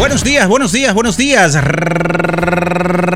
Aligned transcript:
Buenos 0.00 0.24
días, 0.24 0.48
buenos 0.48 0.72
días, 0.72 0.94
buenos 0.94 1.18
días. 1.18 1.58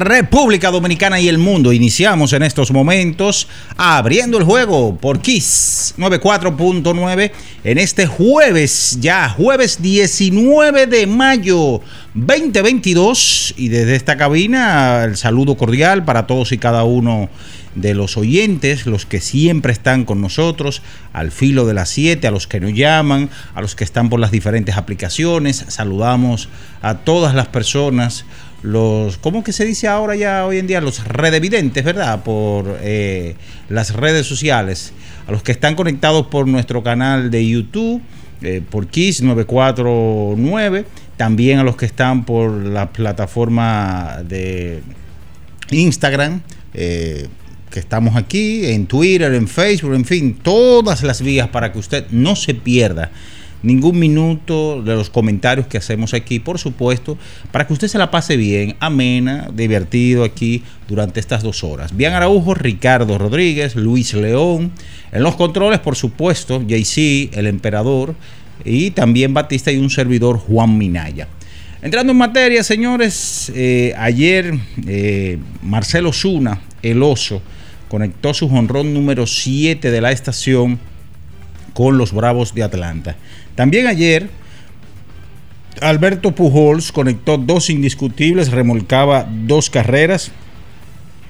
República 0.04 0.70
Dominicana 0.70 1.18
y 1.18 1.30
el 1.30 1.38
mundo. 1.38 1.72
Iniciamos 1.72 2.34
en 2.34 2.42
estos 2.42 2.70
momentos 2.72 3.48
abriendo 3.78 4.36
el 4.36 4.44
juego 4.44 4.94
por 4.94 5.20
Kiss 5.20 5.94
94.9 5.96 7.32
en 7.64 7.78
este 7.78 8.04
jueves, 8.06 8.98
ya 9.00 9.30
jueves 9.30 9.80
19 9.80 10.86
de 10.86 11.06
mayo 11.06 11.80
2022. 12.12 13.54
Y 13.56 13.68
desde 13.68 13.96
esta 13.96 14.18
cabina 14.18 15.04
el 15.04 15.16
saludo 15.16 15.56
cordial 15.56 16.04
para 16.04 16.26
todos 16.26 16.52
y 16.52 16.58
cada 16.58 16.84
uno 16.84 17.30
de 17.74 17.94
los 17.94 18.16
oyentes, 18.16 18.86
los 18.86 19.06
que 19.06 19.20
siempre 19.20 19.72
están 19.72 20.04
con 20.04 20.20
nosotros, 20.20 20.82
al 21.12 21.30
filo 21.30 21.66
de 21.66 21.74
las 21.74 21.88
7, 21.90 22.26
a 22.26 22.30
los 22.30 22.46
que 22.46 22.60
nos 22.60 22.72
llaman, 22.72 23.30
a 23.54 23.60
los 23.60 23.74
que 23.74 23.84
están 23.84 24.08
por 24.08 24.20
las 24.20 24.30
diferentes 24.30 24.76
aplicaciones. 24.76 25.64
Saludamos 25.68 26.48
a 26.82 26.98
todas 26.98 27.34
las 27.34 27.48
personas, 27.48 28.24
los, 28.62 29.18
¿cómo 29.18 29.44
que 29.44 29.52
se 29.52 29.64
dice 29.64 29.88
ahora 29.88 30.16
ya 30.16 30.46
hoy 30.46 30.58
en 30.58 30.66
día? 30.66 30.80
Los 30.80 31.06
redevidentes, 31.06 31.84
¿verdad? 31.84 32.22
Por 32.22 32.78
eh, 32.80 33.36
las 33.68 33.94
redes 33.94 34.26
sociales, 34.26 34.92
a 35.26 35.32
los 35.32 35.42
que 35.42 35.52
están 35.52 35.74
conectados 35.74 36.28
por 36.28 36.48
nuestro 36.48 36.82
canal 36.82 37.30
de 37.30 37.46
YouTube, 37.46 38.00
eh, 38.42 38.62
por 38.68 38.86
Kiss 38.86 39.22
949, 39.22 40.86
también 41.16 41.58
a 41.58 41.64
los 41.64 41.76
que 41.76 41.86
están 41.86 42.24
por 42.24 42.50
la 42.50 42.90
plataforma 42.92 44.18
de 44.24 44.82
Instagram. 45.70 46.42
Eh, 46.74 47.28
que 47.74 47.80
estamos 47.80 48.14
aquí, 48.14 48.66
en 48.66 48.86
Twitter, 48.86 49.34
en 49.34 49.48
Facebook, 49.48 49.94
en 49.94 50.04
fin, 50.04 50.38
todas 50.40 51.02
las 51.02 51.20
vías 51.20 51.48
para 51.48 51.72
que 51.72 51.80
usted 51.80 52.06
no 52.12 52.36
se 52.36 52.54
pierda 52.54 53.10
ningún 53.64 53.98
minuto 53.98 54.80
de 54.80 54.94
los 54.94 55.10
comentarios 55.10 55.66
que 55.66 55.78
hacemos 55.78 56.14
aquí, 56.14 56.38
por 56.38 56.60
supuesto, 56.60 57.18
para 57.50 57.66
que 57.66 57.72
usted 57.72 57.88
se 57.88 57.98
la 57.98 58.12
pase 58.12 58.36
bien, 58.36 58.76
amena, 58.78 59.50
divertido 59.52 60.22
aquí 60.22 60.62
durante 60.86 61.18
estas 61.18 61.42
dos 61.42 61.64
horas. 61.64 61.96
Bien 61.96 62.12
Araujo, 62.12 62.54
Ricardo 62.54 63.18
Rodríguez, 63.18 63.74
Luis 63.74 64.14
León, 64.14 64.70
en 65.10 65.22
los 65.24 65.34
controles, 65.34 65.80
por 65.80 65.96
supuesto, 65.96 66.62
JC, 66.62 67.36
el 67.36 67.48
emperador, 67.48 68.14
y 68.64 68.92
también 68.92 69.34
Batista 69.34 69.72
y 69.72 69.78
un 69.78 69.90
servidor 69.90 70.38
Juan 70.38 70.78
Minaya. 70.78 71.26
Entrando 71.82 72.12
en 72.12 72.18
materia, 72.18 72.62
señores, 72.62 73.50
eh, 73.52 73.92
ayer 73.98 74.54
eh, 74.86 75.38
Marcelo 75.60 76.12
Zuna, 76.12 76.60
el 76.82 77.02
oso, 77.02 77.42
conectó 77.94 78.34
su 78.34 78.48
jonrón 78.48 78.92
número 78.92 79.24
7 79.24 79.92
de 79.92 80.00
la 80.00 80.10
estación 80.10 80.80
con 81.74 81.96
los 81.96 82.12
Bravos 82.12 82.52
de 82.52 82.64
Atlanta. 82.64 83.14
También 83.54 83.86
ayer, 83.86 84.28
Alberto 85.80 86.34
Pujols 86.34 86.90
conectó 86.90 87.38
dos 87.38 87.70
indiscutibles, 87.70 88.50
remolcaba 88.50 89.28
dos 89.46 89.70
carreras. 89.70 90.32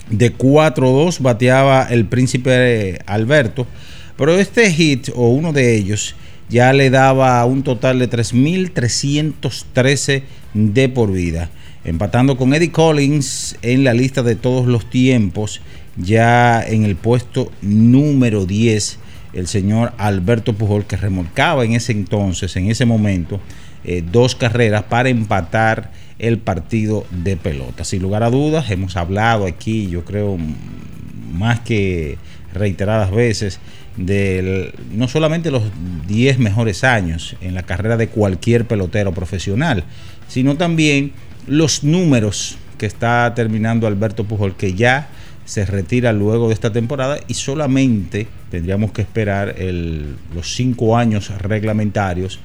De 0.09 0.35
4-2 0.35 1.21
bateaba 1.21 1.87
el 1.91 2.07
príncipe 2.07 2.99
Alberto. 3.05 3.67
Pero 4.17 4.39
este 4.39 4.73
hit, 4.73 5.11
o 5.15 5.29
uno 5.29 5.53
de 5.53 5.77
ellos, 5.77 6.15
ya 6.49 6.73
le 6.73 6.89
daba 6.89 7.45
un 7.45 7.63
total 7.63 7.99
de 7.99 8.09
3.313 8.09 10.23
de 10.55 10.89
por 10.89 11.13
vida. 11.13 11.51
Empatando 11.85 12.39
con 12.39 12.55
Eddie 12.55 12.73
Collins 12.73 13.59
en 13.61 13.85
la 13.85 13.93
lista 13.93 14.23
de 14.23 14.35
todos 14.35 14.67
los 14.67 14.89
tiempos 14.89 15.61
ya 15.97 16.63
en 16.63 16.85
el 16.85 16.97
puesto 16.97 17.51
número 17.63 18.47
10 18.47 18.99
el 19.35 19.49
señor 19.49 19.93
Alberto 19.99 20.55
Pujol, 20.55 20.87
que 20.87 20.97
remolcaba 20.97 21.65
en 21.65 21.73
ese 21.73 21.93
entonces, 21.93 22.57
en 22.57 22.71
ese 22.71 22.85
momento, 22.85 23.41
eh, 23.85 24.03
dos 24.11 24.35
carreras 24.35 24.85
para 24.85 25.09
empatar 25.09 25.91
el 26.19 26.39
partido 26.39 27.05
de 27.11 27.37
pelota. 27.37 27.85
Sin 27.85 28.03
lugar 28.03 28.23
a 28.23 28.31
dudas, 28.31 28.71
hemos 28.71 28.97
hablado 28.97 29.47
aquí, 29.47 29.89
yo 29.89 30.05
creo, 30.05 30.39
más 31.33 31.61
que 31.61 32.17
reiteradas 32.53 33.11
veces, 33.11 33.59
de 33.97 34.73
no 34.93 35.09
solamente 35.09 35.51
los 35.51 35.65
10 36.07 36.39
mejores 36.39 36.85
años 36.85 37.37
en 37.41 37.55
la 37.55 37.65
carrera 37.65 37.97
de 37.97 38.09
cualquier 38.09 38.67
pelotero 38.67 39.13
profesional, 39.13 39.85
sino 40.29 40.57
también 40.57 41.13
los 41.47 41.85
números 41.85 42.57
que 42.79 42.87
está 42.87 43.33
terminando 43.35 43.87
Alberto 43.87 44.25
Pujol, 44.25 44.57
que 44.57 44.75
ya 44.75 45.09
se 45.45 45.67
retira 45.67 46.13
luego 46.13 46.49
de 46.49 46.55
esta 46.55 46.73
temporada 46.73 47.19
y 47.29 47.35
solamente 47.35 48.27
tendríamos 48.51 48.93
que 48.93 49.03
esperar 49.03 49.55
los 50.35 50.55
cinco 50.55 50.97
años 50.97 51.31
reglamentarios 51.39 52.41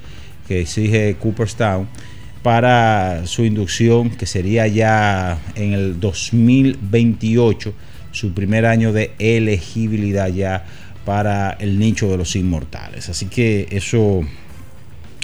que 0.48 0.62
exige 0.62 1.16
Cooperstown 1.20 1.88
para 2.44 3.26
su 3.26 3.44
inducción, 3.44 4.10
que 4.10 4.26
sería 4.26 4.68
ya 4.68 5.40
en 5.56 5.74
el 5.74 6.00
2028, 6.00 7.74
su 8.12 8.34
primer 8.34 8.66
año 8.66 8.92
de 8.94 9.12
elegibilidad 9.20 10.28
ya 10.30 10.66
para 11.06 11.52
el 11.60 11.80
nicho 11.80 12.10
de 12.10 12.18
los 12.18 12.36
inmortales. 12.36 13.10
Así 13.10 13.28
que 13.28 13.68
eso 13.72 14.22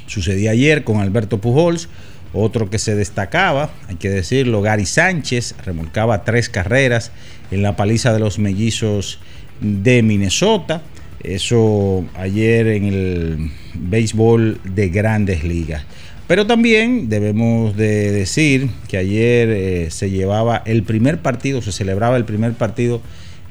sucedía 0.07 0.52
ayer 0.52 0.84
con 0.84 0.97
Alberto 0.97 1.40
Pujols. 1.40 1.90
Otro 2.34 2.69
que 2.69 2.80
se 2.80 2.96
destacaba, 2.96 3.69
hay 3.88 3.96
que 3.96 4.09
decirlo, 4.09 4.62
Gary 4.62 4.86
Sánchez 4.86 5.56
remolcaba 5.63 6.25
tres 6.25 6.50
carreras 6.50 7.13
en 7.51 7.61
la 7.61 7.75
paliza 7.75 8.13
de 8.13 8.19
los 8.19 8.39
mellizos 8.39 9.19
de 9.62 10.03
Minnesota. 10.03 10.81
Eso 11.24 12.06
ayer 12.15 12.68
en 12.68 12.86
el 12.86 13.51
béisbol 13.74 14.59
de 14.63 14.89
grandes 14.89 15.44
ligas. 15.44 15.86
Pero 16.27 16.47
también 16.47 17.07
debemos 17.07 17.75
de 17.75 18.12
decir 18.12 18.69
que 18.88 18.97
ayer 18.97 19.50
eh, 19.50 19.92
se 19.92 20.09
llevaba 20.09 20.63
el 20.65 20.83
primer 20.83 21.19
partido, 21.19 21.62
se 21.62 21.71
celebraba 21.71 22.18
el 22.18 22.25
primer 22.25 22.53
partido 22.53 23.01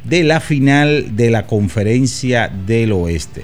de 0.02 0.24
la 0.24 0.40
final 0.40 1.16
de 1.16 1.30
la 1.30 1.46
conferencia 1.46 2.48
del 2.48 2.92
oeste. 2.92 3.42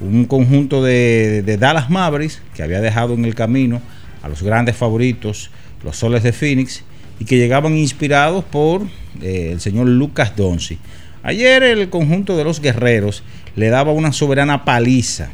Un 0.00 0.26
conjunto 0.26 0.82
de, 0.82 1.42
de 1.42 1.56
Dallas 1.56 1.90
Mavericks 1.90 2.40
que 2.54 2.62
había 2.62 2.80
dejado 2.80 3.14
en 3.14 3.24
el 3.24 3.34
camino 3.34 3.82
a 4.22 4.28
los 4.28 4.42
grandes 4.42 4.76
favoritos, 4.76 5.50
los 5.84 5.96
soles 5.96 6.22
de 6.22 6.32
Phoenix, 6.32 6.84
y 7.20 7.24
que 7.24 7.36
llegaban 7.36 7.76
inspirados 7.76 8.44
por 8.44 8.82
eh, 9.22 9.50
el 9.52 9.60
señor 9.60 9.88
Lucas 9.88 10.36
Donzi. 10.36 10.78
Ayer 11.22 11.62
el 11.62 11.90
conjunto 11.90 12.36
de 12.36 12.44
los 12.44 12.60
guerreros 12.60 13.22
le 13.56 13.68
daba 13.68 13.92
una 13.92 14.12
soberana 14.12 14.64
paliza 14.64 15.30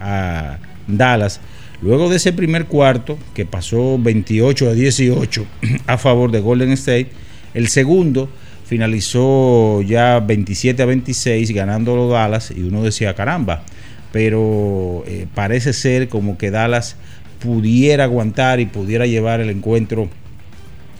a 0.00 0.58
Dallas. 0.86 1.40
Luego 1.80 2.08
de 2.08 2.16
ese 2.16 2.32
primer 2.32 2.66
cuarto, 2.66 3.18
que 3.34 3.44
pasó 3.44 3.98
28 3.98 4.70
a 4.70 4.72
18 4.72 5.46
a 5.86 5.98
favor 5.98 6.30
de 6.30 6.40
Golden 6.40 6.72
State, 6.72 7.10
el 7.54 7.68
segundo 7.68 8.28
finalizó 8.64 9.82
ya 9.82 10.20
27 10.20 10.82
a 10.82 10.86
26 10.86 11.50
ganando 11.52 11.94
los 11.94 12.10
Dallas 12.10 12.52
y 12.56 12.62
uno 12.62 12.82
decía 12.82 13.14
caramba, 13.14 13.64
pero 14.12 15.04
eh, 15.06 15.26
parece 15.34 15.72
ser 15.72 16.08
como 16.08 16.38
que 16.38 16.50
Dallas 16.50 16.96
pudiera 17.40 18.04
aguantar 18.04 18.60
y 18.60 18.66
pudiera 18.66 19.06
llevar 19.06 19.40
el 19.40 19.50
encuentro 19.50 20.08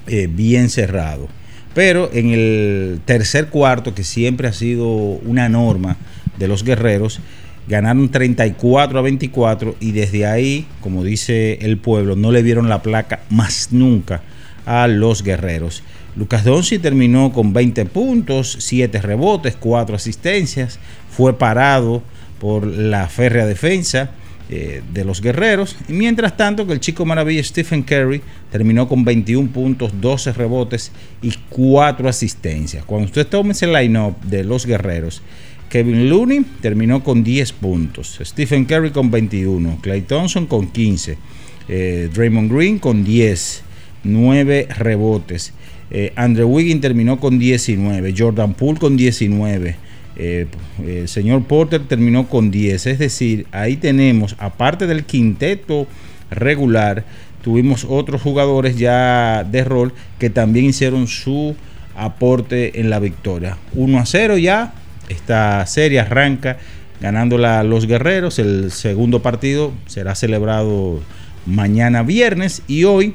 eh, 0.07 0.29
bien 0.31 0.71
cerrado. 0.71 1.29
Pero 1.75 2.11
en 2.13 2.31
el 2.31 3.01
tercer 3.05 3.49
cuarto, 3.49 3.95
que 3.95 4.05
siempre 4.05 4.49
ha 4.49 4.53
sido 4.53 4.87
una 4.89 5.49
norma 5.49 5.97
de 6.39 6.49
los 6.49 6.65
guerreros, 6.65 7.21
ganaron 7.69 8.11
34 8.11 8.99
a 8.99 9.03
24 9.03 9.77
y 9.81 9.93
desde 9.93 10.27
ahí, 10.27 10.67
como 10.81 11.05
dice 11.05 11.59
el 11.63 11.79
pueblo, 11.79 12.17
no 12.17 12.31
le 12.31 12.43
vieron 12.43 12.69
la 12.69 12.83
placa 12.83 13.21
más 13.31 13.69
nunca 13.71 14.23
a 14.67 14.87
los 14.87 15.23
guerreros. 15.23 15.83
Lucas 16.15 16.45
Donzi 16.45 16.79
terminó 16.79 17.33
con 17.33 17.55
20 17.55 17.87
puntos, 17.87 18.57
7 18.61 19.01
rebotes, 19.01 19.57
4 19.57 19.97
asistencias, 19.97 20.79
fue 21.11 21.39
parado 21.39 22.03
por 22.39 22.67
la 22.67 23.09
férrea 23.09 23.47
defensa 23.47 24.11
eh, 24.51 24.83
de 24.93 25.05
los 25.05 25.21
guerreros. 25.21 25.77
Y 25.89 25.93
mientras 25.93 26.37
tanto, 26.37 26.67
que 26.67 26.73
el 26.73 26.81
chico 26.81 27.05
maravilla 27.05 27.43
Stephen 27.43 27.83
Curry 27.83 28.21
terminó 28.51 28.89
con 28.89 29.05
21 29.05 29.51
puntos, 29.51 29.93
12 30.01 30.33
rebotes 30.33 30.93
y 31.23 31.33
4 31.49 32.09
asistencias. 32.09 32.85
Cuando 32.85 33.07
usted 33.07 33.27
tome 33.27 33.53
ese 33.53 33.67
line-up 33.67 34.21
de 34.23 34.45
los 34.45 34.67
guerreros, 34.67 35.23
Kevin 35.69 36.11
Looney 36.11 36.45
terminó 36.61 37.03
con 37.03 37.25
10 37.25 37.53
puntos, 37.53 38.19
Stephen 38.23 38.67
Curry 38.67 38.91
con 38.91 39.11
21, 39.11 39.79
Clay 39.81 40.03
Thompson 40.03 40.47
con 40.47 40.71
15, 40.71 41.17
eh, 41.69 42.11
Draymond 42.13 42.53
Green 42.53 42.79
con 42.79 43.05
10, 43.05 43.63
9 44.05 44.69
rebotes. 44.77 45.55
Eh, 45.91 46.13
Andrew 46.17 46.49
Wiggins 46.49 46.83
terminó 46.83 47.19
con 47.19 47.39
19, 47.39 48.15
Jordan 48.17 48.55
Poole 48.55 48.79
con 48.79 48.97
19. 48.99 49.92
Eh, 50.17 50.47
el 50.85 51.09
señor 51.09 51.45
Porter 51.45 51.83
terminó 51.87 52.29
con 52.29 52.51
10. 52.51 52.87
Es 52.87 52.99
decir, 52.99 53.47
ahí 53.53 53.77
tenemos, 53.77 54.37
aparte 54.39 54.87
del 54.87 55.05
quinteto 55.05 55.87
regular, 56.31 57.05
tuvimos 57.43 57.87
otros 57.89 58.23
jugadores 58.23 58.77
ya 58.77 59.45
de 59.45 59.65
rol 59.65 59.93
que 60.19 60.31
también 60.31 60.67
hicieron 60.67 61.07
su 61.07 61.57
aporte 61.97 62.81
en 62.81 62.91
la 62.91 62.99
victoria. 62.99 63.59
1 63.75 63.99
a 63.99 64.07
0 64.07 64.39
ya 64.39 64.75
esta 65.09 65.67
serie 65.67 66.01
arranca 66.01 66.59
ganándola 67.01 67.63
los 67.65 67.87
guerreros. 67.87 68.39
El 68.39 68.71
segundo 68.71 69.23
partido 69.23 69.73
será 69.87 70.15
celebrado 70.15 71.01
mañana 71.45 72.03
viernes 72.03 72.63
y 72.69 72.85
hoy 72.85 73.15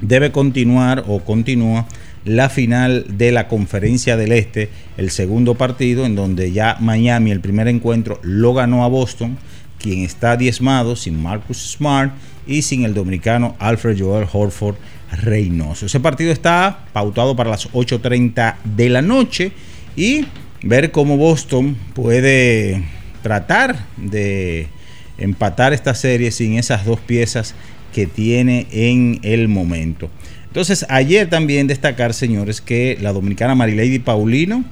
debe 0.00 0.32
continuar 0.32 1.04
o 1.06 1.20
continúa 1.20 1.86
la 2.28 2.50
final 2.50 3.06
de 3.08 3.32
la 3.32 3.48
conferencia 3.48 4.16
del 4.16 4.32
este, 4.32 4.68
el 4.96 5.10
segundo 5.10 5.54
partido 5.54 6.04
en 6.04 6.14
donde 6.14 6.52
ya 6.52 6.76
Miami 6.78 7.30
el 7.30 7.40
primer 7.40 7.68
encuentro 7.68 8.20
lo 8.22 8.52
ganó 8.52 8.84
a 8.84 8.88
Boston, 8.88 9.38
quien 9.78 10.00
está 10.00 10.36
diezmado 10.36 10.94
sin 10.94 11.22
Marcus 11.22 11.72
Smart 11.72 12.12
y 12.46 12.62
sin 12.62 12.84
el 12.84 12.94
dominicano 12.94 13.56
Alfred 13.58 13.98
Joel 13.98 14.28
Horford 14.30 14.76
Reynoso. 15.22 15.86
Ese 15.86 16.00
partido 16.00 16.30
está 16.30 16.84
pautado 16.92 17.34
para 17.34 17.50
las 17.50 17.70
8.30 17.72 18.56
de 18.64 18.88
la 18.90 19.00
noche 19.00 19.52
y 19.96 20.26
ver 20.62 20.90
cómo 20.90 21.16
Boston 21.16 21.76
puede 21.94 22.84
tratar 23.22 23.86
de 23.96 24.68
empatar 25.16 25.72
esta 25.72 25.94
serie 25.94 26.30
sin 26.30 26.58
esas 26.58 26.84
dos 26.84 27.00
piezas 27.00 27.54
que 27.92 28.06
tiene 28.06 28.66
en 28.70 29.18
el 29.22 29.48
momento. 29.48 30.10
Entonces, 30.48 30.86
ayer 30.88 31.28
también 31.28 31.66
destacar, 31.66 32.14
señores, 32.14 32.60
que 32.60 32.98
la 33.00 33.12
dominicana 33.12 33.54
Marilady 33.54 34.00
Paulino, 34.00 34.64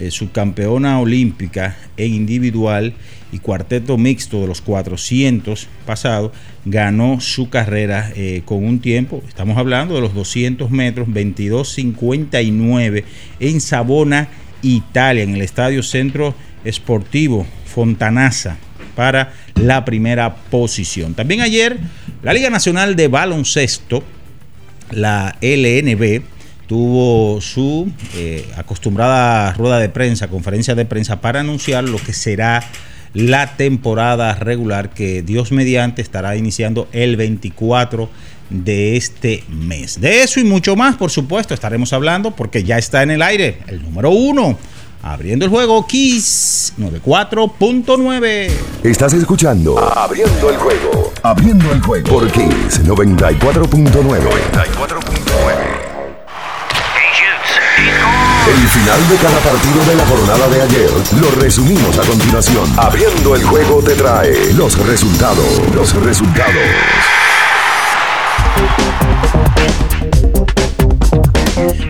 eh, 0.00 0.10
subcampeona 0.10 1.00
olímpica 1.00 1.76
en 1.96 2.14
individual 2.14 2.94
y 3.30 3.38
cuarteto 3.38 3.98
mixto 3.98 4.40
de 4.40 4.46
los 4.46 4.60
400 4.62 5.68
pasado, 5.84 6.32
ganó 6.64 7.20
su 7.20 7.50
carrera 7.50 8.12
eh, 8.16 8.42
con 8.44 8.64
un 8.64 8.80
tiempo, 8.80 9.22
estamos 9.28 9.58
hablando 9.58 9.96
de 9.96 10.00
los 10.00 10.14
200 10.14 10.70
metros, 10.70 11.08
22.59 11.08 13.04
en 13.40 13.60
Sabona, 13.60 14.28
Italia, 14.62 15.24
en 15.24 15.34
el 15.34 15.42
Estadio 15.42 15.82
Centro 15.82 16.34
Esportivo 16.64 17.46
Fontanasa 17.66 18.56
para 18.94 19.32
la 19.54 19.84
primera 19.84 20.34
posición. 20.34 21.14
También 21.14 21.40
ayer 21.40 21.78
la 22.22 22.32
Liga 22.32 22.50
Nacional 22.50 22.96
de 22.96 23.08
Baloncesto, 23.08 24.02
la 24.90 25.36
LNB, 25.40 26.22
tuvo 26.66 27.40
su 27.40 27.90
eh, 28.14 28.46
acostumbrada 28.56 29.52
rueda 29.54 29.78
de 29.78 29.88
prensa, 29.88 30.28
conferencia 30.28 30.74
de 30.74 30.84
prensa 30.84 31.20
para 31.20 31.40
anunciar 31.40 31.84
lo 31.84 31.98
que 31.98 32.12
será 32.12 32.62
la 33.14 33.56
temporada 33.56 34.34
regular 34.34 34.90
que 34.90 35.22
Dios 35.22 35.50
mediante 35.50 36.02
estará 36.02 36.36
iniciando 36.36 36.88
el 36.92 37.16
24 37.16 38.08
de 38.50 38.96
este 38.96 39.44
mes. 39.48 40.00
De 40.00 40.22
eso 40.22 40.40
y 40.40 40.44
mucho 40.44 40.76
más, 40.76 40.96
por 40.96 41.10
supuesto, 41.10 41.54
estaremos 41.54 41.92
hablando 41.92 42.32
porque 42.32 42.64
ya 42.64 42.78
está 42.78 43.02
en 43.02 43.10
el 43.10 43.22
aire 43.22 43.58
el 43.66 43.82
número 43.82 44.10
uno. 44.10 44.58
Abriendo 45.02 45.44
el 45.44 45.50
juego, 45.50 45.86
Kiss 45.86 46.74
94.9. 46.78 48.50
Estás 48.82 49.12
escuchando 49.12 49.78
Abriendo 49.78 50.50
el 50.50 50.56
juego. 50.56 51.07
Abriendo 51.22 51.72
el 51.72 51.80
juego. 51.82 52.08
Por 52.08 52.30
Kiss 52.30 52.82
94.9. 52.84 53.90
94.9. 53.90 55.88
El 58.48 58.68
final 58.68 59.08
de 59.08 59.16
cada 59.16 59.38
partido 59.40 59.84
de 59.84 59.94
la 59.96 60.06
jornada 60.06 60.48
de 60.48 60.62
ayer 60.62 60.90
lo 61.20 61.30
resumimos 61.40 61.98
a 61.98 62.02
continuación. 62.02 62.64
Abriendo 62.76 63.34
el 63.34 63.44
juego 63.44 63.82
te 63.82 63.94
trae 63.94 64.52
los 64.54 64.78
resultados. 64.86 65.44
Los 65.74 65.94
resultados. 65.94 66.54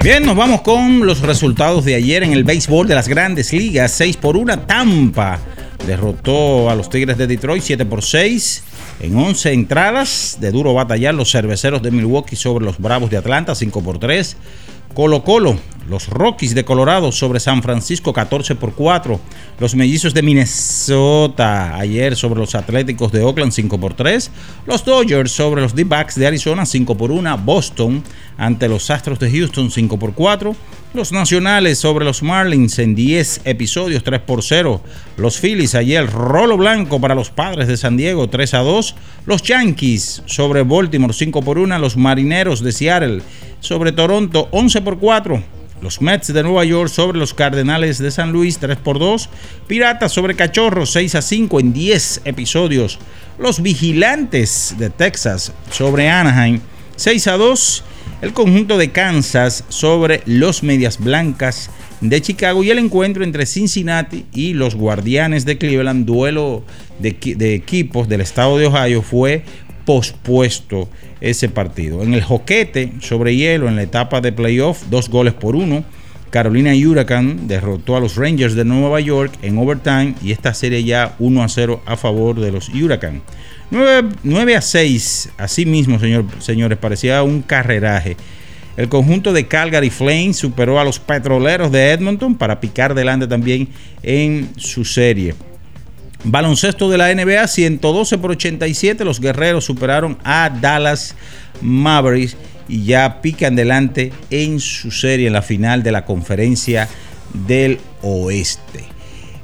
Bien, 0.02 0.24
nos 0.24 0.36
vamos 0.36 0.62
con 0.62 1.06
los 1.06 1.20
resultados 1.20 1.84
de 1.84 1.94
ayer 1.94 2.22
en 2.22 2.32
el 2.32 2.44
béisbol 2.44 2.88
de 2.88 2.94
las 2.94 3.08
grandes 3.08 3.52
ligas. 3.52 3.92
6 3.92 4.16
por 4.16 4.36
1, 4.36 4.60
Tampa 4.60 5.38
derrotó 5.86 6.70
a 6.70 6.74
los 6.74 6.88
Tigres 6.88 7.18
de 7.18 7.26
Detroit 7.26 7.62
7 7.62 7.84
por 7.86 8.02
6. 8.02 8.64
En 9.00 9.16
11 9.16 9.52
entradas 9.52 10.38
de 10.40 10.50
duro 10.50 10.74
batallar 10.74 11.14
los 11.14 11.30
cerveceros 11.30 11.82
de 11.82 11.92
Milwaukee 11.92 12.34
sobre 12.34 12.64
los 12.64 12.78
Bravos 12.78 13.10
de 13.10 13.16
Atlanta 13.16 13.54
5 13.54 13.82
por 13.82 13.98
3. 13.98 14.36
Colo 14.92 15.22
Colo, 15.22 15.56
los 15.88 16.08
Rockies 16.08 16.54
de 16.54 16.64
Colorado 16.64 17.12
sobre 17.12 17.40
San 17.40 17.62
Francisco 17.62 18.12
14 18.12 18.54
por 18.54 18.74
4. 18.74 19.20
Los 19.58 19.74
Mellizos 19.74 20.14
de 20.14 20.22
Minnesota 20.22 21.76
ayer 21.76 22.14
sobre 22.14 22.40
los 22.40 22.54
Atléticos 22.54 23.10
de 23.10 23.22
Oakland 23.22 23.52
5 23.52 23.80
por 23.80 23.94
3. 23.94 24.30
Los 24.66 24.84
Dodgers 24.84 25.32
sobre 25.32 25.62
los 25.62 25.74
D-Backs 25.74 26.16
de 26.16 26.26
Arizona 26.26 26.66
5 26.66 26.96
por 26.96 27.10
1. 27.10 27.38
Boston 27.38 28.02
ante 28.36 28.68
los 28.68 28.90
Astros 28.90 29.18
de 29.18 29.30
Houston 29.30 29.70
5 29.70 29.98
por 29.98 30.12
4. 30.12 30.54
Los 30.94 31.12
Nacionales 31.12 31.78
sobre 31.78 32.04
los 32.04 32.22
Marlins 32.22 32.78
en 32.78 32.94
10 32.94 33.42
episodios 33.44 34.04
3 34.04 34.20
por 34.20 34.42
0. 34.42 34.80
Los 35.16 35.38
Phillies 35.38 35.74
ayer 35.74 36.08
rolo 36.10 36.56
blanco 36.56 37.00
para 37.00 37.14
los 37.14 37.30
Padres 37.30 37.68
de 37.68 37.76
San 37.76 37.96
Diego 37.96 38.28
3 38.28 38.54
a 38.54 38.58
2. 38.58 38.94
Los 39.26 39.42
Yankees 39.42 40.22
sobre 40.26 40.62
Baltimore 40.62 41.12
5 41.12 41.42
por 41.42 41.58
1. 41.58 41.78
Los 41.78 41.96
Marineros 41.96 42.62
de 42.62 42.72
Seattle 42.72 43.22
sobre 43.60 43.92
Toronto 43.92 44.48
11 44.50 44.82
por 44.82 44.98
4. 44.98 45.57
Los 45.80 46.00
Mets 46.00 46.32
de 46.32 46.42
Nueva 46.42 46.64
York 46.64 46.90
sobre 46.90 47.18
los 47.18 47.34
Cardenales 47.34 47.98
de 47.98 48.10
San 48.10 48.32
Luis 48.32 48.58
3 48.58 48.78
por 48.78 48.98
2. 48.98 49.28
Piratas 49.66 50.12
sobre 50.12 50.34
Cachorros 50.34 50.90
6 50.90 51.14
a 51.14 51.22
5 51.22 51.60
en 51.60 51.72
10 51.72 52.22
episodios. 52.24 52.98
Los 53.38 53.62
Vigilantes 53.62 54.74
de 54.78 54.90
Texas 54.90 55.52
sobre 55.70 56.08
Anaheim 56.08 56.60
6 56.96 57.26
a 57.28 57.36
2. 57.36 57.84
El 58.22 58.32
conjunto 58.32 58.78
de 58.78 58.90
Kansas 58.90 59.64
sobre 59.68 60.22
los 60.26 60.64
Medias 60.64 60.98
Blancas 60.98 61.70
de 62.00 62.20
Chicago 62.20 62.64
y 62.64 62.70
el 62.70 62.78
encuentro 62.78 63.22
entre 63.22 63.46
Cincinnati 63.46 64.26
y 64.32 64.54
los 64.54 64.74
Guardianes 64.74 65.44
de 65.44 65.58
Cleveland, 65.58 66.06
duelo 66.06 66.64
de, 66.98 67.12
de 67.36 67.54
equipos 67.54 68.08
del 68.08 68.20
estado 68.20 68.58
de 68.58 68.66
Ohio, 68.66 69.02
fue 69.02 69.44
pospuesto 69.88 70.90
ese 71.22 71.48
partido. 71.48 72.02
En 72.02 72.12
el 72.12 72.22
joquete 72.22 72.92
sobre 73.00 73.34
hielo 73.34 73.68
en 73.68 73.76
la 73.76 73.84
etapa 73.84 74.20
de 74.20 74.32
playoff, 74.32 74.82
dos 74.90 75.08
goles 75.08 75.32
por 75.32 75.56
uno. 75.56 75.82
Carolina 76.28 76.72
Huracán 76.74 77.48
derrotó 77.48 77.96
a 77.96 78.00
los 78.00 78.16
Rangers 78.16 78.54
de 78.54 78.66
Nueva 78.66 79.00
York 79.00 79.32
en 79.40 79.56
overtime 79.56 80.14
y 80.22 80.32
esta 80.32 80.52
serie 80.52 80.84
ya 80.84 81.16
1 81.18 81.42
a 81.42 81.48
0 81.48 81.80
a 81.86 81.96
favor 81.96 82.38
de 82.38 82.52
los 82.52 82.68
Huracán. 82.68 83.22
9, 83.70 84.56
a 84.56 84.60
6, 84.60 85.30
así 85.38 85.64
mismo, 85.64 85.98
señor, 85.98 86.26
señores, 86.38 86.76
parecía 86.76 87.22
un 87.22 87.40
carreraje. 87.40 88.18
El 88.76 88.90
conjunto 88.90 89.32
de 89.32 89.46
Calgary 89.46 89.88
Flames 89.88 90.36
superó 90.36 90.78
a 90.78 90.84
los 90.84 90.98
Petroleros 90.98 91.72
de 91.72 91.92
Edmonton 91.92 92.36
para 92.36 92.60
picar 92.60 92.94
delante 92.94 93.26
también 93.26 93.68
en 94.02 94.50
su 94.58 94.84
serie. 94.84 95.34
Baloncesto 96.24 96.90
de 96.90 96.98
la 96.98 97.14
NBA, 97.14 97.46
112 97.46 98.18
por 98.18 98.32
87. 98.32 99.04
Los 99.04 99.20
guerreros 99.20 99.64
superaron 99.64 100.18
a 100.24 100.50
Dallas 100.50 101.14
Mavericks. 101.60 102.36
y 102.68 102.84
ya 102.84 103.22
pican 103.22 103.56
delante 103.56 104.12
en 104.30 104.60
su 104.60 104.90
serie 104.90 105.28
en 105.28 105.32
la 105.32 105.42
final 105.42 105.82
de 105.82 105.92
la 105.92 106.04
conferencia 106.04 106.88
del 107.46 107.80
oeste. 108.02 108.84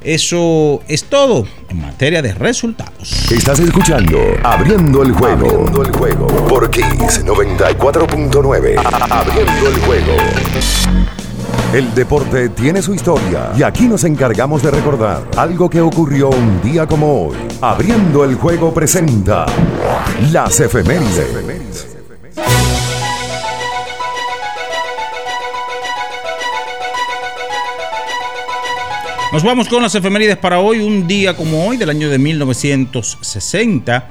Eso 0.03 0.83
es 0.87 1.05
todo 1.05 1.47
en 1.71 1.81
materia 1.81 2.21
de 2.21 2.35
resultados. 2.35 3.33
Estás 3.33 3.59
escuchando 3.61 4.19
Abriendo 4.43 5.03
el 5.03 5.13
juego. 5.13 5.49
Abriendo 5.49 5.83
el 5.83 5.93
juego. 5.93 6.27
Por 6.47 6.71
Kiss 6.71 7.25
94.9. 7.25 8.83
Abriendo 9.11 9.69
el 9.69 9.79
juego. 9.81 10.13
El 11.75 11.93
deporte 11.93 12.51
tiene 12.51 12.81
su 12.81 12.95
historia 12.95 13.51
y 13.59 13.65
aquí 13.65 13.89
nos 13.89 14.05
encargamos 14.05 14.63
de 14.63 14.71
recordar 14.71 15.29
algo 15.37 15.69
que 15.69 15.81
ocurrió 15.81 16.29
un 16.29 16.63
día 16.63 16.87
como 16.87 17.27
hoy. 17.27 17.37
Abriendo 17.61 18.23
el 18.23 18.37
juego 18.37 18.73
presenta 18.73 19.45
las 20.31 20.61
efemérides. 20.61 21.89
Nos 29.33 29.43
vamos 29.43 29.69
con 29.69 29.83
las 29.83 29.97
efemérides 29.97 30.37
para 30.37 30.61
hoy, 30.61 30.79
un 30.79 31.09
día 31.09 31.37
como 31.37 31.67
hoy 31.67 31.77
del 31.77 31.91
año 31.91 32.09
de 32.09 32.19
1960. 32.19 34.09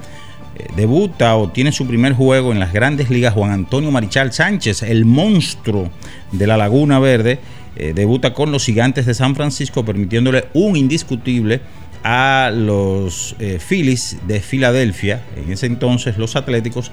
Eh, 0.56 0.68
debuta 0.76 1.36
o 1.36 1.48
tiene 1.50 1.72
su 1.72 1.86
primer 1.86 2.12
juego 2.12 2.52
en 2.52 2.60
las 2.60 2.72
grandes 2.72 3.10
ligas 3.10 3.34
Juan 3.34 3.50
Antonio 3.50 3.90
Marichal 3.90 4.32
Sánchez, 4.32 4.82
el 4.82 5.04
monstruo 5.04 5.90
de 6.32 6.46
la 6.46 6.56
Laguna 6.56 6.98
Verde. 6.98 7.40
Eh, 7.76 7.92
debuta 7.94 8.34
con 8.34 8.52
los 8.52 8.64
gigantes 8.64 9.04
de 9.04 9.14
San 9.14 9.34
Francisco, 9.34 9.84
permitiéndole 9.84 10.46
un 10.54 10.76
indiscutible 10.76 11.60
a 12.04 12.52
los 12.54 13.34
eh, 13.40 13.58
Phillies 13.58 14.18
de 14.28 14.40
Filadelfia. 14.40 15.22
En 15.36 15.50
ese 15.50 15.66
entonces, 15.66 16.18
los 16.18 16.36
Atléticos. 16.36 16.92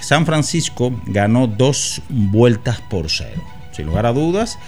San 0.00 0.26
Francisco 0.26 1.00
ganó 1.06 1.46
dos 1.46 2.02
vueltas 2.08 2.80
por 2.80 3.10
cero. 3.10 3.42
Sin 3.72 3.86
lugar 3.86 4.06
a 4.06 4.12
dudas, 4.12 4.58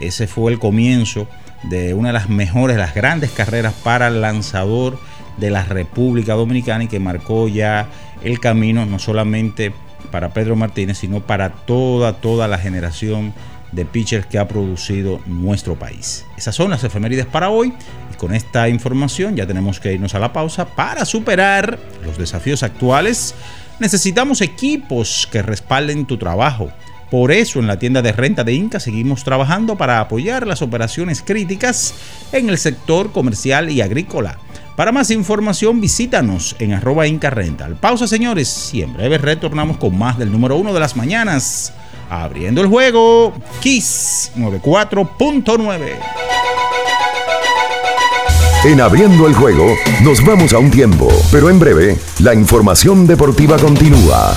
ese 0.00 0.26
fue 0.26 0.52
el 0.52 0.58
comienzo 0.58 1.28
de 1.64 1.94
una 1.94 2.08
de 2.08 2.14
las 2.14 2.28
mejores, 2.28 2.76
las 2.76 2.94
grandes 2.94 3.30
carreras 3.30 3.74
para 3.82 4.08
el 4.08 4.20
lanzador 4.20 4.98
de 5.38 5.50
la 5.50 5.64
República 5.64 6.34
Dominicana 6.34 6.84
y 6.84 6.88
que 6.88 7.00
marcó 7.00 7.48
ya 7.48 7.88
el 8.22 8.40
camino 8.40 8.86
no 8.86 8.98
solamente 8.98 9.72
para 10.10 10.32
Pedro 10.32 10.56
Martínez, 10.56 10.98
sino 10.98 11.20
para 11.20 11.50
toda, 11.50 12.14
toda 12.14 12.48
la 12.48 12.58
generación 12.58 13.34
de 13.72 13.84
pitchers 13.84 14.26
que 14.26 14.38
ha 14.38 14.48
producido 14.48 15.20
nuestro 15.26 15.78
país. 15.78 16.24
Esas 16.36 16.54
son 16.54 16.70
las 16.70 16.82
efemérides 16.84 17.26
para 17.26 17.50
hoy 17.50 17.72
y 18.12 18.16
con 18.16 18.34
esta 18.34 18.68
información 18.68 19.36
ya 19.36 19.46
tenemos 19.46 19.78
que 19.78 19.92
irnos 19.92 20.14
a 20.14 20.18
la 20.18 20.32
pausa 20.32 20.64
para 20.66 21.04
superar 21.04 21.78
los 22.04 22.16
desafíos 22.16 22.62
actuales. 22.62 23.34
Necesitamos 23.78 24.40
equipos 24.40 25.28
que 25.30 25.42
respalden 25.42 26.06
tu 26.06 26.16
trabajo 26.16 26.70
por 27.10 27.32
eso 27.32 27.58
en 27.58 27.66
la 27.66 27.78
tienda 27.78 28.02
de 28.02 28.12
renta 28.12 28.44
de 28.44 28.52
Inca 28.52 28.80
seguimos 28.80 29.24
trabajando 29.24 29.76
para 29.76 30.00
apoyar 30.00 30.46
las 30.46 30.60
operaciones 30.60 31.22
críticas 31.22 31.94
en 32.32 32.50
el 32.50 32.58
sector 32.58 33.12
comercial 33.12 33.70
y 33.70 33.80
agrícola. 33.80 34.38
Para 34.78 34.92
más 34.92 35.10
información 35.10 35.80
visítanos 35.80 36.54
en 36.60 36.72
arroba 36.72 37.04
Inca 37.08 37.30
Rental. 37.30 37.74
Pausa 37.74 38.06
señores 38.06 38.70
y 38.72 38.82
en 38.82 38.92
breve 38.92 39.18
retornamos 39.18 39.76
con 39.76 39.98
más 39.98 40.16
del 40.16 40.30
número 40.30 40.54
uno 40.54 40.72
de 40.72 40.78
las 40.78 40.94
mañanas. 40.94 41.72
Abriendo 42.08 42.60
el 42.60 42.68
juego, 42.68 43.34
Kiss 43.58 44.30
94.9. 44.36 45.96
En 48.66 48.80
Abriendo 48.80 49.26
el 49.26 49.34
Juego 49.34 49.74
nos 50.04 50.24
vamos 50.24 50.52
a 50.52 50.58
un 50.58 50.70
tiempo, 50.70 51.08
pero 51.32 51.50
en 51.50 51.58
breve 51.58 51.98
la 52.20 52.32
información 52.32 53.04
deportiva 53.04 53.58
continúa. 53.58 54.36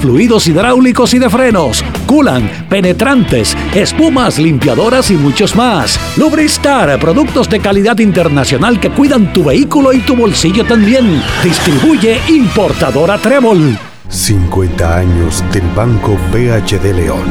fluidos 0.00 0.46
hidráulicos 0.46 1.14
y 1.14 1.18
de 1.18 1.30
frenos, 1.30 1.84
culan, 2.06 2.66
penetrantes, 2.68 3.56
espumas, 3.74 4.38
limpiadoras 4.38 5.10
y 5.10 5.14
muchos 5.14 5.54
más. 5.56 5.98
Lubristar, 6.16 6.98
productos 6.98 7.48
de 7.48 7.60
calidad 7.60 7.98
internacional 7.98 8.80
que 8.80 8.90
cuidan 8.90 9.32
tu 9.32 9.44
vehículo 9.44 9.92
y 9.92 10.00
tu 10.00 10.16
bolsillo 10.16 10.64
también. 10.64 11.22
Distribuye 11.42 12.20
importadora 12.28 13.18
Trébol. 13.18 13.78
50 14.08 14.96
años 14.96 15.44
del 15.52 15.64
Banco 15.76 16.16
BHD 16.32 16.94
León. 16.94 17.26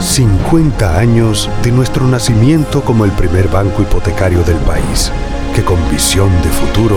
50 0.00 0.98
años 0.98 1.50
de 1.62 1.70
nuestro 1.72 2.06
nacimiento 2.06 2.80
como 2.82 3.04
el 3.04 3.10
primer 3.12 3.48
banco 3.48 3.82
hipotecario 3.82 4.42
del 4.42 4.56
país, 4.58 5.12
que 5.54 5.62
con 5.62 5.78
visión 5.90 6.30
de 6.42 6.48
futuro 6.48 6.96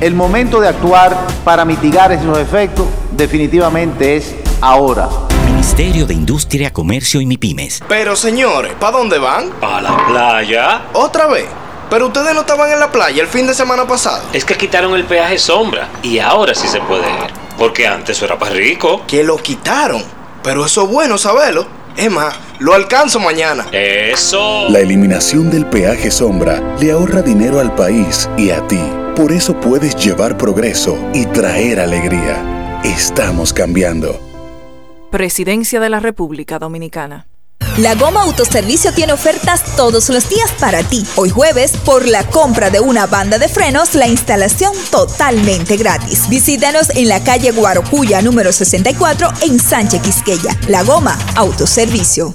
El 0.00 0.14
momento 0.14 0.62
de 0.62 0.68
actuar 0.68 1.14
para 1.44 1.66
mitigar 1.66 2.10
esos 2.10 2.38
efectos 2.38 2.86
definitivamente 3.12 4.16
es 4.16 4.34
ahora. 4.62 5.10
Ministerio 5.44 6.06
de 6.06 6.14
Industria, 6.14 6.72
Comercio 6.72 7.20
y 7.20 7.26
MIPIMES. 7.26 7.82
Pero 7.86 8.16
señores, 8.16 8.72
¿para 8.80 8.96
dónde 8.96 9.18
van? 9.18 9.50
A 9.60 9.82
la 9.82 10.06
playa. 10.06 10.84
¿Otra 10.94 11.26
vez? 11.26 11.44
Pero 11.90 12.06
ustedes 12.06 12.32
no 12.32 12.40
estaban 12.40 12.72
en 12.72 12.80
la 12.80 12.90
playa 12.90 13.20
el 13.22 13.28
fin 13.28 13.46
de 13.46 13.52
semana 13.52 13.86
pasado. 13.86 14.22
Es 14.32 14.46
que 14.46 14.56
quitaron 14.56 14.94
el 14.94 15.04
peaje 15.04 15.36
sombra 15.36 15.90
y 16.02 16.18
ahora 16.18 16.54
sí 16.54 16.66
se 16.66 16.80
puede 16.80 17.02
ir. 17.02 17.30
Porque 17.58 17.86
antes 17.86 18.22
era 18.22 18.38
para 18.38 18.52
rico. 18.52 19.02
Que 19.06 19.22
lo 19.22 19.36
quitaron. 19.36 20.02
Pero 20.42 20.64
eso 20.64 20.84
es 20.84 20.90
bueno 20.90 21.18
saberlo. 21.18 21.66
Es 21.94 22.10
más, 22.10 22.34
lo 22.58 22.72
alcanzo 22.72 23.20
mañana. 23.20 23.66
Eso. 23.70 24.66
La 24.70 24.78
eliminación 24.78 25.50
del 25.50 25.66
peaje 25.66 26.10
sombra 26.10 26.62
le 26.80 26.92
ahorra 26.92 27.20
dinero 27.20 27.60
al 27.60 27.74
país 27.74 28.30
y 28.38 28.48
a 28.48 28.66
ti. 28.66 28.80
Por 29.20 29.32
eso 29.32 29.52
puedes 29.60 29.94
llevar 29.96 30.38
progreso 30.38 30.96
y 31.12 31.26
traer 31.26 31.78
alegría. 31.78 32.80
Estamos 32.82 33.52
cambiando. 33.52 34.18
Presidencia 35.10 35.78
de 35.78 35.90
la 35.90 36.00
República 36.00 36.58
Dominicana. 36.58 37.26
La 37.76 37.94
Goma 37.96 38.22
Autoservicio 38.22 38.94
tiene 38.94 39.12
ofertas 39.12 39.76
todos 39.76 40.08
los 40.08 40.26
días 40.30 40.50
para 40.58 40.82
ti. 40.84 41.04
Hoy 41.16 41.28
jueves, 41.28 41.76
por 41.84 42.08
la 42.08 42.24
compra 42.28 42.70
de 42.70 42.80
una 42.80 43.06
banda 43.06 43.38
de 43.38 43.48
frenos, 43.48 43.94
la 43.94 44.08
instalación 44.08 44.72
totalmente 44.90 45.76
gratis. 45.76 46.26
Visítanos 46.30 46.88
en 46.96 47.10
la 47.10 47.22
calle 47.22 47.50
Guarocuya 47.50 48.22
número 48.22 48.52
64 48.52 49.28
en 49.42 49.58
Sánchez 49.58 50.00
Quisqueya. 50.00 50.58
La 50.66 50.82
Goma 50.82 51.18
Autoservicio. 51.36 52.34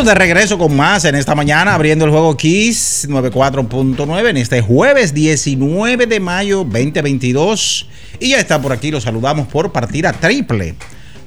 Estamos 0.00 0.18
de 0.18 0.24
regreso 0.24 0.56
con 0.56 0.74
más 0.74 1.04
en 1.04 1.14
esta 1.14 1.34
mañana, 1.34 1.74
abriendo 1.74 2.06
el 2.06 2.10
juego 2.10 2.34
Kiss 2.34 3.06
94.9 3.10 4.30
en 4.30 4.36
este 4.38 4.62
jueves 4.62 5.12
19 5.12 6.06
de 6.06 6.20
mayo 6.20 6.64
2022. 6.64 7.86
Y 8.18 8.30
ya 8.30 8.38
está 8.38 8.62
por 8.62 8.72
aquí, 8.72 8.90
los 8.90 9.02
saludamos 9.02 9.46
por 9.48 9.72
partida 9.72 10.14
triple. 10.14 10.74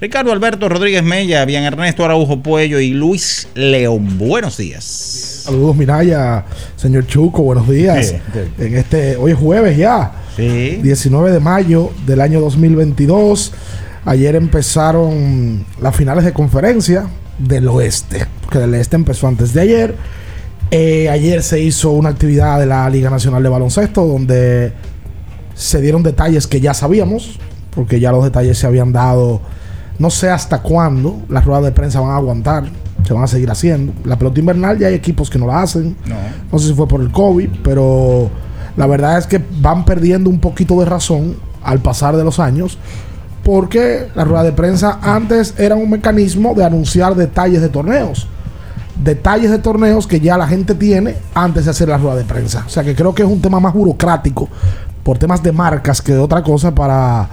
Ricardo 0.02 0.32
Alberto 0.32 0.70
Rodríguez 0.70 1.04
Mella, 1.04 1.46
bien 1.46 1.64
Ernesto 1.66 2.04
Araujo 2.04 2.42
Puello 2.42 2.80
y 2.80 2.94
Luis 2.94 3.48
León. 3.54 4.18
Buenos 4.18 4.58
días. 4.58 4.84
Saludos, 5.44 5.76
Miraya, 5.76 6.44
señor 6.76 7.06
Chuco, 7.06 7.44
buenos 7.44 7.70
días. 7.70 8.16
En 8.58 8.76
este, 8.76 9.18
hoy 9.18 9.34
es 9.34 9.38
jueves 9.38 9.78
ya. 9.78 10.14
Sí. 10.36 10.80
19 10.82 11.32
de 11.32 11.40
mayo 11.40 11.92
del 12.08 12.22
año 12.22 12.42
2022. 12.42 13.54
Ayer 14.06 14.36
empezaron 14.36 15.64
las 15.80 15.96
finales 15.96 16.26
de 16.26 16.34
conferencia 16.34 17.08
del 17.38 17.68
oeste, 17.68 18.28
porque 18.42 18.60
del 18.60 18.74
este 18.76 18.96
empezó 18.96 19.28
antes 19.28 19.54
de 19.54 19.62
ayer. 19.62 19.96
Eh, 20.72 21.10
ayer 21.10 21.44
se 21.44 21.60
hizo 21.60 21.92
una 21.92 22.10
actividad 22.10 22.60
de 22.60 22.66
la 22.66 22.90
Liga 22.90 23.10
Nacional 23.10 23.44
de 23.44 23.50
Baloncesto 23.50 24.06
donde 24.06 24.74
se 25.54 25.82
dieron 25.82 26.02
detalles 26.02 26.48
que 26.48 26.60
ya 26.60 26.74
sabíamos, 26.74 27.40
porque 27.76 28.00
ya 28.00 28.12
los 28.12 28.24
detalles 28.24 28.58
se 28.58 28.66
habían 28.66 28.92
dado. 28.92 29.42
No 30.00 30.10
sé 30.10 30.30
hasta 30.30 30.62
cuándo 30.62 31.22
las 31.30 31.46
ruedas 31.46 31.66
de 31.66 31.72
prensa 31.72 32.00
van 32.00 32.12
a 32.12 32.16
aguantar, 32.16 32.66
se 33.06 33.14
van 33.14 33.24
a 33.24 33.28
seguir 33.28 33.52
haciendo. 33.52 33.94
La 34.04 34.18
pelota 34.18 34.40
invernal 34.40 34.80
ya 34.80 34.88
hay 34.88 34.96
equipos 34.96 35.30
que 35.30 35.38
no 35.38 35.46
la 35.46 35.62
hacen. 35.62 35.96
No, 36.08 36.16
no 36.52 36.60
sé 36.60 36.70
si 36.70 36.74
fue 36.74 36.88
por 36.88 37.02
el 37.02 37.12
COVID, 37.12 37.50
pero 37.64 38.30
la 38.76 38.88
verdad 38.88 39.20
es 39.20 39.28
que 39.28 39.40
van 39.62 39.86
perdiendo 39.86 40.30
un 40.30 40.40
poquito 40.40 40.80
de 40.80 40.86
razón 40.86 41.36
al 41.64 41.80
pasar 41.80 42.18
de 42.18 42.24
los 42.24 42.40
años 42.40 42.78
porque 43.44 44.08
la 44.16 44.24
rueda 44.24 44.44
de 44.44 44.54
prensa 44.54 45.00
antes 45.02 45.54
era 45.58 45.76
un 45.76 45.90
mecanismo 45.90 46.54
de 46.56 46.64
anunciar 46.64 47.16
detalles 47.16 47.62
de 47.62 47.70
torneos. 47.70 48.28
Detalles 48.96 49.52
de 49.52 49.60
torneos 49.60 50.08
que 50.08 50.20
ya 50.20 50.38
la 50.38 50.48
gente 50.48 50.76
tiene 50.76 51.16
antes 51.34 51.66
de 51.66 51.72
hacer 51.72 51.90
la 51.90 51.98
rueda 51.98 52.16
de 52.16 52.24
prensa. 52.24 52.64
O 52.66 52.70
sea 52.70 52.84
que 52.84 52.96
creo 52.96 53.14
que 53.14 53.24
es 53.24 53.30
un 53.30 53.42
tema 53.42 53.60
más 53.60 53.74
burocrático 53.74 54.48
por 55.04 55.18
temas 55.18 55.44
de 55.44 55.52
marcas 55.52 56.02
que 56.02 56.14
de 56.14 56.20
otra 56.20 56.42
cosa 56.42 56.74
para, 56.74 57.28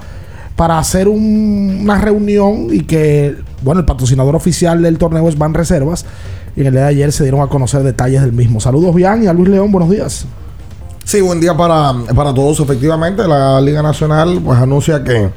para 0.57 0.79
hacer 0.79 1.07
una 1.07 1.99
reunión 1.99 2.67
y 2.71 2.81
que, 2.81 3.37
bueno, 3.63 3.81
el 3.81 3.87
patrocinador 3.87 4.35
oficial 4.35 4.83
del 4.83 4.99
torneo 4.99 5.29
es 5.29 5.39
Van 5.39 5.55
Reservas. 5.55 6.05
Y 6.57 6.63
en 6.63 6.67
el 6.67 6.73
día 6.73 6.83
de 6.83 6.89
ayer 6.89 7.13
se 7.13 7.23
dieron 7.23 7.41
a 7.41 7.47
conocer 7.47 7.85
detalles 7.85 8.23
del 8.23 8.33
mismo. 8.33 8.59
Saludos, 8.59 8.93
Bian 8.93 9.23
y 9.23 9.29
a 9.29 9.33
Luis 9.33 9.49
León, 9.49 9.71
buenos 9.71 9.91
días. 9.91 10.27
Sí, 11.05 11.21
buen 11.21 11.41
día 11.41 11.57
para, 11.57 11.93
para 12.17 12.35
todos. 12.35 12.59
Efectivamente, 12.59 13.27
la 13.29 13.61
Liga 13.61 13.83
Nacional 13.83 14.41
pues 14.45 14.59
anuncia 14.59 15.05
que 15.05 15.31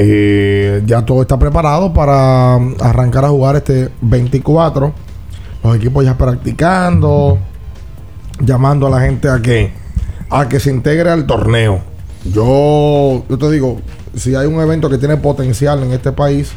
eh, 0.00 0.80
ya 0.86 1.04
todo 1.04 1.22
está 1.22 1.40
preparado 1.40 1.92
para 1.92 2.54
arrancar 2.54 3.24
a 3.24 3.30
jugar 3.30 3.56
este 3.56 3.90
24. 4.00 4.92
Los 5.64 5.76
equipos 5.76 6.04
ya 6.04 6.16
practicando, 6.16 7.38
llamando 8.40 8.86
a 8.86 8.90
la 8.90 9.00
gente 9.00 9.28
a 9.28 9.42
que, 9.42 9.72
a 10.30 10.48
que 10.48 10.60
se 10.60 10.70
integre 10.70 11.10
al 11.10 11.26
torneo. 11.26 11.80
Yo, 12.32 13.24
yo 13.28 13.38
te 13.38 13.50
digo, 13.50 13.80
si 14.14 14.36
hay 14.36 14.46
un 14.46 14.60
evento 14.60 14.88
que 14.88 14.98
tiene 14.98 15.16
potencial 15.16 15.82
en 15.82 15.90
este 15.92 16.12
país, 16.12 16.52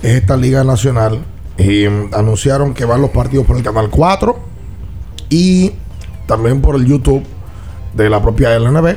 es 0.00 0.12
esta 0.14 0.36
Liga 0.36 0.62
Nacional. 0.62 1.24
Mm, 1.58 2.14
anunciaron 2.14 2.72
que 2.72 2.84
van 2.84 3.00
los 3.00 3.10
partidos 3.10 3.46
por 3.46 3.56
el 3.56 3.64
Canal 3.64 3.90
4 3.90 4.38
y 5.28 5.72
también 6.26 6.60
por 6.60 6.76
el 6.76 6.86
YouTube 6.86 7.24
de 7.94 8.08
la 8.08 8.22
propia 8.22 8.56
LNB, 8.56 8.96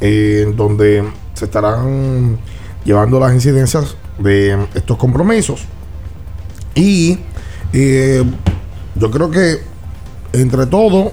eh, 0.00 0.52
donde 0.56 1.04
se 1.34 1.44
estarán 1.44 2.38
llevando 2.84 3.20
las 3.20 3.32
incidencias 3.32 3.96
de 4.18 4.66
estos 4.74 4.96
compromisos. 4.96 5.64
Y 6.74 7.18
eh, 7.72 8.24
yo 8.94 9.10
creo 9.10 9.30
que 9.30 9.58
entre 10.32 10.66
todo 10.66 11.12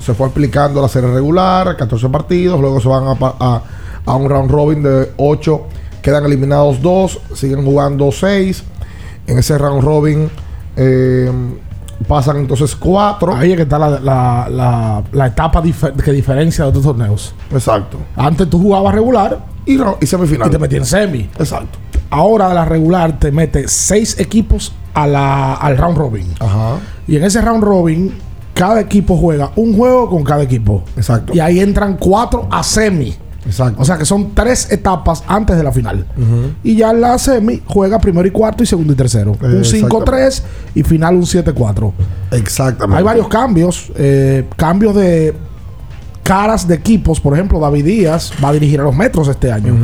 se 0.00 0.14
fue 0.14 0.26
aplicando 0.28 0.80
la 0.80 0.88
serie 0.88 1.10
regular, 1.10 1.76
14 1.76 2.08
partidos, 2.08 2.60
luego 2.60 2.80
se 2.80 2.88
van 2.88 3.04
a, 3.06 3.62
a, 4.06 4.16
un 4.16 4.28
round 4.28 4.50
robin 4.50 4.82
de 4.82 5.12
8, 5.16 5.62
quedan 6.02 6.24
eliminados 6.24 6.80
2, 6.80 7.20
siguen 7.34 7.64
jugando 7.64 8.10
6. 8.12 8.64
En 9.26 9.38
ese 9.38 9.58
round 9.58 9.82
robin 9.82 10.30
eh, 10.76 11.30
pasan 12.06 12.38
entonces 12.38 12.74
4. 12.76 13.34
Ahí 13.34 13.50
es 13.50 13.56
que 13.56 13.62
está 13.64 13.78
la, 13.78 14.00
la, 14.00 15.02
la, 15.12 15.26
etapa 15.26 15.62
que 15.62 16.12
diferencia 16.12 16.64
de 16.64 16.70
otros 16.70 16.84
torneos. 16.84 17.34
Exacto. 17.52 17.98
Antes 18.16 18.48
tú 18.48 18.60
jugabas 18.60 18.94
regular 18.94 19.44
y, 19.68 19.78
y 20.00 20.06
semifinal. 20.06 20.48
Y 20.48 20.50
te 20.50 20.58
metían 20.58 20.84
semi. 20.84 21.28
Exacto. 21.38 21.78
Ahora 22.10 22.52
la 22.54 22.64
regular 22.64 23.18
te 23.18 23.30
mete 23.30 23.68
seis 23.68 24.18
equipos 24.18 24.72
a 24.94 25.06
la, 25.06 25.54
al 25.54 25.76
round 25.76 25.98
robin. 25.98 26.26
Ajá. 26.40 26.76
Y 27.06 27.16
en 27.16 27.24
ese 27.24 27.40
round 27.42 27.62
robin, 27.62 28.12
cada 28.54 28.80
equipo 28.80 29.16
juega 29.16 29.52
un 29.56 29.76
juego 29.76 30.08
con 30.08 30.24
cada 30.24 30.42
equipo. 30.42 30.82
Exacto. 30.96 31.32
Y 31.34 31.40
ahí 31.40 31.60
entran 31.60 31.96
cuatro 31.96 32.48
a 32.50 32.62
semi. 32.62 33.14
Exacto. 33.46 33.80
O 33.80 33.84
sea 33.84 33.96
que 33.96 34.04
son 34.04 34.34
tres 34.34 34.70
etapas 34.72 35.22
antes 35.26 35.56
de 35.56 35.62
la 35.62 35.72
final. 35.72 36.04
Y 36.62 36.76
ya 36.76 36.90
en 36.90 37.00
la 37.00 37.18
semi 37.18 37.62
juega 37.66 37.98
primero 37.98 38.26
y 38.26 38.30
cuarto 38.30 38.62
y 38.62 38.66
segundo 38.66 38.92
y 38.92 38.96
tercero. 38.96 39.32
un 39.40 39.64
5-3 39.64 40.42
y 40.74 40.82
final 40.82 41.14
un 41.14 41.22
7-4. 41.22 41.92
Exactamente. 42.32 42.98
Hay 42.98 43.04
varios 43.04 43.28
cambios. 43.28 43.90
Eh, 43.96 44.44
cambios 44.56 44.94
de 44.94 45.34
caras 46.28 46.68
de 46.68 46.74
equipos. 46.74 47.20
Por 47.20 47.32
ejemplo, 47.32 47.58
David 47.58 47.86
Díaz 47.86 48.32
va 48.44 48.50
a 48.50 48.52
dirigir 48.52 48.80
a 48.80 48.82
los 48.84 48.94
metros 48.94 49.28
este 49.28 49.50
año. 49.50 49.74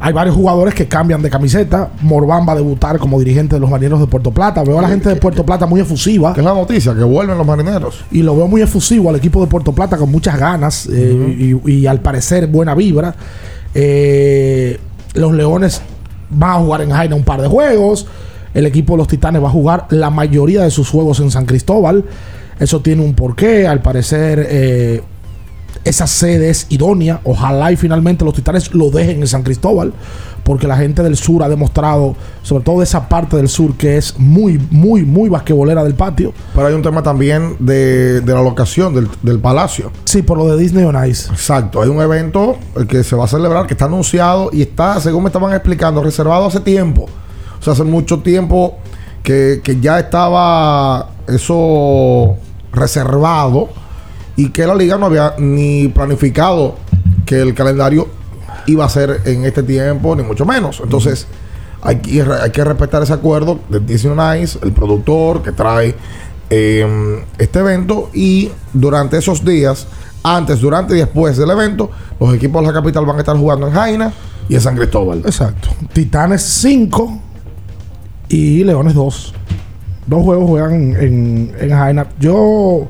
Hay 0.00 0.12
varios 0.12 0.34
jugadores 0.34 0.74
que 0.74 0.88
cambian 0.88 1.22
de 1.22 1.30
camiseta. 1.30 1.90
Morban 2.00 2.44
va 2.46 2.54
a 2.54 2.56
debutar 2.56 2.98
como 2.98 3.20
dirigente 3.20 3.54
de 3.54 3.60
los 3.60 3.70
marineros 3.70 4.00
de 4.00 4.08
Puerto 4.08 4.32
Plata. 4.32 4.64
Veo 4.64 4.80
a 4.80 4.82
la 4.82 4.88
gente 4.88 5.08
de 5.08 5.14
Puerto 5.14 5.46
Plata 5.46 5.64
muy 5.64 5.80
efusiva. 5.80 6.34
Es 6.36 6.42
la 6.42 6.52
noticia, 6.52 6.92
que 6.92 7.04
vuelven 7.04 7.38
los 7.38 7.46
marineros. 7.46 8.04
Y 8.10 8.24
lo 8.24 8.34
veo 8.34 8.48
muy 8.48 8.62
efusivo 8.62 9.10
al 9.10 9.16
equipo 9.16 9.40
de 9.40 9.46
Puerto 9.46 9.72
Plata 9.72 9.96
con 9.96 10.10
muchas 10.10 10.36
ganas 10.36 10.88
eh, 10.92 11.60
y, 11.64 11.70
y 11.70 11.86
al 11.86 12.00
parecer 12.00 12.48
buena 12.48 12.74
vibra. 12.74 13.14
Eh, 13.76 14.80
los 15.14 15.32
Leones 15.34 15.82
van 16.30 16.50
a 16.50 16.54
jugar 16.54 16.80
en 16.80 16.90
Jaina 16.90 17.14
un 17.14 17.22
par 17.22 17.40
de 17.40 17.46
juegos. 17.46 18.08
El 18.54 18.66
equipo 18.66 18.94
de 18.94 18.98
los 18.98 19.06
Titanes 19.06 19.40
va 19.40 19.46
a 19.46 19.52
jugar 19.52 19.86
la 19.90 20.10
mayoría 20.10 20.62
de 20.62 20.72
sus 20.72 20.90
juegos 20.90 21.20
en 21.20 21.30
San 21.30 21.46
Cristóbal. 21.46 22.04
Eso 22.58 22.80
tiene 22.80 23.04
un 23.04 23.14
porqué. 23.14 23.68
Al 23.68 23.82
parecer, 23.82 24.46
eh, 24.50 25.02
esa 25.84 26.06
sede 26.06 26.50
es 26.50 26.66
idónea. 26.68 27.20
Ojalá 27.24 27.72
y 27.72 27.76
finalmente 27.76 28.24
los 28.24 28.34
Titanes 28.34 28.74
lo 28.74 28.90
dejen 28.90 29.20
en 29.20 29.26
San 29.26 29.42
Cristóbal. 29.42 29.92
Porque 30.44 30.66
la 30.66 30.76
gente 30.76 31.04
del 31.04 31.16
sur 31.16 31.44
ha 31.44 31.48
demostrado, 31.48 32.16
sobre 32.42 32.64
todo 32.64 32.78
de 32.78 32.84
esa 32.84 33.08
parte 33.08 33.36
del 33.36 33.48
sur, 33.48 33.76
que 33.76 33.96
es 33.96 34.18
muy, 34.18 34.60
muy, 34.70 35.04
muy 35.04 35.28
basquetbolera 35.28 35.84
del 35.84 35.94
patio. 35.94 36.32
Pero 36.52 36.66
hay 36.66 36.74
un 36.74 36.82
tema 36.82 37.00
también 37.00 37.56
de, 37.60 38.20
de 38.22 38.34
la 38.34 38.42
locación 38.42 38.92
del, 38.92 39.08
del 39.22 39.38
palacio. 39.38 39.92
Sí, 40.04 40.22
por 40.22 40.38
lo 40.38 40.48
de 40.48 40.60
Disney 40.60 40.84
on 40.84 40.96
Ice. 41.06 41.30
Exacto. 41.30 41.80
Hay 41.80 41.88
un 41.88 42.00
evento 42.00 42.56
eh, 42.76 42.86
que 42.88 43.04
se 43.04 43.14
va 43.14 43.26
a 43.26 43.28
celebrar, 43.28 43.68
que 43.68 43.74
está 43.74 43.84
anunciado 43.84 44.50
y 44.52 44.62
está, 44.62 45.00
según 45.00 45.22
me 45.22 45.28
estaban 45.28 45.52
explicando, 45.52 46.02
reservado 46.02 46.46
hace 46.46 46.58
tiempo. 46.58 47.06
O 47.60 47.62
sea, 47.62 47.74
hace 47.74 47.84
mucho 47.84 48.18
tiempo 48.18 48.78
que, 49.22 49.60
que 49.62 49.78
ya 49.78 50.00
estaba 50.00 51.10
eso 51.28 52.34
reservado 52.72 53.68
y 54.36 54.50
que 54.50 54.66
la 54.66 54.74
liga 54.74 54.96
no 54.96 55.06
había 55.06 55.34
ni 55.38 55.88
planificado 55.88 56.76
que 57.26 57.40
el 57.40 57.54
calendario 57.54 58.08
iba 58.66 58.84
a 58.84 58.88
ser 58.88 59.22
en 59.24 59.44
este 59.44 59.62
tiempo, 59.62 60.14
ni 60.14 60.22
mucho 60.22 60.44
menos. 60.44 60.80
Entonces, 60.82 61.26
hay, 61.82 61.96
que, 61.96 62.22
hay 62.22 62.50
que 62.50 62.64
respetar 62.64 63.02
ese 63.02 63.12
acuerdo 63.12 63.60
de 63.68 63.80
Disney 63.80 64.16
on 64.16 64.38
Ice, 64.38 64.58
el 64.62 64.72
productor 64.72 65.42
que 65.42 65.52
trae 65.52 65.94
eh, 66.50 67.24
este 67.38 67.58
evento 67.58 68.10
y 68.12 68.50
durante 68.72 69.18
esos 69.18 69.44
días, 69.44 69.86
antes, 70.22 70.60
durante 70.60 70.94
y 70.94 70.98
después 70.98 71.36
del 71.36 71.50
evento, 71.50 71.90
los 72.20 72.34
equipos 72.34 72.62
de 72.62 72.68
la 72.68 72.72
capital 72.72 73.04
van 73.04 73.16
a 73.16 73.20
estar 73.20 73.36
jugando 73.36 73.66
en 73.66 73.72
Jaina 73.72 74.12
y 74.48 74.54
en 74.54 74.60
San 74.60 74.76
Cristóbal. 74.76 75.20
Exacto. 75.20 75.70
Titanes 75.92 76.42
5 76.42 77.20
y 78.28 78.64
Leones 78.64 78.94
2. 78.94 79.34
Dos 80.06 80.22
juegos 80.22 80.48
juegan 80.48 80.94
en, 80.96 81.54
en 81.58 81.70
Jaina. 81.70 82.06
Yo 82.20 82.88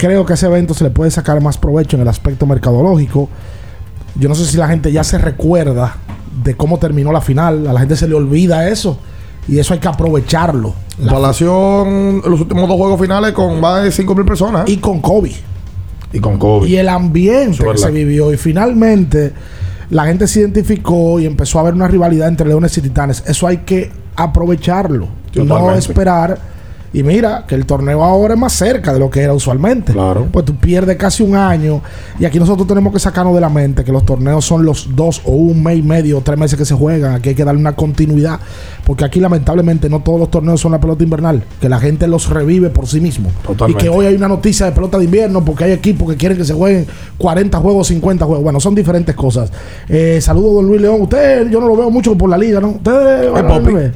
creo 0.00 0.24
que 0.24 0.32
a 0.32 0.34
ese 0.34 0.46
evento 0.46 0.72
se 0.72 0.82
le 0.82 0.90
puede 0.90 1.10
sacar 1.10 1.42
más 1.42 1.58
provecho 1.58 1.96
en 1.96 2.02
el 2.02 2.08
aspecto 2.08 2.46
mercadológico. 2.46 3.28
Yo 4.14 4.30
no 4.30 4.34
sé 4.34 4.46
si 4.46 4.56
la 4.56 4.66
gente 4.66 4.90
ya 4.90 5.04
se 5.04 5.18
recuerda 5.18 5.96
de 6.42 6.56
cómo 6.56 6.78
terminó 6.78 7.12
la 7.12 7.20
final. 7.20 7.66
A 7.66 7.74
la 7.74 7.80
gente 7.80 7.96
se 7.96 8.08
le 8.08 8.14
olvida 8.14 8.68
eso. 8.68 8.98
Y 9.46 9.58
eso 9.58 9.74
hay 9.74 9.80
que 9.80 9.88
aprovecharlo. 9.88 10.74
La 10.98 11.12
Palación, 11.12 12.22
los 12.24 12.40
últimos 12.40 12.66
dos 12.66 12.78
juegos 12.78 12.98
finales 12.98 13.32
con 13.32 13.60
más 13.60 13.82
de 13.82 13.92
5 13.92 14.14
mil 14.14 14.24
personas. 14.24 14.68
Y 14.68 14.78
con 14.78 15.00
COVID. 15.00 15.34
Y 16.14 16.18
con 16.18 16.38
COVID. 16.38 16.66
Y 16.66 16.76
el 16.76 16.88
ambiente 16.88 17.62
que 17.62 17.78
se 17.78 17.90
vivió. 17.90 18.32
Y 18.32 18.38
finalmente 18.38 19.34
la 19.90 20.06
gente 20.06 20.26
se 20.26 20.40
identificó 20.40 21.20
y 21.20 21.26
empezó 21.26 21.58
a 21.58 21.62
haber 21.62 21.74
una 21.74 21.88
rivalidad 21.88 22.28
entre 22.28 22.48
Leones 22.48 22.76
y 22.78 22.80
Titanes. 22.80 23.22
Eso 23.26 23.46
hay 23.46 23.58
que 23.58 23.92
aprovecharlo. 24.16 25.08
Y 25.34 25.40
no 25.40 25.72
esperar. 25.74 26.38
Y 26.92 27.04
mira, 27.04 27.44
que 27.46 27.54
el 27.54 27.66
torneo 27.66 28.02
ahora 28.02 28.34
es 28.34 28.40
más 28.40 28.52
cerca 28.52 28.92
de 28.92 28.98
lo 28.98 29.10
que 29.10 29.20
era 29.20 29.32
usualmente. 29.32 29.92
Claro. 29.92 30.26
Pues 30.30 30.44
tú 30.44 30.56
pierdes 30.56 30.96
casi 30.96 31.22
un 31.22 31.36
año. 31.36 31.80
Y 32.18 32.24
aquí 32.24 32.40
nosotros 32.40 32.66
tenemos 32.66 32.92
que 32.92 32.98
sacarnos 32.98 33.32
de 33.34 33.40
la 33.40 33.48
mente 33.48 33.84
que 33.84 33.92
los 33.92 34.04
torneos 34.04 34.44
son 34.44 34.64
los 34.64 34.96
dos 34.96 35.22
o 35.24 35.32
un 35.32 35.62
mes 35.62 35.78
y 35.78 35.82
medio 35.82 36.18
o 36.18 36.20
tres 36.20 36.36
meses 36.36 36.58
que 36.58 36.64
se 36.64 36.74
juegan. 36.74 37.14
Aquí 37.14 37.28
hay 37.28 37.34
que 37.36 37.44
darle 37.44 37.60
una 37.60 37.76
continuidad. 37.76 38.40
Porque 38.84 39.04
aquí, 39.04 39.20
lamentablemente, 39.20 39.88
no 39.88 40.00
todos 40.00 40.18
los 40.18 40.30
torneos 40.32 40.60
son 40.60 40.72
la 40.72 40.80
pelota 40.80 41.04
invernal. 41.04 41.44
Que 41.60 41.68
la 41.68 41.78
gente 41.78 42.08
los 42.08 42.28
revive 42.28 42.70
por 42.70 42.88
sí 42.88 43.00
mismo. 43.00 43.30
Totalmente. 43.46 43.84
Y 43.84 43.84
que 43.84 43.88
hoy 43.88 44.06
hay 44.06 44.16
una 44.16 44.28
noticia 44.28 44.66
de 44.66 44.72
pelota 44.72 44.98
de 44.98 45.04
invierno 45.04 45.44
porque 45.44 45.64
hay 45.64 45.72
equipos 45.72 46.10
que 46.10 46.16
quieren 46.16 46.36
que 46.36 46.44
se 46.44 46.54
jueguen 46.54 46.86
40 47.18 47.56
juegos, 47.58 47.86
50 47.86 48.24
juegos. 48.24 48.42
Bueno, 48.42 48.58
son 48.58 48.74
diferentes 48.74 49.14
cosas. 49.14 49.52
Eh, 49.88 50.18
saludos, 50.20 50.54
don 50.54 50.66
Luis 50.66 50.80
León. 50.80 51.02
Usted, 51.02 51.48
yo 51.50 51.60
no 51.60 51.68
lo 51.68 51.76
veo 51.76 51.90
mucho 51.90 52.18
por 52.18 52.28
la 52.28 52.36
liga, 52.36 52.60
¿no? 52.60 52.70
Usted, 52.70 53.30
bueno, 53.30 53.92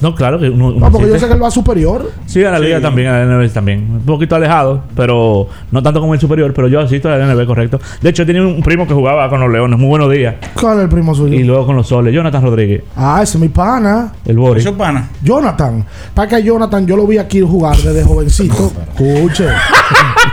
No, 0.00 0.14
claro 0.14 0.38
que 0.38 0.48
uno, 0.48 0.68
uno 0.68 0.78
no, 0.78 0.92
porque 0.92 1.08
yo 1.08 1.18
sé 1.18 1.26
que 1.26 1.32
él 1.32 1.42
va 1.42 1.50
superior. 1.50 2.12
Sí, 2.26 2.44
a 2.44 2.50
la 2.52 2.58
liga 2.60 2.80
también, 2.80 3.08
a 3.08 3.24
la 3.24 3.36
NB 3.42 3.50
también. 3.52 3.80
Un 3.90 4.00
poquito 4.02 4.36
alejado, 4.36 4.82
pero 4.94 5.48
no 5.72 5.82
tanto 5.82 6.00
como 6.00 6.14
el 6.14 6.20
superior, 6.20 6.52
pero 6.54 6.68
yo 6.68 6.80
asisto 6.80 7.08
a 7.10 7.16
la 7.16 7.26
NB, 7.34 7.46
correcto. 7.46 7.80
De 8.00 8.10
hecho, 8.10 8.24
tenía 8.24 8.42
un 8.42 8.62
primo 8.62 8.86
que 8.86 8.94
jugaba 8.94 9.28
con 9.28 9.40
los 9.40 9.50
Leones. 9.50 9.78
Muy 9.78 9.88
buenos 9.88 10.12
días. 10.12 10.36
¿Cuál 10.60 10.78
es 10.78 10.82
el 10.84 10.88
primo 10.88 11.14
suyo? 11.14 11.34
Y 11.34 11.42
luego 11.42 11.66
con 11.66 11.74
los 11.76 11.88
Soles. 11.88 12.14
Jonathan 12.14 12.42
Rodríguez. 12.42 12.82
Ah, 12.96 13.20
ese 13.22 13.38
es 13.38 13.40
mi 13.42 13.48
pana. 13.48 14.12
El 14.24 14.38
Boris. 14.38 14.64
Eso 14.64 14.76
pana. 14.76 15.08
Jonathan. 15.22 15.84
Para 16.14 16.28
que 16.28 16.42
Jonathan, 16.44 16.86
yo 16.86 16.96
lo 16.96 17.06
vi 17.06 17.18
aquí 17.18 17.40
jugar 17.40 17.76
desde 17.76 18.04
jovencito. 18.04 18.70
Escuche. 18.96 19.46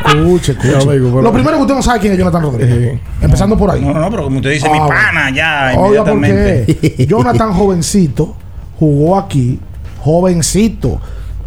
Escuche, 0.05 0.51
escuche. 0.51 0.75
amigo, 0.75 1.09
pero- 1.09 1.21
Lo 1.21 1.31
primero 1.33 1.55
que 1.57 1.61
usted 1.63 1.75
no 1.75 1.81
sabe 1.81 1.99
quién 1.99 2.13
es 2.13 2.19
Jonathan 2.19 2.41
Rodríguez. 2.43 2.99
Empezando 3.21 3.57
por 3.57 3.71
ahí. 3.71 3.81
No, 3.81 3.93
no, 3.93 4.09
pero 4.11 4.23
como 4.25 4.37
usted 4.37 4.51
dice, 4.51 4.69
mi 4.69 4.77
Ah, 4.79 4.87
pana, 4.87 5.29
ya, 5.31 5.73
Oiga, 5.77 6.03
¿por 6.03 6.13
inmediatamente. 6.13 6.75
qué? 6.97 7.05
Jonathan 7.07 7.53
jovencito 7.53 8.35
jugó 8.79 9.17
aquí, 9.17 9.59
jovencito, 10.01 10.99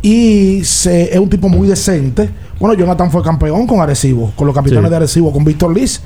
y 0.02 0.62
se, 0.64 1.12
es 1.12 1.18
un 1.18 1.28
tipo 1.28 1.48
muy 1.48 1.68
decente. 1.68 2.30
Bueno, 2.60 2.74
Jonathan 2.74 3.10
fue 3.10 3.22
campeón 3.22 3.66
con 3.66 3.80
Arecibo, 3.80 4.32
con 4.36 4.46
los 4.46 4.54
capitanes 4.54 4.84
Sí. 4.84 4.90
de 4.90 4.96
Arecibo, 4.96 5.32
con 5.32 5.44
Víctor 5.44 5.74
Liz. 5.74 6.00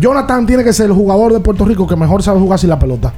Jonathan 0.00 0.46
tiene 0.46 0.62
que 0.64 0.72
ser 0.72 0.86
el 0.86 0.92
jugador 0.92 1.32
de 1.32 1.40
Puerto 1.40 1.64
Rico 1.64 1.86
que 1.86 1.96
mejor 1.96 2.22
sabe 2.22 2.38
jugar 2.40 2.58
sin 2.58 2.68
la 2.70 2.78
pelota. 2.78 3.12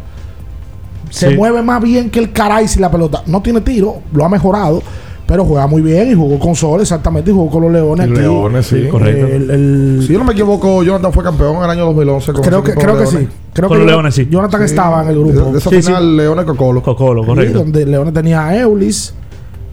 Se 1.11 1.31
Sí. 1.31 1.35
mueve 1.37 1.63
más 1.63 1.83
bien 1.83 2.11
que 2.11 2.19
el 2.19 2.33
caray 2.33 2.69
sin 2.69 2.83
la 2.83 2.91
pelota. 2.91 3.23
No 3.27 3.41
tiene 3.43 3.61
tiro, 3.63 4.01
lo 4.13 4.25
ha 4.25 4.29
mejorado, 4.29 4.83
pero 5.29 5.45
juega 5.45 5.67
muy 5.67 5.83
bien 5.83 6.11
y 6.11 6.15
jugó 6.15 6.39
con 6.39 6.57
Sol, 6.57 6.81
exactamente, 6.81 7.31
y 7.31 7.35
jugó 7.35 7.51
con 7.51 7.65
los 7.65 7.71
Leones. 7.73 8.07
aquí. 8.11 8.19
Leones, 8.19 8.67
sí. 8.67 8.89
correcto. 8.91 9.27
El- 9.27 9.51
el- 9.51 10.03
Si 10.07 10.11
yo 10.15 10.19
no 10.19 10.25
me 10.25 10.33
equivoco, 10.33 10.83
Jonathan 10.83 11.13
fue 11.13 11.23
campeón 11.23 11.57
en 11.59 11.65
el 11.65 11.71
año 11.71 11.85
2011. 11.85 12.33
con 12.33 12.43
creo 12.43 12.63
que, 12.63 12.73
creo 12.73 12.97
que 12.99 13.07
sí. 13.07 13.29
Creo 13.53 13.69
Con 13.69 13.77
que 13.77 13.85
los 13.85 13.93
Leones, 13.93 14.15
sí. 14.15 14.27
Jonathan 14.31 14.61
Sí. 14.61 14.65
estaba 14.67 15.03
en 15.03 15.09
el 15.11 15.19
grupo. 15.19 15.53
de 15.53 15.59
esa 15.59 15.69
Sí, 15.69 15.83
final, 15.83 16.17
Leones 16.17 16.45
Cocolo. 16.47 16.83
Cocolo, 16.83 17.23
Sí, 17.23 17.27
correcto. 17.29 17.59
donde 17.59 17.85
Leones 17.85 18.15
tenía 18.15 18.47
a 18.47 18.57
Eulis, 18.57 19.13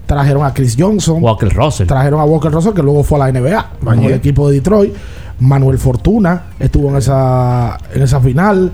trajeron 0.04 0.44
a 0.44 0.52
Chris 0.52 0.76
Johnson, 0.78 1.22
Walker 1.22 1.48
Russell. 1.54 1.86
trajeron 1.86 2.20
a 2.20 2.24
Walker 2.24 2.52
Russell, 2.52 2.74
que 2.74 2.82
luego 2.82 3.02
fue 3.02 3.18
a 3.18 3.26
la 3.26 3.28
NBA, 3.32 3.70
con 3.82 3.98
el 4.04 4.12
equipo 4.12 4.48
de 4.50 4.56
Detroit. 4.56 4.92
Manuel 5.40 5.78
Fortuna 5.78 6.44
estuvo 6.60 6.90
en 6.90 6.96
esa, 6.96 7.78
en 7.94 8.02
esa 8.02 8.20
final. 8.20 8.72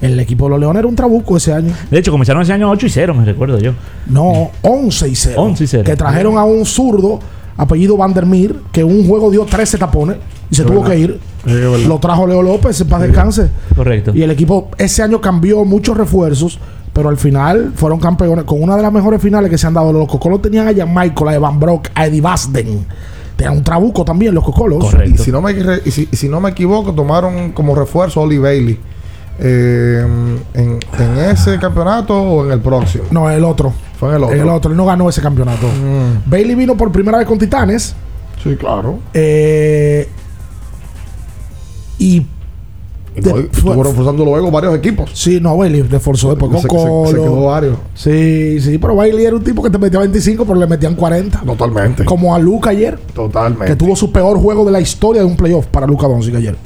El 0.00 0.18
equipo 0.20 0.44
de 0.46 0.50
los 0.50 0.60
Leones 0.60 0.80
era 0.80 0.88
un 0.88 0.96
trabuco 0.96 1.36
ese 1.36 1.52
año. 1.52 1.72
De 1.90 1.98
hecho, 1.98 2.10
comenzaron 2.10 2.42
ese 2.42 2.52
año 2.52 2.70
8 2.70 2.86
y 2.86 2.90
0, 2.90 3.14
me 3.14 3.24
recuerdo 3.24 3.58
yo. 3.58 3.72
No, 4.06 4.50
11 4.62 5.08
y 5.08 5.14
0. 5.14 5.42
11 5.42 5.64
y 5.64 5.66
0. 5.66 5.84
Que 5.84 5.96
trajeron 5.96 6.36
a 6.36 6.44
un 6.44 6.64
zurdo, 6.66 7.20
apellido 7.56 7.96
Vandermeer, 7.96 8.56
que 8.72 8.84
un 8.84 9.06
juego 9.06 9.30
dio 9.30 9.44
13 9.44 9.78
tapones 9.78 10.16
y 10.50 10.54
se 10.56 10.62
Es 10.62 10.68
tuvo 10.68 10.80
verdad. 10.82 10.94
que 10.94 11.00
ir. 11.00 11.20
Es. 11.46 11.86
Lo 11.86 11.98
trajo 11.98 12.26
Leo 12.26 12.42
López 12.42 12.82
para 12.84 13.04
descanse. 13.06 13.48
Correcto. 13.74 14.12
Y 14.14 14.22
el 14.22 14.30
equipo 14.30 14.68
ese 14.78 15.02
año 15.02 15.20
cambió 15.20 15.64
muchos 15.64 15.96
refuerzos, 15.96 16.58
pero 16.92 17.08
al 17.08 17.16
final 17.16 17.72
fueron 17.74 17.98
campeones 18.00 18.44
con 18.44 18.62
una 18.62 18.76
de 18.76 18.82
las 18.82 18.92
mejores 18.92 19.20
finales 19.22 19.50
que 19.50 19.58
se 19.58 19.66
han 19.66 19.74
dado. 19.74 19.92
Los 19.92 20.08
Cocolos 20.08 20.42
tenían 20.42 20.68
a 20.68 20.74
Jan 20.74 20.92
Michael, 20.94 21.28
a 21.28 21.34
Evan 21.34 21.58
Brock, 21.60 21.88
a 21.94 22.06
Eddie 22.06 22.20
Basden. 22.20 22.86
Tenían 23.36 23.56
un 23.58 23.64
trabuco 23.64 24.04
también 24.04 24.34
los 24.34 24.44
Cocolos. 24.44 24.78
Y 24.78 24.90
Correcto. 24.90 25.22
si, 25.24 25.32
no 25.32 25.40
me, 25.42 25.52
y 25.84 25.90
si, 25.90 26.08
y 26.10 26.16
si 26.16 26.28
no 26.28 26.40
me 26.40 26.50
equivoco, 26.50 26.92
tomaron 26.94 27.52
como 27.52 27.74
refuerzo 27.74 28.20
a 28.20 28.22
Oli 28.24 28.38
Bailey. 28.38 28.78
Eh, 29.38 30.06
en, 30.54 30.78
en 30.98 31.18
ese 31.30 31.58
campeonato 31.58 32.14
o 32.20 32.44
en 32.46 32.52
el 32.52 32.60
próximo. 32.60 33.04
No, 33.10 33.28
el 33.30 33.44
otro. 33.44 33.72
Fue 33.98 34.10
en 34.10 34.16
el 34.16 34.24
otro. 34.24 34.36
El 34.36 34.48
otro, 34.48 34.70
él 34.70 34.76
no 34.76 34.86
ganó 34.86 35.08
ese 35.08 35.20
campeonato. 35.22 35.66
Mm. 35.66 36.28
Bailey 36.30 36.54
vino 36.54 36.76
por 36.76 36.90
primera 36.92 37.18
vez 37.18 37.26
con 37.26 37.38
Titanes. 37.38 37.94
Sí, 38.42 38.56
claro. 38.56 38.98
eh, 39.14 40.08
y 41.98 42.26
estuvo 43.14 43.82
reforzando 43.82 44.24
luego 44.24 44.50
varios 44.50 44.74
equipos. 44.74 45.10
sí, 45.14 45.38
no, 45.40 45.56
Bailey 45.56 45.82
reforzó 45.82 46.30
después 46.30 46.50
con 46.50 46.60
Se- 46.60 46.68
se- 46.68 46.74
se 46.74 46.76
Colo. 46.76 47.22
quedó 47.22 47.44
varios. 47.46 47.76
Sí, 47.94 48.60
sí, 48.60 48.76
pero 48.78 48.96
Bailey 48.96 49.24
era 49.24 49.36
un 49.36 49.44
tipo 49.44 49.62
que 49.62 49.70
te 49.70 49.78
metía 49.78 50.00
25, 50.00 50.44
pero 50.44 50.58
le 50.58 50.66
metían 50.66 50.94
40. 50.96 51.40
Totalmente. 51.42 52.04
Como 52.04 52.34
a 52.34 52.38
Luca 52.40 52.70
ayer. 52.70 52.98
Totalmente. 53.14 53.66
que 53.66 53.76
tuvo 53.76 53.94
su 53.94 54.10
peor 54.10 54.36
juego 54.38 54.64
de 54.64 54.72
la 54.72 54.80
historia 54.80 55.22
de 55.22 55.28
un 55.28 55.36
playoff 55.36 55.66
para 55.66 55.86
Luca 55.86 56.08
Doncic 56.08 56.34
ayer. 56.34 56.56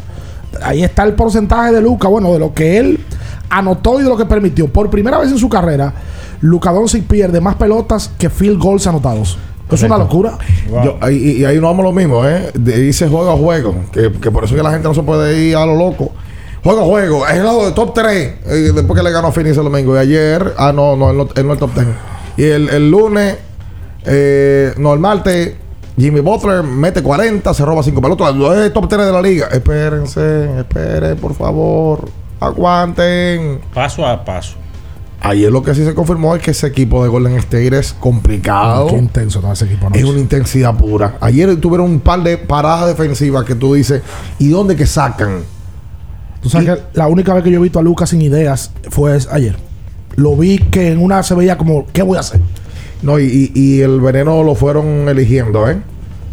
Ahí 0.63 0.83
está 0.83 1.05
el 1.05 1.15
porcentaje 1.15 1.73
de 1.73 1.81
Luca, 1.81 2.09
bueno, 2.09 2.33
de 2.33 2.39
lo 2.39 2.53
que 2.55 2.79
él 2.79 3.01
anotó 3.51 4.01
y 4.01 4.03
de 4.03 4.09
lo 4.09 4.17
que 4.17 4.25
permitió. 4.27 4.69
Por 4.73 4.91
primera 4.91 5.19
vez 5.19 5.31
en 5.31 5.39
su 5.39 5.49
carrera, 5.49 5.93
Luca 6.41 6.71
Doncic 6.73 7.05
pierde 7.05 7.41
más 7.41 7.57
pelotas 7.57 8.11
que 8.19 8.31
field 8.31 8.59
goals 8.59 8.87
anotados. 8.87 9.39
Es 9.71 9.83
una 9.83 9.99
locura. 9.99 10.39
Yo- 10.83 11.11
y, 11.11 11.41
y 11.41 11.45
ahí 11.45 11.57
no 11.61 11.67
vamos 11.67 11.85
lo 11.85 11.93
mismo, 11.93 12.25
¿eh? 12.27 12.51
De- 12.55 12.79
dice 12.81 13.07
juego 13.09 13.31
a 13.31 13.37
juego. 13.37 13.75
Que, 13.93 14.11
que 14.13 14.31
por 14.31 14.45
eso 14.45 14.55
que 14.55 14.63
la 14.63 14.71
gente 14.71 14.89
no 14.89 14.95
se 14.95 15.03
puede 15.03 15.39
ir 15.39 15.57
a 15.57 15.67
lo 15.67 15.77
loco. 15.77 16.11
Juego 16.65 16.81
a 16.81 16.85
juego. 16.87 17.27
Es 17.27 17.35
el 17.35 17.45
lado 17.45 17.67
de 17.67 17.73
top 17.73 17.93
3. 17.95 18.35
después 18.75 18.99
que 18.99 19.03
le 19.05 19.11
ganó 19.13 19.29
a 19.29 19.33
Phoenix 19.33 19.57
el 19.59 19.65
domingo. 19.65 19.95
Y 19.95 19.99
ayer, 19.99 20.55
ah, 20.57 20.73
no, 20.75 20.97
no, 20.97 21.11
él 21.11 21.19
no, 21.19 21.29
él 21.35 21.47
no 21.47 21.53
es 21.53 21.59
top 21.59 21.75
10. 21.75 21.87
Y 22.39 22.45
el, 22.45 22.69
el 22.71 22.91
lunes, 22.91 23.37
eh, 24.07 24.73
no, 24.79 24.95
el 24.95 25.01
martes, 25.01 25.55
Jimmy 25.99 26.21
Butler 26.21 26.63
mete 26.63 27.03
40, 27.03 27.53
se 27.53 27.65
roba 27.65 27.83
5 27.83 28.01
pelotas. 28.01 28.35
No 28.35 28.55
es 28.55 28.73
top 28.73 28.89
3 28.89 29.07
de 29.07 29.13
la 29.13 29.21
liga. 29.21 29.49
Espérense, 29.49 30.61
esperen, 30.61 31.17
por 31.17 31.35
favor. 31.35 32.09
aguanten. 32.39 33.61
Paso 33.75 34.07
a 34.07 34.25
paso. 34.25 34.57
Ayer 35.21 35.51
lo 35.51 35.65
que 35.65 35.75
sí 35.75 35.85
se 35.85 35.95
confirmó 35.95 36.37
es 36.37 36.43
que 36.43 36.53
ese 36.53 36.69
equipo 36.69 37.03
de 37.03 37.09
Golden 37.09 37.37
State 37.39 37.77
es 37.77 37.93
complicado. 37.93 38.87
Qué 38.87 38.97
intenso 38.97 39.43
no 39.43 39.53
ese 39.53 39.65
equipo. 39.65 39.89
Es 39.93 40.05
una 40.05 40.21
intensidad 40.21 40.77
pura. 40.77 41.17
Ayer 41.21 41.57
tuvieron 41.57 41.91
un 41.91 42.01
par 42.01 42.23
de 42.23 42.39
paradas 42.39 42.87
defensivas 42.87 43.45
que 43.45 43.57
tú 43.57 43.75
dices, 43.75 44.03
¿y 44.39 44.49
dónde 44.49 44.77
que 44.77 44.87
sacan? 44.87 45.41
Tú 46.41 46.49
sabes 46.49 46.69
que 46.69 46.83
la 46.93 47.09
única 47.09 47.35
vez 47.35 47.43
que 47.43 47.51
yo 47.51 47.59
he 47.59 47.63
visto 47.63 47.81
a 47.81 47.83
Lucas 47.83 48.11
sin 48.11 48.23
ideas 48.23 48.71
fue 48.91 49.19
ayer. 49.33 49.57
Lo 50.15 50.37
vi 50.37 50.59
que 50.59 50.93
en 50.93 51.03
una 51.03 51.25
se 51.25 51.35
veía 51.35 51.59
como, 51.59 51.87
¿qué 51.93 52.03
voy 52.03 52.17
a 52.17 52.21
hacer? 52.21 52.41
No, 53.03 53.19
y, 53.19 53.53
y 53.55 53.81
el 53.81 54.01
veneno 54.01 54.43
lo 54.43 54.55
fueron 54.55 55.09
eligiendo, 55.09 55.69
¿eh? 55.69 55.79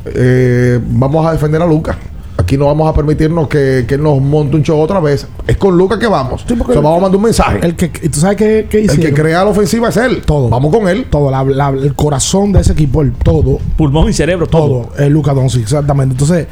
¿eh? 0.06 0.80
Vamos 0.84 1.26
a 1.26 1.34
defender 1.34 1.62
a 1.62 1.66
Lucas. 1.66 1.96
Aquí 2.38 2.58
no 2.58 2.66
vamos 2.66 2.90
a 2.90 2.94
permitirnos 2.94 3.48
que, 3.48 3.86
que 3.88 3.98
nos 3.98 4.20
monte 4.22 4.58
un 4.58 4.64
show 4.64 4.80
otra 4.80 5.00
vez. 5.00 5.26
Es 5.48 5.58
con 5.58 5.78
Lucas 5.78 5.98
que 5.98 6.08
vamos. 6.08 6.44
Sí, 6.48 6.54
vamos 6.54 6.98
a 6.98 7.02
mandar 7.02 7.16
un 7.16 7.24
mensaje. 7.24 7.60
El 7.62 7.76
que, 7.76 7.88
¿Tú 7.88 8.20
sabes 8.20 8.38
qué, 8.38 8.68
qué 8.70 8.82
El 8.84 9.00
que 9.00 9.14
crea 9.14 9.44
la 9.44 9.50
ofensiva 9.50 9.90
es 9.90 9.98
él. 9.98 10.22
Todo. 10.26 10.50
Vamos 10.50 10.76
con 10.76 10.88
él. 10.88 11.06
Todo. 11.10 11.32
el 11.82 11.96
corazón 11.96 12.52
de 12.52 12.60
ese 12.60 12.74
equipo, 12.74 13.02
el 13.02 13.14
todo. 13.14 13.60
Pulmón 13.78 14.10
y 14.10 14.14
cerebro, 14.14 14.48
todo. 14.48 14.82
Todo. 14.82 14.98
Es 14.98 15.10
Lucas 15.10 15.34
Doncic, 15.34 15.64
exactamente. 15.64 16.14
Entonces, 16.14 16.48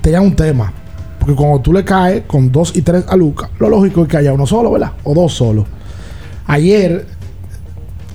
tenía 0.00 0.20
un 0.20 0.34
tema. 0.34 0.72
Porque 1.18 1.34
cuando 1.34 1.60
tú 1.60 1.72
le 1.72 1.84
caes 1.84 2.22
con 2.26 2.50
dos 2.50 2.74
y 2.74 2.82
tres 2.82 3.04
a 3.06 3.14
Lucas, 3.14 3.50
lo 3.58 3.68
lógico 3.68 4.02
es 4.02 4.08
que 4.08 4.16
haya 4.16 4.32
uno 4.32 4.46
solo, 4.46 4.72
¿verdad? 4.72 4.92
O 5.04 5.14
dos 5.14 5.34
solos. 5.34 5.66
Ayer, 6.46 7.06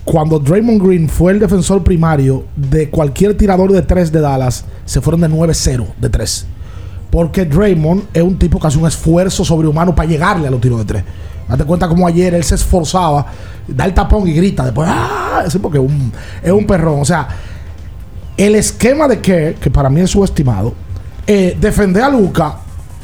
cuando 0.04 0.38
Draymond 0.38 0.82
Green 0.86 1.10
fue 1.10 1.32
el 1.32 1.40
defensor 1.40 1.84
primario 1.84 2.46
de 2.56 2.90
cualquier 2.90 3.38
tirador 3.38 3.72
de 3.72 3.82
tres 3.82 4.12
de 4.12 4.20
Dallas, 4.20 4.66
se 4.86 5.00
fueron 5.00 5.22
de 5.22 5.30
9-0 5.30 5.86
de 6.00 6.10
tres. 6.10 6.46
Porque 7.10 7.46
Draymond 7.46 8.06
es 8.14 8.24
un 8.24 8.38
tipo 8.38 8.60
que 8.60 8.68
hace 8.68 8.78
un 8.78 8.88
esfuerzo 8.88 9.46
sobrehumano 9.46 9.96
para 9.96 10.10
llegarle 10.10 10.48
a 10.48 10.52
los 10.52 10.60
tiros 10.60 10.80
de 10.80 10.86
tres. 10.86 11.04
Date 11.48 11.64
cuenta 11.66 11.88
como 11.88 12.08
ayer 12.08 12.34
él 12.34 12.44
se 12.44 12.56
esforzaba, 12.56 13.28
da 13.68 13.86
el 13.86 13.94
tapón 13.94 14.28
y 14.28 14.34
grita 14.34 14.66
después, 14.66 14.90
¡ah! 14.92 15.44
Sí, 15.48 15.60
porque 15.60 15.80
un, 15.80 16.12
es 16.42 16.52
un 16.52 16.66
perrón. 16.66 17.00
O 17.00 17.06
sea, 17.06 17.28
el 18.36 18.56
esquema 18.56 19.08
de 19.08 19.20
que, 19.20 19.56
que 19.62 19.70
para 19.70 19.90
mí 19.90 20.02
es 20.02 20.10
subestimado, 20.10 20.74
eh, 21.28 21.56
defender 21.60 22.04
a 22.04 22.10
Luca 22.10 22.58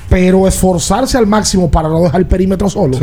pero 0.10 0.48
esforzarse 0.48 1.17
al 1.17 1.28
máximo 1.28 1.69
para 1.69 1.88
no 1.88 2.02
dejar 2.02 2.22
el 2.22 2.28
perímetro 2.28 2.69
solo. 2.69 2.98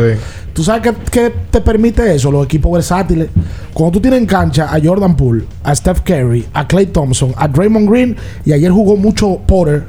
¿Tú 0.52 0.64
sabes 0.64 0.92
qué, 1.10 1.32
te 1.50 1.60
permite 1.60 2.14
eso? 2.14 2.30
Los 2.32 2.44
equipos 2.44 2.72
versátiles. 2.72 3.28
Cuando 3.72 3.92
tú 3.92 4.00
tienes 4.00 4.20
en 4.20 4.26
cancha 4.26 4.74
a 4.74 4.80
Jordan 4.82 5.16
Poole, 5.16 5.44
a 5.62 5.74
Steph 5.74 6.00
Curry, 6.00 6.46
a 6.52 6.66
Clay 6.66 6.86
Thompson, 6.86 7.32
a 7.36 7.46
Draymond 7.46 7.88
Green, 7.88 8.16
y 8.44 8.52
ayer 8.52 8.72
jugó 8.72 8.96
mucho 8.96 9.38
Potter 9.46 9.86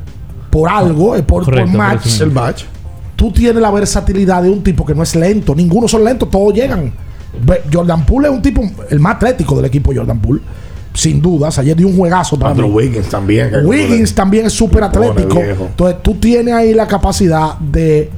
por 0.52 0.70
algo, 0.70 1.16
eh, 1.16 1.24
por, 1.24 1.44
match. 1.68 2.22
El 2.22 2.32
match. 2.32 2.64
Tú 3.16 3.32
tienes 3.32 3.62
la 3.62 3.72
versatilidad 3.72 4.44
de 4.44 4.52
un 4.52 4.64
tipo 4.64 4.86
que 4.86 4.94
no 4.94 5.02
es 5.02 5.16
lento. 5.16 5.56
Ninguno 5.56 5.88
son 5.88 6.04
lentos, 6.04 6.30
todos 6.30 6.54
llegan. 6.54 6.94
Jordan 7.74 8.06
Poole 8.06 8.28
es 8.28 8.34
un 8.34 8.42
tipo, 8.42 8.62
el 8.90 9.00
más 9.00 9.16
atlético 9.16 9.56
del 9.56 9.66
equipo, 9.66 9.92
Jordan 9.94 10.20
Poole 10.20 10.42
sin 10.98 11.22
dudas. 11.22 11.58
Ayer 11.60 11.76
dio 11.76 11.88
un 11.88 11.96
juegazo 11.96 12.38
para 12.38 12.54
Wiggins 12.66 13.08
también. 13.08 13.52
Wiggins 13.64 14.14
también 14.14 14.48
es 14.48 14.54
súper 14.54 14.84
atlético. 14.84 15.40
Entonces 15.40 15.98
tú 16.02 16.16
tienes 16.16 16.54
ahí 16.54 16.74
la 16.74 16.88
capacidad 16.88 17.58
de. 17.60 18.10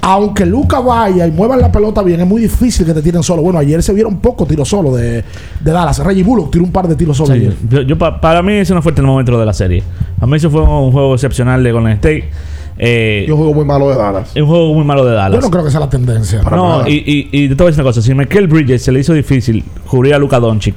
Aunque 0.00 0.46
Luca 0.46 0.78
vaya 0.80 1.26
y 1.26 1.30
mueva 1.30 1.56
la 1.56 1.72
pelota 1.72 2.02
bien, 2.02 2.20
es 2.20 2.26
muy 2.26 2.40
difícil 2.40 2.86
que 2.86 2.94
te 2.94 3.02
tiren 3.02 3.22
solo. 3.22 3.42
Bueno, 3.42 3.58
ayer 3.58 3.82
se 3.82 3.92
vieron 3.92 4.18
poco 4.18 4.46
tiros 4.46 4.68
solo 4.68 4.94
de, 4.94 5.24
de 5.60 5.70
Dallas. 5.72 5.98
Reggie 5.98 6.22
Bullock 6.22 6.52
tiró 6.52 6.64
un 6.64 6.70
par 6.70 6.86
de 6.86 6.94
tiros 6.94 7.16
solo 7.16 7.34
Yo, 7.34 7.98
para 7.98 8.40
mí 8.42 8.54
ese 8.54 8.74
no 8.74 8.80
fue 8.80 8.92
el 8.96 9.02
momento 9.02 9.38
de 9.38 9.44
la 9.44 9.52
serie. 9.52 9.82
A 10.20 10.26
mí 10.26 10.36
eso 10.36 10.50
fue 10.50 10.62
un 10.62 10.92
juego 10.92 11.14
excepcional 11.14 11.62
de 11.62 11.72
Golden 11.72 11.92
State. 11.94 12.30
Eh, 12.78 13.26
un 13.28 13.36
juego 13.36 13.54
muy 13.54 13.64
malo 13.64 13.90
de 13.90 13.96
Dallas. 13.96 14.36
Un 14.36 14.46
juego 14.46 14.72
muy 14.72 14.84
malo 14.84 15.04
de 15.04 15.14
Dallas. 15.14 15.40
Yo 15.40 15.46
no 15.46 15.50
creo 15.50 15.64
que 15.64 15.70
sea 15.70 15.80
la 15.80 15.90
tendencia. 15.90 16.42
no, 16.42 16.88
y, 16.88 16.94
y, 16.94 17.28
y, 17.32 17.48
te 17.48 17.54
voy 17.54 17.64
a 17.64 17.66
decir 17.66 17.82
una 17.82 17.90
cosa. 17.90 18.00
Si 18.00 18.14
Michael 18.14 18.46
Bridges 18.46 18.82
se 18.82 18.92
le 18.92 19.00
hizo 19.00 19.12
difícil 19.12 19.64
cubrir 19.90 20.14
a 20.14 20.18
Luca 20.18 20.38
Doncic, 20.38 20.76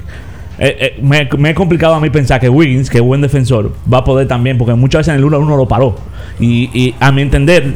eh, 0.64 0.76
eh, 0.78 1.00
me, 1.02 1.28
me, 1.38 1.50
he 1.50 1.54
complicado 1.56 1.94
a 1.94 2.00
mí 2.00 2.08
pensar 2.08 2.38
que 2.38 2.48
Wiggins, 2.48 2.88
que 2.88 2.98
es 2.98 3.02
buen 3.02 3.20
defensor, 3.20 3.72
va 3.92 3.98
a 3.98 4.04
poder 4.04 4.28
también, 4.28 4.56
porque 4.58 4.74
muchas 4.74 5.00
veces 5.00 5.14
en 5.14 5.18
el 5.18 5.24
1 5.24 5.40
1 5.40 5.56
lo 5.56 5.66
paró. 5.66 5.96
Y, 6.38 6.94
a 7.00 7.10
mi 7.10 7.22
entender, 7.22 7.74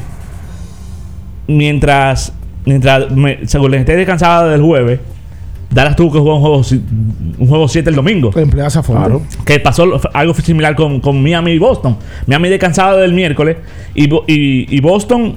mientras, 1.49 2.33
mientras 2.65 3.07
según 3.47 3.73
les 3.73 3.81
esté 3.81 3.97
descansada 3.97 4.49
del 4.51 4.63
jueves, 4.63 5.01
Dallas 5.69 5.97
tuvo 5.97 6.13
que 6.13 6.19
jugar 6.21 6.37
un 6.37 6.41
juego 6.43 6.63
un 7.39 7.49
juego 7.49 7.67
7 7.67 7.91
el 7.91 7.97
domingo. 7.97 8.31
A 8.65 8.71
fondo. 8.85 9.23
Que 9.45 9.59
pasó 9.59 10.01
algo 10.13 10.35
similar 10.35 10.77
con, 10.77 11.01
con, 11.01 11.21
Miami 11.21 11.51
y 11.51 11.59
Boston. 11.59 11.97
Miami 12.29 12.51
descansada 12.51 12.99
del 12.99 13.13
miércoles 13.13 13.57
y, 13.97 14.05
y, 14.05 14.77
y 14.77 14.81
Boston 14.81 15.37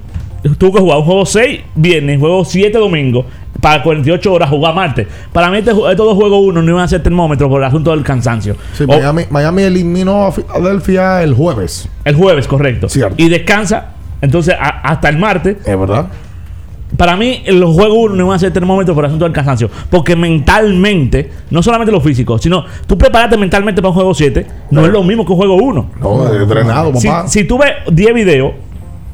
tuvo 0.59 0.73
que 0.73 0.79
jugar 0.81 0.99
un 0.99 1.05
juego 1.05 1.25
6 1.25 1.61
viernes, 1.73 2.19
juego 2.19 2.45
7 2.45 2.77
domingo 2.77 3.25
para 3.61 3.83
48 3.83 4.33
horas 4.33 4.49
jugar 4.49 4.73
martes. 4.73 5.07
Para 5.31 5.49
mí, 5.49 5.57
este, 5.57 5.71
estos 5.71 5.97
dos 5.97 6.15
juegos 6.15 6.41
uno 6.43 6.61
no 6.61 6.71
iban 6.71 6.83
a 6.83 6.87
ser 6.87 7.03
termómetro 7.03 7.49
por 7.49 7.61
el 7.61 7.67
asunto 7.67 7.91
del 7.91 8.03
cansancio. 8.03 8.55
Miami, 9.29 9.63
eliminó 9.63 10.25
a 10.25 10.31
Philadelphia 10.31 11.23
el 11.23 11.33
jueves. 11.33 11.89
El 12.05 12.15
jueves, 12.15 12.47
correcto. 12.47 12.87
Y 13.17 13.29
descansa, 13.29 13.93
entonces, 14.21 14.55
hasta 14.59 15.09
el 15.09 15.17
martes. 15.17 15.57
Es 15.65 15.79
verdad. 15.79 16.07
Para 16.97 17.15
mí, 17.15 17.43
los 17.47 17.75
juegos 17.75 17.97
uno 17.99 18.15
no 18.15 18.23
iban 18.25 18.35
a 18.35 18.39
ser 18.39 18.51
termómetro 18.51 18.95
por 18.95 19.03
el 19.03 19.09
asunto 19.09 19.25
del 19.25 19.33
cansancio. 19.33 19.69
Porque 19.89 20.15
mentalmente, 20.15 21.29
no 21.51 21.61
solamente 21.61 21.91
lo 21.91 22.01
físico, 22.01 22.39
sino 22.39 22.65
tú 22.87 22.97
prepararte 22.97 23.37
mentalmente 23.37 23.81
para 23.81 23.89
un 23.89 23.95
juego 23.95 24.13
7, 24.13 24.47
no, 24.71 24.85
es 24.85 24.91
lo 24.91 25.03
mismo 25.03 25.23
que 25.25 25.31
un 25.31 25.37
juego 25.37 25.55
1. 25.55 25.91
No, 26.01 26.33
entrenado, 26.33 26.91
papá. 26.91 27.27
Si, 27.27 27.43
tú 27.43 27.59
ves 27.59 27.73
10 27.91 28.13
videos 28.13 28.53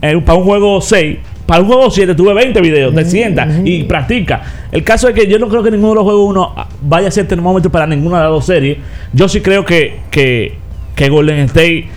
eh, 0.02 0.22
para 0.26 0.38
un 0.38 0.46
juego 0.46 0.80
6, 0.80 1.18
para 1.46 1.62
un 1.62 1.68
juego 1.68 1.92
7 1.92 2.16
tuve 2.16 2.34
20 2.34 2.60
videos, 2.62 2.94
te 2.96 3.06
sientas 3.06 3.60
y 3.64 3.84
practica. 3.84 4.42
El 4.72 4.84
caso 4.84 5.08
es 5.08 5.14
que 5.14 5.28
yo 5.28 5.38
no 5.38 5.48
creo 5.48 5.62
que 5.62 5.72
ninguno 5.72 5.90
de 5.90 5.96
los 5.96 6.04
juegos 6.04 6.30
1 6.30 6.56
vaya 6.82 7.08
a 7.08 7.12
ser 7.12 7.28
termómetro 7.28 7.72
para 7.72 7.86
ninguna 7.86 8.18
de 8.18 8.24
las 8.24 8.32
dos 8.32 8.46
series. 8.46 8.78
Yo 9.14 9.28
sí 9.30 9.42
creo 9.42 9.64
que, 9.64 10.00
que, 10.10 10.56
que 10.96 11.10
Golden 11.10 11.40
State 11.40 11.88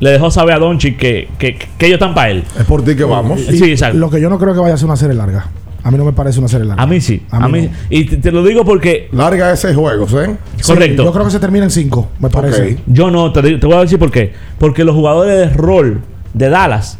le 0.00 0.10
dejó 0.10 0.30
saber 0.30 0.54
a 0.54 0.58
Donchi 0.58 0.94
que, 0.94 1.28
que, 1.38 1.56
que, 1.56 1.86
ellos 1.86 1.96
están 1.96 2.14
para 2.14 2.30
él. 2.30 2.44
Es 2.58 2.64
por 2.64 2.84
ti 2.84 2.96
que 2.96 3.04
vamos. 3.04 3.40
sí, 3.40 3.70
exacto. 3.70 3.96
Lo 3.96 4.10
que 4.10 4.20
yo 4.20 4.28
no 4.28 4.38
creo 4.38 4.54
que 4.54 4.60
vaya 4.60 4.74
a 4.74 4.76
ser 4.76 4.86
una 4.86 4.96
serie 4.96 5.14
larga. 5.14 5.46
A 5.84 5.90
mí 5.90 5.98
no 5.98 6.04
me 6.04 6.12
parece 6.12 6.38
una 6.38 6.48
serie 6.48 6.66
larga. 6.66 6.82
A 6.82 6.86
mí 6.86 7.00
sí. 7.00 7.22
A, 7.30 7.46
mí, 7.46 7.68
Y 7.90 8.04
te, 8.06 8.32
lo 8.32 8.42
digo 8.42 8.64
porque. 8.64 9.08
Larga 9.12 9.52
ese 9.52 9.74
juego, 9.74 10.06
¿eh? 10.20 10.36
Correcto. 10.66 11.04
yo 11.04 11.12
creo 11.12 11.26
que 11.26 11.30
se 11.30 11.38
termina 11.38 11.64
en 11.64 11.70
5, 11.70 12.08
me 12.20 12.30
parece. 12.30 12.78
Yo 12.86 13.10
no, 13.10 13.30
te, 13.32 13.42
te, 13.58 13.66
voy 13.66 13.76
a 13.76 13.80
decir 13.80 13.98
por 13.98 14.10
qué. 14.10 14.32
Porque 14.58 14.82
los 14.82 14.94
jugadores 14.94 15.38
de 15.38 15.50
rol 15.54 16.00
de 16.32 16.48
Dallas 16.48 16.98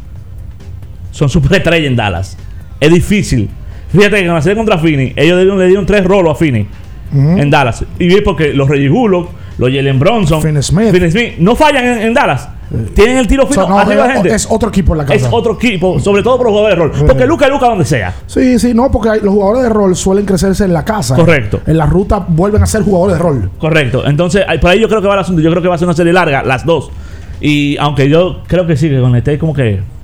son 1.15 1.29
superestrellas 1.29 1.87
en 1.87 1.95
Dallas. 1.95 2.37
Es 2.77 2.93
difícil. 2.93 3.49
Fíjate 3.89 4.17
que 4.17 4.25
en 4.25 4.33
la 4.33 4.41
serie 4.41 4.57
contra 4.57 4.77
Finney, 4.77 5.13
ellos 5.15 5.45
le 5.57 5.67
dieron, 5.67 5.85
tres 5.85 6.03
rolos 6.03 6.33
a 6.33 6.35
Finney 6.35 6.67
en 7.13 7.49
Dallas. 7.49 7.85
Y 7.97 8.13
es 8.13 8.21
porque 8.21 8.53
los 8.53 8.67
Reggie 8.67 8.89
Bullock, 8.89 9.29
los 9.57 9.69
Jalen 9.69 9.97
Bronson, 9.97 10.41
Finney 10.41 10.61
Smith. 10.61 10.93
Smith 11.09 11.35
no 11.37 11.55
fallan 11.55 11.85
en, 11.85 12.13
Dallas. 12.13 12.49
Tienen 12.93 13.19
el 13.19 13.27
tiro 13.27 13.47
fino 13.47 13.81
Es 14.25 14.45
otro 14.49 14.67
equipo 14.67 14.91
en 14.91 14.97
la 14.97 15.05
casa. 15.05 15.27
Es 15.27 15.31
otro 15.31 15.53
equipo, 15.53 16.01
sobre 16.01 16.21
todo 16.21 16.35
por 16.35 16.47
los 16.47 16.51
jugadores 16.51 16.77
de 16.77 16.83
rol. 16.83 17.07
Porque 17.07 17.25
Luca 17.25 17.45
es 17.45 17.51
Luca 17.51 17.67
donde 17.67 17.85
sea. 17.85 18.13
Sí, 18.27 18.59
sí, 18.59 18.73
no, 18.73 18.91
porque 18.91 19.21
los 19.23 19.33
jugadores 19.33 19.63
de 19.63 19.69
rol 19.69 19.95
suelen 19.95 20.25
crecerse 20.25 20.65
en 20.65 20.73
la 20.73 20.83
casa. 20.83 21.15
Correcto. 21.15 21.61
En 21.65 21.77
la 21.77 21.85
ruta 21.85 22.25
vuelven 22.27 22.61
a 22.61 22.65
ser 22.65 22.83
jugadores 22.83 23.15
de 23.15 23.23
rol. 23.23 23.51
Correcto. 23.57 24.05
Entonces, 24.05 24.43
por 24.59 24.71
ahí 24.71 24.81
yo 24.81 24.89
creo 24.89 25.01
que 25.01 25.07
va 25.07 25.13
el 25.13 25.21
asunto. 25.21 25.41
Yo 25.41 25.49
creo 25.49 25.61
que 25.61 25.69
va 25.69 25.75
a 25.75 25.77
ser 25.77 25.87
una 25.87 25.95
serie 25.95 26.11
larga, 26.11 26.43
las 26.43 26.65
dos. 26.65 26.91
Y 27.39 27.77
aunque 27.77 28.09
yo 28.09 28.43
creo 28.47 28.67
que 28.67 28.75
sí, 28.75 28.89
que 28.89 28.99
con 28.99 29.15
este 29.15 29.39
como 29.39 29.53
que 29.53 29.94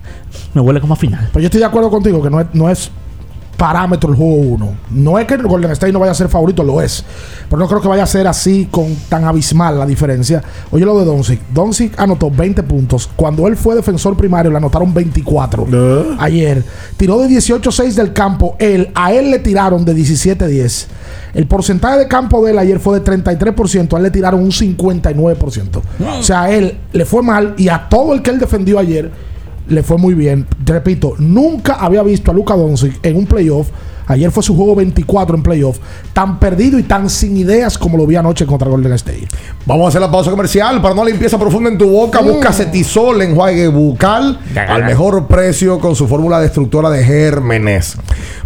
me 0.54 0.62
huele 0.62 0.82
como 0.82 0.94
a 0.94 0.98
final. 0.98 1.30
Pues 1.32 1.44
yo 1.44 1.48
estoy 1.48 1.60
de 1.60 1.66
acuerdo 1.66 1.90
contigo 1.90 2.22
que 2.22 2.30
no 2.30 2.40
es, 2.40 2.48
no 2.54 2.70
es 2.70 2.92
parámetro 3.62 4.10
el 4.10 4.16
juego 4.16 4.34
1. 4.34 4.76
No 4.90 5.20
es 5.20 5.28
que 5.28 5.36
el 5.36 5.44
Golden 5.44 5.70
State 5.70 5.94
no 5.94 6.00
vaya 6.00 6.14
a 6.14 6.16
ser 6.16 6.30
favorito, 6.30 6.64
lo 6.64 6.82
es. 6.82 7.06
Pero 7.48 7.60
no 7.60 7.68
creo 7.68 7.80
que 7.80 7.88
vaya 7.88 8.02
a 8.02 8.08
ser 8.08 8.26
así 8.26 8.68
con 8.72 8.96
tan 9.08 9.24
abismal 9.24 9.78
la 9.78 9.86
diferencia. 9.86 10.42
Oye 10.72 10.84
lo 10.84 10.98
de 10.98 11.06
Doncic. 11.06 11.40
Doncic 11.54 12.00
anotó 12.00 12.32
20 12.32 12.64
puntos. 12.64 13.08
Cuando 13.16 13.48
él 13.48 13.56
fue 13.56 13.76
defensor 13.76 14.18
primario 14.18 14.50
le 14.50 14.58
anotaron 14.58 14.92
24. 14.92 15.68
Ayer. 16.18 16.64
Tiró 16.98 17.20
de 17.20 17.28
18-6 17.28 17.94
del 17.94 18.14
campo. 18.14 18.56
Él, 18.58 18.90
a 18.96 19.14
él 19.14 19.30
le 19.30 19.38
tiraron 19.38 19.86
de 19.86 19.96
17-10. 19.96 20.88
El 21.36 21.46
porcentaje 21.46 22.00
de 22.00 22.08
campo 22.08 22.44
de 22.44 22.54
él 22.54 22.58
ayer 22.58 22.80
fue 22.80 23.00
de 23.00 23.06
33%. 23.06 23.94
A 23.94 23.98
él 23.98 24.04
le 24.04 24.10
tiraron 24.10 24.42
un 24.42 24.50
59%. 24.50 25.82
O 26.20 26.24
sea, 26.24 26.42
a 26.42 26.52
él 26.52 26.80
le 26.94 27.06
fue 27.06 27.22
mal 27.22 27.54
y 27.60 27.70
a 27.70 27.88
todo 27.90 28.16
el 28.16 28.24
que 28.24 28.32
él 28.32 28.40
defendió 28.40 28.80
ayer 28.80 29.12
le 29.68 29.84
fue 29.84 29.98
muy 29.98 30.14
bien. 30.14 30.48
Te 30.64 30.74
repito, 30.74 31.14
nunca 31.18 31.74
había 31.74 32.04
visto 32.04 32.32
a 32.32 32.34
Luca 32.34 32.56
Doncic 32.56 33.00
en 33.04 33.16
un 33.16 33.26
playoff. 33.26 33.68
Ayer 34.08 34.30
fue 34.32 34.44
su 34.44 34.56
juego 34.56 34.76
24 34.76 35.36
en 35.38 35.44
playoff. 35.44 35.78
Tan 36.12 36.38
perdido 36.38 36.78
y 36.78 36.84
tan 36.84 37.10
sin 37.10 37.38
ideas 37.38 37.78
como 37.78 37.98
lo 37.98 38.06
vi 38.06 38.18
anoche 38.18 38.46
contra 38.46 38.68
Golden 38.68 38.92
State. 38.94 39.28
Vamos 39.66 39.86
a 39.86 39.88
hacer 39.90 40.02
la 40.02 40.12
pausa 40.12 40.30
comercial 40.32 40.82
para 40.82 40.94
no 40.94 41.06
limpieza 41.06 41.40
profunda 41.40 41.70
en 41.70 41.78
tu 41.78 41.90
boca. 41.90 42.22
Mm. 42.22 42.26
Busca 42.26 42.52
Cetisol 42.52 43.22
enjuague 43.22 43.68
bucal 43.70 44.40
al 44.56 44.84
mejor 44.84 45.28
precio 45.28 45.80
con 45.80 45.96
su 45.96 46.08
fórmula 46.08 46.42
destructora 46.42 46.90
de 46.90 47.06
gérmenes. 47.06 47.98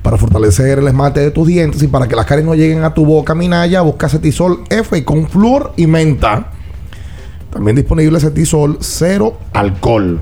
Para 0.04 0.17
fortalecer 0.17 0.80
el 0.80 0.88
esmalte 0.88 1.21
de 1.21 1.32
tus 1.32 1.47
dientes 1.47 1.82
y 1.82 1.88
para 1.88 2.08
que 2.08 2.15
las 2.15 2.28
caries 2.28 2.45
no 2.45 2.54
lleguen 2.54 2.84
a 2.84 2.93
tu 2.93 3.06
boca, 3.06 3.34
minaya, 3.34 3.82
busca 3.82 4.08
Cetisol 4.08 4.63
F 4.69 5.04
con 5.04 5.28
flúor 5.28 5.73
y 5.78 5.88
menta. 5.88 6.51
También 7.49 7.75
disponible 7.75 8.19
Cetisol 8.19 8.78
cero 8.82 9.39
alcohol. 9.54 10.21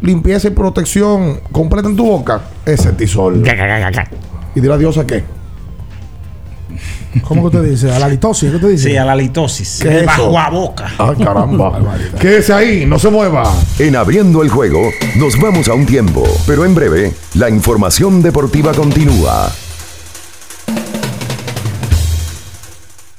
Limpieza 0.00 0.48
y 0.48 0.50
protección 0.50 1.40
completa 1.52 1.88
en 1.88 1.96
tu 1.96 2.06
boca, 2.06 2.40
es 2.64 2.82
Cetisol. 2.82 3.42
y 4.54 4.60
dile 4.60 4.74
adiós 4.74 4.98
a 4.98 5.06
qué. 5.06 5.24
¿Cómo 7.22 7.42
que 7.42 7.56
usted 7.56 7.70
dice? 7.70 7.90
¿A 7.90 7.98
la 7.98 8.08
litosis? 8.08 8.50
¿Qué 8.50 8.56
usted 8.56 8.68
dice? 8.68 8.90
Sí, 8.90 8.96
a 8.96 9.04
la 9.04 9.16
litosis. 9.16 9.80
¿Qué 9.82 10.00
es 10.00 10.06
Bajo 10.06 10.38
a 10.38 10.50
boca. 10.50 10.86
Ay, 10.98 11.16
caramba. 11.24 11.80
Quédese 12.20 12.52
ahí, 12.52 12.86
no 12.86 12.98
se 12.98 13.10
mueva. 13.10 13.52
En 13.78 13.96
abriendo 13.96 14.42
el 14.42 14.50
juego, 14.50 14.90
nos 15.16 15.38
vamos 15.40 15.68
a 15.68 15.74
un 15.74 15.86
tiempo, 15.86 16.24
pero 16.46 16.64
en 16.64 16.74
breve, 16.74 17.12
la 17.34 17.48
información 17.48 18.22
deportiva 18.22 18.72
continúa. 18.72 19.50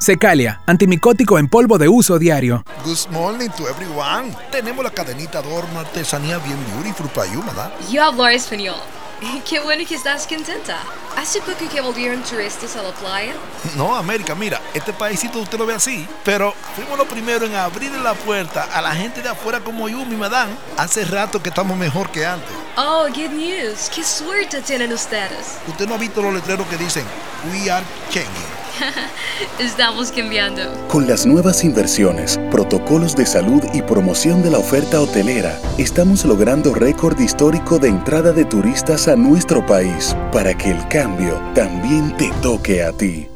Secalia, 0.00 0.62
antimicótico 0.66 1.38
en 1.38 1.46
polvo 1.46 1.76
de 1.76 1.86
uso 1.86 2.18
diario. 2.18 2.64
Good 2.86 3.10
morning 3.10 3.50
to 3.50 3.68
everyone. 3.68 4.34
Tenemos 4.50 4.82
la 4.82 4.90
cadenita 4.90 5.42
de 5.42 5.52
horno 5.52 5.80
artesanía 5.80 6.38
bien 6.38 6.56
beautiful 6.72 7.06
para 7.10 7.30
you, 7.30 7.42
¿verdad? 7.44 7.70
Yo 7.90 8.02
hablo 8.02 8.26
español. 8.26 8.76
Qué 9.48 9.60
bueno 9.60 9.84
que 9.86 9.96
estás 9.96 10.26
contenta. 10.26 10.78
¿Hace 11.18 11.40
poco 11.42 11.68
que 11.70 11.82
volvieron 11.82 12.22
turistas 12.22 12.76
a 12.76 12.82
la 12.82 12.92
playa? 12.92 13.34
No, 13.76 13.94
América, 13.94 14.34
mira, 14.34 14.58
este 14.72 14.94
paísito 14.94 15.38
usted 15.38 15.58
lo 15.58 15.66
ve 15.66 15.74
así, 15.74 16.08
pero 16.24 16.54
fuimos 16.74 16.96
los 16.96 17.06
primeros 17.06 17.50
en 17.50 17.56
abrir 17.56 17.92
la 17.92 18.14
puerta 18.14 18.68
a 18.72 18.80
la 18.80 18.92
gente 18.92 19.20
de 19.20 19.28
afuera 19.28 19.60
como 19.60 19.86
yo, 19.86 20.02
mi 20.06 20.16
madame. 20.16 20.54
Hace 20.78 21.04
rato 21.04 21.42
que 21.42 21.50
estamos 21.50 21.76
mejor 21.76 22.10
que 22.10 22.24
antes. 22.24 22.48
Oh, 22.78 23.06
good 23.08 23.32
news. 23.32 23.90
Qué 23.94 24.02
suerte 24.02 24.62
tienen 24.62 24.94
ustedes. 24.94 25.58
Usted 25.68 25.86
no 25.86 25.96
ha 25.96 25.98
visto 25.98 26.22
los 26.22 26.32
letreros 26.32 26.66
que 26.68 26.78
dicen 26.78 27.04
We 27.52 27.70
are 27.70 27.84
changing. 28.08 28.60
Estamos 29.58 30.10
cambiando. 30.12 30.62
Con 30.88 31.06
las 31.06 31.26
nuevas 31.26 31.64
inversiones, 31.64 32.38
protocolos 32.50 33.16
de 33.16 33.26
salud 33.26 33.62
y 33.72 33.82
promoción 33.82 34.42
de 34.42 34.50
la 34.50 34.58
oferta 34.58 35.00
hotelera, 35.00 35.58
estamos 35.78 36.24
logrando 36.24 36.74
récord 36.74 37.18
histórico 37.18 37.78
de 37.78 37.88
entrada 37.88 38.32
de 38.32 38.44
turistas 38.44 39.08
a 39.08 39.16
nuestro 39.16 39.64
país 39.64 40.16
para 40.32 40.56
que 40.56 40.70
el 40.70 40.88
cambio 40.88 41.40
también 41.54 42.16
te 42.16 42.30
toque 42.42 42.82
a 42.82 42.92
ti. 42.92 43.28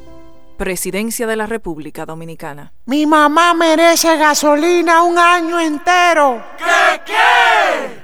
Presidencia 0.57 1.26
de 1.26 1.35
la 1.35 1.46
República 1.46 2.07
Dominicana. 2.07 2.72
Mi 2.87 3.07
mamá 3.07 3.54
merece 3.54 4.16
gasolina 4.16 5.02
un 5.02 5.18
año 5.18 5.59
entero. 5.59 6.44
¿Qué 6.57 7.00
qué? 7.04 7.34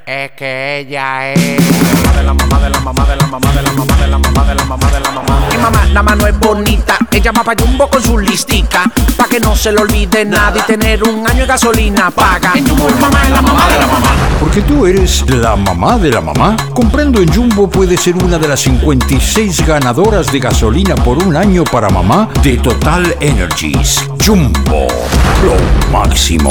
Es 0.06 0.32
que 0.32 0.80
ella 0.80 1.32
es 1.32 1.60
mamá 2.00 2.12
de 2.16 2.22
la 2.22 2.34
mamá 2.34 2.58
de 2.60 2.70
la 2.70 2.80
mamá 2.80 3.06
de 3.06 3.16
la 3.16 3.26
mamá 3.26 3.52
de 3.52 3.62
la 3.62 3.72
mamá 3.72 3.96
de 3.96 4.06
la 4.08 4.18
mamá 4.18 4.44
de 4.44 4.54
la 4.54 4.64
mamá 4.64 4.90
de 4.90 5.00
la 5.00 5.10
mamá. 5.10 5.48
Mi 5.50 5.58
mamá, 5.58 5.84
la 5.92 6.02
mano 6.02 6.26
es 6.26 6.38
bonita. 6.38 6.98
Ella 7.10 7.32
va 7.32 7.42
para 7.42 7.62
Jumbo 7.62 7.88
con 7.88 8.02
su 8.02 8.18
listica. 8.18 8.84
Pa' 9.16 9.26
que 9.26 9.40
no 9.40 9.56
se 9.56 9.72
le 9.72 9.80
olvide 9.80 10.24
nada 10.24 10.58
y 10.58 10.62
tener 10.62 11.02
un 11.02 11.26
año 11.26 11.40
de 11.40 11.46
gasolina 11.46 12.10
paga. 12.10 12.52
En 12.54 12.68
Jumbo, 12.68 12.88
mamá 13.00 13.22
es 13.24 13.30
la 13.30 13.42
mamá 13.42 13.68
de 13.68 13.78
la 13.78 13.86
mamá. 13.86 14.08
Porque 14.38 14.62
tú 14.62 14.86
eres 14.86 15.28
la 15.28 15.56
mamá 15.56 15.98
de 15.98 16.10
la 16.10 16.20
mamá. 16.20 16.56
Comprando 16.72 17.20
en 17.20 17.32
Jumbo 17.32 17.68
puedes 17.68 18.00
ser 18.00 18.16
una 18.16 18.38
de 18.38 18.48
las 18.48 18.60
56 18.60 19.66
ganadoras 19.66 20.30
de 20.30 20.38
gasolina 20.38 20.94
por 20.94 21.18
un 21.18 21.36
año 21.36 21.64
para 21.64 21.88
mamá 21.88 22.28
de 22.42 22.58
Total 22.58 23.16
Energies. 23.20 24.08
Jumbo, 24.24 24.86
lo 25.44 25.92
máximo. 25.92 26.50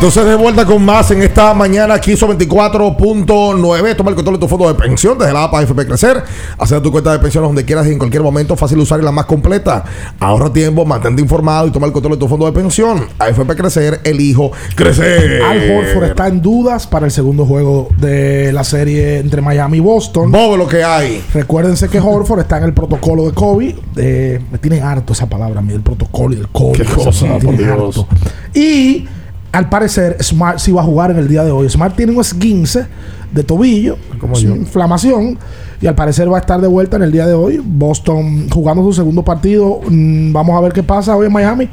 Entonces 0.00 0.24
de 0.24 0.34
vuelta 0.34 0.64
con 0.64 0.82
más 0.82 1.10
en 1.10 1.20
esta 1.20 1.52
mañana 1.52 1.92
aquí 1.92 2.16
son 2.16 2.30
24.9. 2.38 3.96
Toma 3.96 4.08
el 4.08 4.16
control 4.16 4.36
de 4.36 4.40
tu 4.40 4.48
fondo 4.48 4.66
de 4.66 4.72
pensión 4.72 5.18
desde 5.18 5.34
la 5.34 5.44
APA 5.44 5.60
FP 5.60 5.86
Crecer. 5.86 6.22
Hacer 6.56 6.80
tu 6.80 6.90
cuenta 6.90 7.12
de 7.12 7.18
pensiones 7.18 7.50
donde 7.50 7.66
quieras 7.66 7.86
y 7.86 7.90
en 7.90 7.98
cualquier 7.98 8.22
momento. 8.22 8.56
Fácil 8.56 8.78
de 8.78 8.84
usar 8.84 8.98
y 8.98 9.02
la 9.02 9.12
más 9.12 9.26
completa. 9.26 9.84
Ahorra 10.18 10.50
tiempo, 10.50 10.86
mantente 10.86 11.20
informado 11.20 11.66
y 11.66 11.70
toma 11.70 11.86
el 11.86 11.92
control 11.92 12.14
de 12.14 12.18
tu 12.18 12.28
fondo 12.28 12.46
de 12.46 12.52
pensión. 12.52 13.08
AFP 13.18 13.54
Crecer, 13.54 14.00
elijo 14.04 14.52
crecer. 14.74 15.42
Al 15.42 15.70
Horford 15.70 16.04
está 16.04 16.28
en 16.28 16.40
dudas 16.40 16.86
para 16.86 17.04
el 17.04 17.12
segundo 17.12 17.44
juego 17.44 17.88
de 17.98 18.54
la 18.54 18.64
serie 18.64 19.18
entre 19.18 19.42
Miami 19.42 19.76
y 19.76 19.80
Boston. 19.80 20.32
Bobo 20.32 20.56
lo 20.56 20.66
que 20.66 20.82
hay. 20.82 21.22
Recuérdense 21.34 21.90
que 21.90 22.00
Horford 22.00 22.40
está 22.40 22.56
en 22.56 22.64
el 22.64 22.72
protocolo 22.72 23.26
de 23.26 23.32
COVID. 23.32 23.74
Eh, 23.98 24.40
me 24.50 24.56
tiene 24.56 24.80
harto 24.80 25.12
esa 25.12 25.28
palabra, 25.28 25.58
a 25.58 25.62
mí, 25.62 25.74
el 25.74 25.82
protocolo 25.82 26.34
y 26.34 26.38
el 26.38 26.48
COVID. 26.48 26.78
Qué 26.80 26.84
cosa, 26.86 27.26
me 27.26 27.32
por 27.32 27.54
tiene 27.54 27.64
Dios. 27.64 27.98
harto. 27.98 28.08
Y 28.54 29.06
al 29.52 29.68
parecer, 29.68 30.16
Smart 30.22 30.58
sí 30.58 30.72
va 30.72 30.82
a 30.82 30.84
jugar 30.84 31.10
en 31.10 31.18
el 31.18 31.28
día 31.28 31.44
de 31.44 31.50
hoy. 31.50 31.68
Smart 31.68 31.96
tiene 31.96 32.12
un 32.12 32.20
esguince 32.20 32.86
de 33.32 33.42
tobillo, 33.42 33.96
Como 34.20 34.34
yo. 34.36 34.54
inflamación, 34.54 35.38
y 35.80 35.86
al 35.86 35.94
parecer 35.94 36.30
va 36.32 36.36
a 36.36 36.40
estar 36.40 36.60
de 36.60 36.66
vuelta 36.68 36.96
en 36.96 37.02
el 37.02 37.12
día 37.12 37.26
de 37.26 37.34
hoy. 37.34 37.60
Boston 37.64 38.48
jugando 38.50 38.82
su 38.84 38.92
segundo 38.92 39.22
partido. 39.24 39.80
Mm, 39.88 40.32
vamos 40.32 40.56
a 40.56 40.60
ver 40.60 40.72
qué 40.72 40.82
pasa 40.82 41.16
hoy 41.16 41.26
en 41.26 41.32
Miami. 41.32 41.68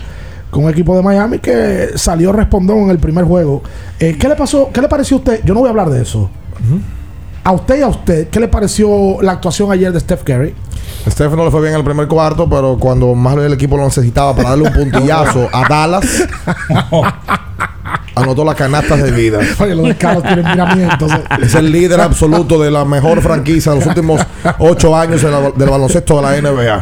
Con 0.49 0.63
un 0.63 0.69
equipo 0.69 0.95
de 0.95 1.03
Miami 1.03 1.39
que 1.39 1.89
salió 1.95 2.31
respondón 2.31 2.79
en 2.79 2.89
el 2.89 2.99
primer 2.99 3.25
juego. 3.25 3.61
Eh, 3.99 4.15
¿Qué 4.17 4.29
le 4.29 4.35
pasó? 4.35 4.69
¿Qué 4.73 4.81
le 4.81 4.87
pareció 4.87 5.17
a 5.17 5.19
usted? 5.19 5.41
Yo 5.43 5.53
no 5.53 5.59
voy 5.59 5.67
a 5.67 5.71
hablar 5.71 5.89
de 5.89 6.01
eso. 6.01 6.29
A 7.43 7.51
usted 7.51 7.79
y 7.79 7.81
a 7.81 7.87
usted, 7.87 8.29
¿qué 8.29 8.39
le 8.39 8.47
pareció 8.47 9.21
la 9.21 9.33
actuación 9.33 9.71
ayer 9.71 9.91
de 9.91 9.99
Steph 9.99 10.23
Curry? 10.23 10.53
Steph 11.09 11.33
no 11.33 11.43
le 11.45 11.51
fue 11.51 11.61
bien 11.61 11.73
en 11.73 11.79
el 11.79 11.85
primer 11.85 12.07
cuarto, 12.07 12.49
pero 12.49 12.77
cuando 12.79 13.13
más 13.13 13.35
el 13.37 13.53
equipo 13.53 13.75
lo 13.77 13.83
necesitaba 13.83 14.33
para 14.35 14.49
darle 14.51 14.67
un 14.69 14.73
puntillazo 14.91 15.47
a 15.51 15.67
Dallas, 15.67 16.05
anotó 18.21 18.43
las 18.43 18.55
canastas 18.55 19.01
de 19.03 19.11
vida. 19.11 19.39
Oye, 19.59 19.75
los 19.75 19.87
de 19.87 19.95
Carlos 19.97 20.23
tienen 20.23 20.45
miramientos. 20.45 21.11
eh. 21.11 21.23
Es 21.43 21.55
el 21.55 21.71
líder 21.71 22.01
absoluto 22.01 22.59
de 22.61 22.71
la 22.71 22.85
mejor 22.85 23.21
franquicia 23.21 23.71
de 23.73 23.79
los 23.79 23.87
últimos 23.87 24.21
ocho 24.59 24.95
años 24.95 25.21
de 25.21 25.31
la- 25.31 25.51
del 25.51 25.69
baloncesto 25.69 26.15
de 26.17 26.21
la 26.21 26.41
NBA. 26.41 26.79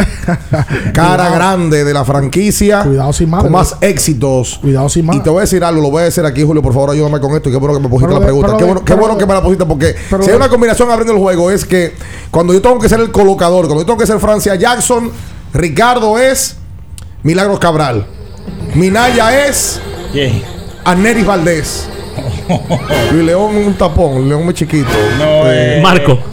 Cara 0.94 1.30
grande 1.30 1.84
de 1.84 1.94
la 1.94 2.04
franquicia. 2.06 2.84
Cuidado 2.84 3.14
sin 3.14 3.30
madre. 3.30 3.44
Con 3.44 3.52
más 3.54 3.76
éxitos. 3.82 4.60
Cuidado 4.62 4.90
sin 4.90 5.12
Y 5.14 5.20
te 5.22 5.30
voy 5.30 5.40
a 5.40 5.42
decir 5.42 5.64
algo, 5.64 5.82
lo 5.82 5.92
voy 5.92 6.02
a 6.02 6.06
decir 6.06 6.26
aquí, 6.26 6.44
Julio, 6.44 6.62
por 6.62 6.74
favor, 6.74 6.92
ayúdame 6.92 7.20
con 7.20 7.32
esto. 7.36 7.50
Y 7.50 7.52
qué 7.52 7.58
bueno 7.58 7.76
que 7.76 7.82
me 7.82 7.90
pusiste 7.90 8.08
Pero 8.08 8.20
la 8.20 8.20
de- 8.20 8.26
pregunta. 8.26 8.48
pero 8.48 8.58
Qué 8.58 8.64
de- 8.64 8.68
bueno, 8.70 8.82
qué 8.82 8.86
pero 8.86 9.00
bueno 9.00 9.14
de- 9.16 9.20
que 9.20 9.26
me 9.28 9.34
la 9.34 9.42
pusiste 9.42 9.66
porque 9.66 9.96
si 10.24 10.30
hay 10.30 10.36
una 10.36 10.50
combinación 10.50 10.90
abriendo 10.90 11.14
el 11.14 11.20
juego 11.20 11.52
es 11.52 11.66
que 11.66 11.94
cuando 12.32 12.54
yo 12.54 12.62
tengo 12.62 12.80
que 12.80 12.90
ser 12.90 13.00
el 13.00 13.12
colocador, 13.12 13.66
cuando 13.66 13.82
yo 13.82 13.86
tengo 13.86 13.98
que 14.00 14.08
ser 14.08 14.20
Francia 14.20 14.56
Jackson, 14.56 15.12
Ricardo 15.54 16.18
es 16.18 16.58
Milagros 17.24 17.60
Cabral. 17.60 18.06
Minaya 18.76 19.48
es 19.48 19.80
Aneris 20.86 21.26
Valdés. 21.26 21.90
Y 23.12 23.16
León 23.16 23.58
un 23.58 23.74
tapón, 23.74 24.30
León 24.30 24.46
muy 24.46 24.54
chiquito. 24.54 24.88
Eh, 25.20 25.80
Marco. 25.84 26.20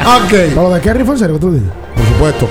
Ok. 0.00 0.30
Pero 0.30 0.70
de 0.70 0.80
Kerry 0.80 1.04
fue 1.04 1.14
en 1.14 1.18
serio 1.18 1.38
tú 1.38 1.52
dices. 1.52 1.68
Por 1.94 2.06
supuesto. 2.06 2.48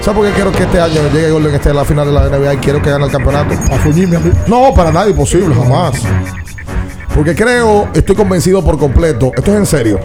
¿Sabes 0.00 0.18
por 0.18 0.26
qué 0.28 0.34
quiero 0.34 0.52
que 0.52 0.62
este 0.62 0.80
año 0.80 1.02
llegue 1.12 1.30
Golden 1.30 1.54
State 1.54 1.70
a 1.70 1.74
la 1.74 1.84
final 1.84 2.06
de 2.06 2.12
la 2.12 2.28
NBA 2.28 2.54
y 2.54 2.56
quiero 2.58 2.80
que 2.80 2.90
gane 2.90 3.06
el 3.06 3.10
campeonato? 3.10 3.54
A 3.72 3.78
fuñirme 3.78 4.16
a 4.16 4.20
mí. 4.20 4.30
No, 4.46 4.72
para 4.72 4.92
nada 4.92 5.08
imposible, 5.08 5.52
jamás. 5.54 6.00
Porque 7.14 7.34
creo, 7.34 7.88
estoy 7.92 8.14
convencido 8.14 8.64
por 8.64 8.78
completo, 8.78 9.32
esto 9.36 9.50
es 9.52 9.56
en 9.56 9.66
serio, 9.66 9.98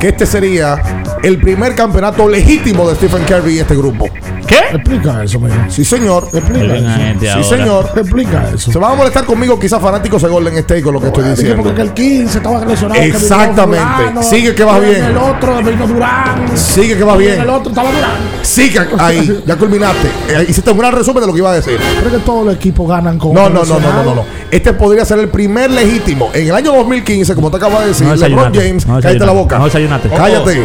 que 0.00 0.08
este 0.08 0.26
sería 0.26 0.82
el 1.24 1.38
primer 1.38 1.74
campeonato 1.74 2.28
legítimo 2.28 2.88
de 2.88 2.94
Stephen 2.96 3.24
Curry 3.24 3.56
y 3.56 3.58
este 3.60 3.74
grupo. 3.76 4.08
¿Qué? 4.46 4.58
Explica 4.74 5.24
eso, 5.24 5.40
mijo. 5.40 5.56
Sí, 5.68 5.84
señor. 5.84 6.28
Explica 6.32 6.74
gente 6.96 7.20
Sí, 7.26 7.28
ahora. 7.28 7.44
señor. 7.44 7.90
Explica 7.96 8.48
eso. 8.54 8.70
Se 8.72 8.78
van 8.78 8.92
a 8.92 8.94
molestar 8.94 9.24
conmigo 9.24 9.58
quizás 9.58 9.80
fanáticos 9.80 10.20
de 10.22 10.28
Golden 10.28 10.56
State 10.58 10.82
con 10.82 10.92
lo 10.94 11.00
que 11.00 11.06
estoy 11.06 11.24
diciendo. 11.30 11.62
porque 11.62 11.80
el 11.82 11.92
15 11.94 12.38
estaba 12.38 12.64
lesionado. 12.64 13.00
Exactamente. 13.00 14.22
Sigue 14.22 14.54
que 14.54 14.64
vas 14.64 14.82
en 14.82 14.90
bien. 14.90 15.04
El 15.04 15.16
otro 15.16 15.62
vino 15.62 15.86
Durán. 15.86 16.56
Sigue 16.58 16.96
que 16.96 17.04
vas 17.04 17.16
bien. 17.18 17.34
en 17.34 17.40
El 17.40 17.50
otro 17.50 17.70
estaba 17.70 17.90
Durán. 17.90 18.10
Sigue 18.42 18.80
ahí, 18.98 19.42
ya 19.46 19.56
culminaste. 19.56 20.08
Eh, 20.28 20.46
hiciste 20.48 20.70
un 20.70 20.78
gran 20.78 20.92
resumen 20.92 21.22
de 21.22 21.26
lo 21.26 21.32
que 21.32 21.38
iba 21.38 21.50
a 21.50 21.54
decir. 21.54 21.78
Creo 22.00 22.12
que 22.12 22.18
todos 22.18 22.44
los 22.44 22.54
equipos 22.54 22.88
ganan 22.88 23.18
con. 23.18 23.32
No, 23.32 23.48
no, 23.48 23.64
no, 23.64 23.78
no, 23.80 23.92
no, 23.92 24.02
no, 24.04 24.14
no. 24.16 24.24
Este 24.50 24.72
podría 24.74 25.04
ser 25.04 25.18
el 25.20 25.28
primer 25.28 25.70
legítimo. 25.70 26.30
En 26.34 26.46
el 26.48 26.54
año 26.54 26.72
2015, 26.74 27.34
como 27.34 27.50
te 27.50 27.56
acabas 27.56 27.80
de 27.80 27.86
decir, 27.88 28.06
No 28.06 28.14
LeBron. 28.14 28.54
James, 28.54 28.86
No 28.86 29.00
cállate 29.00 29.24
la 29.26 29.32
boca. 29.32 29.58
No 29.58 29.64
desayunaste. 29.64 30.08
Cállate. 30.10 30.62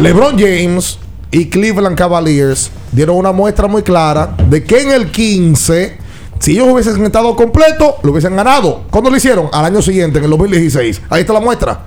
LeBron 0.00 0.36
James 0.38 0.98
y 1.30 1.46
Cleveland 1.48 1.96
Cavaliers 1.96 2.70
dieron 2.92 3.16
una 3.16 3.32
muestra 3.32 3.66
muy 3.68 3.82
clara 3.82 4.34
de 4.48 4.62
que 4.64 4.82
en 4.82 4.90
el 4.90 5.10
15, 5.10 5.96
si 6.38 6.52
ellos 6.52 6.68
hubiesen 6.70 7.02
estado 7.04 7.34
completos, 7.36 7.94
lo 8.02 8.10
hubiesen 8.12 8.36
ganado. 8.36 8.82
¿Cuándo 8.90 9.10
lo 9.10 9.16
hicieron? 9.16 9.48
Al 9.52 9.64
año 9.64 9.82
siguiente, 9.82 10.18
en 10.18 10.24
el 10.24 10.30
2016. 10.30 11.02
Ahí 11.10 11.20
está 11.22 11.32
la 11.32 11.40
muestra. 11.40 11.80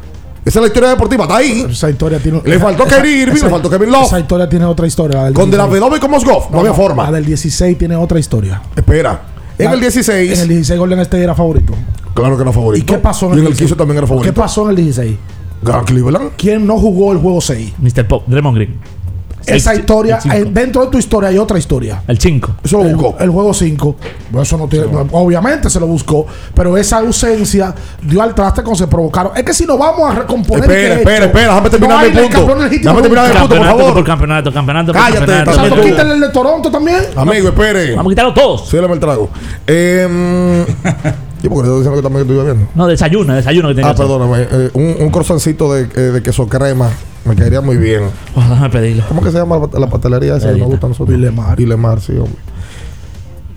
Esa 0.45 0.59
es 0.59 0.61
la 0.61 0.67
historia 0.67 0.89
deportiva, 0.89 1.23
está 1.25 1.37
ahí. 1.37 1.65
Esa 1.69 1.89
historia 1.89 2.19
tiene. 2.19 2.41
Le 2.45 2.57
faltó 2.59 2.85
esa- 2.85 2.95
Kyrie 2.97 3.23
Irving, 3.23 3.35
esa- 3.35 3.45
le 3.47 3.51
faltó 3.51 3.69
Kevin 3.69 3.91
Love. 3.91 4.05
Esa 4.05 4.19
historia 4.19 4.47
tiene 4.49 4.65
otra 4.65 4.87
historia. 4.87 5.23
la 5.23 5.33
Con 5.33 5.51
De 5.51 5.57
La 5.57 5.63
16. 5.63 5.73
Vedova 5.73 5.97
y 5.97 5.99
con 5.99 6.11
Mosgov. 6.11 6.51
No, 6.51 6.59
había 6.59 6.73
forma. 6.73 7.03
La 7.03 7.11
del 7.11 7.25
16 7.25 7.77
tiene 7.77 7.95
otra 7.97 8.17
historia. 8.19 8.61
Espera. 8.75 9.21
En 9.57 9.65
La- 9.65 9.73
el 9.73 9.81
16. 9.81 10.31
En 10.33 10.39
el 10.39 10.47
16 10.47 10.79
Golden 10.79 10.99
State 10.99 11.23
era 11.23 11.35
favorito. 11.35 11.73
Claro 12.13 12.37
que 12.37 12.43
era 12.43 12.51
favorito. 12.53 12.83
¿Y 12.83 12.85
qué 12.85 12.97
pasó 12.99 13.29
Y 13.35 13.39
en 13.39 13.47
el 13.47 13.55
15 13.55 13.75
también 13.75 13.97
era 13.97 14.07
favorito. 14.07 14.33
¿Qué 14.33 14.39
pasó 14.39 14.63
en 14.63 14.69
el 14.69 14.75
16? 14.77 15.17
Cleveland. 15.85 16.31
¿Quién 16.37 16.65
no 16.65 16.77
jugó 16.77 17.11
el 17.11 17.17
juego 17.19 17.41
6? 17.41 17.73
Mr. 17.79 18.07
Pop, 18.07 18.23
Draymond 18.27 18.55
Green. 18.57 18.79
Esa 19.45 19.71
El- 19.71 19.79
historia, 19.79 20.19
el 20.25 20.47
eh, 20.47 20.49
dentro 20.51 20.83
de 20.83 20.91
tu 20.91 20.97
historia 20.97 21.29
hay 21.29 21.37
otra 21.37 21.57
historia. 21.57 22.03
El 22.05 22.19
5. 22.19 22.55
Eso 22.65 22.79
lo 22.79 22.89
El, 22.89 22.95
buscó. 22.97 23.17
el 23.17 23.29
juego 23.29 23.53
5. 23.53 23.95
Eso 24.41 24.57
no 24.57 24.67
tiene. 24.67 24.87
obviamente 25.13 25.69
se 25.69 25.79
lo 25.79 25.87
buscó. 25.87 26.27
Pero 26.53 26.75
esa 26.75 26.97
ausencia 26.97 27.73
dio 28.01 28.21
al 28.21 28.35
traste 28.35 28.61
con 28.61 28.75
se 28.75 28.87
provocaron. 28.87 29.31
Es 29.37 29.43
que 29.43 29.53
si 29.53 29.65
nos 29.65 29.79
vamos 29.79 30.11
a 30.11 30.15
recomponer. 30.19 30.65
Espera, 30.65 30.95
espera, 30.95 31.25
espera, 31.27 31.47
déjame 31.47 31.69
terminar 31.69 31.97
no 32.03 32.09
mi 32.09 32.17
punto. 32.27 32.45
Déjame 32.67 33.01
terminar 33.01 33.27
mi 33.33 33.39
punto, 33.39 33.55
por 33.55 33.65
favor. 33.65 33.93
por 33.93 34.03
campeonato, 34.03 34.51
campeonato 34.51 34.91
por 34.91 35.01
Cállate, 35.01 35.17
campeonato. 35.19 35.49
O 35.49 35.53
sea, 35.53 35.63
también 35.63 35.81
¿tú 35.81 35.89
quitas 35.89 36.11
el 36.11 36.19
de 36.19 36.29
Toronto 36.29 36.69
también? 36.71 36.99
Amigo, 37.15 37.47
espere. 37.47 37.95
Vamos 37.95 38.11
a 38.11 38.13
quitarlo 38.13 38.33
todos. 38.33 38.67
Sígueme 38.67 38.93
el 38.95 38.99
trago. 38.99 39.29
Eh, 39.65 40.65
¿Y 41.47 41.49
por 41.49 41.63
qué 41.63 41.69
estoy 41.69 41.79
diciendo 41.79 41.95
que 41.95 42.01
también 42.03 42.21
estoy 42.21 42.37
bebiendo? 42.37 42.67
No, 42.75 42.87
desayuno, 42.87 43.33
desayuno 43.33 43.69
que 43.69 43.75
tenía 43.75 43.89
Ah, 43.91 43.95
perdóname. 43.95 44.47
eh, 44.51 44.69
un, 44.73 44.95
un 44.99 45.09
croissancito 45.09 45.73
de, 45.73 45.83
eh, 45.95 45.99
de 46.11 46.21
queso 46.23 46.47
crema 46.47 46.89
me 47.25 47.35
caería 47.35 47.61
muy 47.61 47.77
bien. 47.77 48.03
Oh, 48.35 48.41
déjame 48.41 48.69
pedirlo. 48.69 49.03
¿Cómo 49.07 49.21
que 49.21 49.31
se 49.31 49.37
llama 49.37 49.57
la, 49.73 49.79
la 49.79 49.87
pastelería 49.89 50.37
esa 50.37 50.53
que 50.53 50.59
nos 50.59 50.67
gusta 50.69 50.85
a 50.85 50.89
nosotros? 50.89 51.15
Vilemar. 51.17 51.57
Vilemar, 51.57 51.99
sí, 52.01 52.13
hombre. 52.13 52.35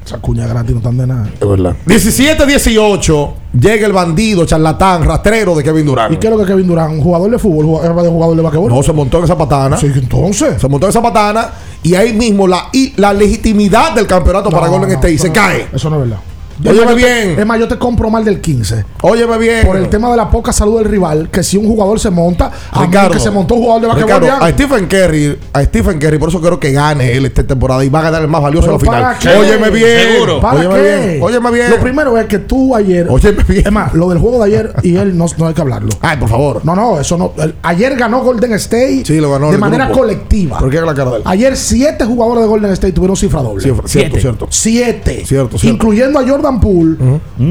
Esa 0.04 0.18
cuña 0.18 0.46
gratis 0.46 0.72
no 0.72 0.78
están 0.78 0.96
de 0.96 1.06
nada. 1.06 1.28
Es 1.40 1.48
verdad. 1.48 1.76
17-18. 1.86 3.30
Llega 3.60 3.86
el 3.86 3.92
bandido, 3.92 4.44
charlatán, 4.46 5.04
rastrero 5.04 5.54
de 5.54 5.62
Kevin 5.62 5.86
Durant. 5.86 6.12
¿Y 6.14 6.16
qué 6.16 6.26
es 6.28 6.32
lo 6.32 6.38
que 6.38 6.46
Kevin 6.46 6.66
Durant? 6.66 6.92
¿Un 6.94 7.00
jugador 7.00 7.30
de 7.30 7.38
fútbol? 7.38 7.66
¿Jugador 7.66 8.02
de 8.02 8.08
jugador 8.08 8.36
de 8.36 8.42
basquetbol? 8.42 8.72
No, 8.72 8.82
se 8.82 8.92
montó 8.92 9.18
en 9.18 9.24
esa 9.24 9.36
patana. 9.38 9.76
Sí, 9.76 9.86
entonces. 9.94 10.60
Se 10.60 10.68
montó 10.68 10.86
en 10.86 10.90
esa 10.90 11.02
patana 11.02 11.50
y 11.82 11.94
ahí 11.94 12.12
mismo 12.12 12.46
la, 12.48 12.68
y 12.72 12.92
la 13.00 13.12
legitimidad 13.12 13.94
del 13.94 14.06
campeonato 14.06 14.50
para 14.50 14.66
No, 14.66 14.72
Golden 14.72 14.88
no, 14.90 14.94
State 14.96 15.14
eso 15.14 15.22
se 15.24 15.28
no- 15.28 15.34
cae. 15.34 15.66
Eso 15.72 15.90
no 15.90 15.96
es 16.02 16.08
verdad. 16.08 16.22
Óyeme 16.68 16.86
yo 16.86 16.88
te- 16.88 16.94
bien. 16.94 17.38
Es 17.40 17.46
más, 17.46 17.58
yo 17.58 17.68
te 17.68 17.78
compro 17.78 18.10
mal 18.10 18.24
del 18.24 18.40
15. 18.40 18.84
Óyeme 19.02 19.38
bien. 19.38 19.66
Por 19.66 19.76
el 19.76 19.88
tema 19.88 20.10
de 20.10 20.16
la 20.16 20.28
poca 20.30 20.52
salud 20.52 20.78
del 20.78 20.86
rival, 20.86 21.28
que 21.30 21.42
si 21.42 21.56
un 21.56 21.66
jugador 21.66 21.98
se 22.00 22.10
monta, 22.10 22.50
a 22.70 22.80
mí 22.80 22.86
Ricardo, 22.86 23.12
que 23.14 23.20
se 23.20 23.30
montó 23.30 23.54
un 23.54 23.60
jugador 23.62 23.82
de 23.82 23.88
basquetbol. 23.88 24.20
Ricardo, 24.22 24.44
a 24.44 24.50
Stephen 24.50 24.86
Curry, 24.86 25.38
a 25.52 25.62
Stephen 25.64 25.98
Curry, 25.98 26.18
por 26.18 26.28
eso 26.28 26.40
quiero 26.40 26.60
que 26.60 26.72
gane 26.72 27.12
él 27.12 27.26
esta 27.26 27.44
temporada 27.44 27.84
y 27.84 27.88
va 27.88 28.00
a 28.00 28.02
ganar 28.02 28.22
el 28.22 28.28
más 28.28 28.42
valioso 28.42 28.68
a 28.68 28.72
la 28.72 28.78
¿Pero 28.78 28.90
final. 28.92 29.02
para 29.02 29.18
qué? 29.18 29.28
Óyeme 29.38 29.70
bien. 29.70 30.12
Seguro. 30.12 30.40
¿Para 30.40 30.58
Óyeme 30.60 30.74
qué? 30.74 30.82
bien. 31.08 31.22
Óyeme 31.22 31.50
bien. 31.52 31.70
Lo 31.70 31.78
primero 31.80 32.18
es 32.18 32.26
que 32.26 32.38
tú 32.38 32.74
ayer. 32.74 33.06
Óyeme 33.08 33.42
bien. 33.48 33.66
Es 33.66 33.72
más, 33.72 33.94
lo 33.94 34.08
del 34.08 34.18
juego 34.18 34.38
de 34.38 34.44
ayer 34.46 34.72
y 34.82 34.96
él 34.96 35.16
no, 35.16 35.26
no 35.38 35.46
hay 35.46 35.54
que 35.54 35.60
hablarlo. 35.60 35.90
Ay, 36.00 36.16
por 36.18 36.28
favor. 36.28 36.60
No, 36.64 36.74
no, 36.76 37.00
eso 37.00 37.16
no. 37.16 37.32
el- 37.42 37.54
ayer 37.62 37.96
ganó 37.96 38.22
Golden 38.22 38.52
State 38.54 39.02
Sí, 39.04 39.20
lo 39.20 39.30
ganó 39.30 39.50
de 39.50 39.58
manera 39.58 39.86
grupo. 39.86 40.00
colectiva. 40.00 40.58
¿Por 40.58 40.70
qué 40.70 40.80
la 40.80 40.94
cara 40.94 41.10
de 41.12 41.16
él? 41.18 41.22
Ayer 41.24 41.56
siete 41.56 42.04
jugadores 42.04 42.42
de 42.42 42.48
Golden 42.48 42.72
State 42.72 42.92
tuvieron 42.92 43.16
cifra 43.16 43.40
doble. 43.42 43.62
Cierto, 43.62 43.82
Siete. 43.86 44.20
cierto. 44.20 44.46
Siete. 44.50 45.24
Cierto, 45.26 45.58
cierto. 45.58 45.74
Incluyendo 45.74 46.18
a 46.18 46.26
Jordan 46.28 46.49
Poole, 46.58 46.96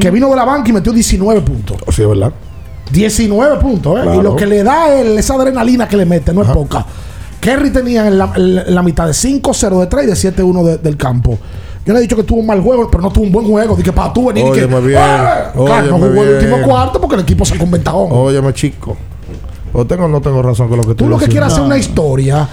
que 0.00 0.10
vino 0.10 0.28
de 0.28 0.36
la 0.36 0.44
banca 0.44 0.68
y 0.68 0.72
metió 0.72 0.92
19 0.92 1.40
puntos. 1.42 1.76
Sí, 1.94 2.02
es 2.02 2.08
verdad. 2.08 2.32
19 2.92 3.56
puntos, 3.58 3.98
¿eh? 3.98 4.02
Claro. 4.02 4.20
Y 4.20 4.22
lo 4.24 4.34
que 4.36 4.46
le 4.46 4.62
da 4.64 4.92
él, 5.00 5.16
esa 5.18 5.34
adrenalina 5.34 5.86
que 5.88 5.96
le 5.96 6.04
mete, 6.04 6.34
no 6.34 6.42
es 6.42 6.48
poca. 6.48 6.84
Kerry 7.40 7.70
tenía 7.70 8.06
en 8.08 8.18
la, 8.18 8.32
en 8.36 8.74
la 8.74 8.82
mitad 8.82 9.06
de 9.06 9.12
5-0 9.12 9.78
de 9.80 9.86
3 9.86 10.04
y 10.04 10.06
de 10.08 10.12
7-1 10.42 10.64
de- 10.64 10.78
del 10.78 10.96
campo. 10.96 11.38
Yo 11.86 11.92
le 11.94 12.00
he 12.00 12.02
dicho 12.02 12.16
que 12.16 12.24
tuvo 12.24 12.40
un 12.40 12.46
mal 12.46 12.60
juego, 12.60 12.90
pero 12.90 13.02
no 13.02 13.10
tuvo 13.10 13.24
un 13.24 13.32
buen 13.32 13.46
juego. 13.46 13.74
Dije, 13.76 13.92
para 13.92 14.12
tú 14.12 14.26
venir 14.26 14.44
y 14.46 14.52
que. 14.52 14.64
Óyeme 14.64 14.80
bien. 14.86 15.00
¡Ah! 15.00 15.50
Claro, 15.54 15.86
no 15.86 15.96
Óyeme 15.96 16.08
jugó 16.10 16.22
el 16.22 16.28
bien. 16.38 16.52
último 16.52 16.68
cuarto 16.68 17.00
porque 17.00 17.14
el 17.16 17.22
equipo 17.22 17.44
se 17.46 17.56
con 17.56 17.70
ventaón. 17.70 18.08
Óyeme, 18.10 18.52
chico. 18.52 18.96
¿O 19.72 19.86
tengo 19.86 20.04
o 20.04 20.08
no 20.08 20.20
tengo 20.20 20.42
razón 20.42 20.68
con 20.68 20.78
lo 20.78 20.82
que 20.82 20.90
tú 20.94 21.04
Tú 21.04 21.08
lo 21.08 21.16
que 21.16 21.26
dices? 21.26 21.32
quieres 21.34 21.52
hacer 21.52 21.64
una 21.64 21.78
historia 21.78 22.46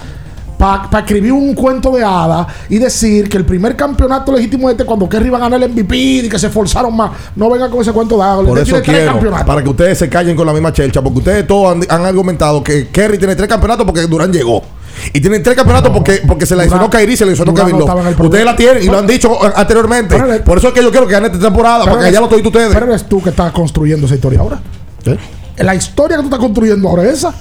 para 0.57 0.99
escribir 0.99 1.31
un 1.31 1.53
cuento 1.53 1.91
de 1.91 2.03
hada 2.03 2.47
y 2.69 2.79
decir 2.79 3.29
que 3.29 3.37
el 3.37 3.45
primer 3.45 3.75
campeonato 3.75 4.31
legítimo 4.31 4.69
este 4.69 4.85
cuando 4.85 5.07
Kerry 5.07 5.27
iba 5.27 5.37
a 5.37 5.41
ganar 5.41 5.61
el 5.61 5.71
MVP 5.71 5.95
y 5.97 6.29
que 6.29 6.39
se 6.39 6.47
esforzaron 6.47 6.95
más. 6.95 7.11
No 7.35 7.49
venga 7.49 7.69
con 7.69 7.81
ese 7.81 7.91
cuento 7.91 8.17
de 8.17 8.23
hada. 8.23 8.43
Por 8.43 8.59
eso 8.59 8.81
quiero, 8.81 9.19
para 9.45 9.61
que 9.61 9.69
ustedes 9.69 9.97
se 9.97 10.09
callen 10.09 10.35
con 10.35 10.45
la 10.45 10.53
misma 10.53 10.73
chelcha, 10.73 11.01
porque 11.01 11.19
ustedes 11.19 11.47
todos 11.47 11.75
han, 11.75 11.83
han 11.87 12.05
argumentado 12.05 12.63
que 12.63 12.87
Kerry 12.87 13.17
tiene 13.17 13.35
tres 13.35 13.47
campeonatos 13.47 13.85
porque 13.85 14.01
Durán 14.07 14.31
llegó. 14.31 14.63
Y 15.13 15.21
tienen 15.21 15.43
tres 15.43 15.55
campeonatos 15.55 15.91
porque, 15.91 16.21
porque 16.27 16.45
se 16.45 16.55
la 16.55 16.63
lesionó 16.63 16.89
y 16.91 17.17
se 17.17 17.25
le 17.25 17.31
lesionó 17.31 17.53
Kevin 17.53 17.77
no. 17.77 17.85
Ustedes 17.85 18.45
la 18.45 18.55
tienen 18.55 18.83
y 18.83 18.87
lo 18.87 18.97
han 18.97 19.07
dicho 19.07 19.31
eh, 19.45 19.53
anteriormente. 19.55 20.17
Por 20.39 20.57
eso 20.57 20.69
es 20.69 20.73
que 20.73 20.81
yo 20.81 20.91
quiero 20.91 21.07
que 21.07 21.13
gane 21.13 21.27
esta 21.27 21.39
temporada, 21.39 21.85
para 21.85 22.05
que 22.05 22.11
ya 22.11 22.21
lo 22.21 22.27
tuviste 22.27 22.47
ustedes. 22.47 22.73
Pero 22.73 22.87
eres 22.87 23.07
tú 23.07 23.21
que 23.21 23.29
estás 23.29 23.51
construyendo 23.51 24.05
esa 24.05 24.15
historia 24.15 24.39
ahora. 24.39 24.59
La 25.57 25.75
historia 25.75 26.17
que 26.17 26.23
tú 26.23 26.27
estás 26.27 26.39
construyendo 26.39 26.87
ahora 26.89 27.03
es 27.03 27.19
esa. 27.19 27.33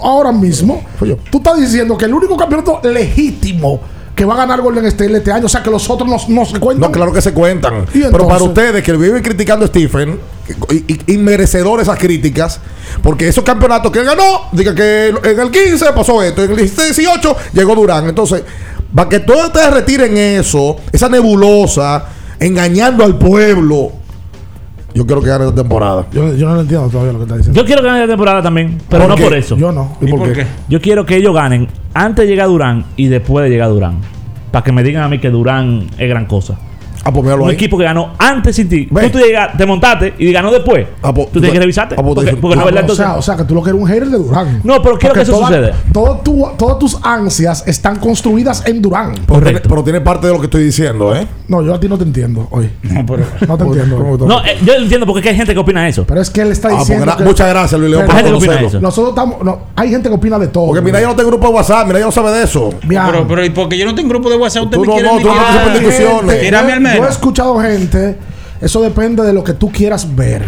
Ahora 0.00 0.32
mismo, 0.32 0.82
tú 1.30 1.38
estás 1.38 1.60
diciendo 1.60 1.96
que 1.96 2.06
el 2.06 2.14
único 2.14 2.36
campeonato 2.36 2.80
legítimo 2.82 3.80
que 4.14 4.24
va 4.24 4.34
a 4.34 4.36
ganar 4.36 4.60
Golden 4.60 4.84
State 4.86 5.16
este 5.16 5.32
año, 5.32 5.46
o 5.46 5.48
sea 5.48 5.62
que 5.62 5.70
los 5.70 5.88
otros 5.88 6.08
no, 6.08 6.16
no 6.28 6.44
se 6.44 6.58
cuentan. 6.60 6.90
No, 6.90 6.92
claro 6.92 7.12
que 7.12 7.22
se 7.22 7.32
cuentan. 7.32 7.86
¿Y 7.94 8.00
Pero 8.02 8.28
para 8.28 8.42
ustedes 8.44 8.82
que 8.82 8.92
viven 8.92 9.22
criticando 9.22 9.64
a 9.64 9.68
Stephen 9.68 10.18
y, 10.70 10.74
y, 10.74 11.14
y 11.14 11.18
merecedor 11.18 11.80
esas 11.80 11.98
críticas, 11.98 12.60
porque 13.02 13.28
esos 13.28 13.42
campeonatos 13.42 13.90
que 13.90 14.00
él 14.00 14.04
ganó, 14.04 14.48
diga 14.52 14.74
que 14.74 15.08
en 15.08 15.40
el 15.40 15.50
15 15.50 15.86
pasó 15.94 16.22
esto, 16.22 16.44
en 16.44 16.50
el 16.50 16.56
16, 16.56 16.96
18 16.96 17.36
llegó 17.54 17.74
Durán. 17.74 18.08
Entonces, 18.08 18.42
para 18.94 19.08
que 19.08 19.20
todos 19.20 19.46
ustedes 19.46 19.72
retiren 19.72 20.16
eso, 20.16 20.76
esa 20.92 21.08
nebulosa, 21.08 22.04
engañando 22.38 23.04
al 23.04 23.16
pueblo, 23.16 23.92
yo 24.94 25.06
quiero 25.06 25.22
que 25.22 25.28
gane 25.28 25.44
esta 25.44 25.56
temporada. 25.62 26.06
Yo, 26.12 26.34
yo 26.34 26.48
no 26.48 26.54
lo 26.56 26.60
entiendo 26.62 26.88
todavía 26.88 27.12
lo 27.12 27.18
que 27.18 27.24
está 27.24 27.36
diciendo. 27.36 27.60
Yo 27.60 27.66
quiero 27.66 27.82
que 27.82 27.88
gane 27.88 28.00
la 28.00 28.06
temporada 28.06 28.42
también, 28.42 28.78
pero 28.88 29.02
¿Por 29.02 29.10
no 29.10 29.16
qué? 29.16 29.22
por 29.24 29.34
eso. 29.34 29.56
Yo 29.56 29.72
no. 29.72 29.96
¿Y 30.00 30.06
por 30.10 30.32
qué? 30.32 30.46
Yo 30.68 30.80
quiero 30.80 31.06
que 31.06 31.16
ellos 31.16 31.34
ganen 31.34 31.68
antes 31.94 32.24
de 32.26 32.30
llegar 32.30 32.48
Durán 32.48 32.84
y 32.96 33.06
después 33.06 33.44
de 33.44 33.50
llegar 33.50 33.68
Durán. 33.70 33.98
Para 34.50 34.64
que 34.64 34.72
me 34.72 34.82
digan 34.82 35.02
a 35.02 35.08
mí 35.08 35.18
que 35.18 35.30
Durán 35.30 35.86
es 35.98 36.08
gran 36.08 36.26
cosa. 36.26 36.58
Ah, 37.04 37.12
pues 37.12 37.26
Un 37.34 37.48
ahí. 37.48 37.54
equipo 37.54 37.76
que 37.78 37.84
ganó 37.84 38.12
antes 38.18 38.56
sin 38.56 38.68
ti. 38.68 38.86
Ve. 38.90 39.08
Tú 39.10 39.18
te, 39.18 39.24
llegas- 39.26 39.56
te 39.56 39.66
montaste 39.66 40.14
y 40.18 40.32
ganó 40.32 40.50
después. 40.52 40.86
Ah, 41.02 41.12
pues, 41.12 41.26
tú 41.32 41.40
tienes 41.40 41.52
que 41.52 41.58
revisarte. 41.60 41.94
ah, 41.98 42.02
pues, 42.02 42.14
porque, 42.14 42.36
porque 42.36 42.56
no 42.56 42.62
es 42.68 42.74
verdad 42.74 42.90
o, 42.90 42.94
sea, 42.94 43.14
o 43.16 43.22
sea, 43.22 43.36
que 43.36 43.44
tú 43.44 43.54
lo 43.54 43.62
que 43.62 43.70
eres 43.70 43.80
un 43.82 43.88
hater 43.88 44.08
de 44.08 44.18
Durán. 44.18 44.60
No, 44.64 44.80
pero 44.82 44.98
quiero 44.98 45.14
Porque 45.14 45.18
que 45.18 45.22
eso 45.22 45.32
toda- 45.32 45.46
suceda. 45.48 45.72
todo 45.92 46.16
tu- 46.18 46.48
todas 46.56 46.78
tus 46.78 46.98
ansias 47.02 47.64
están 47.66 47.96
construidas 47.96 48.62
en 48.66 48.80
Durán. 48.82 49.14
Pero 49.26 49.40
tiene, 49.42 49.60
pero 49.60 49.82
tiene 49.84 50.00
parte 50.00 50.26
de 50.26 50.32
lo 50.32 50.38
que 50.38 50.46
estoy 50.46 50.64
diciendo, 50.64 51.14
¿eh? 51.14 51.26
No, 51.48 51.62
yo 51.62 51.74
a 51.74 51.80
ti 51.80 51.88
no 51.88 51.98
te 51.98 52.04
entiendo 52.04 52.46
hoy. 52.50 52.70
No, 52.92 53.06
pero. 53.06 53.24
No 53.48 53.56
te 53.58 53.64
entiendo. 53.64 54.26
No, 54.26 54.44
eh, 54.44 54.58
yo 54.64 54.74
entiendo 54.74 55.06
porque 55.06 55.20
es 55.20 55.22
que 55.24 55.30
hay 55.30 55.36
gente 55.36 55.54
que 55.54 55.58
opina 55.60 55.88
eso. 55.88 56.04
Pero 56.06 56.20
es 56.20 56.30
que 56.30 56.42
él 56.42 56.52
está 56.52 56.68
Ah, 56.68 56.70
pues 56.76 56.88
diciendo. 56.88 57.06
gra- 57.06 57.16
que- 57.16 57.24
muchas 57.24 57.48
gracias, 57.48 57.80
Luis 57.80 57.90
León, 57.92 58.02
Hay 58.04 58.08
gente 58.16 58.30
que 58.30 58.36
opina 58.36 58.46
conocerlo. 58.52 58.68
eso. 58.68 58.80
Nosotros 58.80 59.08
estamos. 59.10 59.42
No, 59.44 59.58
hay 59.74 59.90
gente 59.90 60.08
que 60.08 60.14
opina 60.14 60.38
de 60.38 60.48
todo. 60.48 60.66
Porque 60.66 60.82
mira, 60.82 61.00
yo 61.00 61.08
no 61.08 61.16
tengo 61.16 61.30
grupo 61.30 61.48
de 61.48 61.54
WhatsApp, 61.54 61.86
mira, 61.86 61.98
yo 61.98 62.06
no 62.06 62.12
sabe 62.12 62.30
de 62.32 62.44
eso. 62.44 62.70
Mira, 62.86 63.06
Pero, 63.06 63.26
pero, 63.26 63.44
¿y 63.44 63.50
porque 63.50 63.76
yo 63.78 63.86
no 63.86 63.94
tengo 63.94 64.08
grupo 64.10 64.30
de 64.30 64.36
WhatsApp? 64.36 64.64
¿Usted 64.64 64.76
Tú 64.76 64.80
me 64.82 64.86
no, 64.86 64.92
quiere 64.94 65.08
no, 65.08 65.16
ni 65.16 65.22
tú 65.22 65.28
no 65.28 65.34
yo- 66.96 67.06
he 67.06 67.10
escuchado 67.10 67.58
gente. 67.60 68.16
Eso 68.60 68.80
depende 68.82 69.22
de 69.22 69.32
lo 69.32 69.42
que 69.42 69.54
tú 69.54 69.70
quieras 69.72 70.14
ver. 70.14 70.44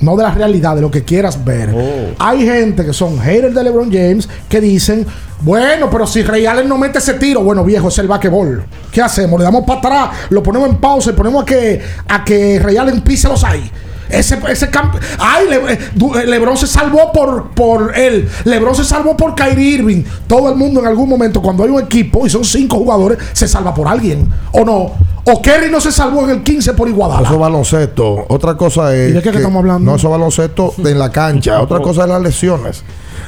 No 0.00 0.16
de 0.16 0.22
la 0.24 0.30
realidad, 0.32 0.74
de 0.74 0.80
lo 0.82 0.90
que 0.90 1.02
quieras 1.04 1.42
ver. 1.44 1.70
Oh. 1.74 2.14
Hay 2.18 2.44
gente 2.44 2.84
que 2.84 2.92
son 2.92 3.18
haters 3.20 3.54
de 3.54 3.64
LeBron 3.64 3.90
James 3.90 4.28
que 4.48 4.60
dicen, 4.60 5.06
bueno, 5.40 5.88
pero 5.90 6.06
si 6.06 6.22
Ray 6.22 6.46
Allen 6.46 6.68
no 6.68 6.76
mete 6.76 6.98
ese 6.98 7.14
tiro, 7.14 7.42
bueno, 7.42 7.64
viejo, 7.64 7.88
es 7.88 7.98
el 7.98 8.08
basquetbol. 8.08 8.64
¿Qué 8.90 9.00
hacemos? 9.00 9.38
Le 9.38 9.44
damos 9.44 9.64
para 9.64 9.78
atrás, 9.78 10.10
lo 10.30 10.42
ponemos 10.42 10.68
en 10.68 10.76
pausa 10.76 11.10
y 11.10 11.12
ponemos 11.14 11.42
a 11.42 11.46
que, 11.46 11.80
a 12.08 12.24
que 12.24 12.58
Ray 12.58 12.76
Allen 12.76 13.00
pise 13.02 13.28
los 13.28 13.44
ahí. 13.44 13.70
Ese, 14.08 14.38
ese 14.48 14.70
campo. 14.70 14.98
Ay, 15.18 15.46
Le- 15.48 15.72
eh, 15.72 15.78
eh, 16.22 16.26
LeBron 16.26 16.56
se 16.56 16.66
salvó 16.66 17.10
por, 17.12 17.50
por 17.50 17.96
él. 17.96 18.28
LeBron 18.44 18.74
se 18.74 18.84
salvó 18.84 19.16
por 19.16 19.34
Kyrie 19.34 19.70
Irving. 19.74 20.02
Todo 20.26 20.50
el 20.50 20.56
mundo 20.56 20.80
en 20.80 20.86
algún 20.86 21.08
momento, 21.08 21.40
cuando 21.42 21.64
hay 21.64 21.70
un 21.70 21.80
equipo 21.82 22.26
y 22.26 22.30
son 22.30 22.44
cinco 22.44 22.76
jugadores, 22.78 23.18
se 23.32 23.48
salva 23.48 23.74
por 23.74 23.88
alguien. 23.88 24.28
¿O 24.52 24.64
no? 24.64 24.92
O 25.26 25.40
Kerry 25.40 25.70
no 25.70 25.80
se 25.80 25.90
salvó 25.90 26.24
en 26.24 26.30
el 26.30 26.42
15 26.42 26.74
por 26.74 26.86
Iguadala. 26.86 27.22
Eso 27.26 27.34
es 27.34 27.40
baloncesto. 27.40 28.26
Otra 28.28 28.56
cosa 28.58 28.94
es. 28.94 29.10
¿Y 29.10 29.12
de 29.14 29.22
qué 29.22 29.30
que 29.30 29.38
estamos 29.38 29.60
hablando? 29.60 29.90
No, 29.90 29.96
eso 29.96 30.08
es 30.08 30.10
baloncesto 30.10 30.74
en 30.84 30.98
la 30.98 31.10
cancha. 31.10 31.60
Otra 31.62 31.80
cosa 31.80 32.02
es 32.02 32.08
las 32.08 32.20
lesiones. 32.20 32.84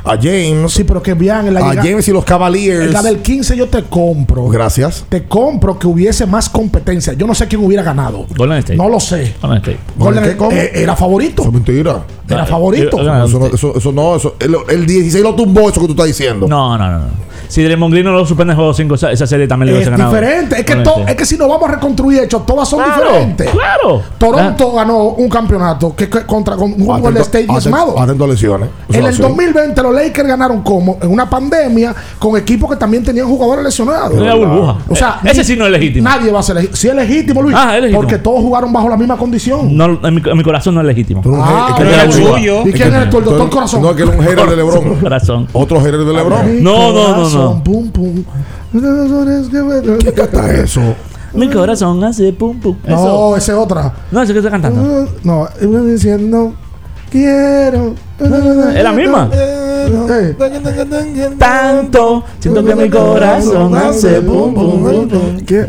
A 0.06 0.16
James. 0.16 0.72
Sí, 0.72 0.84
pero 0.84 1.02
que 1.02 1.14
vean 1.14 1.56
a 1.56 1.74
James 1.74 2.06
y 2.08 2.12
los 2.12 2.24
Cavaliers. 2.24 2.86
En 2.86 2.92
la 2.92 3.02
del 3.02 3.18
15 3.18 3.56
yo 3.56 3.66
te 3.68 3.82
compro. 3.84 4.48
Gracias. 4.48 5.04
Te 5.08 5.24
compro 5.24 5.78
que 5.78 5.86
hubiese 5.86 6.26
más 6.26 6.48
competencia. 6.48 7.12
Yo 7.14 7.26
no 7.26 7.34
sé 7.34 7.46
quién 7.48 7.64
hubiera 7.64 7.82
ganado. 7.82 8.26
Golden 8.36 8.58
State. 8.58 8.76
No 8.76 8.88
lo 8.88 9.00
sé. 9.00 9.34
Golden 9.42 9.58
State. 9.58 9.78
Golden- 9.98 10.24
¿Qué, 10.24 10.36
cómo? 10.36 10.52
eh, 10.52 10.70
era 10.74 10.94
favorito. 10.96 11.42
Eso 11.42 11.48
es 11.50 11.54
mentira. 11.54 12.02
Era 12.28 12.46
favorito. 12.46 12.98
eh, 12.98 13.24
Eso 13.26 13.38
no, 13.38 13.46
eso, 13.46 13.76
eso 13.76 13.92
no, 13.92 14.16
eso- 14.16 14.34
el, 14.40 14.56
el 14.68 14.86
16 14.86 15.22
lo 15.22 15.34
tumbó, 15.34 15.68
eso 15.70 15.80
que 15.80 15.86
tú 15.86 15.92
estás 15.92 16.06
diciendo. 16.06 16.46
No, 16.48 16.76
no, 16.76 16.90
no. 16.90 17.26
Si 17.48 17.62
Draymond 17.62 17.92
Green 17.92 18.04
no 18.04 18.10
lo 18.12 18.26
suspende 18.26 18.54
en 18.54 18.56
juego 18.56 18.74
5, 18.74 18.96
esa, 18.96 19.12
esa 19.12 19.24
serie 19.24 19.46
también 19.46 19.66
le 19.72 19.72
Es 19.80 19.86
hubiese 19.86 19.90
ganado. 19.92 20.12
diferente. 20.12 20.58
Es 20.58 20.64
que, 20.64 20.72
Golden 20.74 20.84
to- 20.84 20.90
State. 20.98 21.10
es 21.12 21.16
que 21.16 21.26
si 21.26 21.36
nos 21.38 21.48
vamos 21.48 21.68
a 21.68 21.72
reconstruir 21.74 22.18
hechos, 22.24 22.44
todas 22.44 22.68
son 22.68 22.82
Claro, 22.82 23.04
diferentes. 23.04 23.50
Claro. 23.50 24.02
Toronto 24.18 24.72
ganó 24.72 24.98
un 25.10 25.28
campeonato 25.28 25.94
que, 25.94 26.08
que 26.10 26.26
contra 26.26 26.56
con 26.56 26.72
un 26.72 26.84
Golden 26.84 27.18
State 27.22 27.46
diezmado. 27.48 28.00
atento 28.00 28.24
a 28.24 28.26
lesiones. 28.26 28.68
En 28.88 28.96
el 28.96 29.06
así. 29.06 29.22
2020 29.22 29.80
los 29.80 29.94
Lakers 29.96 30.28
ganaron 30.28 30.62
como 30.62 30.98
en 31.02 31.10
una 31.10 31.28
pandemia 31.28 31.94
con 32.18 32.36
equipos 32.36 32.70
que 32.70 32.76
también 32.76 33.02
tenían 33.02 33.26
jugadores 33.26 33.64
lesionados. 33.64 34.18
Una 34.18 34.34
burbuja. 34.34 34.76
O 34.88 34.94
sea, 34.94 35.20
Eh, 35.24 35.30
ese 35.30 35.42
sí 35.44 35.56
no 35.56 35.64
es 35.66 35.72
legítimo. 35.72 36.08
Nadie 36.08 36.30
va 36.30 36.40
a 36.40 36.42
ser 36.42 36.56
legítimo. 36.56 36.76
Si 36.76 36.88
es 36.88 36.94
legítimo, 36.94 37.42
Luis. 37.42 37.56
Ah, 37.58 37.76
es 37.76 37.82
legítimo. 37.82 38.00
Porque 38.02 38.18
todos 38.18 38.40
jugaron 38.40 38.72
bajo 38.72 38.88
la 38.88 38.96
misma 38.96 39.16
condición. 39.16 39.76
No, 39.76 39.84
en, 40.06 40.14
mi, 40.14 40.22
en 40.24 40.36
mi 40.36 40.44
corazón 40.44 40.74
no 40.74 40.80
es 40.80 40.86
legítimo. 40.86 41.22
Ah, 41.36 41.76
es 41.80 42.16
es. 42.16 42.66
¿Y 42.66 42.72
quién 42.72 42.94
eres 42.94 43.10
tú, 43.10 43.18
el 43.18 43.24
doctor 43.24 43.50
Corazón? 43.50 43.82
No, 43.82 43.94
que 43.94 44.02
era 44.02 44.12
un 44.12 44.22
hater 44.24 44.48
de 44.50 44.56
LeBron. 44.56 44.94
Corazón. 45.00 45.48
Otro 45.52 45.80
hater 45.80 46.04
de 46.04 46.12
LeBron. 46.12 46.62
No, 46.62 46.92
no, 46.92 47.16
no, 47.16 47.28
no. 47.28 47.64
Pum, 47.64 47.90
pum. 47.90 48.24
¿Qué 48.72 50.12
canta 50.12 50.52
eso? 50.54 50.80
Mi 51.32 51.50
corazón 51.50 52.02
hace 52.04 52.32
pum 52.32 52.58
pum. 52.58 52.76
No, 52.86 53.36
esa 53.36 53.52
es 53.52 53.58
otra. 53.58 53.92
No, 54.10 54.22
eso 54.22 54.32
que 54.32 54.38
está 54.38 54.50
cantando. 54.50 55.08
No, 55.22 55.48
iba 55.60 55.80
diciendo 55.82 56.54
quiero. 57.10 57.94
¿Es 58.18 58.82
la 58.82 58.92
misma? 58.92 59.28
Tanto. 61.38 62.24
Siento 62.38 62.64
que 62.64 62.74
mi 62.74 62.88
corazón 62.90 63.74
hace 63.76 64.20
pum 64.20 64.54
pum 64.54 64.82
pum 64.82 65.08
pum. 65.08 65.40
¿qué? 65.46 65.68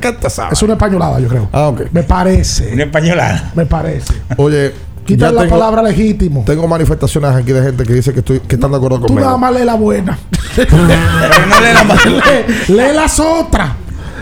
Es 0.51 0.61
una 0.63 0.74
españolada, 0.74 1.20
yo 1.20 1.28
creo. 1.28 1.49
Ah, 1.51 1.68
ok. 1.70 1.82
Me 1.91 2.03
parece. 2.03 2.74
Una 2.74 2.84
españolada. 2.84 3.51
Me 3.55 3.65
parece. 3.65 4.13
Oye, 4.38 4.74
Quita 5.05 5.32
la 5.32 5.41
tengo- 5.41 5.51
palabra 5.57 5.82
legítimo. 5.82 6.43
Tengo 6.45 6.68
manifestaciones 6.68 7.32
aquí 7.32 7.51
de 7.53 7.61
gente 7.63 7.84
que 7.86 7.93
dice 7.93 8.11
que, 8.13 8.20
estoy, 8.20 8.39
que 8.41 8.55
están 8.55 8.72
de 8.72 8.78
acuerdo 8.78 8.99
Tú 8.99 9.07
conmigo. 9.07 9.26
nada 9.26 9.38
más 9.38 9.53
lee 9.53 9.63
la 9.63 9.76
buena. 9.76 10.18
Pero 10.55 10.78
no 10.78 11.61
le 11.61 11.74
da 11.74 11.84
más. 11.84 12.05
lee, 12.05 12.74
lee 12.74 12.93
las 12.93 13.20
otras. 13.20 13.70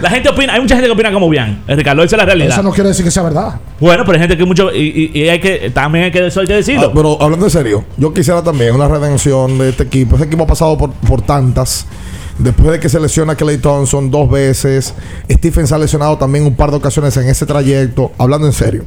La 0.02 0.10
gente 0.10 0.30
opina, 0.30 0.54
hay 0.54 0.62
mucha 0.62 0.76
gente 0.76 0.88
que 0.88 0.93
opina 0.93 1.12
como 1.12 1.30
bien. 1.30 1.62
Ricardo, 1.68 2.04
esa 2.04 2.16
es 2.16 2.20
la 2.20 2.26
realidad. 2.26 2.50
Eso 2.54 2.64
no 2.64 2.72
quiere 2.72 2.89
decir 2.89 3.06
que 3.06 3.12
sea 3.12 3.24
verdad. 3.24 3.60
Bueno, 3.80 4.04
pero 4.06 4.16
hay 4.16 4.20
gente 4.22 4.38
que 4.38 4.46
mucho. 4.46 4.72
Y, 4.74 5.12
y- 5.14 5.20
y 5.20 5.30
hay 5.30 5.39
que. 5.39 5.72
También 5.74 6.06
hay 6.06 6.12
que, 6.12 6.28
eso 6.28 6.41
hay 6.41 6.48
que 6.48 6.54
decirlo. 6.54 6.88
Ah, 6.88 6.91
pero 6.93 7.22
hablando 7.22 7.46
en 7.46 7.50
serio, 7.52 7.86
yo 7.98 8.14
quisiera 8.14 8.43
también 8.43 8.76
una 8.76 8.88
redención 8.88 9.58
de 9.58 9.70
este 9.70 9.84
equipo. 9.84 10.16
Este 10.16 10.28
equipo 10.28 10.43
ha 10.43 10.48
pasado 10.48 10.78
por, 10.78 10.91
por 10.91 11.22
tantas. 11.22 11.86
Después 12.38 12.72
de 12.72 12.80
que 12.82 12.89
se 12.89 13.00
lesiona 13.00 13.34
a 13.34 13.36
Clay 13.38 13.58
Thompson 13.60 14.12
dos 14.12 14.30
veces, 14.30 14.93
Stephen 15.32 15.66
se 15.68 15.74
ha 15.74 15.78
lesionado 15.78 16.18
también 16.18 16.46
un 16.46 16.54
par 16.56 16.70
de 16.70 16.76
ocasiones 16.78 17.16
en 17.16 17.30
ese 17.30 17.46
trayecto. 17.46 18.12
Hablando 18.18 18.46
en 18.48 18.54
serio, 18.54 18.84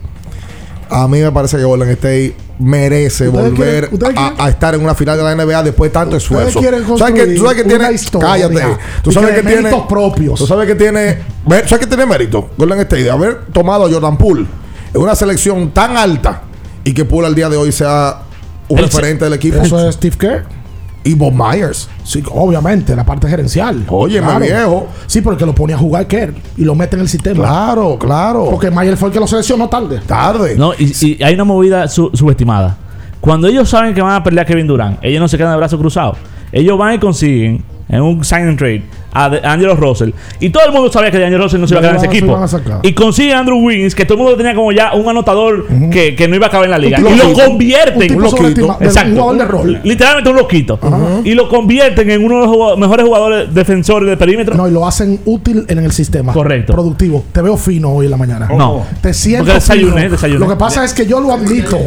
a 0.91 1.07
mí 1.09 1.21
me 1.21 1.31
parece 1.33 1.57
que 1.57 1.65
Golden 1.65 1.89
State 1.91 2.35
merece 2.59 3.29
¿Ustedes 3.29 3.51
volver 3.51 3.89
quieren- 3.91 4.17
a, 4.39 4.49
estar 4.49 4.75
en 4.75 4.83
una 4.83 4.95
final 4.95 5.17
de 5.17 5.23
la 5.23 5.33
NBA 5.35 5.63
después 5.63 5.91
de 5.91 5.95
tanto 5.95 6.17
esfuerzo. 6.17 6.59
quieren 6.61 6.85
¿Tú 6.85 6.99
sabes 6.99 7.15
que, 7.15 7.35
tú 7.35 7.43
sabes 7.43 7.63
que 7.63 7.69
tiene. 7.69 7.93
historia 7.93 8.29
cállate. 8.29 8.63
Tú 9.03 9.13
sabes 9.13 9.31
que 9.31 9.37
que 9.37 9.43
tiene. 9.47 9.63
méritos 9.63 9.87
propios. 9.87 10.39
Tú 10.39 10.47
sabes 10.47 10.67
que 10.67 10.75
tiene. 10.75 11.19
¿Sabes 11.49 11.79
que 11.79 11.87
tiene 11.87 12.07
mérito 12.07 12.51
Golden 12.57 12.81
State 12.81 13.05
de 13.05 13.11
haber 13.11 13.47
tomado 13.53 13.87
a 13.87 13.91
Jordan 13.91 14.17
Poole 14.19 14.47
en 14.95 15.01
una 15.01 15.15
selección 15.15 15.71
tan 15.71 15.97
alta 15.97 16.43
y 16.85 16.93
que 16.93 17.05
Poole 17.05 17.27
al 17.29 17.35
día 17.35 17.49
de 17.49 17.57
hoy 17.57 17.71
sea 17.73 18.23
un 18.69 18.79
referente 18.79 19.25
del 19.25 19.35
equipo? 19.35 19.59
Eso 19.63 19.89
es 19.89 19.95
Steve 19.95 20.17
Kerr. 20.19 20.58
Y 21.05 21.15
Bob 21.15 21.33
Myers. 21.33 21.89
Sí, 22.05 22.23
obviamente, 22.31 22.95
la 22.95 23.05
parte 23.05 23.29
gerencial. 23.29 23.85
Óyeme, 23.89 24.39
viejo. 24.41 24.89
Sí, 25.07 25.21
porque 25.21 25.47
lo 25.47 25.55
ponía 25.55 25.77
a 25.77 25.79
jugar 25.79 26.07
Kerr 26.07 26.35
y 26.57 26.65
lo 26.65 26.75
mete 26.75 26.97
en 26.97 27.03
el 27.03 27.09
sistema. 27.09 27.37
Claro, 27.45 27.97
claro. 27.99 28.47
Porque 28.51 28.71
Mayer 28.71 28.97
fue 28.97 29.09
el 29.09 29.13
que 29.15 29.21
lo 29.21 29.27
seleccionó 29.27 29.69
tarde. 29.69 30.01
Tarde. 30.07 30.57
No, 30.57 30.73
y, 30.75 30.93
y 31.07 31.23
hay 31.23 31.35
una 31.35 31.45
movida 31.45 31.89
su- 31.89 32.11
subestimada. 32.13 32.77
Cuando 33.21 33.49
ellos 33.49 33.69
saben 33.69 33.95
que 33.95 34.03
van 34.03 34.15
a 34.15 34.23
pelear 34.23 34.45
a 34.45 34.47
Kevin 34.47 34.67
Durant, 34.67 34.99
ellos 35.03 35.21
no 35.21 35.29
se 35.29 35.37
quedan 35.39 35.53
de 35.53 35.57
brazos 35.59 35.79
cruzados. 35.81 36.19
Ellos 36.53 36.77
van 36.79 36.95
y 36.95 36.99
consiguen 36.99 37.65
en 37.89 38.03
un 38.03 38.23
sign 38.25 38.49
and 38.49 38.59
trade 38.59 38.83
a 39.13 39.29
De- 39.31 39.41
Angelo 39.47 39.75
Russell. 39.75 40.11
Y 40.41 40.51
todo 40.51 40.65
el 40.67 40.73
mundo 40.73 40.93
sabía 40.93 41.11
que 41.11 41.19
de 41.19 41.25
Angelo 41.27 41.45
Russell 41.45 41.61
no 41.61 41.67
se 41.67 41.75
iba 41.75 41.79
a 41.81 41.83
quedar 41.83 41.95
en 41.97 42.01
ese 42.05 42.07
equipo. 42.07 42.39
Y 42.83 42.93
consigue 42.93 43.33
a 43.35 43.39
Andrew 43.41 43.59
Wiggins, 43.59 43.95
que 43.95 44.05
todo 44.05 44.15
el 44.19 44.23
mundo 44.25 44.37
tenía 44.37 44.55
como 44.55 44.71
ya 44.73 44.93
un 44.95 45.09
anotador 45.09 45.67
que, 45.91 46.15
que 46.15 46.29
no 46.29 46.37
iba 46.37 46.47
a 46.47 46.51
caber 46.51 46.67
en 46.67 46.71
la 46.73 46.79
liga. 46.79 46.99
Un 46.99 47.09
Y 47.15 47.17
lo 47.17 47.33
convierten. 47.33 47.97
Un 48.03 48.07
tipo 48.09 48.15
Un 48.19 48.25
loquito. 48.25 48.67
un 48.79 49.15
jugador 49.17 49.39
de 49.39 49.45
rol. 49.45 49.81
Literalmente 49.85 50.31
un 50.31 50.37
loquito. 50.37 50.79
Y 51.25 51.35
lo 51.35 51.49
convierten 51.49 52.11
en 52.11 52.25
uno 52.25 52.41
de 52.43 52.47
los 52.59 52.79
mejores 52.79 53.07
jugadores 53.07 53.55
defensores 53.55 54.09
de 54.09 54.17
perímetro. 54.17 54.55
No, 54.55 54.69
y 54.69 54.71
lo 54.73 54.87
hacen 54.87 55.21
útil 55.25 55.65
en 55.69 55.79
el 55.79 55.93
sistema. 55.93 56.33
Correcto. 56.33 56.73
Productivo. 56.73 57.25
Te 57.33 57.43
veo 57.43 57.57
fino 57.57 57.91
hoy 57.91 58.07
en 58.07 58.11
la 58.11 58.17
mañana. 58.17 58.49
No. 58.57 58.85
Te 59.01 59.15
siento 59.15 59.45
Porque 59.45 59.55
desayuné, 59.55 60.01
fino. 60.03 60.11
desayuné. 60.13 60.41
Lo 60.41 60.49
que 60.49 60.57
pasa 60.57 60.85
es 60.85 60.93
que 60.93 61.07
yo 61.07 61.21
lo 61.21 61.33
admito. 61.33 61.79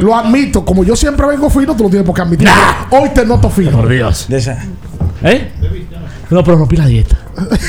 Lo 0.00 0.14
admito. 0.16 0.64
Como 0.64 0.84
yo 0.84 0.96
siempre 0.96 1.26
vengo 1.26 1.50
fino, 1.50 1.76
tú 1.76 1.84
lo 1.84 1.90
tienes 1.90 2.06
por 2.06 2.14
qué 2.14 2.22
admitir. 2.22 2.48
Hoy 2.90 3.10
te 3.14 3.24
noto 3.26 3.50
fino. 3.50 3.72
Por 3.72 3.88
Dios. 3.88 4.26
¿Eh? 5.22 5.48
No, 6.30 6.44
pero 6.44 6.56
rompí 6.58 6.76
la 6.76 6.86
dieta. 6.86 7.16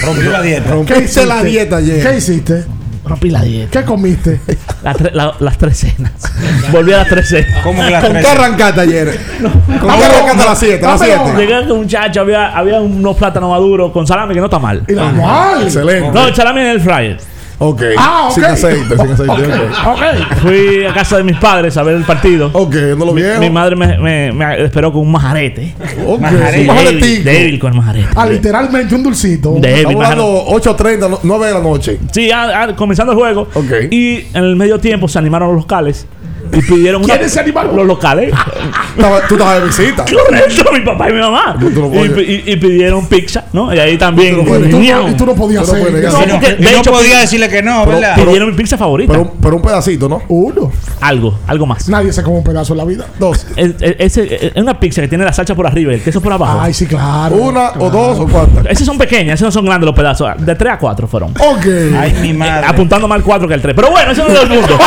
Rompió 0.03 0.31
la 0.31 0.41
dieta. 0.41 0.73
¿Qué 0.85 0.97
hiciste? 0.99 1.25
la 1.25 1.43
dieta 1.43 1.77
ayer. 1.77 2.07
¿Qué 2.09 2.17
hiciste? 2.17 2.65
Rompí 3.05 3.29
la 3.31 3.41
dieta. 3.41 3.79
¿Qué 3.79 3.85
comiste? 3.85 4.39
La 4.83 4.93
tre- 4.93 5.11
la- 5.13 5.33
las 5.39 5.57
tres 5.57 5.77
cenas. 5.77 6.11
Volví 6.71 6.91
a 6.93 6.97
las 6.97 7.07
tres 7.07 7.29
cenas. 7.29 7.63
¿Cómo 7.63 7.81
que 7.81 7.89
las 7.89 8.03
¿Con 8.03 8.11
tres 8.13 8.25
qué 8.25 8.31
arrancaste 8.31 8.81
ayer? 8.81 9.19
¿Con 9.79 9.89
Ah, 9.89 9.95
qué 9.97 10.03
arrancaste 10.05 10.41
a 10.41 10.45
las 10.45 10.59
7? 10.59 10.85
A 10.85 10.89
las 10.91 10.99
pero- 11.01 11.21
7. 11.25 11.39
Llegué 11.39 11.61
con 11.61 11.71
un 11.71 11.77
muchacho, 11.83 12.21
había, 12.21 12.49
había 12.57 12.81
unos 12.81 13.15
plátanos 13.17 13.49
maduros 13.49 13.91
con 13.91 14.05
salami 14.05 14.33
que 14.33 14.39
no 14.41 14.45
está 14.47 14.59
mal. 14.59 14.83
Y 14.87 14.93
la 14.93 15.11
mal. 15.11 15.63
Excelente. 15.63 16.11
No, 16.11 16.27
el 16.27 16.35
salami 16.35 16.59
en 16.61 16.67
el 16.67 16.81
fryer. 16.81 17.17
Ok. 17.59 17.81
Ah, 17.97 18.27
ok. 18.29 18.33
Sin 18.35 18.45
aceite, 18.45 18.97
sin 18.97 19.11
aceite. 19.11 19.31
ok. 19.31 19.87
Ok. 19.87 20.37
Fui 20.41 20.85
a 20.85 20.93
casa 20.93 21.17
de 21.17 21.23
mis 21.23 21.37
padres 21.37 21.75
a 21.77 21.83
ver 21.83 21.95
el 21.95 22.03
partido. 22.05 22.49
Ok, 22.53 22.73
no 22.97 23.05
lo 23.05 23.13
Mi, 23.13 23.21
vieron. 23.21 23.39
mi 23.41 23.49
madre 23.49 23.75
me, 23.75 23.97
me- 23.97 24.31
me 24.31 24.63
esperó 24.63 24.91
con 24.93 25.01
un 25.01 25.11
majarete. 25.11 25.75
Ok, 26.05 26.19
Majarete. 26.21 26.61
un 26.61 26.67
majaretico. 26.67 27.23
Débil 27.29 27.59
con 27.59 27.71
el 27.73 27.77
majarete. 27.77 28.07
Ah, 28.15 28.25
literalmente 28.25 28.95
un 28.95 29.03
dulcito. 29.03 29.55
Débil, 29.59 29.77
Estamos 29.77 29.97
majarete. 29.97 30.21
hablando 30.21 30.45
8.30, 30.51 31.19
9 31.23 31.47
de 31.47 31.53
la 31.53 31.59
noche. 31.61 31.99
Sí, 32.11 32.31
ah, 32.31 32.49
ah, 32.69 32.75
comenzando 32.75 33.11
el 33.11 33.17
juego. 33.19 33.47
Ok. 33.53 33.71
Y 33.91 34.25
en 34.33 34.43
el 34.43 34.55
medio 34.55 34.79
tiempo 34.79 35.07
se 35.07 35.19
animaron 35.19 35.49
los 35.49 35.57
locales 35.63 36.07
y 36.53 36.61
pidieron 36.61 37.03
una. 37.03 37.13
¿Quiénes 37.13 37.31
se 37.33 37.39
animaron? 37.39 37.75
Los 37.75 37.85
locales. 37.85 38.33
Tú 39.27 39.35
estabas 39.35 39.61
de 39.61 39.67
visita. 39.67 40.05
Correcto, 40.05 40.71
mi 40.73 40.81
papá 40.81 41.09
y 41.09 41.13
mi 41.13 41.19
mamá. 41.19 41.55
No 41.59 41.69
Y, 41.69 42.09
puedes. 42.09 42.29
y- 42.29 42.43
y 42.51 42.55
pidieron 42.57 43.07
pizza, 43.07 43.45
¿no? 43.53 43.73
Y 43.73 43.79
ahí 43.79 43.97
también. 43.97 44.35
Tú 44.35 44.43
no 44.43 44.47
puedes. 44.47 44.67
Y 44.67 44.71
tú, 44.71 44.79
no- 44.79 45.09
y 45.09 45.13
tú 45.13 45.25
no 45.25 45.35
podías 45.35 45.63
hacer. 45.63 45.83
No, 45.83 45.89
negar. 45.91 46.13
No, 46.27 46.39
de 46.39 46.77
hecho, 46.77 46.91
podía 46.91 47.19
decirle 47.19 47.49
que 47.49 47.61
no, 47.63 47.85
¿verdad? 47.85 48.15
pidieron 48.15 48.49
mi 48.49 48.55
pizza 48.55 48.77
favorita. 48.77 49.13
Pero, 49.13 49.33
pero 49.41 49.55
un 49.55 49.61
pedacito, 49.61 50.09
¿no? 50.09 50.21
Uno. 50.27 50.71
algo, 51.01 51.39
algo 51.47 51.65
más. 51.65 51.87
Nadie 51.87 52.11
se 52.11 52.23
come 52.23 52.37
un 52.37 52.43
pedazo 52.43 52.73
en 52.73 52.77
la 52.77 52.85
vida. 52.85 53.05
Dos. 53.19 53.45
Es, 53.55 53.71
es- 53.79 54.17
es- 54.17 54.41
es 54.43 54.55
una 54.55 54.79
pizza 54.79 55.01
que 55.01 55.07
tiene 55.07 55.23
la 55.23 55.33
salsa 55.33 55.55
por 55.55 55.65
arriba 55.67 55.91
y 55.91 55.95
el 55.95 56.01
queso 56.01 56.19
por 56.21 56.33
abajo. 56.33 56.59
Ay, 56.61 56.73
sí, 56.73 56.85
claro. 56.85 57.35
Una 57.35 57.71
o 57.79 57.89
dos 57.89 58.19
o 58.19 58.27
cuántas. 58.27 58.65
Esas 58.67 58.85
son 58.85 58.97
pequeñas, 58.97 59.35
esos 59.35 59.47
no 59.47 59.51
son 59.51 59.65
grandes 59.65 59.85
los 59.85 59.95
pedazos. 59.95 60.29
De 60.39 60.55
3 60.55 60.73
a 60.73 60.77
4 60.79 61.07
fueron. 61.07 61.31
Ok. 61.31 61.65
Ay, 61.97 62.13
mi 62.21 62.33
madre. 62.33 62.65
Apuntando 62.67 63.07
más 63.07 63.17
al 63.17 63.23
4 63.23 63.47
que 63.47 63.53
al 63.53 63.61
3. 63.61 63.75
Pero 63.75 63.91
bueno, 63.91 64.11
eso 64.11 64.23
no 64.27 64.33
es 64.33 64.39
del 64.39 64.49
mundo. 64.49 64.77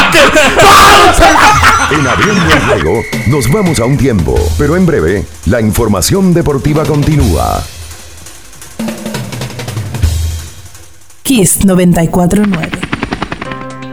En 1.91 2.07
Abriendo 2.07 2.53
el 2.53 2.61
Juego 2.61 3.03
nos 3.29 3.51
vamos 3.51 3.81
a 3.81 3.85
un 3.85 3.97
tiempo, 3.97 4.35
pero 4.57 4.77
en 4.77 4.87
breve 4.87 5.27
la 5.47 5.61
información 5.61 6.33
deportiva 6.33 6.85
continúa. 6.85 7.63
Kiss 11.23 11.65
949. 11.65 12.71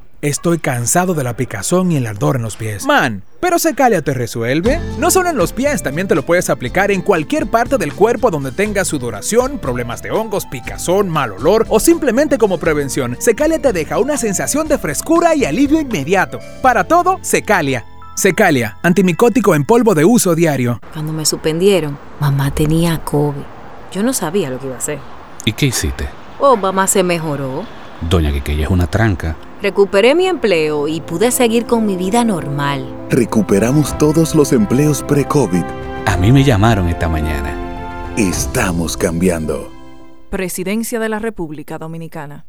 estoy 0.21 0.59
cansado 0.59 1.13
de 1.13 1.23
la 1.23 1.35
picazón 1.35 1.91
y 1.91 1.97
el 1.97 2.07
ardor 2.07 2.35
en 2.35 2.43
los 2.43 2.55
pies. 2.55 2.85
Man, 2.85 3.23
¿pero 3.39 3.59
Secalia 3.59 4.01
te 4.01 4.13
resuelve? 4.13 4.79
No 4.97 5.11
solo 5.11 5.29
en 5.29 5.37
los 5.37 5.51
pies, 5.51 5.81
también 5.83 6.07
te 6.07 6.15
lo 6.15 6.23
puedes 6.23 6.49
aplicar 6.49 6.91
en 6.91 7.01
cualquier 7.01 7.47
parte 7.47 7.77
del 7.77 7.93
cuerpo 7.93 8.29
donde 8.29 8.51
tengas 8.51 8.87
sudoración, 8.87 9.57
problemas 9.59 10.01
de 10.01 10.11
hongos, 10.11 10.45
picazón, 10.45 11.09
mal 11.09 11.31
olor 11.31 11.65
o 11.69 11.79
simplemente 11.79 12.37
como 12.37 12.59
prevención. 12.59 13.17
Secalia 13.19 13.59
te 13.59 13.73
deja 13.73 13.99
una 13.99 14.17
sensación 14.17 14.67
de 14.67 14.77
frescura 14.77 15.35
y 15.35 15.45
alivio 15.45 15.81
inmediato. 15.81 16.39
Para 16.61 16.83
todo, 16.83 17.19
Secalia. 17.21 17.85
Secalia, 18.13 18.77
antimicótico 18.83 19.55
en 19.55 19.65
polvo 19.65 19.95
de 19.95 20.05
uso 20.05 20.35
diario. 20.35 20.79
Cuando 20.93 21.13
me 21.13 21.25
suspendieron, 21.25 21.97
mamá 22.19 22.51
tenía 22.51 22.99
COVID. 23.03 23.41
Yo 23.91 24.03
no 24.03 24.13
sabía 24.13 24.49
lo 24.49 24.59
que 24.59 24.67
iba 24.67 24.75
a 24.75 24.79
hacer. 24.79 24.99
¿Y 25.45 25.53
qué 25.53 25.67
hiciste? 25.67 26.07
Oh, 26.39 26.55
mamá 26.55 26.87
se 26.87 27.03
mejoró. 27.03 27.65
Doña 28.09 28.31
Quiqueya 28.31 28.65
es 28.65 28.71
una 28.71 28.87
tranca. 28.87 29.35
Recuperé 29.61 30.15
mi 30.15 30.25
empleo 30.25 30.87
y 30.87 31.01
pude 31.01 31.29
seguir 31.29 31.67
con 31.67 31.85
mi 31.85 31.95
vida 31.95 32.23
normal. 32.23 32.83
Recuperamos 33.11 33.95
todos 33.99 34.33
los 34.33 34.53
empleos 34.53 35.03
pre-COVID. 35.03 35.63
A 36.07 36.17
mí 36.17 36.31
me 36.31 36.43
llamaron 36.43 36.89
esta 36.89 37.07
mañana. 37.07 37.55
Estamos 38.17 38.97
cambiando. 38.97 39.69
Presidencia 40.31 40.99
de 40.99 41.09
la 41.09 41.19
República 41.19 41.77
Dominicana. 41.77 42.45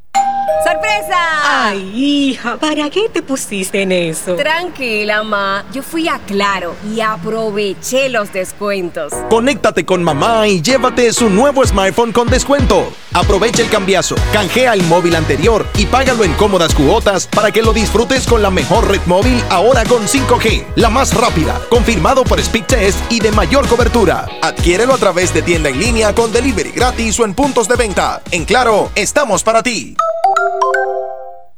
¡Sorpresa! 0.65 1.19
Ay, 1.45 1.93
hija, 1.95 2.57
¿para 2.57 2.89
qué 2.91 3.09
te 3.13 3.23
pusiste 3.23 3.83
en 3.83 3.93
eso? 3.93 4.37
Tranquila, 4.37 5.23
ma. 5.23 5.65
Yo 5.73 5.83
fui 5.83 6.09
a 6.09 6.19
Claro 6.27 6.75
y 6.95 7.01
aproveché 7.01 8.09
los 8.09 8.33
descuentos. 8.33 9.13
Conéctate 9.29 9.85
con 9.85 10.03
mamá 10.03 10.49
y 10.49 10.63
llévate 10.63 11.13
su 11.13 11.29
nuevo 11.31 11.65
smartphone 11.67 12.13
con 12.13 12.29
descuento. 12.29 12.93
Aprovecha 13.13 13.63
el 13.63 13.69
cambiazo, 13.69 14.15
canjea 14.33 14.73
el 14.75 14.83
móvil 14.85 15.17
anterior 15.17 15.67
y 15.77 15.87
págalo 15.87 16.25
en 16.25 16.33
cómodas 16.35 16.75
cuotas 16.75 17.27
para 17.27 17.51
que 17.51 17.63
lo 17.63 17.73
disfrutes 17.73 18.27
con 18.27 18.43
la 18.43 18.51
mejor 18.51 18.89
red 18.89 19.01
móvil 19.07 19.43
ahora 19.51 19.85
con 19.85 20.07
5G, 20.07 20.65
la 20.77 20.91
más 20.91 21.13
rápida, 21.15 21.61
confirmado 21.69 22.25
por 22.25 22.41
Speedtest 22.41 22.99
y 23.13 23.21
de 23.21 23.33
mayor 23.33 23.69
cobertura. 23.69 24.29
Adquiérelo 24.43 24.95
a 24.95 24.99
través 24.99 25.35
de 25.35 25.43
tienda 25.43 25.69
en 25.69 25.79
línea 25.79 26.15
con 26.15 26.33
delivery 26.33 26.71
gratis 26.71 27.19
o 27.21 27.25
en 27.25 27.35
puntos 27.35 27.69
de 27.69 27.77
venta. 27.77 28.23
En 28.31 28.45
Claro, 28.45 28.91
estamos 28.95 29.43
para 29.43 29.63
ti. 29.63 29.97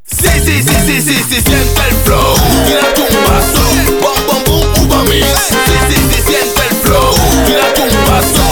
Sí, 0.06 0.28
sí, 0.44 0.62
sí, 0.62 0.76
sí, 0.86 1.02
sí, 1.02 1.24
sí, 1.28 1.40
siente 1.40 1.82
el 1.88 1.96
flow. 2.04 2.34
Tírate 2.66 3.00
un 3.00 3.24
vaso, 3.24 3.62
bom, 4.00 4.20
bom, 4.26 4.42
bum, 4.44 4.86
uva 4.86 5.02
mix. 5.04 5.26
Sí, 5.48 5.54
sí, 5.88 5.96
sí, 6.10 6.22
siente 6.26 6.60
el 6.70 6.76
flow. 6.76 7.14
Tírate 7.46 7.80
un 7.82 8.04
vaso, 8.04 8.44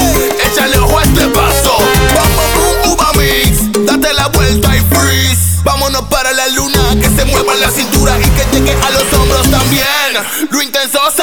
échale 0.44 0.78
ojo 0.78 0.98
a 0.98 1.02
este 1.02 1.26
vaso. 1.26 1.76
Bom, 2.14 2.30
bom, 2.36 2.50
bum, 2.54 2.92
uva 2.92 3.12
mix. 3.14 3.50
Date 3.86 4.14
la 4.14 4.28
vuelta 4.28 4.76
y 4.76 4.80
freeze. 4.94 5.62
Vámonos 5.64 6.02
para 6.02 6.32
la 6.32 6.48
luna, 6.48 6.96
que 7.00 7.08
se 7.08 7.24
mueva 7.24 7.54
la 7.56 7.70
cintura 7.70 8.18
y 8.18 8.28
que 8.30 8.44
llegue 8.52 8.72
a 8.72 8.90
los 8.90 9.12
hombros 9.12 9.50
también. 9.50 9.86
Lo 10.50 10.62
intenso 10.62 10.98
sabe 11.16 11.21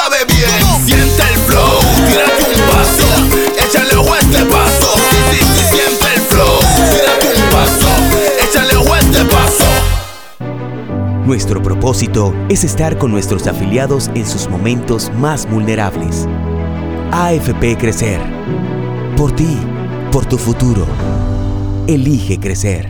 Nuestro 11.29 11.61
propósito 11.61 12.33
es 12.49 12.63
estar 12.63 12.97
con 12.97 13.11
nuestros 13.11 13.45
afiliados 13.45 14.09
en 14.15 14.25
sus 14.25 14.49
momentos 14.49 15.11
más 15.13 15.47
vulnerables. 15.47 16.27
AFP 17.11 17.77
Crecer. 17.77 18.19
Por 19.15 19.35
ti, 19.35 19.55
por 20.11 20.25
tu 20.25 20.39
futuro. 20.39 20.87
Elige 21.85 22.39
crecer. 22.39 22.89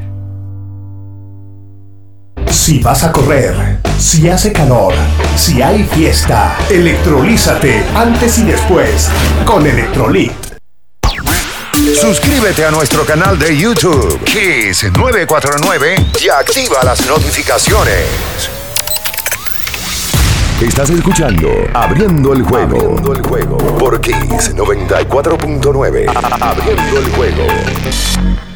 Si 2.50 2.80
vas 2.80 3.04
a 3.04 3.12
correr, 3.12 3.82
si 3.98 4.30
hace 4.30 4.54
calor, 4.54 4.94
si 5.36 5.62
hay 5.62 5.84
fiesta, 5.84 6.58
electrolízate 6.70 7.84
antes 7.94 8.40
y 8.40 8.44
después 8.44 9.10
con 9.44 9.68
Electrolit. 9.68 10.49
Suscríbete 12.00 12.64
a 12.64 12.72
nuestro 12.72 13.04
canal 13.06 13.38
de 13.38 13.58
YouTube, 13.58 14.24
Kiss 14.24 14.86
949, 14.86 15.96
y 16.24 16.30
activa 16.30 16.82
las 16.82 17.06
notificaciones. 17.06 18.06
Estás 20.62 20.90
escuchando 20.92 21.50
Abriendo 21.74 22.32
el 22.32 22.44
juego. 22.44 22.78
Abriendo 22.78 23.14
el 23.14 23.22
juego 23.22 23.58
por 23.78 24.00
Kiss 24.00 24.56
94.9. 24.56 26.06
Abriendo 26.42 27.00
el 27.00 27.12
juego. 27.12 28.49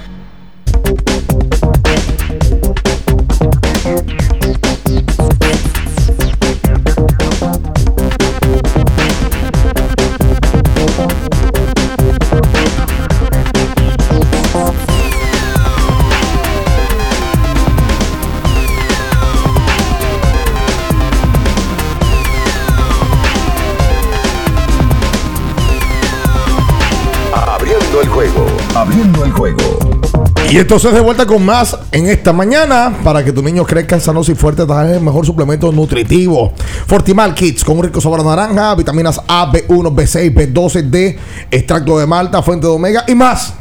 Y 30.54 30.60
entonces 30.60 30.94
de 30.94 31.00
vuelta 31.00 31.26
con 31.26 31.44
más 31.44 31.76
en 31.92 32.06
esta 32.06 32.32
mañana 32.32 33.00
para 33.04 33.26
que 33.26 33.32
tu 33.32 33.42
niño 33.42 33.66
crezca 33.66 34.00
sanos 34.00 34.30
y 34.30 34.36
fuerte, 34.36 34.68
trae 34.68 34.98
el 34.98 35.02
mejor 35.02 35.26
suplemento 35.26 35.72
nutritivo. 35.72 36.54
Fortimal 36.86 37.34
Kids 37.34 37.64
con 37.64 37.80
un 37.80 37.86
rico 37.86 38.00
sabor 38.00 38.20
a 38.20 38.24
naranja, 38.24 38.76
vitaminas 38.76 39.20
A, 39.28 39.52
B1, 39.52 39.96
B6, 39.96 40.32
B12, 40.32 40.84
D, 40.84 41.18
extracto 41.50 41.98
de 41.98 42.06
malta, 42.06 42.44
fuente 42.44 42.68
de 42.68 42.74
omega 42.74 43.04
y 43.08 43.16
más. 43.16 43.56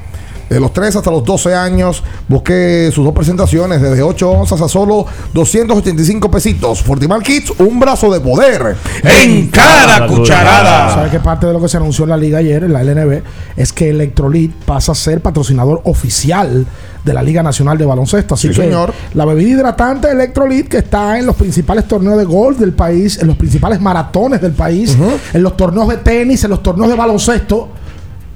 De 0.53 0.61
los 0.61 0.73
3 0.73 0.97
hasta 0.97 1.11
los 1.11 1.25
12 1.25 1.55
años, 1.55 2.03
busque 2.29 2.91
sus 2.93 3.05
dos 3.05 3.15
presentaciones 3.15 3.81
desde 3.81 4.03
8 4.03 4.31
onzas 4.31 4.61
a 4.61 4.69
solo 4.69 5.07
285 5.33 6.31
pesitos. 6.31 6.83
Fortimal 6.83 7.23
Kids, 7.23 7.53
un 7.59 7.81
brazo 7.81 8.13
de 8.13 8.21
poder 8.21 8.77
en 9.03 9.49
cada 9.49 10.07
cucharada. 10.07 10.95
¿Sabes 10.95 11.11
qué 11.11 11.21
parte 11.21 11.47
de 11.47 11.53
lo 11.53 11.61
que 11.61 11.69
se 11.69 11.77
anunció 11.77 12.05
en 12.05 12.11
la 12.11 12.17
liga 12.17 12.39
ayer, 12.39 12.65
en 12.65 12.73
la 12.73 12.83
LNB, 12.83 13.23
es 13.57 13.73
que 13.73 13.91
Electrolit 13.91 14.53
pasa 14.65 14.93
a 14.93 14.95
ser 14.95 15.21
patrocinador 15.21 15.81
oficial 15.85 16.67
de 17.05 17.13
la 17.15 17.23
Liga 17.23 17.43
Nacional 17.43 17.79
de 17.79 17.85
Baloncesto? 17.87 18.35
Así 18.35 18.49
Sí, 18.49 18.55
que 18.55 18.63
señor. 18.63 18.93
la 19.15 19.25
bebida 19.25 19.51
hidratante 19.51 20.11
Electrolit 20.11 20.69
que 20.69 20.79
está 20.79 21.19
en 21.19 21.27
los 21.27 21.37
principales 21.37 21.87
torneos 21.89 22.19
de 22.19 22.25
golf 22.25 22.59
del 22.59 22.73
país, 22.73 23.19
en 23.21 23.27
los 23.29 23.37
principales 23.37 23.81
maratones 23.81 24.41
del 24.41 24.53
país, 24.53 24.97
en 25.33 25.43
los 25.43 25.57
torneos 25.57 25.89
de 25.89 25.97
tenis, 25.99 26.45
en 26.45 26.51
los 26.51 26.63
torneos 26.63 26.91
de 26.91 26.97
baloncesto. 26.97 27.69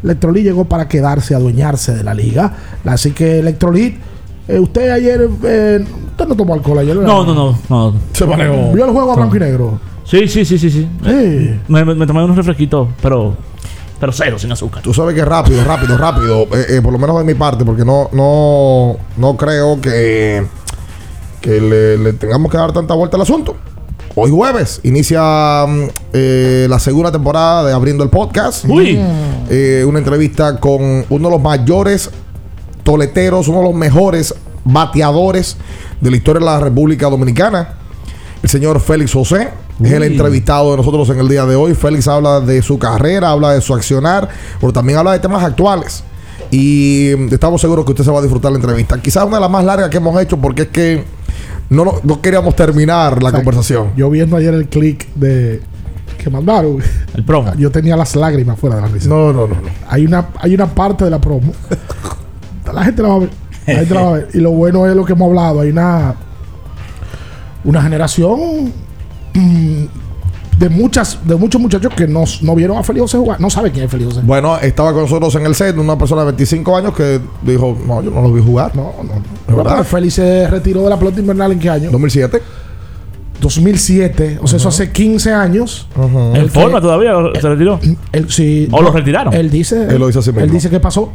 Electrolit 0.03 0.45
llegó 0.45 0.65
para 0.65 0.89
quedarse, 0.89 1.35
adueñarse 1.35 1.95
de 1.95 2.05
la 2.05 2.15
liga. 2.15 2.53
Así 2.85 3.13
que 3.13 3.39
Electrolit, 3.41 3.97
eh, 4.49 4.59
usted 4.59 4.91
ayer, 4.91 5.29
eh, 5.45 5.85
usted 6.11 6.27
no 6.29 6.35
tomó 6.37 6.55
alcohol 6.55 6.79
ayer. 6.79 6.97
No, 6.97 7.25
no, 7.25 7.35
no. 7.35 7.59
no. 7.69 7.95
Se 8.13 8.25
manejó. 8.27 8.73
¿Vio 8.73 8.85
el 8.85 8.91
juego 8.93 9.13
a 9.13 9.17
blanco 9.17 9.37
y 9.37 9.41
negro? 9.41 9.81
Sí, 10.05 10.29
sí, 10.29 10.45
sí, 10.45 10.59
sí, 10.59 10.71
sí. 10.71 10.89
Sí. 11.05 11.61
Me, 11.69 11.85
me- 11.85 11.95
me 11.95 12.07
tomé 12.07 12.23
unos 12.23 12.37
refresquitos, 12.37 12.89
pero, 13.03 13.35
pero 13.99 14.13
cero, 14.13 14.39
sin 14.39 14.53
azúcar. 14.53 14.83
Tú 14.83 14.95
sabes 14.95 15.15
que 15.17 15.25
rápido, 15.25 15.65
rápido, 15.65 15.99
rápido. 15.99 16.43
eh, 16.53 16.67
eh, 16.77 16.81
por 16.83 16.93
lo 16.93 16.99
menos 16.99 17.19
de 17.19 17.25
mi 17.25 17.35
parte, 17.35 17.65
porque 17.65 17.85
no, 17.85 18.09
no, 18.13 18.97
no 19.17 19.37
creo 19.37 19.81
que, 19.81 20.47
que 21.41 21.61
le, 21.61 21.99
le 21.99 22.13
tengamos 22.13 22.51
que 22.53 22.57
dar 22.59 22.73
tanta 22.73 22.95
vuelta 22.95 23.17
al 23.17 23.23
asunto. 23.23 23.57
Hoy 24.19 24.31
jueves 24.31 24.81
inicia 24.83 25.67
mm, 25.69 25.89
eh, 26.15 26.67
la 26.71 26.79
segunda 26.79 27.13
temporada 27.13 27.67
de 27.67 27.75
Abriendo 27.75 28.03
el 28.03 28.09
Podcast. 28.09 28.65
Uy. 28.67 28.99
Eh, 29.51 29.85
una 29.87 29.99
entrevista 29.99 30.59
con 30.59 31.05
uno 31.11 31.29
de 31.29 31.35
los 31.35 31.43
mayores 31.43 32.09
toleteros, 32.83 33.47
uno 33.49 33.59
de 33.59 33.65
los 33.65 33.75
mejores 33.75 34.35
bateadores 34.65 35.59
de 36.01 36.11
la 36.11 36.17
historia 36.17 36.41
de 36.41 36.47
la 36.47 36.59
República 36.61 37.11
Dominicana, 37.11 37.75
el 38.43 38.49
señor 38.49 38.81
Félix 38.81 39.13
José. 39.13 39.51
Es 39.85 39.93
el 39.93 40.05
entrevistado 40.05 40.71
de 40.71 40.79
nosotros 40.79 41.11
en 41.11 41.19
el 41.19 41.29
día 41.29 41.45
de 41.45 41.55
hoy. 41.55 41.75
Félix 41.75 42.09
habla 42.09 42.41
de 42.41 42.63
su 42.63 42.79
carrera, 42.79 43.33
habla 43.33 43.53
de 43.53 43.61
su 43.61 43.75
accionar, 43.75 44.31
pero 44.59 44.73
también 44.73 44.99
habla 44.99 45.13
de 45.13 45.19
temas 45.19 45.45
actuales. 45.45 46.03
Y 46.51 47.11
mm, 47.19 47.35
estamos 47.35 47.61
seguros 47.61 47.85
que 47.85 47.93
usted 47.93 48.05
se 48.05 48.11
va 48.11 48.21
a 48.21 48.23
disfrutar 48.23 48.51
la 48.51 48.57
entrevista. 48.57 48.99
Quizás 48.99 49.27
una 49.27 49.37
de 49.37 49.43
las 49.43 49.51
más 49.51 49.63
largas 49.63 49.91
que 49.91 49.99
hemos 49.99 50.19
hecho 50.23 50.39
porque 50.39 50.63
es 50.63 50.69
que 50.69 51.16
no, 51.71 51.85
no, 51.85 51.95
no 52.03 52.21
queríamos 52.21 52.55
terminar 52.57 53.23
la 53.23 53.29
O 53.29 53.33
sea, 53.33 53.39
conversación. 53.41 53.93
Yo 53.97 54.11
viendo 54.11 54.37
ayer 54.37 54.55
el 54.55 54.69
click 54.69 55.07
de 55.15 55.61
que 56.19 56.31
mandaron. 56.31 56.79
El 57.15 57.25
promo. 57.25 57.55
Yo 57.57 57.71
tenía 57.71 57.97
las 57.97 58.17
lágrimas 58.17 58.59
fuera 58.59 58.77
de 58.77 58.83
la 58.83 58.89
risa. 58.89 59.09
No, 59.09 59.33
no, 59.33 59.47
no. 59.47 59.55
no. 59.55 59.69
Hay 59.89 60.05
una, 60.05 60.29
hay 60.39 60.55
una 60.55 60.67
parte 60.67 61.05
de 61.05 61.11
la 61.11 61.21
promo. 61.21 61.53
la 62.73 62.85
gente 62.85 63.03
la 63.03 63.09
va 63.09 63.15
a 63.15 63.19
ver. 63.21 63.31
La 63.67 63.75
gente 63.75 63.95
la 63.95 64.01
va 64.03 64.09
a 64.09 64.13
ver. 64.13 64.29
Y 64.35 64.39
lo 64.39 64.51
bueno 64.53 64.87
es 64.87 64.95
lo 64.95 65.05
que 65.05 65.13
hemos 65.13 65.29
hablado. 65.29 65.61
Hay 65.61 65.71
una 65.71 66.15
una 67.67 67.83
generación 67.83 68.73
mm, 69.35 69.85
de 70.59 70.69
muchas 70.71 71.19
de 71.25 71.37
muchos 71.37 71.61
muchachos 71.61 71.93
que 71.95 72.07
no, 72.07 72.25
no 72.43 72.55
vieron 72.55 72.79
a 72.79 72.83
Félix 72.83 73.03
José 73.03 73.19
jugar. 73.19 73.41
No 73.41 73.51
saben 73.51 73.73
quién 73.73 73.85
es 73.85 73.91
Félix 73.91 74.15
José. 74.15 74.27
Bueno, 74.27 74.57
estaba 74.59 74.93
con 74.93 75.03
nosotros 75.03 75.35
en 75.35 75.45
el 75.47 75.55
set 75.55 75.77
una 75.77 75.99
persona 75.99 76.23
de 76.23 76.27
25 76.27 76.77
años 76.77 76.95
que 76.95 77.21
dijo, 77.43 77.77
no, 77.87 78.03
yo 78.03 78.11
no 78.11 78.23
lo 78.23 78.33
vi 78.33 78.43
jugar. 78.43 78.75
No, 78.75 78.95
no. 79.03 79.15
¿Es 79.15 79.23
Pero 79.47 79.59
verdad? 79.59 79.85
Félix 79.85 80.15
se 80.15 80.49
retiró 80.49 80.83
de 80.83 80.91
la 80.91 80.99
pelota 80.99 81.21
invernal 81.21 81.53
en 81.53 81.59
qué 81.59 81.69
año? 81.69 81.91
2007. 81.91 82.41
2007. 83.41 84.39
O 84.43 84.47
sea, 84.47 84.57
eso 84.57 84.69
hace 84.69 84.91
15 84.91 85.33
años. 85.33 85.89
¿En 85.97 86.37
Él 86.37 86.51
forma 86.51 86.81
todavía 86.81 87.17
o 87.17 87.35
se 87.35 87.49
retiró? 87.49 87.79
Él, 88.13 88.31
sí, 88.31 88.69
¿O 88.71 88.81
lo 88.81 88.91
retiraron? 88.91 89.35
Él 89.35 89.51
dice. 89.51 89.87
Él 89.89 89.99
lo 89.99 90.07
dice 90.07 90.21
así 90.21 90.31
mismo. 90.31 90.45
Él 90.45 90.51
dice 90.51 90.71
que 90.71 90.81
pasó. 90.81 91.13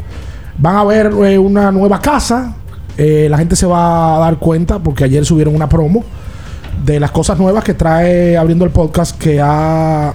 Van 0.58 0.76
a 0.76 0.84
ver 0.84 1.08
eh, 1.26 1.40
una 1.40 1.72
nueva 1.72 2.00
casa. 2.00 2.56
Eh, 2.98 3.28
la 3.30 3.38
gente 3.40 3.56
se 3.56 3.66
va 3.66 4.18
a 4.18 4.20
dar 4.20 4.38
cuenta 4.38 4.78
porque 4.78 5.06
ayer 5.06 5.26
subieron 5.26 5.56
una 5.56 5.68
promo 5.68 6.04
de 6.84 7.00
las 7.00 7.12
cosas 7.12 7.38
nuevas 7.38 7.64
que 7.64 7.74
trae 7.74 8.38
abriendo 8.38 8.66
el 8.66 8.72
podcast 8.72 9.18
que 9.18 9.40
ha, 9.42 10.14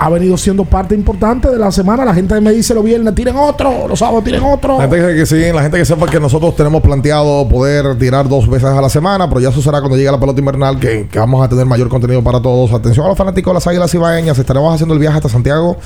ha 0.00 0.08
venido 0.10 0.36
siendo 0.36 0.64
parte 0.64 0.94
importante 0.94 1.48
de 1.50 1.58
la 1.58 1.72
semana. 1.72 2.04
La 2.04 2.14
gente 2.14 2.40
me 2.40 2.52
dice 2.52 2.72
los 2.74 2.84
viernes, 2.84 3.14
tiren 3.14 3.34
otro, 3.36 3.88
los 3.88 3.98
sábados 3.98 4.22
tiren 4.24 4.42
otro. 4.44 4.76
La 4.78 4.88
gente 4.88 4.96
que, 5.08 5.14
que 5.16 5.26
sí, 5.26 5.36
la 5.52 5.62
gente 5.62 5.76
que 5.78 5.84
sepa 5.84 6.06
que 6.06 6.20
nosotros 6.20 6.54
tenemos 6.54 6.80
planteado 6.82 7.48
poder 7.48 7.98
tirar 7.98 8.28
dos 8.28 8.48
veces 8.48 8.68
a 8.68 8.80
la 8.80 8.88
semana, 8.88 9.28
pero 9.28 9.40
ya 9.40 9.48
eso 9.48 9.60
será 9.60 9.80
cuando 9.80 9.96
llegue 9.96 10.10
la 10.12 10.20
pelota 10.20 10.38
invernal, 10.40 10.78
que, 10.78 11.08
que 11.10 11.18
vamos 11.18 11.44
a 11.44 11.48
tener 11.48 11.66
mayor 11.66 11.88
contenido 11.88 12.22
para 12.22 12.40
todos. 12.40 12.72
Atención 12.72 13.06
a 13.06 13.08
los 13.08 13.18
fanáticos 13.18 13.50
de 13.50 13.54
las 13.54 13.66
Águilas 13.66 13.92
Ibaeñas, 13.92 14.38
estaremos 14.38 14.72
haciendo 14.74 14.94
el 14.94 15.00
viaje 15.00 15.16
hasta 15.16 15.28
Santiago 15.28 15.76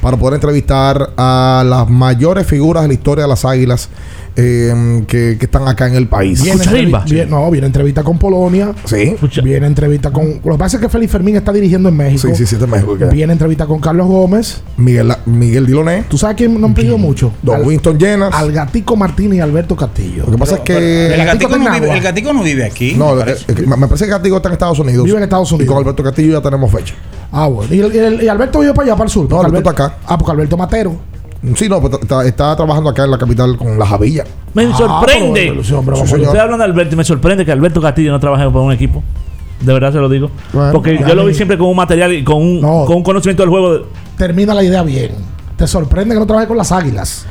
para 0.00 0.16
poder 0.16 0.34
entrevistar 0.34 1.10
a 1.16 1.64
las 1.66 1.88
mayores 1.88 2.46
figuras 2.46 2.82
de 2.82 2.88
la 2.88 2.94
historia 2.94 3.24
de 3.24 3.28
las 3.28 3.44
Águilas 3.44 3.88
eh, 4.34 5.04
que, 5.06 5.36
que 5.38 5.44
están 5.44 5.68
acá 5.68 5.86
en 5.88 5.94
el 5.94 6.08
país. 6.08 6.42
Viene, 6.42 6.56
Escucha 6.62 6.70
entrevi- 6.76 6.84
rimba. 6.84 7.04
viene- 7.06 7.26
no, 7.30 7.50
viene 7.50 7.66
entrevista 7.66 8.02
con 8.02 8.18
Polonia. 8.18 8.72
Sí. 8.84 9.14
Viene 9.42 9.66
entrevista 9.66 10.10
con. 10.10 10.40
Lo 10.44 10.52
que 10.52 10.58
pasa 10.58 10.76
es 10.78 10.80
que 10.82 10.88
Félix 10.88 11.12
Fermín 11.12 11.36
está 11.36 11.52
dirigiendo 11.52 11.88
en 11.90 11.96
México. 11.96 12.28
Sí, 12.28 12.34
sí, 12.36 12.46
sí, 12.46 12.54
está 12.54 12.64
en 12.64 12.70
México. 12.70 12.96
Viene 13.12 13.32
entrevista 13.34 13.61
con 13.66 13.80
Carlos 13.80 14.06
Gómez. 14.06 14.62
Miguel, 14.76 15.12
Miguel 15.26 15.66
Diloné, 15.66 16.04
¿Tú 16.08 16.18
sabes 16.18 16.36
quién 16.36 16.60
no 16.60 16.66
han 16.66 16.74
pedido 16.74 16.98
mucho? 16.98 17.32
Don 17.42 17.56
Al- 17.56 17.62
Winston 17.66 17.98
Llenas. 17.98 18.34
Al 18.34 18.52
Gatico 18.52 18.96
Martínez 18.96 19.38
y 19.38 19.40
Alberto 19.40 19.76
Castillo. 19.76 20.24
Lo 20.26 20.32
que 20.32 20.38
pasa 20.38 20.54
es 20.56 20.60
que. 20.60 21.06
El 21.14 21.24
Gatico 21.24 21.50
gatico, 21.50 21.58
no 21.58 21.72
vive, 21.74 21.84
agua. 21.86 21.96
el 21.96 22.02
gatico 22.02 22.32
no 22.32 22.42
vive 22.42 22.64
aquí. 22.64 22.94
no, 22.94 23.14
me 23.14 23.20
parece. 23.20 23.52
eh, 23.52 23.66
me 23.66 23.86
parece 23.86 24.04
que 24.06 24.10
Gatigo 24.10 24.36
está 24.36 24.48
en 24.48 24.52
Estados 24.54 24.78
Unidos. 24.78 25.04
Vive 25.04 25.16
en 25.18 25.22
Estados 25.24 25.50
Y 25.50 25.54
Unidos. 25.54 25.74
con 25.74 25.82
Alberto 25.82 26.02
Castillo 26.02 26.32
ya 26.32 26.40
tenemos 26.42 26.70
fecha. 26.72 26.94
Ah, 27.30 27.46
bueno. 27.48 27.72
¿Y, 27.74 27.80
el- 27.80 27.94
y 27.94 27.98
el- 27.98 28.22
y 28.22 28.28
Alberto 28.28 28.60
vive 28.60 28.74
para 28.74 28.86
allá, 28.86 28.96
para 28.96 29.04
el 29.06 29.10
sur? 29.10 29.28
No, 29.28 29.40
Alberto 29.40 29.70
está 29.70 29.84
acá. 29.86 29.96
Ah, 30.06 30.18
porque 30.18 30.32
Alberto 30.32 30.56
Matero. 30.56 30.96
Sí, 31.56 31.68
no, 31.68 31.82
pero 31.82 31.98
está, 32.00 32.24
está 32.24 32.54
trabajando 32.54 32.90
acá 32.90 33.04
en 33.04 33.10
la 33.10 33.18
capital 33.18 33.56
con 33.56 33.76
la 33.78 33.84
Javilla. 33.84 34.24
Me 34.54 34.64
Ah, 34.66 34.74
sorprende. 34.76 35.48
pero, 35.50 35.64
sí, 35.64 35.72
hombre, 35.74 35.96
Sí, 36.06 36.14
de 36.18 36.38
Alberto 36.38 36.94
y 36.94 36.96
me 36.96 37.02
sorprende 37.04 37.44
que 37.44 37.50
Alberto 37.50 37.80
Castillo 37.80 38.12
no 38.12 38.20
trabaje 38.20 38.44
por 38.50 38.62
un 38.62 38.70
equipo. 38.72 39.02
De 39.62 39.72
verdad 39.72 39.92
se 39.92 39.98
lo 39.98 40.08
digo. 40.08 40.30
Bueno, 40.52 40.72
Porque 40.72 40.98
yo 40.98 41.14
lo 41.14 41.24
vi 41.24 41.34
siempre 41.34 41.56
con 41.56 41.68
un 41.68 41.76
material 41.76 42.12
y 42.12 42.24
con 42.24 42.36
un, 42.36 42.60
No. 42.60 42.84
con 42.84 42.96
un 42.96 43.02
conocimiento 43.02 43.42
del 43.42 43.50
juego. 43.50 43.74
de- 43.74 43.84
Termina 44.16 44.54
la 44.54 44.62
idea 44.62 44.82
bien. 44.82 45.12
Te 45.56 45.66
sorprende 45.66 46.14
que 46.14 46.20
no 46.20 46.26
trabaje 46.26 46.46
con 46.48 46.56
las 46.56 46.72
águilas. 46.72 47.26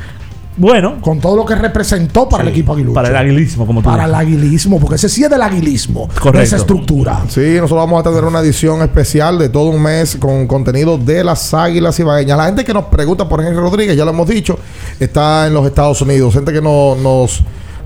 bueno, 0.57 0.99
Con 1.01 1.19
todo 1.19 1.35
lo 1.35 1.45
que 1.45 1.55
representó 1.55 2.27
para 2.27 2.43
el 2.43 2.49
equipo 2.49 2.73
aguilucho. 2.73 2.93
para 2.93 3.07
el 3.09 3.15
aguilismo, 3.15 3.65
como 3.65 3.81
tú 3.81 3.89
Para 3.89 4.03
el 4.05 4.13
aguilismo, 4.13 4.79
porque 4.79 4.95
ese 4.95 5.07
sí 5.09 5.23
es 5.23 5.29
del 5.29 5.41
aguilismo. 5.41 6.07
de 6.13 6.19
Correcto. 6.19 6.41
esa 6.41 6.57
estructura. 6.57 7.21
Sí, 7.29 7.39
nosotros 7.55 7.77
vamos 7.79 7.99
a 8.01 8.09
tener 8.09 8.23
una 8.25 8.41
edición 8.41 8.81
especial 8.81 9.39
de 9.39 9.49
todo 9.49 9.69
un 9.69 9.81
mes 9.81 10.17
con 10.19 10.47
contenido 10.47 10.97
de 10.97 11.23
las 11.23 11.53
águilas 11.53 11.97
ibaeñas. 11.99 12.37
La 12.37 12.45
gente 12.45 12.63
que 12.65 12.73
nos 12.73 12.85
pregunta 12.85 13.27
por 13.27 13.41
Henry 13.41 13.55
Rodríguez, 13.55 13.95
ya 13.95 14.03
lo 14.05 14.11
hemos 14.11 14.27
dicho, 14.27 14.59
está 14.99 15.47
en 15.47 15.53
los 15.53 15.65
Estados 15.65 16.01
Unidos. 16.01 16.33
Gente 16.33 16.51
que 16.51 16.61
no, 16.61 16.95
nos, 16.95 17.41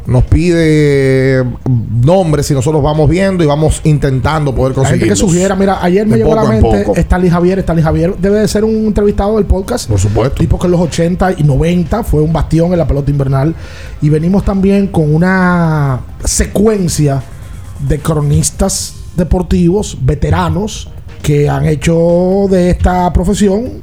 nos 0.07 0.23
pide 0.25 1.43
nombres 2.03 2.49
y 2.51 2.53
nosotros 2.53 2.83
vamos 2.83 3.09
viendo 3.09 3.43
y 3.43 3.47
vamos 3.47 3.81
intentando 3.83 4.53
poder 4.53 4.73
gente 4.73 4.89
conseguir. 4.89 5.07
que 5.09 5.15
sugiera, 5.15 5.55
mira, 5.55 5.79
ayer 5.81 6.05
me 6.05 6.17
De 6.17 6.23
llegó 6.23 6.39
a 6.39 6.43
la 6.43 6.49
mente. 6.49 6.85
Stanley 7.01 7.29
Javier. 7.29 7.59
Stanley 7.59 7.83
Javier 7.83 8.15
debe 8.17 8.39
de 8.39 8.47
ser 8.47 8.63
un 8.63 8.85
entrevistado 8.85 9.35
del 9.37 9.45
podcast. 9.45 9.89
Por 9.89 9.99
supuesto. 9.99 10.35
Tipo 10.37 10.59
que 10.59 10.67
en 10.67 10.71
los 10.71 10.81
80 10.81 11.33
y 11.37 11.43
90 11.43 12.03
fue 12.03 12.21
un 12.21 12.31
bastión 12.31 12.71
en 12.71 12.77
la 12.77 12.87
pelota 12.87 13.09
invernal. 13.09 13.55
Y 14.01 14.09
venimos 14.09 14.45
también 14.45 14.87
con 14.87 15.13
una 15.13 16.01
secuencia 16.23 17.23
de 17.87 17.99
cronistas 17.99 18.95
deportivos, 19.15 19.97
veteranos, 20.01 20.89
que 21.21 21.49
han 21.49 21.65
hecho 21.65 22.45
de 22.49 22.69
esta 22.69 23.11
profesión. 23.11 23.81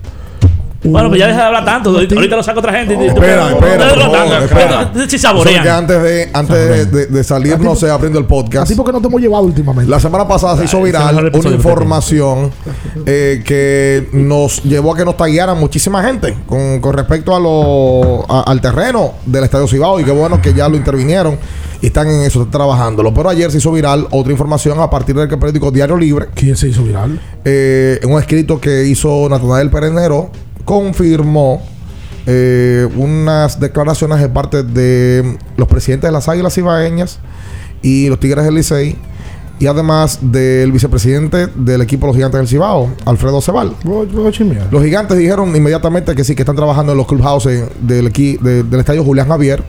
Bueno, 0.85 1.09
pues 1.09 1.21
ya 1.21 1.27
un- 1.27 1.31
deja 1.33 1.41
de 1.43 1.47
hablar 1.47 1.65
tanto. 1.65 1.91
Ahorita, 1.91 2.37
lo 2.37 2.43
saca 2.43 2.59
otra 2.59 2.73
gente. 2.73 2.95
y- 2.95 3.07
Espera, 3.07 3.51
espera, 3.53 3.89
por 3.89 3.99
favor, 4.01 4.43
espera. 4.43 4.93
Saborean. 5.19 5.63
que 5.63 5.71
antes 5.71 6.03
de, 6.03 6.31
antes 6.33 6.57
de, 6.57 6.87
de- 6.87 7.07
de 7.07 7.25
salir, 7.25 7.59
no 7.61 7.77
sé, 7.77 7.89
abriendo 7.91 8.19
el 8.19 8.25
podcast. 8.27 8.65
Así 8.65 8.75
porque 8.75 8.93
no 8.93 9.01
te 9.01 9.07
hemos 9.07 9.21
llevado 9.21 9.45
últimamente. 9.45 9.91
La 9.91 10.01
semana 10.01 10.27
pasada 10.27 10.57
se 10.59 10.65
hizo 10.65 10.83
viral 10.83 11.15
una 11.17 11.31
que 11.31 11.49
información 11.55 12.51
eh, 13.07 13.43
que 13.45 14.09
nos 14.13 14.63
llevó 14.65 14.95
a 14.95 14.97
que 14.97 15.05
nos 15.05 15.17
taguearan 15.17 15.59
muchísima 15.59 16.03
gente 16.03 16.37
con, 16.47 16.81
con 16.81 16.95
respecto 16.95 17.35
a 17.37 17.41
lo, 17.41 18.25
a- 18.29 18.43
al 18.51 18.61
terreno 18.61 19.13
del 19.27 19.45
Estadio 19.45 19.67
Cibao 19.69 20.01
y 20.01 20.05
qué 20.05 20.11
bueno 20.13 20.41
que 20.43 20.53
ya 20.55 20.69
lo 20.69 20.77
intervinieron 20.77 21.39
y 21.81 21.87
están 21.87 22.09
en 22.09 22.23
eso, 22.23 22.41
están 22.43 22.53
trabajándolo. 22.53 23.13
Pero 23.15 23.29
ayer 23.29 23.51
se 23.51 23.59
hizo 23.59 23.73
viral 23.73 24.07
otra 24.11 24.33
información 24.33 24.79
a 24.81 24.89
partir 24.91 25.15
del 25.17 25.29
que 25.29 25.35
el 25.35 25.41
periódico 25.41 25.71
Diario 25.71 25.97
Libre. 25.97 26.27
¿Quién 26.35 26.57
se 26.57 26.69
hizo 26.69 26.83
viral? 26.85 27.21
Eh, 27.45 27.99
en 28.03 28.13
un 28.13 28.21
escrito 28.21 28.61
que 28.61 28.85
hizo 28.85 29.29
Natanael 29.29 29.69
Perenero 29.71 30.31
confirmó 30.65 31.63
eh, 32.27 32.89
unas 32.97 33.59
declaraciones 33.61 34.21
de 34.21 34.29
parte 34.29 34.63
de 34.63 35.37
los 35.57 35.69
presidentes 35.69 36.09
de 36.09 36.13
las 36.13 36.29
Águilas 36.29 36.57
Ibaeñas 36.59 37.19
y 37.83 38.09
los 38.09 38.21
Tigres 38.21 38.45
del 38.45 38.55
Licey 38.55 38.97
y 39.59 39.67
además 39.67 40.19
del 40.23 40.73
vicepresidente 40.73 41.47
del 41.55 41.83
equipo 41.83 42.07
de 42.07 42.09
los 42.09 42.17
Gigantes 42.17 42.39
del 42.41 42.49
Cibao, 42.49 42.91
Alfredo 43.05 43.41
Cebal. 43.41 43.75
Los 44.73 44.83
Gigantes 44.83 45.17
dijeron 45.19 45.55
inmediatamente 45.55 46.15
que 46.17 46.25
sí, 46.25 46.35
que 46.35 46.43
están 46.43 46.57
trabajando 46.57 46.93
en 46.93 46.99
los 46.99 47.07
clubhouses 47.07 47.65
del, 47.81 48.11
de- 48.13 48.63
del 48.65 48.81
estadio 48.81 49.05
Julián 49.05 49.29
Javier. 49.29 49.63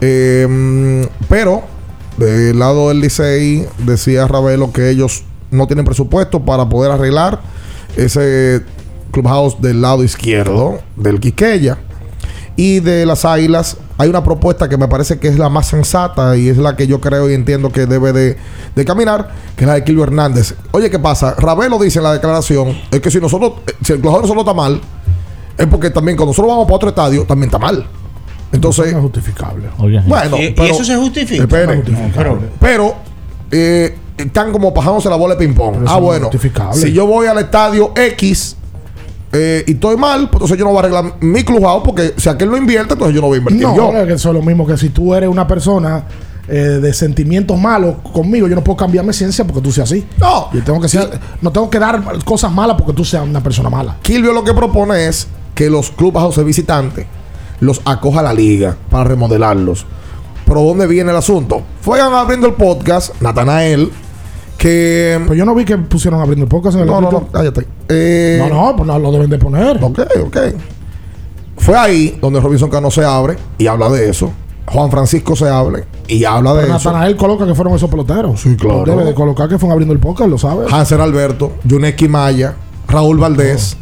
Eh, 0.00 1.06
pero 1.28 1.62
del 2.16 2.58
lado 2.58 2.88
del 2.88 3.00
Licey 3.00 3.66
decía 3.84 4.26
Ravelo 4.26 4.72
que 4.72 4.90
ellos 4.90 5.24
no 5.50 5.66
tienen 5.66 5.84
presupuesto 5.84 6.40
para 6.44 6.68
poder 6.68 6.90
arreglar 6.92 7.40
ese 7.96 8.62
clubhouse 9.12 9.60
del 9.60 9.80
lado 9.80 10.02
izquierdo 10.02 10.80
del 10.96 11.20
Quiqueya. 11.20 11.78
Y 12.56 12.80
de 12.80 13.06
las 13.06 13.24
Águilas 13.24 13.78
hay 13.96 14.10
una 14.10 14.22
propuesta 14.22 14.68
que 14.68 14.76
me 14.76 14.86
parece 14.88 15.18
que 15.18 15.28
es 15.28 15.38
la 15.38 15.48
más 15.48 15.68
sensata 15.68 16.36
y 16.36 16.48
es 16.50 16.58
la 16.58 16.76
que 16.76 16.86
yo 16.86 17.00
creo 17.00 17.30
y 17.30 17.34
entiendo 17.34 17.70
que 17.72 17.86
debe 17.86 18.12
de, 18.12 18.36
de 18.74 18.84
caminar, 18.84 19.30
que 19.56 19.64
es 19.64 19.68
la 19.68 19.74
de 19.74 19.84
Kilvio 19.84 20.04
Hernández. 20.04 20.54
Oye, 20.72 20.90
¿qué 20.90 20.98
pasa? 20.98 21.34
Ravelo 21.38 21.78
dice 21.78 21.98
en 22.00 22.04
la 22.04 22.12
declaración, 22.12 22.76
es 22.90 23.00
que 23.00 23.10
si 23.10 23.20
nosotros, 23.20 23.52
eh, 23.66 23.72
si 23.82 23.94
el 23.94 24.00
clubhouse 24.00 24.26
solo 24.28 24.40
está 24.42 24.52
mal, 24.52 24.80
es 25.56 25.66
porque 25.66 25.88
también 25.90 26.16
cuando 26.16 26.30
nosotros 26.32 26.50
vamos 26.50 26.64
para 26.66 26.76
otro 26.76 26.88
estadio, 26.90 27.24
también 27.24 27.48
está 27.48 27.58
mal. 27.58 27.86
Entonces, 28.52 28.86
es 28.88 28.94
justificable. 28.96 29.68
bueno, 30.06 30.36
¿Y- 30.36 30.54
eso 30.70 30.84
se 30.84 30.96
justifica? 30.96 31.42
Espere. 31.44 31.76
No, 31.76 31.82
pero- 32.14 32.38
pero 32.60 32.94
eh, 33.50 33.96
están 34.18 34.52
como 34.52 34.74
pajándose 34.74 35.08
la 35.08 35.16
bola 35.16 35.36
de 35.36 35.46
ping-pong. 35.46 35.76
Ah, 35.86 35.94
no 35.94 36.00
bueno. 36.02 36.28
Si 36.76 36.92
yo 36.92 37.06
voy 37.06 37.28
al 37.28 37.38
estadio 37.38 37.92
X 37.96 38.56
eh, 39.32 39.64
y 39.66 39.72
estoy 39.72 39.96
mal, 39.96 40.28
pues 40.28 40.34
entonces 40.34 40.58
yo 40.58 40.64
no 40.64 40.70
voy 40.70 40.76
a 40.76 40.80
arreglar 40.80 41.14
mi 41.20 41.42
clubhouse 41.42 41.82
porque 41.84 42.14
si 42.16 42.28
aquel 42.28 42.50
no 42.50 42.56
invierte, 42.56 42.92
entonces 42.92 43.14
yo 43.14 43.20
no 43.22 43.28
voy 43.28 43.36
a 43.36 43.38
invertir 43.38 43.62
No, 43.62 43.74
yo. 43.76 43.92
es 43.98 44.06
que 44.06 44.12
eso 44.14 44.28
es 44.28 44.34
lo 44.34 44.42
mismo 44.42 44.66
que 44.66 44.76
si 44.76 44.90
tú 44.90 45.14
eres 45.14 45.28
una 45.30 45.46
persona 45.46 46.04
eh, 46.48 46.54
de 46.54 46.92
sentimientos 46.92 47.58
malos 47.58 47.96
conmigo, 48.12 48.46
yo 48.48 48.54
no 48.54 48.62
puedo 48.64 48.76
cambiarme 48.76 49.12
ciencia 49.12 49.44
porque 49.46 49.62
tú 49.62 49.72
seas 49.72 49.90
así. 49.90 50.04
No. 50.18 50.48
Yo 50.52 50.62
tengo 50.62 50.80
que 50.80 50.88
ser, 50.88 51.08
no 51.40 51.50
tengo 51.50 51.70
que 51.70 51.78
dar 51.78 52.02
cosas 52.24 52.52
malas 52.52 52.76
porque 52.76 52.92
tú 52.92 53.04
seas 53.04 53.24
una 53.26 53.42
persona 53.42 53.70
mala. 53.70 53.96
Kilvio 54.02 54.32
lo 54.32 54.44
que 54.44 54.52
propone 54.52 55.06
es 55.06 55.28
que 55.54 55.70
los 55.70 55.90
clubhouses 55.90 56.44
visitantes 56.44 57.06
los 57.60 57.80
acoja 57.84 58.20
a 58.20 58.22
la 58.24 58.34
liga 58.34 58.76
para 58.90 59.04
remodelarlos. 59.04 59.86
Pero 60.44 60.60
¿dónde 60.62 60.86
viene 60.88 61.10
el 61.12 61.16
asunto? 61.16 61.62
Fueron 61.80 62.12
abriendo 62.14 62.48
el 62.48 62.54
podcast, 62.54 63.14
Natanael, 63.22 63.90
que... 64.62 65.20
Pues 65.26 65.36
yo 65.36 65.44
no 65.44 65.56
vi 65.56 65.64
que 65.64 65.76
pusieron 65.76 66.20
abriendo 66.20 66.44
el 66.44 66.48
podcast 66.48 66.76
en 66.76 66.82
el 66.82 66.86
No, 66.86 67.00
no, 67.00 67.10
no, 67.10 67.28
cállate. 67.32 67.66
Eh, 67.88 68.38
No, 68.38 68.48
no, 68.48 68.76
pues 68.76 68.86
no 68.86 68.96
lo 68.98 69.10
deben 69.10 69.28
de 69.28 69.38
poner. 69.38 69.82
Ok, 69.82 69.98
ok. 70.24 70.36
Fue 71.56 71.76
ahí 71.76 72.16
donde 72.20 72.40
Robinson 72.40 72.70
Cano 72.70 72.88
se 72.90 73.04
abre 73.04 73.36
y 73.58 73.66
habla 73.66 73.88
de 73.88 74.08
eso. 74.08 74.30
Juan 74.66 74.88
Francisco 74.90 75.34
se 75.34 75.48
abre 75.48 75.84
y 76.06 76.24
habla 76.24 76.54
de 76.54 76.62
Pero 76.62 76.76
eso. 76.76 76.90
Natanael 76.92 77.16
coloca 77.16 77.44
que 77.44 77.54
fueron 77.56 77.74
esos 77.74 77.90
peloteros. 77.90 78.40
Sí, 78.40 78.54
claro. 78.56 78.84
Debe 78.84 79.04
de 79.04 79.14
colocar 79.14 79.48
que 79.48 79.58
fueron 79.58 79.72
abriendo 79.72 79.92
el 79.92 79.98
podcast, 79.98 80.30
lo 80.30 80.38
sabes. 80.38 80.72
Hanser 80.72 81.00
Alberto, 81.00 81.52
Yuneski 81.64 82.06
Maya, 82.06 82.54
Raúl 82.88 83.18
Valdés. 83.18 83.76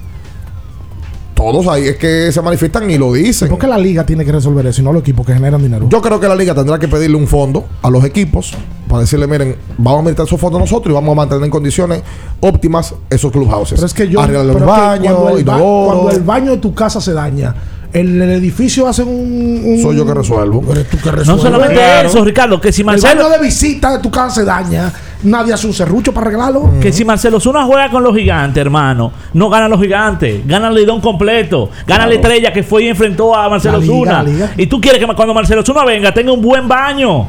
Todos 1.40 1.66
ahí 1.68 1.88
es 1.88 1.96
que 1.96 2.30
se 2.30 2.42
manifiestan 2.42 2.90
y 2.90 2.98
lo 2.98 3.14
dicen. 3.14 3.48
¿Por 3.48 3.58
qué 3.58 3.66
la 3.66 3.78
liga 3.78 4.04
tiene 4.04 4.26
que 4.26 4.32
resolver 4.32 4.66
eso 4.66 4.82
y 4.82 4.84
no 4.84 4.92
los 4.92 5.00
equipos 5.00 5.24
que 5.24 5.32
generan 5.32 5.62
dinero? 5.62 5.86
Yo 5.88 6.02
creo 6.02 6.20
que 6.20 6.28
la 6.28 6.36
liga 6.36 6.54
tendrá 6.54 6.78
que 6.78 6.86
pedirle 6.86 7.16
un 7.16 7.26
fondo 7.26 7.64
a 7.80 7.88
los 7.88 8.04
equipos 8.04 8.52
para 8.86 9.00
decirle, 9.00 9.26
miren, 9.26 9.56
vamos 9.78 10.00
a 10.00 10.02
meter 10.02 10.26
esos 10.26 10.38
fondos 10.38 10.60
nosotros 10.60 10.92
y 10.92 10.94
vamos 10.94 11.12
a 11.12 11.14
mantener 11.14 11.42
en 11.44 11.50
condiciones 11.50 12.02
óptimas 12.40 12.94
esos 13.08 13.32
clubhouses. 13.32 13.76
Pero 13.76 13.86
es 13.86 13.94
que 13.94 14.06
yo. 14.08 14.20
Arreglar 14.20 14.44
los 14.44 14.60
baños, 14.66 15.14
cuando, 15.14 15.38
el 15.38 15.44
ba- 15.44 15.58
cuando 15.58 16.10
el 16.10 16.20
baño 16.20 16.50
de 16.50 16.56
tu 16.58 16.74
casa 16.74 17.00
se 17.00 17.14
daña, 17.14 17.54
el, 17.92 18.22
el 18.22 18.30
edificio 18.30 18.86
hace 18.86 19.02
un, 19.02 19.62
un- 19.64 19.82
Soy 19.82 19.96
yo 19.96 20.06
que 20.06 20.14
resuelvo. 20.14 20.64
Eres 20.72 20.88
tú 20.88 20.96
que 20.98 21.06
No 21.06 21.12
resuelves. 21.12 21.42
solamente 21.44 21.74
Claro. 21.74 22.08
eso, 22.08 22.24
Ricardo, 22.24 22.60
que 22.60 22.72
si 22.72 22.82
El 22.82 22.86
Marcelo. 22.86 23.24
baño 23.24 23.36
de 23.38 23.44
visita 23.44 23.92
de 23.92 23.98
tu 23.98 24.10
casa 24.10 24.36
se 24.36 24.44
daña, 24.44 24.92
nadie 25.24 25.52
hace 25.52 25.66
un 25.66 25.72
serrucho 25.72 26.12
para 26.14 26.28
arreglarlo. 26.28 26.70
Que 26.80 26.92
si 26.92 27.04
Marcelo 27.04 27.40
Zuna 27.40 27.64
juega 27.64 27.90
con 27.90 28.02
los 28.02 28.14
gigantes, 28.16 28.60
hermano, 28.60 29.12
no 29.34 29.48
ganan 29.50 29.70
los 29.70 29.80
gigantes, 29.80 30.46
gana 30.46 30.68
el 30.68 30.74
lidón 30.74 31.00
completo, 31.00 31.70
gana 31.86 32.06
la 32.06 32.14
estrella 32.14 32.52
que 32.52 32.62
fue 32.62 32.84
y 32.84 32.88
enfrentó 32.88 33.34
a 33.34 33.48
Marcelo 33.48 33.78
La 33.78 33.84
liga, 33.84 33.94
Zuna. 33.94 34.12
la 34.12 34.22
liga. 34.22 34.50
Y 34.56 34.66
tú 34.66 34.80
quieres 34.80 35.04
que 35.04 35.12
cuando 35.14 35.34
Marcelo 35.34 35.62
Zuna 35.64 35.84
venga 35.84 36.12
tenga 36.14 36.32
un 36.32 36.40
buen 36.40 36.68
baño. 36.68 37.26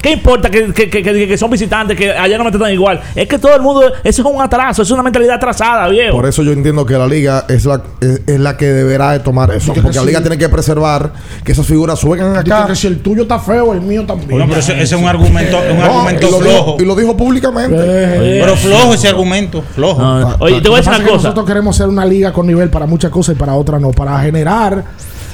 ¿Qué 0.00 0.12
importa 0.12 0.48
que, 0.50 0.72
que- 0.72 0.88
que- 0.88 1.02
que- 1.02 1.38
son 1.38 1.50
visitantes, 1.50 1.96
que 1.96 2.12
allá 2.12 2.38
no 2.38 2.44
me 2.44 2.50
tratan 2.50 2.72
igual? 2.72 3.00
Es 3.14 3.26
que 3.26 3.38
todo 3.38 3.54
el 3.56 3.62
mundo, 3.62 3.82
eso 4.04 4.22
es 4.22 4.34
un 4.34 4.40
atraso, 4.40 4.82
es 4.82 4.90
una 4.90 5.02
mentalidad 5.02 5.36
atrasada, 5.36 5.88
viejo. 5.88 6.16
Por 6.16 6.26
eso 6.26 6.42
yo 6.42 6.52
entiendo 6.52 6.86
que 6.86 6.94
la 6.94 7.06
liga 7.06 7.44
es 7.48 7.64
la, 7.64 7.82
es, 8.00 8.22
es 8.26 8.38
la 8.40 8.56
que 8.56 8.66
deberá 8.66 9.12
de 9.12 9.20
tomar 9.20 9.50
eso. 9.52 9.72
que 9.72 9.80
Porque 9.82 9.96
la 9.96 10.02
sí. 10.02 10.06
liga 10.08 10.20
tiene 10.20 10.38
que 10.38 10.48
preservar 10.48 11.12
que 11.44 11.52
esas 11.52 11.66
figuras 11.66 11.98
Dice 12.00 12.22
acá. 12.22 12.66
que 12.66 12.76
si 12.76 12.86
el 12.86 13.00
tuyo 13.00 13.22
está 13.22 13.38
feo, 13.38 13.72
el 13.72 13.80
mío 13.80 14.04
también. 14.06 14.38
No, 14.38 14.46
pero 14.46 14.60
ese, 14.60 14.72
ese 14.74 14.94
es 14.94 15.00
un 15.00 15.08
argumento, 15.08 15.58
un 15.70 15.78
No, 15.78 15.84
argumento 15.84 16.28
y, 16.28 16.30
lo 16.30 16.38
flojo. 16.38 16.52
dijo, 16.72 16.76
y 16.80 16.84
lo 16.86 16.94
dijo 16.96 17.16
públicamente. 17.16 17.76
Eh, 17.78 18.40
Pero 18.40 18.56
flojo 18.56 18.94
ese 18.94 19.08
argumento, 19.08 19.62
flojo. 19.74 20.00
No, 20.00 20.36
oye, 20.38 20.60
te 20.60 20.68
voy 20.68 20.76
a 20.78 20.82
decir 20.82 20.92
una 20.94 21.02
cosa. 21.04 21.16
Nosotros 21.28 21.46
queremos 21.46 21.76
ser 21.76 21.88
una 21.88 22.04
liga 22.04 22.32
con 22.32 22.46
nivel 22.46 22.70
para 22.70 22.86
muchas 22.86 23.10
cosas 23.10 23.34
y 23.34 23.38
para 23.38 23.54
otras 23.54 23.80
no. 23.80 23.90
Para 23.90 24.18
generar 24.20 24.84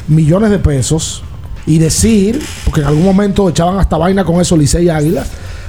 millones 0.09 0.51
de 0.51 0.59
pesos 0.59 1.23
y 1.67 1.79
decir, 1.79 2.43
porque 2.65 2.81
en 2.81 2.87
algún 2.87 3.05
momento 3.05 3.49
echaban 3.49 3.79
hasta 3.79 3.97
vaina 3.97 4.25
con 4.25 4.41
eso 4.41 4.57
Licey 4.57 4.87
y 4.87 4.89
Águila, 4.91 5.25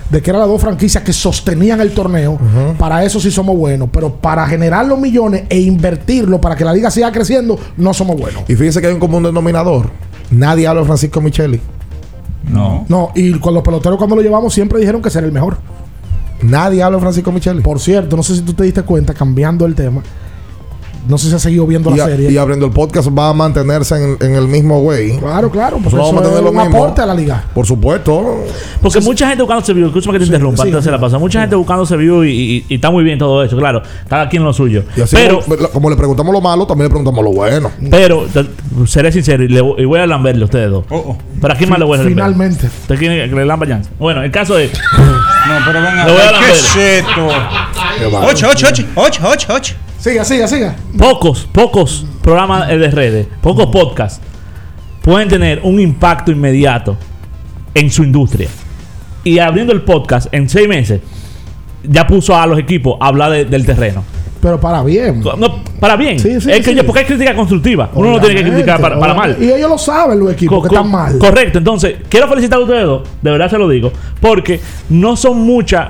de 0.10 0.22
que 0.22 0.30
eran 0.30 0.42
las 0.42 0.50
dos 0.50 0.62
franquicias 0.62 1.04
que 1.04 1.14
sostenían 1.14 1.82
el 1.82 1.92
torneo. 1.92 2.38
Para 2.78 3.04
eso 3.04 3.20
sí 3.20 3.32
somos 3.32 3.58
buenos. 3.58 3.90
Pero 3.92 4.16
para 4.16 4.46
generar 4.48 4.86
los 4.86 5.00
millones 5.00 5.44
e 5.50 5.60
invertirlo 5.60 6.40
para 6.40 6.56
que 6.56 6.64
la 6.64 6.74
liga 6.74 6.92
siga 6.92 7.12
creciendo, 7.12 7.58
no 7.78 7.94
somos 7.94 8.18
buenos. 8.18 8.44
Y 8.48 8.56
fíjense 8.56 8.82
que 8.82 8.88
hay 8.88 8.94
un 8.94 9.00
común 9.00 9.24
denominador. 9.24 9.90
Nadie 10.30 10.68
habla 10.68 10.82
de 10.82 10.88
Francisco 10.88 11.22
Micheli. 11.22 11.60
No. 12.48 12.86
No, 12.88 13.12
y 13.16 13.34
con 13.40 13.54
los 13.54 13.64
peloteros 13.64 13.98
cuando 13.98 14.16
lo 14.16 14.22
llevamos 14.22 14.54
siempre 14.54 14.80
dijeron 14.80 15.02
que 15.02 15.10
era 15.10 15.26
el 15.26 15.32
mejor. 15.32 15.58
Nadie 16.42 16.84
habla 16.84 16.98
de 16.98 17.02
Francisco 17.02 17.32
Micheli. 17.32 17.62
Por 17.62 17.80
cierto, 17.80 18.16
no 18.16 18.22
sé 18.22 18.36
si 18.36 18.42
tú 18.42 18.54
te 18.54 18.64
diste 18.64 18.84
cuenta, 18.84 19.14
cambiando 19.14 19.66
el 19.66 19.74
tema. 19.74 20.04
No 21.08 21.18
sé 21.18 21.30
si 21.30 21.36
has 21.36 21.42
seguido 21.42 21.66
viendo 21.68 21.92
Y, 21.92 21.98
la 21.98 22.06
a- 22.06 22.08
serie. 22.08 22.32
y 22.32 22.38
abriendo 22.38 22.66
el 22.66 22.72
podcast 22.72 23.08
va 23.18 23.30
a 23.30 23.34
mantenerse 23.34 23.96
en, 23.96 24.18
en 24.22 24.36
el 24.36 24.48
mismo 24.48 24.80
way. 24.82 25.18
Claro, 25.18 25.50
claro, 25.52 25.78
Nosotros 25.78 26.00
vamos 26.00 26.12
a 26.12 26.16
mantener 26.16 26.44
lo 26.44 26.50
un 26.52 26.58
mismo. 26.58 26.78
aporte 26.78 27.02
a 27.02 27.06
la 27.06 27.14
liga. 27.14 27.44
Por 27.54 27.66
supuesto. 27.66 28.44
Porque 28.82 29.00
mucha 29.02 29.28
gente 29.28 29.44
buscando 29.44 29.74
view, 29.74 29.88
escúchame 29.88 30.14
que 30.14 30.20
te 30.20 30.26
interrumpa, 30.26 30.64
sí, 30.64 30.72
la 30.72 30.82
sí. 30.82 30.90
pausa. 31.00 31.18
Mucha 31.20 31.42
gente 31.42 31.56
buscando 31.56 31.86
view 31.98 32.24
y, 32.24 32.30
y- 32.32 32.66
y 32.70 32.76
está 32.76 32.90
muy 32.92 33.04
bien 33.04 33.20
todo 33.20 33.44
eso, 33.44 33.56
claro. 33.58 33.82
Cada 34.10 34.28
quien 34.30 34.44
lo 34.44 34.52
suyo. 34.54 34.84
Y 34.98 35.02
así 35.02 35.16
Pero, 35.16 35.42
como, 35.42 35.70
como 35.70 35.90
le 35.90 35.96
preguntamos 35.96 36.34
lo 36.34 36.42
malo, 36.42 36.66
también 36.66 36.86
le 36.86 36.90
preguntamos 36.90 37.24
lo 37.24 37.32
bueno. 37.32 37.72
pero, 37.92 38.26
seré 38.88 39.12
sincero 39.12 39.44
y, 39.44 39.48
le 39.48 39.62
voy- 39.62 39.82
y 39.82 39.86
voy 39.86 40.00
a 40.00 40.08
lamberle 40.08 40.42
a 40.42 40.46
ustedes 40.46 40.70
dos. 40.72 40.86
Oh, 40.90 40.96
oh. 40.98 41.18
¿Para 41.40 41.56
quién 41.56 41.70
más 41.70 41.80
le 41.80 41.86
voy 41.86 41.96
a 41.96 41.98
lamber? 41.98 42.14
Finalmente. 42.14 42.68
¿Usted 42.68 42.98
quiere 42.98 43.30
que 43.30 43.36
le 43.36 43.46
lamba 43.46 43.68
ya? 43.68 43.82
Bueno, 44.00 44.24
el 44.24 44.32
caso 44.32 44.58
es. 44.58 44.72
No, 44.98 45.54
pero 45.66 45.82
ven 45.82 45.96
Le 45.98 46.12
voy 46.12 46.22
a. 46.22 46.40
¿Qué 46.40 46.52
es 46.52 46.76
esto? 46.76 47.28
Ocho, 48.24 48.48
ocho, 48.52 48.68
ocho, 48.70 48.84
ocho, 48.96 49.22
ocho, 49.28 49.54
ocho. 49.54 49.76
Siga, 50.06 50.24
siga, 50.24 50.48
siga. 50.48 50.76
Pocos, 51.00 51.48
pocos 51.52 52.06
programas 52.22 52.68
de 52.68 52.92
redes, 52.92 53.28
pocos 53.42 53.66
podcasts 53.72 54.22
pueden 55.02 55.28
tener 55.28 55.62
un 55.64 55.80
impacto 55.80 56.32
inmediato 56.32 56.96
en 57.74 57.90
su 57.90 58.04
industria. 58.04 58.48
Y 59.24 59.40
abriendo 59.40 59.74
el 59.74 59.82
podcast 59.82 60.32
en 60.32 60.48
seis 60.48 60.68
meses, 60.68 61.02
ya 61.84 62.06
puso 62.06 62.36
a 62.38 62.46
los 62.46 62.60
equipos 62.60 62.98
a 63.02 63.08
hablar 63.08 63.32
de- 63.32 63.46
del 63.46 63.66
terreno. 63.66 64.04
Pero 64.44 64.60
para 64.60 64.84
bien. 64.84 65.22
No, 65.22 65.64
para 65.80 65.96
bien. 65.96 66.20
Sí, 66.20 66.40
sí, 66.40 66.52
es 66.52 66.58
que 66.60 66.70
sí. 66.70 66.76
yo- 66.76 66.86
porque 66.86 67.00
hay 67.00 67.06
crítica 67.08 67.36
constructiva. 67.36 67.90
Uno 67.96 68.12
no 68.12 68.20
tiene 68.20 68.36
que 68.36 68.48
criticar 68.52 68.80
para, 68.80 69.00
para 69.00 69.16
mal. 69.16 69.36
Y 69.42 69.46
ellos 69.52 69.68
lo 69.72 69.78
saben, 69.80 70.20
los 70.20 70.32
equipos, 70.34 70.58
Co- 70.62 70.70
que 70.70 70.76
están 70.76 70.92
mal. 70.92 71.18
Correcto, 71.18 71.58
entonces 71.58 71.96
quiero 72.10 72.28
felicitar 72.28 72.60
a 72.60 72.62
ustedes 72.62 72.84
dos, 72.86 73.10
de 73.24 73.32
verdad 73.32 73.50
se 73.50 73.58
lo 73.58 73.68
digo, 73.68 73.92
porque 74.22 74.60
no 74.90 75.16
son 75.16 75.42
muchas 75.42 75.90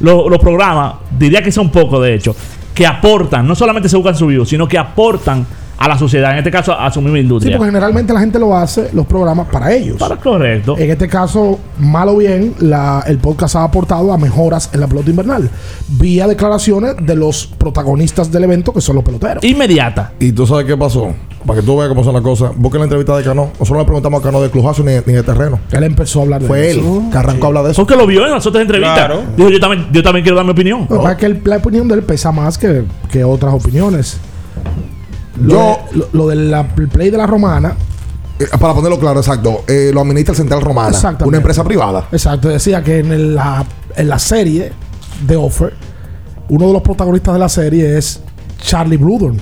lo- 0.00 0.28
los 0.28 0.40
programas, 0.40 0.94
diría 1.16 1.40
que 1.40 1.52
son 1.52 1.70
pocos 1.70 2.02
de 2.02 2.14
hecho, 2.14 2.34
que 2.78 2.86
aportan, 2.86 3.44
no 3.44 3.56
solamente 3.56 3.88
se 3.88 3.96
buscan 3.96 4.14
su 4.14 4.28
view, 4.28 4.46
sino 4.46 4.68
que 4.68 4.78
aportan 4.78 5.44
a 5.78 5.86
la 5.88 5.96
sociedad, 5.96 6.32
en 6.32 6.38
este 6.38 6.50
caso 6.50 6.72
a 6.78 6.90
su 6.90 7.00
misma 7.00 7.18
Sí, 7.18 7.22
industria. 7.22 7.56
porque 7.56 7.70
generalmente 7.70 8.12
la 8.12 8.20
gente 8.20 8.38
lo 8.38 8.56
hace, 8.56 8.90
los 8.92 9.06
programas, 9.06 9.46
para 9.48 9.72
ellos. 9.72 9.96
Para 9.96 10.16
correcto. 10.16 10.76
En 10.76 10.90
este 10.90 11.06
caso, 11.08 11.58
mal 11.78 12.08
o 12.08 12.16
bien, 12.16 12.54
la- 12.58 13.04
el 13.06 13.18
podcast 13.18 13.54
ha 13.56 13.62
aportado 13.64 14.12
a 14.12 14.18
mejoras 14.18 14.70
en 14.72 14.80
la 14.80 14.88
pelota 14.88 15.10
invernal. 15.10 15.48
Vía 15.88 16.26
declaraciones 16.26 16.96
de 17.00 17.14
los 17.14 17.46
protagonistas 17.46 18.30
del 18.32 18.44
evento, 18.44 18.72
que 18.72 18.80
son 18.80 18.96
los 18.96 19.04
peloteros. 19.04 19.44
Inmediata. 19.44 20.12
Y 20.18 20.32
tú 20.32 20.46
sabes 20.46 20.64
qué 20.66 20.76
pasó. 20.76 21.14
Para 21.46 21.60
que 21.60 21.64
tú 21.66 21.76
veas 21.78 21.88
cómo 21.88 22.02
son 22.02 22.12
las 22.14 22.22
cosas. 22.22 22.50
Busquen 22.56 22.80
la 22.80 22.84
entrevista 22.86 23.16
de 23.16 23.22
Cano. 23.22 23.50
Nosotros 23.60 23.78
le 23.78 23.84
preguntamos 23.84 24.20
a 24.20 24.22
Cano 24.24 24.42
de 24.42 24.50
Clujazo 24.50 24.82
ni, 24.82 24.92
ni 25.06 25.12
de 25.12 25.22
terreno. 25.22 25.60
Él 25.70 25.84
empezó 25.84 26.18
a 26.18 26.22
hablar 26.24 26.40
de 26.42 26.48
Fue 26.48 26.70
eso. 26.72 26.80
él 26.80 27.10
que 27.12 27.16
arrancó 27.18 27.46
a 27.46 27.48
hablar 27.48 27.64
de 27.64 27.70
eso. 27.70 27.82
Porque 27.82 27.94
lo 27.96 28.06
vio 28.06 28.24
en 28.26 28.32
las 28.32 28.44
otras 28.44 28.62
entrevistas. 28.62 28.96
Claro. 28.98 29.22
Dijo, 29.36 29.48
yo 29.48 29.60
también, 29.60 29.86
yo 29.92 30.02
también 30.02 30.24
quiero 30.24 30.34
dar 30.36 30.44
mi 30.44 30.50
opinión. 30.50 30.80
Lo 30.90 30.96
que 30.96 30.96
pasa 30.96 31.12
es 31.12 31.18
que 31.18 31.26
el- 31.26 31.40
la 31.44 31.56
opinión 31.58 31.86
de 31.86 31.94
él 31.94 32.02
pesa 32.02 32.32
más 32.32 32.58
que, 32.58 32.82
que 33.10 33.22
otras 33.22 33.54
opiniones. 33.54 34.18
Lo, 35.40 35.50
Yo- 35.54 35.78
de- 35.92 35.98
lo, 35.98 36.08
lo 36.12 36.28
del 36.28 36.50
la- 36.50 36.66
el 36.76 36.88
play 36.88 37.10
de 37.10 37.18
la 37.18 37.26
romana. 37.26 37.74
Eh, 38.38 38.46
para 38.58 38.72
ponerlo 38.74 38.98
claro, 39.00 39.18
exacto. 39.20 39.64
eh, 39.66 39.90
lo 39.92 40.00
administra 40.02 40.32
el 40.32 40.36
Central 40.36 40.60
Romana. 40.60 40.88
Una 41.26 41.36
empresa 41.38 41.64
privada. 41.64 42.06
Exacto, 42.12 42.48
decía 42.48 42.82
que 42.84 42.98
en, 43.00 43.12
el- 43.12 43.34
la, 43.34 43.64
en 43.96 44.08
la 44.08 44.18
serie 44.18 44.72
de 45.26 45.36
Offer, 45.36 45.74
uno 46.48 46.66
de 46.68 46.72
los 46.72 46.82
protagonistas 46.82 47.34
de 47.34 47.40
la 47.40 47.48
serie 47.48 47.98
es 47.98 48.20
Charlie 48.62 48.96
Bluehorn 48.96 49.38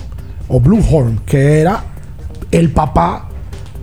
o 0.49 0.61
Bluehorn, 0.61 1.21
que 1.27 1.61
era 1.61 1.85
el 2.51 2.71
papá 2.71 3.29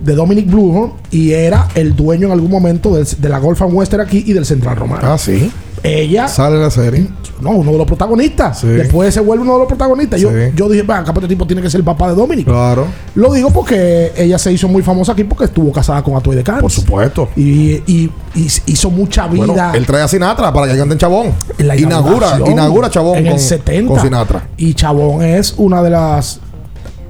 de 0.02 0.14
Dominic 0.14 0.50
Bluehorn 0.50 0.92
y 1.12 1.30
era 1.32 1.68
el 1.76 1.94
dueño 1.94 2.26
en 2.26 2.32
algún 2.32 2.50
momento 2.50 2.94
del- 2.94 3.06
de 3.06 3.28
la 3.28 3.38
Golf 3.38 3.62
and 3.62 3.72
Western 3.72 4.02
aquí 4.02 4.24
y 4.26 4.32
del 4.32 4.44
Central 4.44 4.76
Romana. 4.76 5.12
Ah, 5.14 5.18
sí. 5.18 5.50
Ella. 5.84 6.26
Sale 6.28 6.56
en 6.56 6.62
la 6.62 6.70
serie. 6.70 7.06
No, 7.40 7.50
uno 7.50 7.72
de 7.72 7.78
los 7.78 7.86
protagonistas. 7.86 8.60
Sí. 8.60 8.66
Después 8.68 9.12
se 9.12 9.20
vuelve 9.20 9.42
uno 9.42 9.52
de 9.54 9.58
los 9.60 9.68
protagonistas. 9.68 10.18
Yo, 10.20 10.30
Sí. 10.30 10.52
yo 10.56 10.68
dije, 10.68 10.84
capaz 10.86 11.12
este 11.16 11.28
tipo 11.28 11.46
tiene 11.46 11.60
que 11.60 11.68
ser 11.68 11.80
el 11.80 11.84
papá 11.84 12.08
de 12.08 12.14
Dominic. 12.14 12.46
Claro. 12.46 12.86
Lo 13.14 13.32
digo 13.34 13.50
porque 13.50 14.12
ella 14.16 14.38
se 14.38 14.50
hizo 14.52 14.66
muy 14.66 14.82
famosa 14.82 15.12
aquí 15.12 15.24
porque 15.24 15.44
estuvo 15.44 15.70
casada 15.72 16.02
con 16.02 16.16
Atoy 16.16 16.36
de 16.36 16.42
Cans. 16.42 16.62
Por 16.62 16.70
supuesto. 16.70 17.28
Y, 17.36 17.82
y- 17.86 18.10
y 18.34 18.48
hizo 18.66 18.90
mucha 18.90 19.26
vida. 19.28 19.46
Bueno, 19.46 19.74
él 19.74 19.84
trae 19.86 20.02
a 20.02 20.08
Sinatra 20.08 20.52
para 20.52 20.72
que 20.72 20.78
canten 20.78 20.96
Chabón. 20.96 21.32
en 21.58 21.68
la 21.68 21.76
Inaugura, 21.76 22.38
inaugura 22.46 22.88
Chabón 22.88 23.18
en 23.18 23.24
con, 23.24 23.32
el 23.34 23.38
70. 23.40 23.92
con 23.92 24.00
Sinatra. 24.02 24.48
Y 24.56 24.72
Chabón 24.74 25.22
es 25.22 25.54
una 25.58 25.82
de 25.82 25.90
las. 25.90 26.40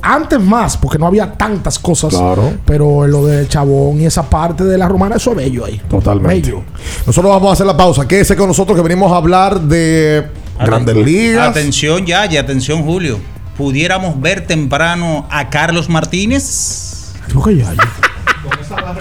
Antes 0.07 0.39
más, 0.39 0.77
porque 0.77 0.99
no 0.99 1.07
había 1.07 1.33
tantas 1.33 1.79
cosas. 1.79 2.15
Claro. 2.15 2.53
Pero 2.67 3.07
lo 3.07 3.25
de 3.25 3.49
Chabón 3.49 4.03
y 4.03 4.05
esa 4.05 4.29
parte 4.29 4.63
de 4.63 4.77
la 4.77 4.87
romana, 4.87 5.17
eso 5.17 5.31
es 5.31 5.37
bello 5.37 5.65
ahí. 5.65 5.81
Totalmente. 5.89 6.51
Bello. 6.51 6.63
Nosotros 7.07 7.33
vamos 7.33 7.49
a 7.49 7.53
hacer 7.55 7.67
la 7.67 7.77
pausa. 7.77 8.07
Quédese 8.07 8.37
con 8.37 8.49
nosotros 8.49 8.77
que 8.77 8.83
venimos 8.83 9.11
a 9.11 9.17
hablar 9.17 9.59
de 9.63 10.27
Grandes 10.61 10.97
Ligas. 10.97 11.49
Atención 11.49 12.05
ya, 12.05 12.31
y 12.31 12.37
atención 12.37 12.83
Julio. 12.83 13.19
¿Pudiéramos 13.57 14.21
ver 14.21 14.47
temprano 14.47 15.27
a 15.31 15.49
Carlos 15.49 15.89
Martínez? 15.89 17.15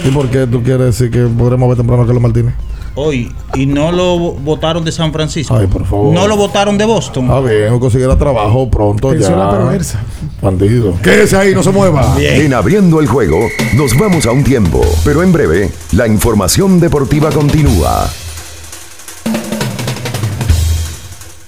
¿Y 0.05 0.09
por 0.11 0.29
qué 0.29 0.47
tú 0.47 0.63
quieres 0.63 0.97
decir 0.97 1.11
que 1.11 1.23
podremos 1.25 1.67
ver 1.67 1.77
temprano 1.77 2.03
a 2.03 2.05
Carlos 2.05 2.23
Martínez? 2.23 2.53
Hoy. 2.95 3.31
Y 3.55 3.65
no 3.65 3.91
lo 3.91 4.17
votaron 4.17 4.83
de 4.85 4.91
San 4.91 5.11
Francisco. 5.11 5.55
Ay, 5.55 5.67
por 5.67 5.85
favor. 5.85 6.13
No 6.13 6.27
lo 6.27 6.37
votaron 6.37 6.77
de 6.77 6.85
Boston. 6.85 7.25
Está 7.25 7.39
bien, 7.41 7.79
consiguiera 7.79 8.17
trabajo 8.17 8.69
pronto 8.69 9.09
Atención 9.09 9.33
a 9.39 9.45
la 9.45 9.51
ya. 9.51 9.57
perversa. 9.57 10.03
Bandido. 10.41 10.93
Quédese 11.01 11.37
ahí, 11.37 11.53
no 11.53 11.63
se 11.63 11.71
mueva. 11.71 12.15
En 12.19 12.53
abriendo 12.53 12.99
el 12.99 13.07
juego, 13.07 13.47
nos 13.75 13.97
vamos 13.97 14.25
a 14.25 14.31
un 14.31 14.43
tiempo, 14.43 14.81
pero 15.03 15.23
en 15.23 15.31
breve, 15.31 15.71
la 15.93 16.07
información 16.07 16.79
deportiva 16.79 17.31
continúa. 17.31 18.09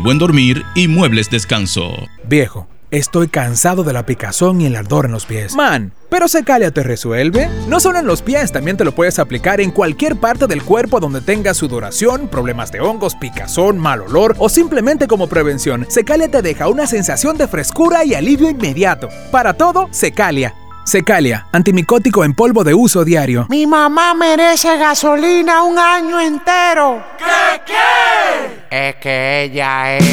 buen 0.00 0.18
dormir 0.18 0.64
y 0.74 0.88
muebles 0.88 1.30
descanso. 1.30 1.92
Viejo, 2.24 2.66
estoy 2.90 3.28
cansado 3.28 3.84
de 3.84 3.92
la 3.92 4.06
picazón 4.06 4.60
y 4.60 4.66
el 4.66 4.76
ardor 4.76 5.06
en 5.06 5.12
los 5.12 5.26
pies. 5.26 5.54
Man, 5.54 5.92
pero 6.08 6.28
Secalia 6.28 6.70
te 6.70 6.82
resuelve. 6.82 7.48
No 7.68 7.80
solo 7.80 7.98
en 7.98 8.06
los 8.06 8.22
pies, 8.22 8.52
también 8.52 8.76
te 8.76 8.84
lo 8.84 8.92
puedes 8.92 9.18
aplicar 9.18 9.60
en 9.60 9.70
cualquier 9.70 10.16
parte 10.16 10.46
del 10.46 10.62
cuerpo 10.62 11.00
donde 11.00 11.20
tengas 11.20 11.56
sudoración, 11.56 12.28
problemas 12.28 12.72
de 12.72 12.80
hongos, 12.80 13.14
picazón, 13.14 13.78
mal 13.78 14.02
olor 14.02 14.34
o 14.38 14.48
simplemente 14.48 15.06
como 15.06 15.28
prevención. 15.28 15.86
Secalia 15.88 16.30
te 16.30 16.42
deja 16.42 16.68
una 16.68 16.86
sensación 16.86 17.36
de 17.36 17.48
frescura 17.48 18.04
y 18.04 18.14
alivio 18.14 18.50
inmediato. 18.50 19.08
Para 19.30 19.54
todo, 19.54 19.88
Secalia. 19.92 20.54
Secalia, 20.84 21.46
antimicótico 21.52 22.24
en 22.24 22.34
polvo 22.34 22.64
de 22.64 22.74
uso 22.74 23.04
diario. 23.04 23.46
Mi 23.48 23.66
mamá 23.66 24.14
merece 24.14 24.76
gasolina 24.76 25.62
un 25.62 25.78
año 25.78 26.18
entero. 26.20 27.04
¿Qué 27.18 27.60
qué? 27.66 28.49
Es 28.70 28.94
que 29.00 29.42
ella 29.42 29.96
es 29.96 30.04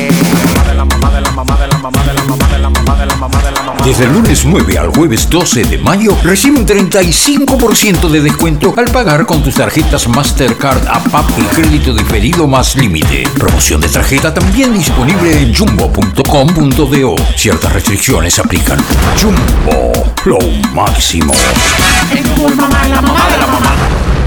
Desde 3.85 4.05
el 4.05 4.13
lunes 4.13 4.45
9 4.45 4.79
al 4.79 4.89
jueves 4.89 5.29
12 5.29 5.65
de 5.65 5.77
mayo, 5.77 6.17
recibe 6.23 6.57
un 6.57 6.65
35% 6.65 8.09
de 8.09 8.21
descuento 8.21 8.73
al 8.75 8.85
pagar 8.85 9.27
con 9.27 9.43
tus 9.43 9.53
tarjetas 9.53 10.07
Mastercard 10.07 10.87
APAP 10.87 11.29
y 11.37 11.43
crédito 11.55 11.93
de 11.93 12.03
pedido 12.05 12.47
más 12.47 12.75
límite. 12.75 13.25
Promoción 13.37 13.79
de 13.79 13.89
tarjeta 13.89 14.33
también 14.33 14.73
disponible 14.73 15.39
en 15.39 15.53
jumbo.com.do. 15.53 17.15
Ciertas 17.35 17.71
restricciones 17.73 18.39
aplican. 18.39 18.79
Jumbo, 19.21 19.91
lo 20.25 20.39
máximo. 20.73 21.31
mamá, 22.55 22.87
la 22.87 23.01
mamá 23.01 23.29
de 23.29 23.37
la 23.37 23.47
mamá. 23.47 24.26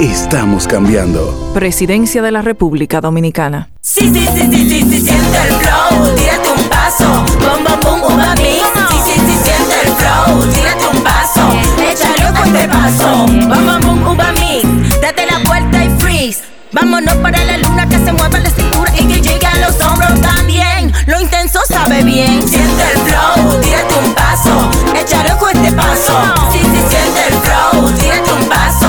Estamos 0.00 0.68
cambiando. 0.68 1.52
Presidencia 1.54 2.20
de 2.20 2.30
la 2.30 2.42
República 2.42 3.00
Dominicana. 3.00 3.70
Sí, 3.80 4.10
sí, 4.12 4.28
sí, 4.34 4.48
sí, 4.50 4.68
sí, 4.68 4.82
sí, 4.82 5.00
siente 5.00 5.38
el 5.48 5.54
flow, 5.54 6.14
tírate 6.14 6.50
un 6.50 6.68
paso, 6.68 7.24
bom, 7.40 7.64
bom, 7.80 8.00
bom. 8.02 8.20
Sí, 8.36 8.60
sí, 9.04 9.12
sí, 9.14 9.38
siente 9.42 9.74
el 9.84 9.92
flow, 9.94 10.52
tírate 10.52 10.86
un 10.86 11.02
paso, 11.02 11.48
échale 11.80 12.38
con 12.38 12.54
este 12.54 12.68
paso, 12.68 13.26
bom, 13.48 14.04
bom, 14.04 14.16
bom. 14.16 14.82
Date 15.00 15.26
la 15.30 15.38
vuelta 15.48 15.84
y 15.84 15.88
freeze. 15.98 16.42
Vámonos 16.72 17.14
para 17.16 17.42
la 17.44 17.56
luna 17.56 17.88
que 17.88 17.96
se 17.98 18.12
mueva 18.12 18.38
la 18.38 18.50
cintura 18.50 18.92
y 18.98 19.06
que 19.06 19.22
llegue 19.22 19.46
a 19.46 19.66
los 19.66 19.80
hombros 19.80 20.20
también. 20.20 20.92
Lo 21.06 21.18
intenso 21.18 21.60
sabe 21.66 22.04
bien. 22.04 22.46
Siente 22.46 22.82
el 22.82 22.98
flow, 22.98 23.60
tírate 23.62 23.94
un 24.04 24.12
paso, 24.12 24.70
échale 24.94 25.30
con 25.38 25.56
este 25.56 25.72
paso. 25.72 26.34
Sí, 26.52 26.58
sí, 26.58 26.82
siente 26.90 27.28
el 27.28 27.34
flow, 27.40 27.90
tírate 27.92 28.32
un 28.32 28.46
paso, 28.46 28.88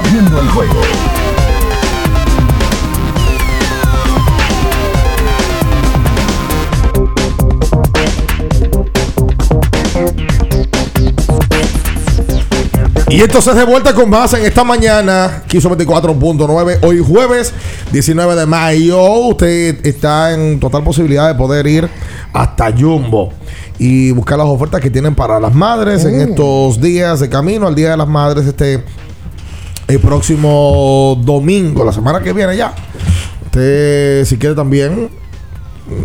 Abriendo 0.00 0.40
el 0.40 0.48
juego. 0.48 0.80
Y 13.10 13.20
entonces 13.20 13.54
de 13.54 13.64
vuelta 13.64 13.92
con 13.92 14.08
más 14.08 14.32
en 14.32 14.46
esta 14.46 14.64
mañana, 14.64 15.42
24.9, 15.46 16.78
hoy 16.80 17.00
jueves 17.00 17.52
19 17.92 18.36
de 18.36 18.46
mayo. 18.46 19.02
Usted 19.02 19.84
está 19.84 20.32
en 20.32 20.58
total 20.60 20.82
posibilidad 20.82 21.28
de 21.28 21.34
poder 21.34 21.66
ir 21.66 21.90
hasta 22.32 22.72
Jumbo 22.72 23.34
y 23.78 24.12
buscar 24.12 24.38
las 24.38 24.46
ofertas 24.46 24.80
que 24.80 24.88
tienen 24.88 25.14
para 25.14 25.38
las 25.38 25.54
madres 25.54 26.06
en 26.06 26.22
estos 26.22 26.80
días 26.80 27.20
de 27.20 27.28
camino 27.28 27.66
al 27.66 27.74
Día 27.74 27.90
de 27.90 27.98
las 27.98 28.08
Madres, 28.08 28.46
este 28.46 28.82
el 29.94 30.00
próximo 30.00 31.20
domingo, 31.24 31.84
la 31.84 31.92
semana 31.92 32.20
que 32.20 32.32
viene 32.32 32.56
ya. 32.56 32.72
Usted, 33.46 34.24
si 34.24 34.36
quiere 34.36 34.54
también 34.54 35.08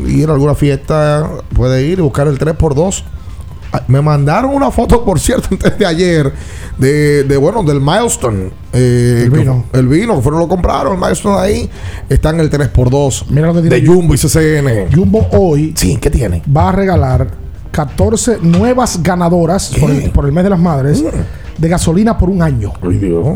ir 0.07 0.29
a 0.29 0.33
alguna 0.33 0.55
fiesta, 0.55 1.29
puede 1.53 1.83
ir 1.85 1.99
y 1.99 2.01
buscar 2.01 2.27
el 2.27 2.39
3x2 2.39 3.03
me 3.87 4.01
mandaron 4.01 4.51
una 4.55 4.71
foto, 4.71 5.03
por 5.03 5.19
cierto, 5.19 5.49
antes 5.51 5.77
de 5.77 5.85
ayer, 5.85 6.31
de, 6.77 7.25
de 7.25 7.37
bueno, 7.37 7.61
del 7.61 7.81
Milestone. 7.81 8.49
eh, 8.71 9.23
El 9.25 9.29
vino. 9.31 9.65
el 9.73 9.87
vino, 9.89 10.15
que 10.15 10.21
fueron 10.21 10.39
lo 10.39 10.47
compraron, 10.47 10.93
el 10.93 10.99
Milestone 10.99 11.37
ahí. 11.37 11.69
Está 12.07 12.29
en 12.29 12.39
el 12.39 12.49
3x2 12.49 13.25
Mira 13.29 13.47
lo 13.47 13.53
que 13.53 13.61
tiene 13.61 13.81
de 13.81 13.85
Jumbo 13.85 14.13
y 14.13 14.17
CCN. 14.17 14.95
Jumbo 14.95 15.27
hoy 15.33 15.73
Sí, 15.75 15.97
¿qué 15.97 16.09
tiene? 16.09 16.41
va 16.55 16.69
a 16.69 16.71
regalar 16.71 17.27
14 17.71 18.37
nuevas 18.41 19.03
ganadoras 19.03 19.73
por 19.77 19.91
el, 19.91 20.09
por 20.11 20.25
el 20.25 20.31
mes 20.31 20.45
de 20.45 20.49
las 20.51 20.59
madres 20.59 21.03
de 21.57 21.69
gasolina 21.69 22.17
por 22.17 22.29
un 22.29 22.41
año. 22.41 22.73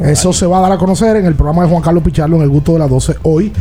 Eso 0.04 0.34
se 0.34 0.46
va 0.46 0.60
a 0.60 0.62
dar 0.62 0.72
a 0.74 0.78
conocer 0.78 1.18
en 1.18 1.26
el 1.26 1.36
programa 1.36 1.64
de 1.64 1.70
Juan 1.70 1.82
Carlos 1.82 2.04
Pichardo 2.04 2.36
en 2.36 2.42
el 2.42 2.50
gusto 2.50 2.74
de 2.74 2.80
las 2.80 2.90
12 2.90 3.16
hoy. 3.24 3.52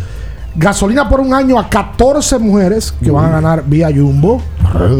Gasolina 0.56 1.08
por 1.08 1.20
un 1.20 1.32
año 1.32 1.58
a 1.58 1.68
14 1.68 2.38
mujeres 2.38 2.92
que 2.92 3.10
van 3.10 3.26
a 3.26 3.30
ganar 3.30 3.64
vía 3.66 3.90
Jumbo. 3.94 4.40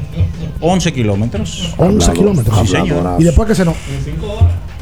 11 0.60 0.92
kilómetros. 0.92 1.74
11 1.76 2.12
kilómetros. 2.12 2.58
Sí, 2.60 2.66
señor. 2.66 3.16
Y 3.20 3.24
después 3.24 3.46
que 3.48 3.54
se 3.54 3.64
no. 3.64 3.74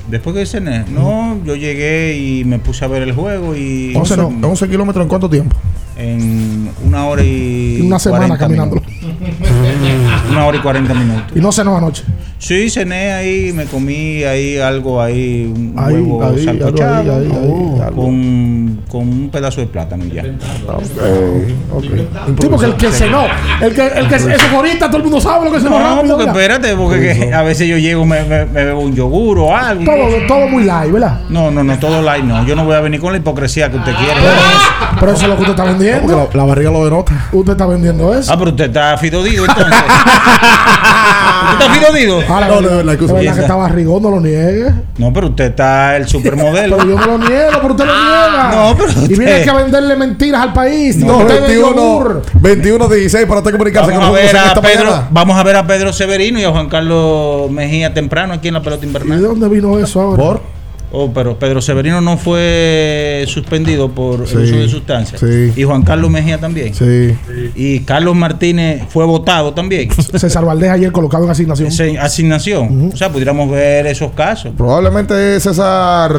Después 0.09 0.37
que 0.37 0.45
cené, 0.47 0.85
no, 0.91 1.39
yo 1.45 1.57
llegué 1.57 2.17
y 2.17 2.45
me 2.45 2.59
puse 2.59 2.85
a 2.85 2.89
ver 2.89 3.03
el 3.03 3.13
juego 3.13 3.57
y... 3.57 3.95
11, 3.97 4.17
no, 4.19 4.27
11 4.51 4.69
kilómetros 4.69 5.03
en 5.03 5.09
cuánto 5.09 5.31
tiempo? 5.31 5.57
En 5.97 6.71
una 6.85 7.07
hora 7.07 7.23
y... 7.23 7.81
Una 7.83 7.99
semana 8.01 8.37
40 8.37 8.45
caminándolo. 8.45 8.83
minutos. 8.83 9.05
Una 10.31 10.47
hora 10.47 10.57
y 10.57 10.61
40 10.61 10.95
minutos. 10.95 11.33
Y 11.37 11.41
no 11.41 11.53
cenó 11.53 11.77
anoche. 11.77 12.03
Sí, 12.39 12.69
cené 12.69 13.13
ahí, 13.13 13.53
me 13.55 13.65
comí 13.65 14.23
ahí 14.25 14.59
algo 14.59 15.01
ahí, 15.01 15.51
un 15.55 15.73
Ahí, 15.79 15.95
huevo 15.95 16.23
ahí, 16.25 16.45
sancochado 16.45 16.95
ahí, 17.01 17.09
ahí, 17.09 17.33
ahí, 17.33 17.81
algo. 17.81 18.03
con, 18.03 18.81
con 18.89 19.01
un 19.09 19.31
pedazo 19.31 19.61
de 19.63 19.67
plátano 19.69 20.05
y 20.05 20.11
ya. 20.11 20.23
Sí, 20.25 20.31
porque 22.51 22.67
el 22.67 22.75
que 22.77 22.91
cenó, 22.91 23.25
el 23.63 23.73
que, 23.75 23.87
el 23.87 24.09
que 24.09 24.15
eso 24.17 24.29
ahorita 24.55 24.87
todo 24.89 24.97
el 24.99 25.03
mundo 25.05 25.21
sabe 25.21 25.47
lo 25.47 25.53
que 25.53 25.61
cenó 25.61 25.79
No, 25.79 25.97
rápido. 25.97 26.17
porque 26.19 26.33
¿verdad? 26.33 26.57
espérate, 26.65 26.77
porque 26.77 27.01
que 27.29 27.33
a 27.35 27.43
veces 27.43 27.69
yo 27.69 27.79
llego, 27.79 28.05
me, 28.05 28.23
me, 28.25 28.45
me 28.47 28.65
bebo 28.65 28.81
un 28.81 28.95
yogur 28.95 29.39
o 29.39 29.57
algo. 29.57 29.85
Todo, 29.85 30.27
todo 30.27 30.49
muy 30.49 30.65
light, 30.65 30.93
¿verdad? 30.93 31.21
No, 31.31 31.51
no, 31.51 31.65
no, 31.65 31.79
todo 31.79 32.03
light 32.03 32.25
no. 32.25 32.45
Yo 32.47 32.57
no 32.57 32.65
voy 32.65 32.75
a 32.75 32.81
venir 32.81 33.01
con 33.01 33.13
la 33.13 33.19
hipocresía 33.19 33.71
que 33.71 33.77
usted 33.79 33.93
quiere. 33.95 34.21
Pero 35.01 35.13
eso 35.13 35.23
es 35.23 35.29
lo 35.29 35.35
que 35.37 35.41
usted 35.43 35.53
está 35.53 35.65
vendiendo. 35.65 35.84
Porque 36.03 36.17
la, 36.17 36.29
la 36.33 36.45
barriga 36.45 36.71
lo 36.71 36.85
denota. 36.85 37.29
Usted 37.33 37.53
está 37.53 37.67
vendiendo 37.67 38.15
eso. 38.15 38.33
Ah, 38.33 38.37
pero 38.39 38.51
usted 38.51 38.65
está 38.67 38.97
fidodido 38.99 39.45
entonces. 39.47 39.75
¿Usted 41.53 41.67
está 41.67 41.75
fidodido? 41.75 42.21
Ahora, 42.29 42.49
No, 42.49 42.55
no, 42.55 42.61
de 42.61 42.69
la 42.71 42.77
verdad, 42.77 42.95
excusa 42.95 43.13
es 43.15 43.21
verdad 43.21 43.35
que 43.35 43.41
está 43.43 43.55
barrigón, 43.55 44.03
no 44.03 44.11
lo 44.11 44.21
niegue. 44.21 44.73
No, 44.99 45.13
pero 45.13 45.29
usted 45.29 45.45
está 45.47 45.97
el 45.97 46.09
supermodelo. 46.09 46.77
Pero 46.79 46.89
yo 46.91 46.99
no 46.99 47.07
lo 47.07 47.19
niego, 47.19 47.51
pero 47.61 47.75
usted 47.75 47.85
lo 47.87 47.93
niega. 47.95 48.51
No, 48.55 48.77
pero 48.77 48.91
Y 48.93 49.09
viene 49.09 49.25
usted- 49.25 49.41
aquí 49.41 49.49
a 49.49 49.55
venderle 49.55 49.97
mentiras 49.97 50.41
al 50.43 50.53
país. 50.53 50.97
No, 50.97 51.19
usted 51.19 51.35
es 51.35 51.41
21, 51.49 51.75
yogur. 51.77 52.23
21, 52.35 52.89
16 52.89 53.27
para 53.27 53.39
usted 53.41 53.53
comunicarse 53.53 53.91
Vamos 53.91 54.05
a, 54.05 54.11
con 54.11 54.15
nosotros 54.17 54.33
ver 54.33 54.43
en 54.43 54.43
a 54.43 54.49
esta 54.49 54.63
Pedro, 54.63 54.85
mañana. 54.91 55.09
vamos 55.11 55.37
a 55.39 55.43
ver 55.43 55.57
a 55.57 55.67
Pedro 55.67 55.93
Severino 55.93 56.41
y 56.41 56.45
a 56.45 56.51
Juan 56.51 56.69
Carlos 56.69 57.51
Mejía 57.51 57.93
temprano 57.93 58.35
aquí 58.35 58.49
en 58.49 58.55
la 58.55 58.63
pelota 58.63 58.85
¿Y 58.85 58.89
invernal. 58.89 59.21
de 59.21 59.29
dónde 59.29 59.49
vino 59.49 59.79
eso 59.79 60.01
ahora? 60.01 60.23
¿Por? 60.23 60.54
Oh, 60.97 61.11
pero 61.13 61.37
Pedro 61.39 61.61
Severino 61.61 62.01
no 62.01 62.17
fue 62.17 63.25
suspendido 63.27 63.91
por 63.91 64.29
Sí, 64.29 64.37
el 64.37 64.43
uso 64.45 64.57
de 64.57 64.69
sustancias. 64.69 65.21
sí. 65.21 65.53
Y 65.57 65.65
Juan 65.65 65.83
Carlos 65.83 66.09
Mejía 66.09 66.39
también. 66.39 66.73
Sí. 66.73 67.17
Y 67.57 67.81
Carlos 67.81 68.15
Martínez 68.15 68.85
fue 68.91 69.05
votado 69.05 69.53
también. 69.55 69.91
César 70.15 70.45
Valdés 70.45 70.71
ayer 70.71 70.93
colocado 70.93 71.25
en 71.25 71.31
asignación. 71.31 71.67
Ese- 71.69 71.99
asignación. 71.99 72.91
O 72.95 72.97
sea, 72.97 73.11
pudiéramos 73.11 73.51
ver 73.51 73.87
esos 73.89 74.13
casos. 74.13 74.53
Probablemente 74.57 75.41
César, 75.41 76.13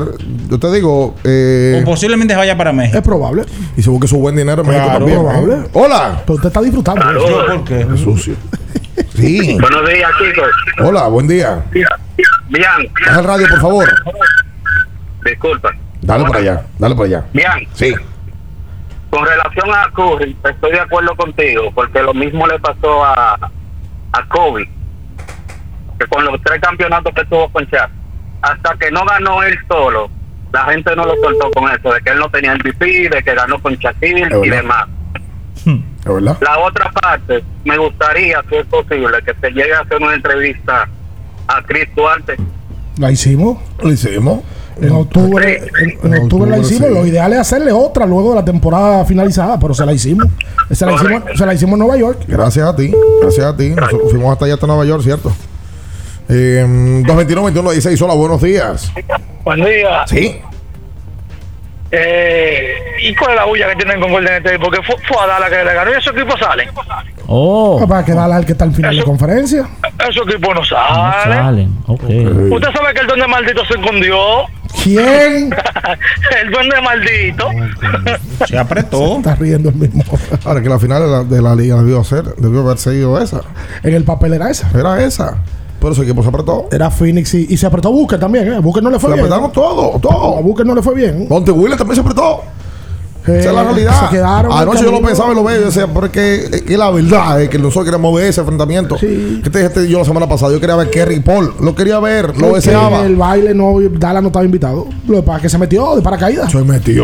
yo 0.50 0.60
te 0.60 0.72
digo, 0.74 1.16
eh, 1.24 1.80
O 1.82 1.86
posiblemente 1.86 2.36
vaya 2.36 2.58
para 2.58 2.74
México. 2.74 2.98
Es 2.98 3.04
probable. 3.04 3.44
y 3.78 3.82
se 3.82 3.90
busque 3.90 4.10
su 4.10 4.18
buen 4.18 4.36
dinero 4.36 4.62
en 4.62 4.68
México 4.68 4.84
Claro, 4.88 5.00
también. 5.06 5.20
probable. 5.22 5.54
¿eh? 5.54 5.70
Hola. 5.72 6.22
Pero 6.26 6.36
usted 6.36 6.48
está 6.48 6.62
disfrutando. 6.62 7.02
Yo, 7.14 7.46
¿Por 7.46 7.64
qué? 7.64 7.80
Es 7.94 8.00
sucio. 8.02 8.36
Sí. 9.16 9.58
Buenos 9.60 9.90
días, 9.90 10.12
chicos. 10.22 10.50
Hola, 10.86 11.08
buen 11.08 11.28
día. 11.30 11.64
Bien, 11.72 11.88
Baja 13.08 13.20
el 13.20 13.26
radio, 13.26 13.48
por 13.50 13.62
favor. 13.62 13.86
Disculpa. 15.26 15.72
Dale 16.02 16.24
para 16.26 16.40
allá, 16.40 16.66
dale 16.78 16.96
para 16.96 17.08
allá. 17.08 17.26
Bien, 17.34 17.68
Sí. 17.74 17.94
con 19.10 19.26
relación 19.26 19.70
a 19.74 19.90
Curry, 19.92 20.36
estoy 20.50 20.72
de 20.72 20.80
acuerdo 20.80 21.16
contigo, 21.16 21.72
porque 21.74 22.02
lo 22.04 22.14
mismo 22.14 22.46
le 22.48 22.60
pasó 22.60 23.04
a, 23.04 23.34
a 24.12 24.26
Kobe, 24.30 24.70
que 26.00 26.06
con 26.08 26.26
los 26.26 26.42
tres 26.44 26.60
campeonatos 26.62 27.14
que 27.14 27.24
tuvo 27.26 27.50
con 27.50 27.64
Shaq, 27.66 27.90
hasta 28.42 28.76
que 28.78 28.92
no 28.92 29.06
ganó 29.06 29.42
él 29.44 29.58
solo, 29.68 30.10
la 30.52 30.66
gente 30.66 30.96
no 30.96 31.06
lo 31.06 31.16
soltó 31.22 31.50
con 31.52 31.72
eso, 31.72 31.92
de 31.94 32.02
que 32.02 32.10
él 32.12 32.20
no 32.20 32.30
tenía 32.30 32.54
MVP, 32.56 33.10
de 33.10 33.24
que 33.24 33.34
ganó 33.34 33.60
con 33.62 33.74
Shaquille 33.76 34.28
y 34.44 34.50
demás. 34.50 34.86
¿Es 35.66 36.14
verdad? 36.14 36.38
La 36.42 36.60
otra 36.60 36.92
parte, 36.92 37.44
me 37.64 37.78
gustaría, 37.78 38.42
si 38.50 38.56
es 38.56 38.66
posible, 38.68 39.18
que 39.26 39.34
se 39.42 39.50
llegue 39.52 39.74
a 39.74 39.80
hacer 39.80 39.98
una 40.02 40.14
entrevista 40.14 40.88
a 41.48 41.62
Chris 41.64 41.88
Duarte. 41.96 42.36
La 42.98 43.12
hicimos. 43.12 43.58
Lo 43.82 43.92
hicimos. 43.92 44.42
En 44.82 44.92
octubre, 44.92 45.58
en, 45.82 45.90
en 46.04 46.14
En 46.14 46.24
octubre 46.24 46.50
la 46.52 46.58
hicimos. 46.58 46.88
sí. 46.90 46.94
Lo 46.94 47.06
ideal 47.06 47.32
es 47.34 47.40
hacerle 47.40 47.72
otra 47.72 48.06
luego 48.06 48.32
de 48.32 48.36
la 48.36 48.46
temporada 48.46 49.06
finalizada, 49.06 49.58
pero 49.60 49.74
se 49.74 49.86
la 49.86 49.94
hicimos. 49.94 50.28
Se 50.72 50.86
la 50.86 50.94
hicimos, 50.94 51.24
se 51.36 51.46
la 51.46 51.54
hicimos 51.54 51.74
en 51.74 51.80
Nueva 51.80 51.98
York. 51.98 52.20
Gracias 52.28 52.68
a 52.68 52.76
ti, 52.76 52.94
gracias 53.22 53.46
a 53.46 53.56
ti. 53.56 53.70
Nosotros 53.70 54.12
fuimos 54.12 54.34
hasta 54.34 54.46
allá, 54.46 54.56
hasta 54.56 54.68
Nueva 54.68 54.86
York, 54.86 55.04
¿cierto? 55.04 55.32
Eh, 56.28 56.66
221-21-16, 57.06 58.02
hola, 58.02 58.14
buenos 58.16 58.42
días. 58.42 58.92
Buen 59.44 59.64
día. 59.64 60.06
Sí. 60.08 60.42
Eh, 61.91 62.76
¿Y 63.02 63.16
cuál 63.16 63.32
es 63.32 63.36
la 63.38 63.45
bulla 63.45 63.70
que 63.70 63.76
tienen 63.76 64.02
con 64.02 64.12
Golden 64.12 64.34
State? 64.36 64.60
Porque 64.60 64.82
fue, 64.84 64.95
fue 65.07 65.18
a 65.24 65.28
Dallas 65.28 65.49
que 65.49 65.64
le 65.64 65.74
ganó 65.74 65.91
y 65.91 65.94
esos 65.94 66.14
equipos 66.14 66.40
salen. 66.40 66.70
Oh. 67.28 67.86
Para 67.88 68.03
quedar 68.03 68.32
al 68.32 68.45
que 68.45 68.53
está 68.53 68.66
al 68.66 68.74
final 68.74 68.95
de 68.95 69.03
conferencia. 69.03 69.68
Esos 69.99 70.28
equipos 70.28 70.56
no 70.56 70.62
No 70.62 70.66
salen. 70.66 71.78
Usted 71.88 72.70
sabe 72.74 72.94
que 72.94 73.02
el 73.02 73.07
duende 73.07 73.28
maldito 73.28 73.66
se 73.66 73.74
escondió. 73.76 74.18
¿Quién? 74.84 75.56
el 76.41 76.52
duende 76.52 76.82
maldito. 76.82 77.49
Se 78.45 78.57
apretó. 78.57 79.18
Está 79.18 79.36
riendo 79.36 79.70
el 79.70 79.76
mismo. 79.76 80.03
Ahora 80.45 80.62
que 80.62 80.70
la 80.70 80.80
final 80.80 81.02
de 81.03 81.07
la, 81.07 81.24
de 81.24 81.41
la 81.41 81.56
liga 81.56 81.78
debió 81.78 82.03
ser, 82.03 82.26
debió 82.36 82.62
haber 82.62 82.78
seguido 82.78 83.22
esa. 83.22 83.41
En 83.84 83.94
el 83.94 84.03
papel 84.03 84.34
era 84.34 84.49
esa. 84.49 84.70
Era 84.78 85.03
esa. 85.03 85.38
Pero 85.86 85.94
ese 85.94 86.02
equipo 86.02 86.24
se 86.24 86.30
apretó. 86.30 86.66
Era 86.72 86.90
Phoenix 86.90 87.32
y, 87.36 87.45
y 87.48 87.57
se 87.57 87.68
apretó 87.68 87.91
Booker 87.91 88.20
también. 88.20 88.52
¿eh? 88.52 88.60
Booker 88.60 88.82
no 88.82 88.90
le 88.90 88.98
fue 88.98 89.12
Se 89.12 89.14
bien. 89.18 89.26
apretaron 89.32 89.52
todo, 89.52 89.95
A 89.98 89.99
todo. 89.99 90.41
Booker 90.41 90.66
no 90.66 90.74
le 90.74 90.82
fue 90.82 90.95
bien. 90.95 91.28
Monte 91.30 91.52
Williams 91.52 91.78
también 91.78 91.94
se 91.95 92.02
apretó. 92.02 92.41
Eh, 93.28 93.38
Esa 93.40 93.49
es 93.49 93.56
la 93.56 93.64
realidad. 93.64 94.10
Se 94.10 94.16
quedaron. 94.16 94.52
Anoche 94.52 94.84
yo 94.84 94.91
lo 94.91 94.99
pensaba 95.02 95.32
y 95.32 95.36
lo 95.36 95.44
veo. 95.44 95.60
Yo 95.60 95.66
decía, 95.68 95.86
porque 95.86 96.38
es 96.52 96.62
que 96.64 96.76
la 96.76 96.90
verdad 96.90 97.40
es 97.40 97.49
que 97.49 97.60
nosotros 97.60 97.86
queríamos 97.86 98.16
ver 98.16 98.26
ese 98.26 98.41
enfrentamiento. 98.41 98.98
Sí. 98.98 99.41
Que 99.44 99.49
te 99.52 99.60
dije 99.60 99.68
este 99.68 99.88
yo 99.88 99.99
la 99.99 100.06
semana 100.06 100.28
pasada. 100.28 100.52
Yo 100.53 100.60
quería 100.60 100.76
ver 100.76 100.90
Kerry 100.90 101.20
Paul. 101.20 101.53
Lo 101.60 101.76
quería 101.76 101.99
ver, 101.99 102.36
lo 102.36 102.56
deseaba. 102.56 103.02
El 103.06 103.16
baile 103.16 103.53
no, 103.53 103.76
Dallas 103.99 104.24
no 104.24 104.30
estaba 104.30 104.44
invitado. 104.44 104.88
Lo 105.07 105.18
que 105.18 105.22
pasa 105.22 105.38
es 105.38 105.41
que 105.44 105.49
se 105.49 105.57
metió 105.60 105.95
de 105.95 106.02
paracaídas. 106.02 106.52
Se 106.52 106.64
metió. 106.64 107.03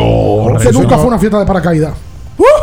que 0.59 0.71
nunca 0.71 0.97
fue 0.97 1.05
una 1.07 1.19
fiesta 1.19 1.37
de 1.39 1.45
paracaídas. 1.45 1.93
Bueno, 2.35 2.55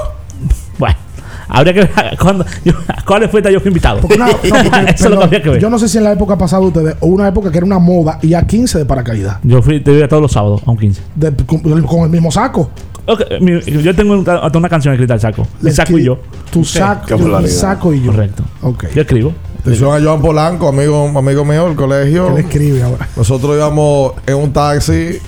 habría 1.49 1.73
que 1.75 1.81
ver 1.81 1.91
cuándo, 2.21 2.45
yo, 2.65 2.73
a 2.89 3.03
cuáles 3.05 3.31
fiestas 3.31 3.53
yo 3.53 3.61
fui 3.61 3.69
invitado. 3.69 4.01
Porque 4.01 4.17
una- 4.17 4.27
no, 4.29 4.33
porque, 4.39 4.49
Eso 4.49 4.61
es 4.61 4.71
lo 4.71 4.87
que 4.89 4.95
perdón, 5.09 5.23
habría 5.25 5.43
que 5.43 5.51
ver. 5.51 5.61
Yo 5.61 5.71
no 5.71 5.79
sé 5.79 5.89
si 5.89 5.99
en 5.99 6.05
la 6.05 6.13
época 6.13 6.37
pasada 6.39 6.63
ustedes, 6.63 6.97
o 7.01 7.07
una 7.07 7.29
época 7.29 7.51
que 7.51 7.59
era 7.59 7.67
una 7.67 7.79
moda 7.79 8.19
y 8.23 8.35
a 8.35 8.47
15 8.47 8.79
de 8.79 8.85
paracaídas. 8.85 9.39
Yo 9.43 9.63
fui, 9.63 9.81
te 9.81 9.93
iba 9.93 10.07
todos 10.09 10.23
los 10.23 10.33
sábados 10.33 10.63
a 10.67 10.71
un 10.71 10.77
15. 10.79 11.03
De- 11.15 11.33
con, 11.45 11.61
con 11.83 12.03
el 12.05 12.11
mismo 12.11 12.31
saco. 12.31 12.71
Ok, 13.07 13.23
mi- 13.41 13.61
yo 13.83 13.95
tengo 13.95 14.13
un- 14.13 14.29
hasta 14.29 14.59
una 14.59 14.69
canción 14.69 14.93
escrita 14.93 15.15
al 15.15 15.21
saco. 15.21 15.47
El 15.65 15.73
saco 15.73 15.99
y 15.99 16.05
yo. 16.05 16.19
Tu 16.51 16.63
saco, 16.65 17.07
Qué 17.07 17.15
tu 17.15 17.19
popularidad. 17.21 17.51
saco 17.53 17.95
y 17.95 18.03
yo. 18.03 18.11
Correcto. 18.13 18.43
Ok. 18.63 18.85
Yo 18.95 19.01
escribo. 19.01 19.33
Atención 19.61 19.95
a 19.95 20.03
Joan 20.03 20.23
Polanco, 20.23 20.69
amigo, 20.69 21.13
amigo 21.17 21.45
mío 21.45 21.67
del 21.67 21.77
colegio. 21.77 22.29
Él 22.29 22.45
escribe 22.45 22.83
ahora. 22.83 23.09
Nosotros 23.17 23.57
íbamos 23.57 24.13
en 24.27 24.37
un 24.37 24.53
taxi 24.53 25.19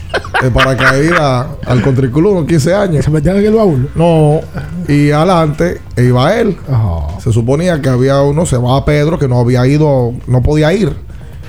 de 0.42 0.50
paracaídas 0.52 1.46
al 1.66 1.82
Country 1.82 2.10
Club, 2.10 2.32
unos 2.32 2.46
15 2.46 2.74
años. 2.74 3.04
Se 3.04 3.10
metían 3.10 3.36
en 3.36 3.46
el 3.46 3.54
baúl. 3.54 3.90
No, 3.94 4.40
y 4.88 5.10
adelante 5.10 5.80
iba 5.96 6.34
él. 6.36 6.56
Se 7.22 7.32
suponía 7.32 7.82
que 7.82 7.88
había 7.88 8.22
uno, 8.22 8.46
se 8.46 8.56
va 8.56 8.84
Pedro, 8.84 9.18
que 9.18 9.28
no 9.28 9.40
había 9.40 9.66
ido, 9.66 10.12
no 10.26 10.42
podía 10.42 10.72
ir. 10.72 10.94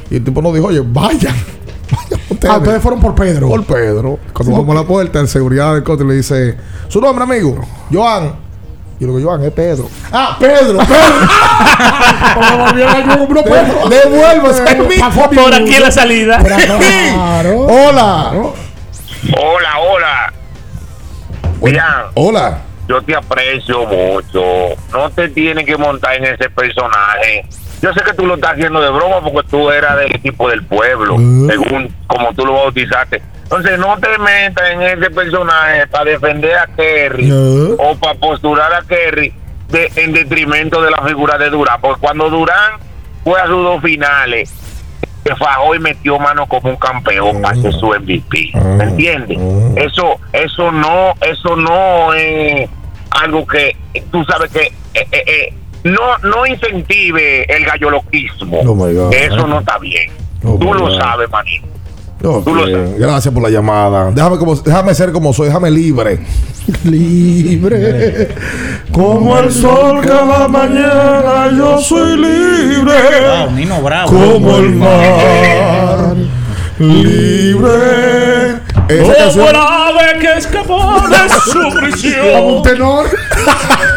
Y 0.10 0.18
el 0.18 0.24
tipo 0.24 0.42
nos 0.42 0.54
dijo, 0.54 0.68
oye, 0.68 0.82
vayan. 0.82 1.36
Vayan 1.92 2.22
ustedes. 2.30 2.54
Ah, 2.54 2.58
ustedes 2.58 2.82
fueron 2.82 3.02
por 3.02 3.14
Pedro. 3.16 3.50
Por 3.50 3.66
Pedro. 3.66 4.18
Cuando 4.34 4.56
vamos 4.56 4.78
a 4.78 4.82
la 4.82 4.88
puerta, 4.88 5.20
el 5.20 5.28
seguridad 5.28 5.74
del 5.74 5.84
country 5.84 6.08
le 6.08 6.16
dice, 6.16 6.56
su 6.88 7.02
nombre, 7.02 7.24
amigo, 7.24 7.60
Joan. 7.92 8.51
Y 9.02 9.06
lo 9.06 9.16
que 9.18 9.24
Joan 9.24 9.44
es 9.44 9.52
Pedro. 9.52 9.90
Ah, 10.12 10.38
Pedro, 10.40 10.78
Pedro. 10.78 10.86
Yo, 13.34 13.44
puedo. 13.44 13.90
Devuélvase. 13.90 14.76
Por 14.76 15.54
aquí 15.56 15.74
en 15.74 15.82
la 15.82 15.92
salida. 15.92 16.38
Claro. 17.12 17.62
Hola. 17.62 18.32
Hola, 19.36 19.80
hola. 19.80 20.34
Mira, 21.64 22.12
Hola. 22.14 22.60
yo 22.88 23.02
te 23.02 23.16
aprecio 23.16 23.88
mucho. 23.88 24.44
No 24.92 25.10
te 25.10 25.30
tienes 25.30 25.66
que 25.66 25.78
montar 25.78 26.18
en 26.18 26.26
ese 26.26 26.48
personaje. 26.52 27.44
Yo 27.82 27.92
sé 27.94 28.02
que 28.04 28.14
tú 28.14 28.28
lo 28.28 28.36
estás 28.36 28.52
haciendo 28.52 28.82
de 28.82 28.92
broma 28.92 29.20
porque 29.24 29.50
tú 29.50 29.72
eras 29.72 29.98
del 29.98 30.16
equipo 30.16 30.48
del 30.48 30.64
pueblo, 30.64 31.16
según 31.18 31.92
como 32.06 32.34
tú 32.34 32.46
lo 32.46 32.54
bautizaste. 32.54 33.20
Entonces 33.52 33.78
no 33.80 33.98
te 34.00 34.18
metas 34.18 34.72
en 34.72 34.82
ese 34.82 35.10
personaje 35.12 35.86
para 35.88 36.06
defender 36.06 36.56
a 36.56 36.68
Kerry 36.68 37.26
No. 37.28 37.74
o 37.78 37.96
para 37.98 38.14
postular 38.18 38.74
a 38.74 38.82
Kerry 38.84 39.34
de- 39.68 39.92
en 39.98 40.14
detrimento 40.14 40.82
de 40.82 40.90
la 40.90 41.02
figura 41.02 41.38
de 41.38 41.50
Durán. 41.50 41.80
Porque 41.82 42.00
cuando 42.00 42.30
Durán 42.30 42.76
fue 43.26 43.40
a 43.42 43.48
sus 43.48 43.62
dos 43.64 43.82
finales, 43.84 44.54
se 45.26 45.36
fajó 45.36 45.76
y 45.76 45.80
metió 45.80 46.18
mano 46.18 46.48
como 46.48 46.70
un 46.70 46.78
campeón 46.78 47.42
para 47.42 47.56
su 47.56 47.94
MVP. 47.94 48.52
¿Me 48.54 48.86
entiendes? 48.86 49.38
Eso, 49.76 50.18
eso 50.32 50.72
no, 50.72 51.14
eso 51.22 51.56
no 51.58 52.14
es 52.14 52.70
algo 53.12 53.46
que 53.46 53.76
tú 54.12 54.24
sabes 54.24 54.50
que 54.52 54.62
eh, 54.94 55.08
eh, 55.12 55.24
eh, 55.28 55.54
no, 55.84 56.18
no 56.20 56.46
incentive 56.46 57.44
el 57.54 57.66
galloloquismo. 57.66 58.62
Oh. 58.62 59.12
Eso 59.12 59.46
no 59.46 59.60
está 59.60 59.78
bien. 59.78 60.10
Oh, 60.44 60.58
tú 60.58 60.74
lo 60.74 60.90
sabes, 60.98 61.30
manito. 61.30 61.68
Sabes. 62.22 63.00
Gracias 63.00 63.34
por 63.34 63.44
la 63.44 63.50
llamada. 63.50 64.12
Déjame, 64.12 64.38
como, 64.38 64.56
déjame 64.56 64.96
ser 64.96 65.12
como 65.12 65.34
soy, 65.34 65.48
déjame 65.48 65.72
libre. 65.72 66.20
Libre. 66.84 68.30
Como 68.92 69.38
el 69.40 69.52
sol 69.52 70.02
cada 70.02 70.48
mañana, 70.48 71.50
yo 71.58 71.80
soy 71.80 72.18
libre. 72.18 72.94
Wow, 73.46 73.52
Nino 73.56 73.82
Bravo. 73.82 74.12
Como 74.12 74.58
el 74.58 74.76
mar, 74.76 76.16
libre. 76.78 78.61
Esa 78.96 79.04
Como 79.04 79.16
canción, 79.16 79.56
ave 79.56 80.20
que 80.20 80.38
escapó 80.38 80.94
de 81.08 81.30
su 81.30 81.52
Como 81.62 81.68
un 81.68 81.74
prisión. 81.92 82.64
tenor. 82.64 83.06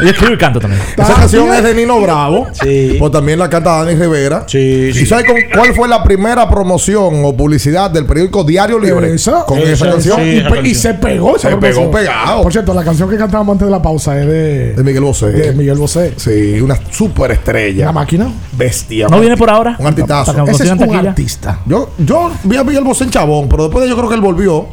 Yo 0.02 0.08
escribo 0.08 0.32
y 0.34 0.38
canto 0.38 0.60
también. 0.60 0.82
esa 0.96 1.14
canción 1.14 1.52
es 1.54 1.62
de 1.62 1.74
Nino 1.74 2.00
Bravo. 2.00 2.46
Sí. 2.62 2.96
Pues 2.98 3.12
también 3.12 3.38
la 3.38 3.48
canta 3.48 3.82
Dani 3.84 3.94
Rivera. 3.96 4.44
Sí, 4.46 4.58
¿Y 4.90 4.92
sí. 4.94 5.06
sabes 5.06 5.24
con 5.26 5.36
cuál 5.54 5.74
fue 5.74 5.88
la 5.88 6.02
primera 6.02 6.48
promoción 6.48 7.24
o 7.24 7.36
publicidad 7.36 7.90
del 7.90 8.06
periódico 8.06 8.44
Diario 8.44 8.78
Libre? 8.78 9.14
Esa, 9.14 9.44
con 9.44 9.58
esa, 9.58 9.72
esa, 9.72 9.90
canción. 9.90 10.16
sí. 10.18 10.22
Y, 10.30 10.38
esa 10.38 10.60
y 10.60 10.74
se 10.74 10.94
pegó 10.94 11.36
esa 11.36 11.50
Se 11.50 11.56
pegó 11.56 11.90
pegado. 11.90 12.42
Por 12.42 12.52
cierto, 12.52 12.74
la 12.74 12.82
canción 12.84 13.08
que 13.08 13.16
cantábamos 13.16 13.52
antes 13.54 13.66
de 13.66 13.72
la 13.72 13.82
pausa 13.82 14.18
es 14.20 14.26
de, 14.26 14.72
De 14.74 14.82
Miguel 14.82 15.02
Bosé. 15.04 15.26
de 15.32 15.52
Miguel 15.52 15.76
Bosé. 15.78 16.12
Sí, 16.16 16.60
una 16.60 16.76
super 16.90 17.30
estrella. 17.30 17.86
La 17.86 17.92
máquina. 17.92 18.28
Bestia. 18.52 19.08
¿No 19.08 19.20
viene 19.20 19.36
por 19.36 19.50
ahora? 19.50 19.76
Un 19.78 19.86
artistazo. 19.86 20.44
Ese 20.46 20.64
es 20.64 20.70
un 20.70 20.78
taquilla. 20.78 21.10
artista. 21.10 21.60
Yo, 21.66 21.90
yo 21.98 22.30
vi 22.44 22.56
a 22.56 22.64
Miguel 22.64 22.84
Bosé 22.84 23.04
en 23.04 23.10
Chabón, 23.10 23.48
pero 23.48 23.64
después 23.64 23.84
de 23.84 23.90
yo 23.90 23.96
creo 23.96 24.08
que 24.08 24.14
él 24.14 24.20
volvió. 24.20 24.66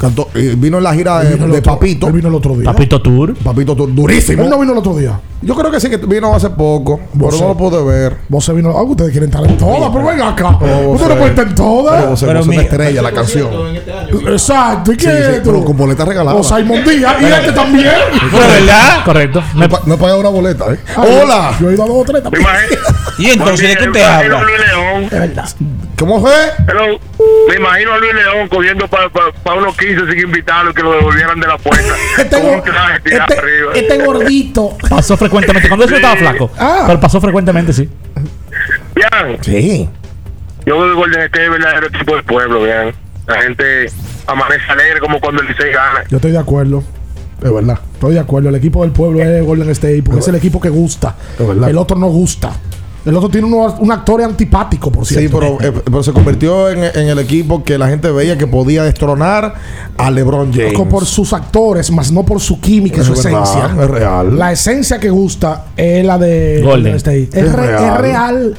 Cantó, 0.00 0.28
eh, 0.34 0.54
vino 0.56 0.78
en 0.78 0.84
la 0.84 0.94
gira 0.94 1.18
de, 1.24 1.34
otro- 1.34 1.62
Papito. 1.62 2.06
Él 2.06 2.12
vino 2.12 2.28
el 2.28 2.34
otro 2.34 2.54
día. 2.54 2.64
Papito 2.72 3.02
Tour. 3.02 3.34
Papito 3.34 3.74
Tour, 3.74 3.92
durísimo. 3.92 4.44
Él 4.44 4.50
no 4.50 4.58
vino 4.60 4.72
el 4.72 4.78
otro 4.78 4.96
día. 4.96 5.18
Yo 5.42 5.54
creo 5.56 5.70
que 5.70 5.80
sí, 5.80 5.88
que 5.88 5.96
vino 5.98 6.34
hace 6.34 6.50
poco, 6.50 6.98
pero 7.12 7.24
Vos 7.26 7.40
no 7.40 7.48
lo 7.48 7.56
pude 7.56 7.82
ver. 7.84 8.16
Vos 8.28 8.44
se 8.44 8.52
vino. 8.52 8.70
Ah, 8.76 8.82
ustedes 8.82 9.10
quieren 9.12 9.30
estar 9.30 9.44
en 9.44 9.56
todas, 9.56 9.90
pero 9.92 10.04
venga 10.06 10.28
acá. 10.28 10.50
Ustedes 10.50 10.86
no 10.86 11.14
pueden 11.16 11.28
estar 11.28 11.46
en 11.48 11.54
todas. 11.54 12.20
Pero 12.20 12.32
Pero 12.32 12.44
una 12.44 12.62
estrella 12.62 13.02
la 13.02 13.12
canción. 13.12 13.48
Exacto. 14.28 14.92
¿Y 14.92 14.96
qué 14.96 15.04
Sí, 15.04 15.10
es 15.12 15.40
pero 15.44 15.64
con 15.64 15.76
boleta 15.76 16.04
regalada. 16.04 16.36
O 16.36 16.42
Simon 16.44 16.84
Díaz. 16.84 17.16
Y 17.20 17.24
este 17.24 17.52
también. 17.52 17.90
¿Fue 18.30 18.40
verdad? 18.40 19.04
Correcto. 19.04 19.42
No 19.54 19.64
he, 19.64 19.68
pa- 19.68 19.82
no 19.86 19.94
he 19.94 19.98
pagado 19.98 20.20
una 20.20 20.28
boleta, 20.28 20.72
¿eh? 20.74 20.78
Ay, 20.96 21.20
¡Hola! 21.22 21.52
Yo 21.60 21.70
he 21.70 21.74
ido 21.74 21.84
a 21.84 21.86
dos 21.86 21.96
o 21.98 22.04
tres 22.04 22.22
también. 22.22 22.44
Y 23.18 23.26
entonces, 23.26 23.68
¿de 23.68 23.76
qué 23.76 23.86
usted 23.88 24.02
habla? 24.02 24.40
Es 25.04 25.10
verdad. 25.10 25.48
¿Cómo 25.98 26.20
fue? 26.20 26.32
Hello. 26.68 26.98
Me 27.48 27.56
imagino 27.56 27.92
a 27.92 27.98
Luis 27.98 28.14
León 28.14 28.48
cogiendo 28.48 28.86
para 28.88 29.10
unos 29.56 29.76
15 29.76 30.10
sin 30.12 30.20
invitarlo 30.20 30.70
y 30.70 30.74
que 30.74 30.82
lo 30.82 30.92
devolvieran 30.92 31.40
de 31.40 31.46
la 31.48 31.58
puerta. 31.58 31.92
Este, 32.18 32.36
Con 32.40 32.46
un 32.50 32.56
go- 32.58 32.62
traje 32.62 33.00
tirado 33.00 33.26
este, 33.28 33.40
arriba. 33.40 33.72
este 33.74 34.04
gordito. 34.04 34.76
Pasó 34.88 35.16
frecuentemente. 35.16 35.68
Cuando 35.68 35.86
eso 35.86 35.96
estaba 35.96 36.16
flaco. 36.16 36.50
Ah. 36.58 36.84
Pero 36.86 37.00
pasó 37.00 37.20
frecuentemente, 37.20 37.72
sí. 37.72 37.88
Bien. 38.94 39.38
Sí. 39.42 39.88
Yo 40.66 40.76
creo 40.76 40.88
que 40.90 40.94
Golden 40.94 41.20
State 41.22 41.40
es 41.42 41.46
el 41.46 41.50
verdadero 41.50 41.86
equipo 41.88 42.14
del 42.14 42.24
pueblo, 42.24 42.62
bien. 42.62 42.94
La 43.26 43.42
gente 43.42 43.90
amanece 44.26 44.64
alegre 44.70 45.00
como 45.00 45.20
cuando 45.20 45.42
el 45.42 45.48
Licey 45.48 45.72
gana. 45.72 46.04
Yo 46.08 46.16
estoy 46.16 46.30
de 46.32 46.38
acuerdo. 46.38 46.82
Es 47.42 47.52
verdad. 47.52 47.78
Estoy 47.94 48.14
de 48.14 48.20
acuerdo. 48.20 48.48
El 48.48 48.54
equipo 48.56 48.82
del 48.82 48.90
pueblo 48.92 49.20
es 49.22 49.44
Golden 49.44 49.68
State 49.70 50.02
porque 50.04 50.20
es 50.20 50.28
el 50.28 50.34
equipo 50.36 50.60
que 50.60 50.68
gusta. 50.70 51.14
Es 51.38 51.46
verdad. 51.46 51.68
El 51.70 51.78
otro 51.78 51.96
no 51.96 52.06
gusta. 52.08 52.52
El 53.08 53.16
otro 53.16 53.28
tiene 53.28 53.46
uno- 53.46 53.74
un 53.80 53.90
actor 53.90 54.22
antipático, 54.22 54.92
por 54.92 55.06
Sí, 55.06 55.14
cierto. 55.14 55.38
pero, 55.40 55.58
eh, 55.60 55.72
pero 55.84 56.02
se 56.02 56.12
convirtió 56.12 56.68
en, 56.70 56.84
en 56.84 57.08
el 57.08 57.18
equipo 57.18 57.64
que 57.64 57.78
la 57.78 57.88
gente 57.88 58.10
veía 58.10 58.36
que 58.36 58.46
podía 58.46 58.84
destronar 58.84 59.54
a 59.96 60.10
LeBron 60.10 60.52
James. 60.52 60.72
Loco, 60.74 60.88
por 60.88 61.06
sus 61.06 61.32
actores, 61.32 61.90
más 61.90 62.12
no 62.12 62.22
por 62.24 62.40
su 62.40 62.60
química 62.60 63.00
y 63.00 63.04
su 63.04 63.14
Es 63.14 63.24
verdad, 63.24 63.42
esencia. 63.44 63.82
es 63.84 63.90
real. 63.90 64.38
La 64.38 64.52
esencia 64.52 64.98
que 65.00 65.10
gusta 65.10 65.66
es 65.76 66.04
la 66.04 66.18
de 66.18 66.60
Golden. 66.62 66.92
Golden 66.92 66.94
State. 66.96 67.28
Es, 67.32 67.34
Es 67.46 67.52
re- 67.52 67.66
real. 67.66 67.84
es 67.94 68.00
real. 68.00 68.56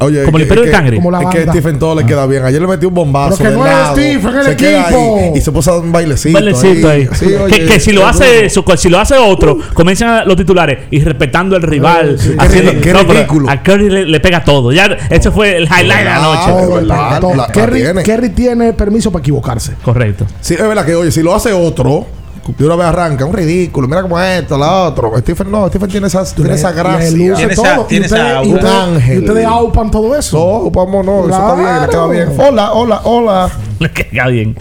Oye, 0.00 0.24
Como 0.24 0.36
el 0.38 0.42
Imperio 0.44 0.64
del 0.64 0.72
Cangre. 0.72 0.96
Como 0.96 1.10
la 1.10 1.22
es 1.22 1.28
que 1.28 1.38
banda. 1.38 1.52
Stephen 1.52 1.78
todo 1.78 1.94
le 1.94 2.06
queda 2.06 2.26
bien. 2.26 2.44
Ayer 2.44 2.60
le 2.60 2.66
metió 2.68 2.88
un 2.88 2.94
bombazo. 2.94 3.36
Pero 3.38 3.50
que 3.50 3.56
no 3.56 3.66
es. 3.66 3.88
Stephen, 3.92 4.38
el 4.38 4.46
equipo. 4.52 5.32
y 5.34 5.40
se 5.40 5.52
puso 5.52 5.70
a 5.70 5.74
dar 5.76 5.82
un 5.84 5.92
bailecito. 5.92 6.34
Bailecito 6.34 6.88
ahí. 6.88 7.08
Sí, 7.12 7.26
que, 7.26 7.36
oye, 7.38 7.66
que 7.66 7.80
si 7.80 7.92
lo 7.92 8.06
hace 8.06 8.48
su- 8.50 8.64
si 8.76 8.88
lo 8.88 8.98
hace 8.98 9.16
otro, 9.16 9.58
comienzan 9.74 10.26
los 10.26 10.36
titulares 10.36 10.78
y 10.90 11.00
respetando 11.00 11.56
al 11.56 11.62
rival. 11.62 12.16
Sí, 12.18 12.30
qué 12.30 12.36
haciendo, 12.38 12.72
qué 12.80 12.92
no, 12.92 13.02
ridículo. 13.04 13.48
A 13.50 13.62
Curry 13.62 13.90
le, 13.90 14.06
le 14.06 14.20
pega 14.20 14.42
todo. 14.44 14.72
Ya, 14.72 14.86
ese 15.10 15.30
fue 15.30 15.56
el 15.56 15.64
highlight 15.64 15.98
de 16.00 16.04
la 16.04 16.18
noche. 16.20 17.52
Kerry, 17.52 17.80
tiene. 17.82 18.02
Kerry 18.02 18.28
tiene 18.30 18.72
permiso 18.72 19.10
para 19.10 19.20
equivocarse. 19.20 19.72
Correcto. 19.84 20.26
Sí, 20.40 20.54
es 20.54 20.60
verdad 20.60 20.84
que, 20.84 20.94
oye, 20.94 21.10
si 21.10 21.22
lo 21.22 21.34
hace 21.34 21.52
otro, 21.52 22.06
de 22.46 22.66
una 22.66 22.76
vez 22.76 22.86
arranca, 22.86 23.24
un 23.24 23.32
ridículo. 23.32 23.88
Mira 23.88 24.02
cómo 24.02 24.20
es 24.20 24.42
esto, 24.42 24.58
la 24.58 24.70
otro. 24.84 25.12
Stephen 25.18 25.50
no, 25.50 25.68
Stephen 25.68 25.88
tiene 25.88 26.06
esa, 26.08 26.24
tiene 26.34 26.54
esa 26.54 26.72
gracia. 26.72 27.08
Tiene 27.08 27.54
todo. 27.54 27.64
esa- 27.64 27.80
Y 27.80 27.84
tiene 27.88 28.06
esa 28.06 28.16
ustedes- 28.16 28.46
y 28.46 28.50
aura. 28.50 28.54
ustedes- 28.60 28.64
Un 28.88 28.94
ángel. 28.94 29.14
Y 29.14 29.18
ustedes 29.26 29.46
aupan 29.46 29.90
todo 29.90 30.16
eso. 30.16 30.38
No, 30.64 30.70
vamos, 30.70 31.06
no, 31.06 31.20
eso 31.20 31.30
está 31.30 31.54
bien, 31.54 31.82
le 31.82 31.88
queda 31.88 32.06
bien. 32.08 32.28
Hola, 32.40 32.72
hola, 32.72 33.00
hola. 33.04 33.50
Le 33.80 33.90
queda 33.90 34.26
bien. 34.28 34.56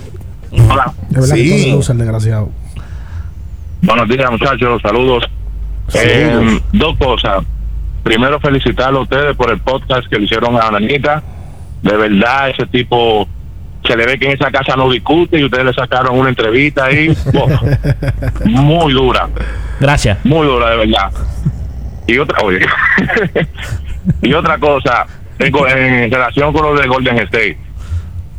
Hola. 0.70 0.94
De 1.10 1.20
verdad 1.22 1.36
Sí. 1.36 1.44
que 1.50 1.64
todo 1.66 1.76
luce 1.78 1.92
el 1.92 1.98
desgraciado. 1.98 2.50
Buenos 3.82 4.08
días, 4.08 4.32
muchachos. 4.32 4.82
Saludos. 4.82 5.24
Eh, 5.94 6.62
dos 6.72 6.98
cosas. 6.98 7.44
Primero, 8.04 8.40
felicitarlo 8.40 9.00
a 9.00 9.02
ustedes 9.04 9.36
por 9.36 9.52
el 9.52 9.60
podcast 9.62 10.08
que 10.10 10.18
le 10.18 10.26
hicieron 10.26 10.56
a 10.56 10.68
Ananita. 10.68 11.22
De 11.82 11.96
verdad, 11.98 12.50
ese 12.50 12.66
tipo 12.68 13.28
se 13.86 13.98
le 13.98 14.06
ve 14.06 14.18
que 14.18 14.26
en 14.26 14.32
esa 14.34 14.52
casa 14.52 14.76
no 14.76 14.90
discute 14.90 15.40
y 15.40 15.44
ustedes 15.44 15.66
le 15.66 15.74
sacaron 15.74 16.18
una 16.18 16.30
entrevista 16.30 16.86
ahí. 16.86 17.16
Muy 18.46 18.94
dura, 18.94 19.28
Gracias. 19.80 20.18
muy 20.24 20.48
dura, 20.48 20.70
de 20.72 20.78
verdad. 20.78 21.12
Y 22.08 22.18
otra, 22.18 22.38
oye, 22.44 22.60
y 24.22 24.34
otra 24.34 24.58
cosa, 24.58 25.06
en, 25.40 26.12
relación 26.12 26.54
con 26.54 26.64
lo 26.64 26.80
de 26.80 26.88
Golden 26.88 27.18
State. 27.20 27.58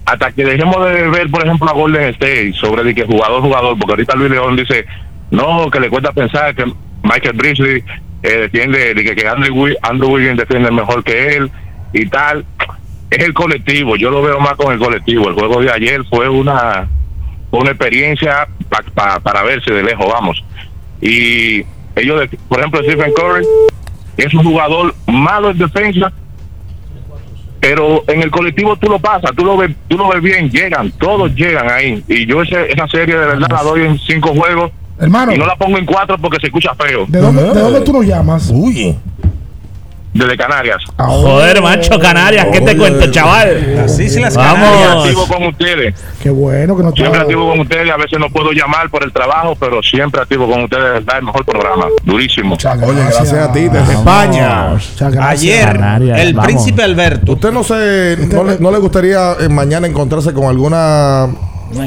Hasta 0.07 0.33
que 0.33 0.45
dejemos 0.45 0.85
de 0.85 1.09
ver, 1.09 1.31
por 1.31 1.45
ejemplo, 1.45 1.69
a 1.71 1.73
Golden 1.73 2.11
State 2.11 2.53
sobre 2.55 2.85
de 2.85 2.95
que 2.95 3.05
jugador, 3.05 3.41
jugador, 3.41 3.79
porque 3.79 3.93
ahorita 3.93 4.17
Luis 4.17 4.31
León 4.31 4.57
dice, 4.57 4.85
no, 5.31 5.71
que 5.71 5.81
le 5.81 5.89
cuesta 5.89 6.13
pensar 6.13 6.55
que 6.55 6.65
Michael 7.03 7.37
Bridges 7.37 7.85
eh, 8.23 8.29
defiende, 8.37 8.95
de 8.95 9.05
que, 9.05 9.15
que 9.15 9.27
Andrew, 9.27 9.75
Andrew 9.83 10.13
Wiggins 10.13 10.39
defiende 10.39 10.71
mejor 10.71 11.03
que 11.03 11.37
él 11.37 11.51
y 11.93 12.07
tal. 12.07 12.45
Es 13.17 13.25
el 13.25 13.35
colectivo, 13.35 13.97
yo 13.97 14.11
lo 14.11 14.23
veo 14.23 14.41
más 14.41 14.55
con 14.55 14.73
el 14.73 14.79
colectivo. 14.79 15.29
El 15.29 15.35
juego 15.35 15.61
de 15.63 15.71
ayer 15.71 16.03
fue 16.11 16.29
una, 16.29 16.89
una 17.51 17.71
experiencia 17.71 18.49
pa- 18.69 18.83
pa- 18.95 19.21
para 19.21 19.43
verse 19.43 19.73
de 19.73 19.83
lejos, 19.83 20.07
vamos. 20.13 20.43
Y 21.01 21.65
ellos, 21.97 22.21
de- 22.21 22.39
por 22.49 22.59
ejemplo, 22.59 22.81
Stephen 22.83 23.13
Curry 23.15 23.47
es 24.17 24.35
un 24.35 24.45
jugador 24.45 24.95
malo 25.07 25.51
en 25.51 25.59
defensa, 25.59 26.13
pero 27.61 28.05
en 28.09 28.23
el 28.23 28.31
colectivo 28.31 28.77
tú 28.77 28.89
lo 28.89 28.99
pasas, 28.99 29.31
tú 29.37 29.45
lo 29.45 29.57
ves, 29.57 29.71
tú 29.89 29.97
lo 29.97 30.09
ves 30.09 30.21
bien, 30.23 30.51
llegan, 30.51 30.91
todos 30.93 31.35
llegan 31.35 31.71
ahí. 31.71 32.03
Y 32.09 32.27
yo 32.27 32.43
ese- 32.43 32.71
esa 32.71 32.87
serie 32.89 33.15
de 33.17 33.27
verdad 33.27 33.49
la 33.51 33.63
doy 33.63 33.83
en 33.87 33.99
cinco 34.01 34.31
juegos 34.35 34.71
Hermano, 34.99 35.33
y 35.33 35.39
no 35.39 35.47
la 35.47 35.57
pongo 35.57 35.77
en 35.79 35.87
cuatro 35.87 36.17
porque 36.19 36.39
se 36.41 36.47
escucha 36.49 36.75
feo. 36.75 37.05
¿de 37.09 37.19
dónde, 37.21 37.43
¿de 37.43 37.61
dónde 37.61 37.81
tú 37.81 37.93
nos 37.93 38.05
llamas? 38.07 38.51
Uy. 38.55 38.95
Desde 40.15 40.37
Canarias. 40.37 40.77
Joder, 40.97 41.61
macho, 41.61 41.99
Canarias, 41.99 42.47
¿qué 42.53 42.61
te 42.61 42.77
cuento, 42.77 43.11
chaval? 43.11 43.81
Así 43.85 44.09
se 44.09 44.21
las 44.21 44.37
Vamos. 44.37 44.69
Canarias. 44.71 44.97
Activo 45.05 45.27
con 45.27 45.47
ustedes. 45.49 45.95
Qué 46.23 46.31
bueno 46.31 46.77
que 46.77 46.83
no 46.85 46.93
te 46.93 47.01
Siempre 47.01 47.21
activo 47.21 47.51
con 47.51 47.59
ustedes. 47.61 47.91
A 47.91 47.97
veces 47.97 48.19
no 48.21 48.31
puedo 48.31 48.53
llamar 48.53 48.89
por 48.91 49.03
el 49.03 49.13
trabajo, 49.13 49.57
pero 49.59 49.83
siempre 49.83 50.21
activo 50.23 50.49
con 50.49 50.63
ustedes. 50.63 50.85
De 50.85 50.91
verdad, 50.91 51.19
el 51.19 51.25
mejor 51.25 51.45
programa. 51.45 51.87
Durísimo. 52.05 52.51
Muchas 52.51 52.81
Oye, 52.81 53.01
gracias 53.01 53.33
a 53.33 53.53
ti, 53.53 53.69
desde 53.69 53.93
España. 53.93 54.71
Gracias. 54.71 55.17
Ayer, 55.19 55.67
Canarias, 55.73 56.19
el 56.21 56.33
vamos. 56.35 56.47
príncipe 56.47 56.83
Alberto. 56.85 57.33
¿Usted 57.33 57.51
no 57.53 57.65
se 57.65 58.17
no 58.33 58.45
le, 58.45 58.59
no 58.61 58.71
le 58.71 58.79
gustaría 58.79 59.33
eh, 59.41 59.49
mañana 59.49 59.89
encontrarse 59.89 60.33
con 60.33 60.45
alguna 60.45 61.27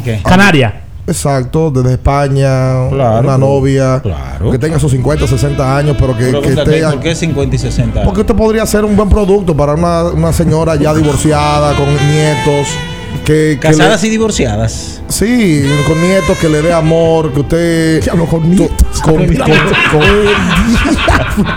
¿Qué? 0.03 0.19
Canaria. 0.21 0.81
Exacto 1.07 1.71
desde 1.71 1.93
España, 1.93 2.89
Claro, 2.89 3.19
una 3.21 3.37
novia 3.37 3.99
claro. 4.01 4.51
que 4.51 4.59
tenga 4.59 4.77
sus 4.77 4.91
50, 4.91 5.25
60 5.27 5.77
años, 5.77 5.95
pero 5.99 6.15
que, 6.15 6.25
que 6.25 6.31
Pregunta 6.31 6.61
esté 6.63 6.79
que, 6.79 6.85
¿Por 6.85 6.99
qué 6.99 7.15
50 7.15 7.55
y 7.55 7.59
60? 7.59 8.03
porque 8.03 8.21
usted 8.21 8.35
podría 8.35 8.65
ser 8.65 8.83
un 8.85 8.95
buen 8.95 9.09
producto 9.09 9.55
para 9.55 9.73
una, 9.73 10.03
una 10.03 10.33
señora 10.33 10.75
ya 10.75 10.93
divorciada 10.93 11.75
con 11.75 11.85
nietos 11.87 12.67
que, 13.25 13.57
que 13.59 13.59
Casadas 13.59 14.01
le- 14.01 14.07
y 14.07 14.11
divorciadas. 14.11 15.01
sí, 15.09 15.63
con 15.87 16.01
nietos 16.01 16.37
que 16.37 16.47
le 16.49 16.61
dé 16.61 16.71
amor, 16.73 17.33
que 17.33 17.39
usted 17.41 18.03
Diablo, 18.03 18.25
con 18.25 18.49
nietos. 18.49 19.01
con- 19.01 19.15
con- 19.15 19.27
diablo. 19.29 19.53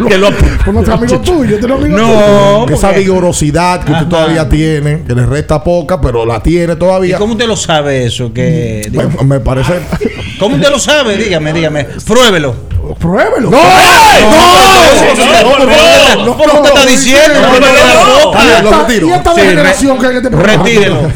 Que 0.09 0.19
lo- 0.19 0.29
Con 0.65 0.75
nuestro 0.75 0.95
amigo 0.95 1.21
tuyo, 1.21 1.59
tú 1.59 1.67
eres 1.67 1.79
amigo 1.79 1.97
No, 1.99 2.67
que 2.67 2.75
esa 2.75 2.93
vigorosidad 2.93 3.83
que 3.85 3.93
usted 3.93 4.07
todavía 4.07 4.49
tiene, 4.49 5.03
que 5.07 5.15
le 5.15 5.25
resta 5.27 5.63
poca, 5.65 6.01
pero 6.01 6.27
la 6.27 6.43
tiene 6.43 6.75
¿Y 6.75 6.77
todavía. 6.77 7.19
cómo 7.19 7.33
usted 7.33 7.47
lo 7.47 7.57
sabe 7.57 8.05
eso? 8.05 8.33
Que, 8.33 8.91
Me, 8.93 9.25
me 9.25 9.41
parece. 9.41 9.75
¿Cómo 10.39 10.57
usted 10.57 10.71
lo 10.71 10.79
sabe? 10.79 11.17
Dígame, 11.17 11.53
dígame. 11.53 11.85
Pruébelo. 12.07 12.55
Pruébelo. 12.95 13.51
¡No! 13.51 13.59
¡No! 16.25 16.37
¿Por 16.37 16.63
qué 16.63 16.69
está 16.69 16.87
diciendo? 16.87 17.35
no, 17.41 17.61
no, 17.61 17.67
no, 17.67 18.33
no. 18.33 18.41
Y 18.43 18.63
Lo 18.63 18.71
esta- 18.71 18.83
retiro. 18.87 19.07
Y 19.09 19.13
esta 19.13 19.35
Sí, 19.35 19.41
degeneración 19.41 19.99
que 19.99 20.07
hay 20.07 20.11
en 20.13 20.17
este 20.19 20.31
programa. 20.31 20.63
Retírelo. 20.65 21.01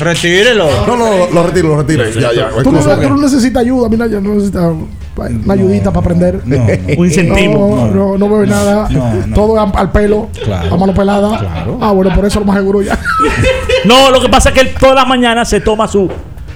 Retírelo. 0.00 0.86
No, 0.86 0.96
no, 0.96 1.26
lo, 1.32 1.42
retiro, 1.44 1.68
lo 1.68 1.76
retiro. 1.78 2.04
Ya, 2.10 2.32
ya. 2.32 2.48
Tú 2.62 2.72
no, 2.72 2.80
no 2.80 3.16
necesitas 3.16 3.62
ayuda, 3.62 3.88
mira, 3.88 4.06
yo 4.06 4.20
no 4.20 4.34
necesito 4.34 4.88
una 5.16 5.54
ayudita 5.54 5.90
para 5.92 6.00
aprender. 6.00 6.40
No. 6.44 6.56
Un 6.98 7.06
incentivo. 7.06 7.88
No, 7.92 7.94
no, 8.12 8.18
no 8.18 8.28
veo 8.28 8.46
nada. 8.46 8.88
No, 8.90 9.14
no. 9.26 9.34
Todo 9.34 9.60
al, 9.60 9.92
pelo, 9.92 10.28
Claro. 10.44 10.74
a 10.74 10.76
mano 10.76 10.94
pelada. 10.94 11.66
Ah, 11.80 11.92
bueno, 11.92 12.14
por 12.14 12.24
eso 12.24 12.40
lo 12.40 12.46
más 12.46 12.56
seguro 12.56 12.82
ya. 12.82 12.98
No, 13.84 14.10
lo 14.10 14.20
que 14.20 14.28
pasa 14.28 14.48
es 14.50 14.54
que 14.54 14.60
él 14.62 14.74
todas 14.78 14.94
las 14.96 15.06
mañanas 15.06 15.48
se 15.48 15.60
toma 15.60 15.86
su 15.88 16.10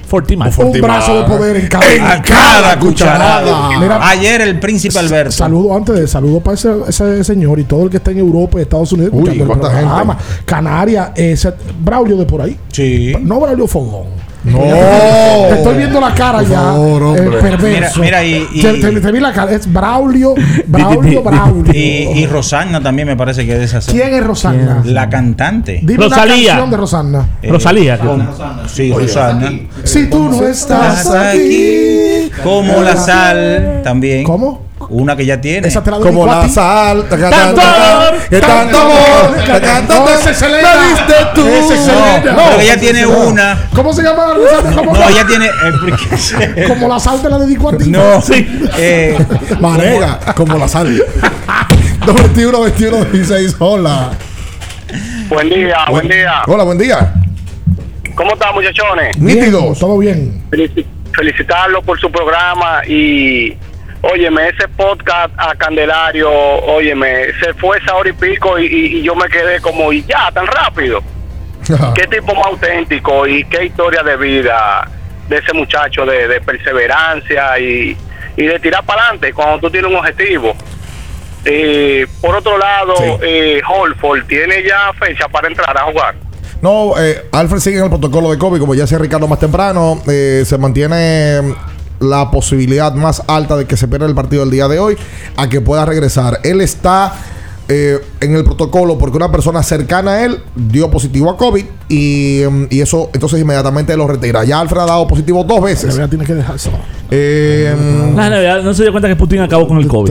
Fortimal. 0.08 0.50
Un 0.58 0.80
brazo 0.80 1.20
de 1.20 1.24
poder 1.24 1.56
en 1.56 1.68
cada, 1.68 1.92
En 1.92 2.22
cada 2.22 2.78
cucharada. 2.78 3.78
Mira, 3.78 4.08
Ayer 4.08 4.40
el 4.40 4.58
príncipe 4.58 4.98
Alberto. 4.98 5.32
Saludo 5.32 5.76
antes 5.76 5.94
de 5.94 6.08
saludo 6.08 6.40
para 6.40 6.54
ese, 6.54 6.70
ese 6.88 7.22
señor 7.24 7.58
y 7.58 7.64
todo 7.64 7.84
el 7.84 7.90
que 7.90 7.98
está 7.98 8.10
en 8.10 8.18
Europa 8.18 8.58
y 8.58 8.62
Estados 8.62 8.90
Unidos. 8.92 9.10
Uy. 9.12 9.44
Canarias, 10.46 11.10
ese 11.14 11.52
Braulio 11.78 12.16
de 12.16 12.24
por 12.24 12.40
ahí. 12.40 12.56
Sí. 12.72 13.14
No 13.20 13.38
Braulio 13.38 13.66
Fogón. 13.66 14.17
No. 14.52 14.58
Te 15.48 15.54
estoy 15.54 15.76
viendo 15.76 16.00
la 16.00 16.14
cara 16.14 16.42
ya. 16.42 16.72
hombre. 16.72 17.22
eh, 17.24 17.30
perverso. 17.40 18.00
Mira, 18.00 18.20
mira, 18.20 18.24
y- 18.24 18.46
y- 18.52 18.62
te, 18.62 18.72
te- 18.74 19.00
te 19.00 19.12
vi 19.12 19.20
la 19.20 19.32
cara. 19.32 19.52
Es 19.52 19.70
Braulio, 19.72 20.34
Braulio, 20.66 21.22
Braulio. 21.22 21.72
Y, 21.72 21.78
y 22.20 22.26
Rosanna 22.26 22.80
también 22.82 23.08
me 23.08 23.16
parece 23.16 23.46
que 23.46 23.62
es 23.62 23.72
esa. 23.74 23.90
¿Quién 23.92 24.14
es 24.14 24.24
Rosanna? 24.24 24.82
La 24.84 25.08
cantante. 25.08 25.80
Dime 25.82 26.06
una 26.06 26.16
Rosalía. 26.16 26.48
canción 26.52 26.70
de 26.70 26.76
Rosanna. 26.76 27.28
Eh, 27.42 27.48
Rosalía. 27.50 27.98
con- 27.98 28.28
Sí, 28.66 28.92
Rosanna. 28.92 29.52
Si 29.84 30.06
tú 30.08 30.28
no 30.28 30.42
estás 30.46 31.06
aquí. 31.10 32.30
Como 32.42 32.82
la 32.82 32.96
sal 32.96 33.80
también. 33.82 34.24
¿Cómo? 34.24 34.67
Una 34.90 35.14
que 35.14 35.26
ya 35.26 35.38
tiene. 35.40 35.68
Esa 35.68 35.82
te 35.82 35.90
la 35.90 35.98
Como 35.98 36.24
dedico 36.24 36.30
a 36.30 36.36
la 36.36 36.42
ti. 36.44 36.50
sal. 36.50 37.04
Tanto 37.08 37.60
amor, 37.60 38.18
Que 38.30 38.40
tanto 38.40 38.78
amor. 38.78 39.44
Que 39.44 39.60
tanto 39.60 39.94
No, 39.94 40.08
esa 40.08 40.30
es 40.30 40.40
diste 40.40 41.14
tú. 41.34 41.44
No, 41.44 42.42
pero 42.48 42.60
ella 42.60 42.80
tiene 42.80 43.06
una. 43.06 43.68
¿Cómo 43.74 43.92
se 43.92 44.02
llama? 44.02 44.34
¿Cómo 44.74 44.94
No, 44.94 45.08
ella 45.08 45.26
tiene. 45.26 45.46
eh, 45.46 46.64
Como 46.68 46.88
la 46.88 46.98
sal 46.98 47.20
te 47.20 47.28
la 47.28 47.38
dedico 47.38 47.68
a 47.68 47.76
ti. 47.76 47.90
No, 47.90 48.22
eh, 48.78 49.18
Marega, 49.60 50.20
como 50.34 50.56
la 50.56 50.66
sal. 50.68 51.02
221 52.06 52.60
21 52.62 53.04
16. 53.12 53.56
Hola. 53.58 54.10
Buen 55.28 55.50
día, 55.50 55.76
buen 55.90 56.08
día. 56.08 56.32
Hola, 56.46 56.64
buen 56.64 56.78
día. 56.78 57.12
¿Cómo 58.14 58.32
están, 58.32 58.54
muchachones? 58.54 59.18
Nítidos. 59.18 59.78
Todo 59.78 59.98
bien. 59.98 60.42
Felici- 60.50 60.86
felicitarlos 61.12 61.84
por 61.84 62.00
su 62.00 62.10
programa 62.10 62.80
y, 62.86 63.54
óyeme, 64.02 64.48
ese 64.48 64.68
podcast 64.68 65.32
a 65.36 65.54
Candelario, 65.56 66.30
óyeme, 66.30 67.26
se 67.42 67.52
fue 67.54 67.78
esa 67.78 67.94
hora 67.94 68.08
y 68.10 68.12
pico 68.12 68.58
y, 68.58 68.66
y- 68.66 68.98
y 68.98 69.02
yo 69.02 69.14
me 69.14 69.28
quedé 69.28 69.60
como, 69.60 69.92
y 69.92 70.02
ya, 70.04 70.30
tan 70.32 70.46
rápido. 70.46 71.02
qué 71.94 72.06
tipo 72.06 72.34
más 72.34 72.46
auténtico 72.46 73.26
y 73.26 73.44
qué 73.44 73.66
historia 73.66 74.02
de 74.02 74.16
vida 74.16 74.88
de 75.28 75.36
ese 75.36 75.52
muchacho 75.52 76.06
de, 76.06 76.26
de 76.26 76.40
perseverancia 76.40 77.58
y, 77.58 77.94
y 78.36 78.42
de 78.46 78.58
tirar 78.60 78.82
para 78.84 79.02
adelante 79.02 79.32
cuando 79.34 79.58
tú 79.58 79.70
tienes 79.70 79.90
un 79.90 79.96
objetivo. 79.98 80.54
Eh, 81.44 82.06
por 82.20 82.34
otro 82.36 82.56
lado, 82.58 82.94
eh, 83.22 83.60
Holford 83.68 84.24
tiene 84.26 84.62
ya 84.64 84.92
fecha 84.98 85.28
para 85.28 85.48
entrar 85.48 85.76
a 85.76 85.82
jugar. 85.82 86.14
No, 86.60 86.94
eh, 86.98 87.22
Alfred 87.32 87.60
sigue 87.60 87.78
en 87.78 87.84
el 87.84 87.90
protocolo 87.90 88.30
de 88.30 88.38
COVID, 88.38 88.58
como 88.58 88.74
ya 88.74 88.82
decía 88.82 88.98
Ricardo 88.98 89.28
más 89.28 89.38
temprano. 89.38 90.02
eh, 90.08 90.42
se 90.44 90.58
mantiene 90.58 91.54
la 92.00 92.30
posibilidad 92.30 92.94
más 92.94 93.22
alta 93.26 93.56
de 93.56 93.66
que 93.66 93.76
se 93.76 93.88
pierda 93.88 94.06
el 94.06 94.14
partido 94.14 94.42
el 94.42 94.50
día 94.50 94.68
de 94.68 94.78
hoy 94.78 94.96
a 95.36 95.48
que 95.48 95.60
pueda 95.60 95.84
regresar. 95.84 96.40
Él 96.44 96.60
está 96.60 97.14
eh, 97.68 97.98
en 98.20 98.34
el 98.34 98.44
protocolo 98.44 98.96
porque 98.96 99.16
una 99.18 99.30
persona 99.30 99.62
cercana 99.62 100.12
a 100.14 100.24
él 100.24 100.38
dio 100.56 100.90
positivo 100.90 101.28
a 101.30 101.36
COVID 101.36 101.64
y, 101.90 102.42
mm, 102.50 102.64
y 102.70 102.80
eso 102.80 103.10
entonces 103.12 103.40
inmediatamente 103.40 103.94
lo 103.96 104.06
retira. 104.08 104.42
Ya 104.44 104.58
Alfred 104.60 104.80
ha 104.80 104.86
dado 104.86 105.06
positivo 105.06 105.44
dos 105.44 105.62
veces. 105.62 105.94
Ya 105.96 106.08
tiene 106.08 106.24
que 106.24 106.34
dejarse. 106.34 106.70
Eh, 107.10 107.74
La 108.14 108.60
no 108.62 108.74
se 108.74 108.82
dio 108.82 108.92
cuenta 108.92 109.08
que 109.08 109.16
Putin 109.16 109.40
acabó 109.40 109.66
con 109.68 109.78
el 109.78 109.86
COVID. 109.86 110.10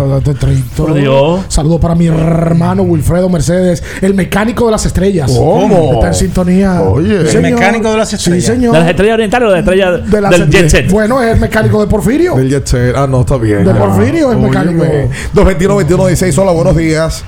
Saludos 1.48 1.80
para 1.80 1.96
mi 1.96 2.08
hermano 2.08 2.84
Wilfredo 2.84 3.30
Mercedes, 3.30 3.84
el 4.02 4.14
mecánico 4.14 4.66
de 4.66 4.72
las 4.72 4.86
estrellas. 4.86 5.32
¿Cómo? 5.36 5.94
Está 5.96 6.08
en 6.08 6.14
sintonía. 6.14 6.82
Oye, 6.82 7.22
el 7.22 7.28
señor. 7.28 7.52
mecánico 7.54 7.92
de 7.92 7.98
las 7.98 8.14
estrellas. 8.14 8.44
Sí, 8.46 8.52
señor. 8.54 8.74
¿De 8.74 8.80
las 8.80 8.90
estrellas 8.90 9.14
orientales 9.16 9.48
o 9.48 9.52
de 9.52 9.56
las 9.58 9.64
estrellas 9.64 10.12
De 10.12 10.22
las 10.22 10.32
del 10.32 10.50
jet 10.50 10.70
set? 10.70 10.92
Bueno, 10.92 11.22
es 11.22 11.34
el 11.34 11.40
mecánico 11.40 11.82
de 11.82 11.88
Porfirio. 11.88 12.36
Del 12.36 12.50
jet 12.50 12.68
set. 12.68 12.96
Ah, 12.96 13.08
no, 13.08 13.22
está 13.22 13.38
bien. 13.38 13.64
De 13.64 13.72
Ah, 13.72 13.78
Porfirio 13.78 14.32
es 14.32 14.38
mecánico. 14.38 14.82
óyeme. 14.84 15.10
221 15.34 15.76
21 15.76 16.42
Hola, 16.42 16.52
buenos 16.52 16.76
días. 16.76 17.24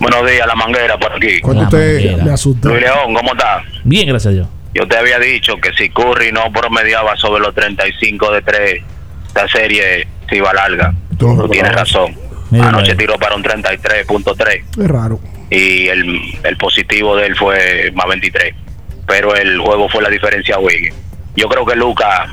Buenos 0.00 0.30
días, 0.30 0.46
la 0.46 0.54
manguera 0.54 0.98
por 0.98 1.12
aquí. 1.12 1.40
Cuenta 1.40 1.64
usted. 1.64 2.16
Me 2.22 2.32
asusta. 2.32 2.68
Luis 2.68 2.80
León, 2.82 3.14
¿cómo 3.14 3.32
está? 3.32 3.62
Bien, 3.84 4.08
gracias 4.08 4.32
a 4.32 4.34
Dios. 4.34 4.48
Yo 4.74 4.86
te 4.88 4.96
había 4.96 5.18
dicho 5.18 5.56
que 5.58 5.72
si 5.74 5.88
Curry 5.88 6.32
no 6.32 6.50
promediaba 6.52 7.16
sobre 7.16 7.40
los 7.40 7.54
35 7.54 8.32
de 8.32 8.42
3, 8.42 8.82
esta 9.28 9.48
serie 9.48 10.06
se 10.28 10.36
iba 10.36 10.52
larga. 10.52 10.92
Tú 11.16 11.48
tienes 11.48 11.72
razón. 11.72 12.14
Mira 12.50 12.68
Anoche 12.68 12.92
ahí. 12.92 12.96
tiró 12.96 13.14
para 13.18 13.36
un 13.36 13.42
33.3 13.44 14.64
Es 14.82 14.88
raro. 14.88 15.20
y 15.50 15.88
el, 15.88 16.20
el 16.42 16.56
positivo 16.56 17.16
de 17.16 17.26
él 17.26 17.36
fue 17.36 17.92
más 17.94 18.06
23. 18.08 18.54
Pero 19.06 19.34
el 19.36 19.58
juego 19.60 19.88
fue 19.88 20.02
la 20.02 20.08
diferencia 20.10 20.58
Wiggins. 20.58 20.94
Yo 21.36 21.48
creo 21.48 21.64
que 21.64 21.76
Luca 21.76 22.26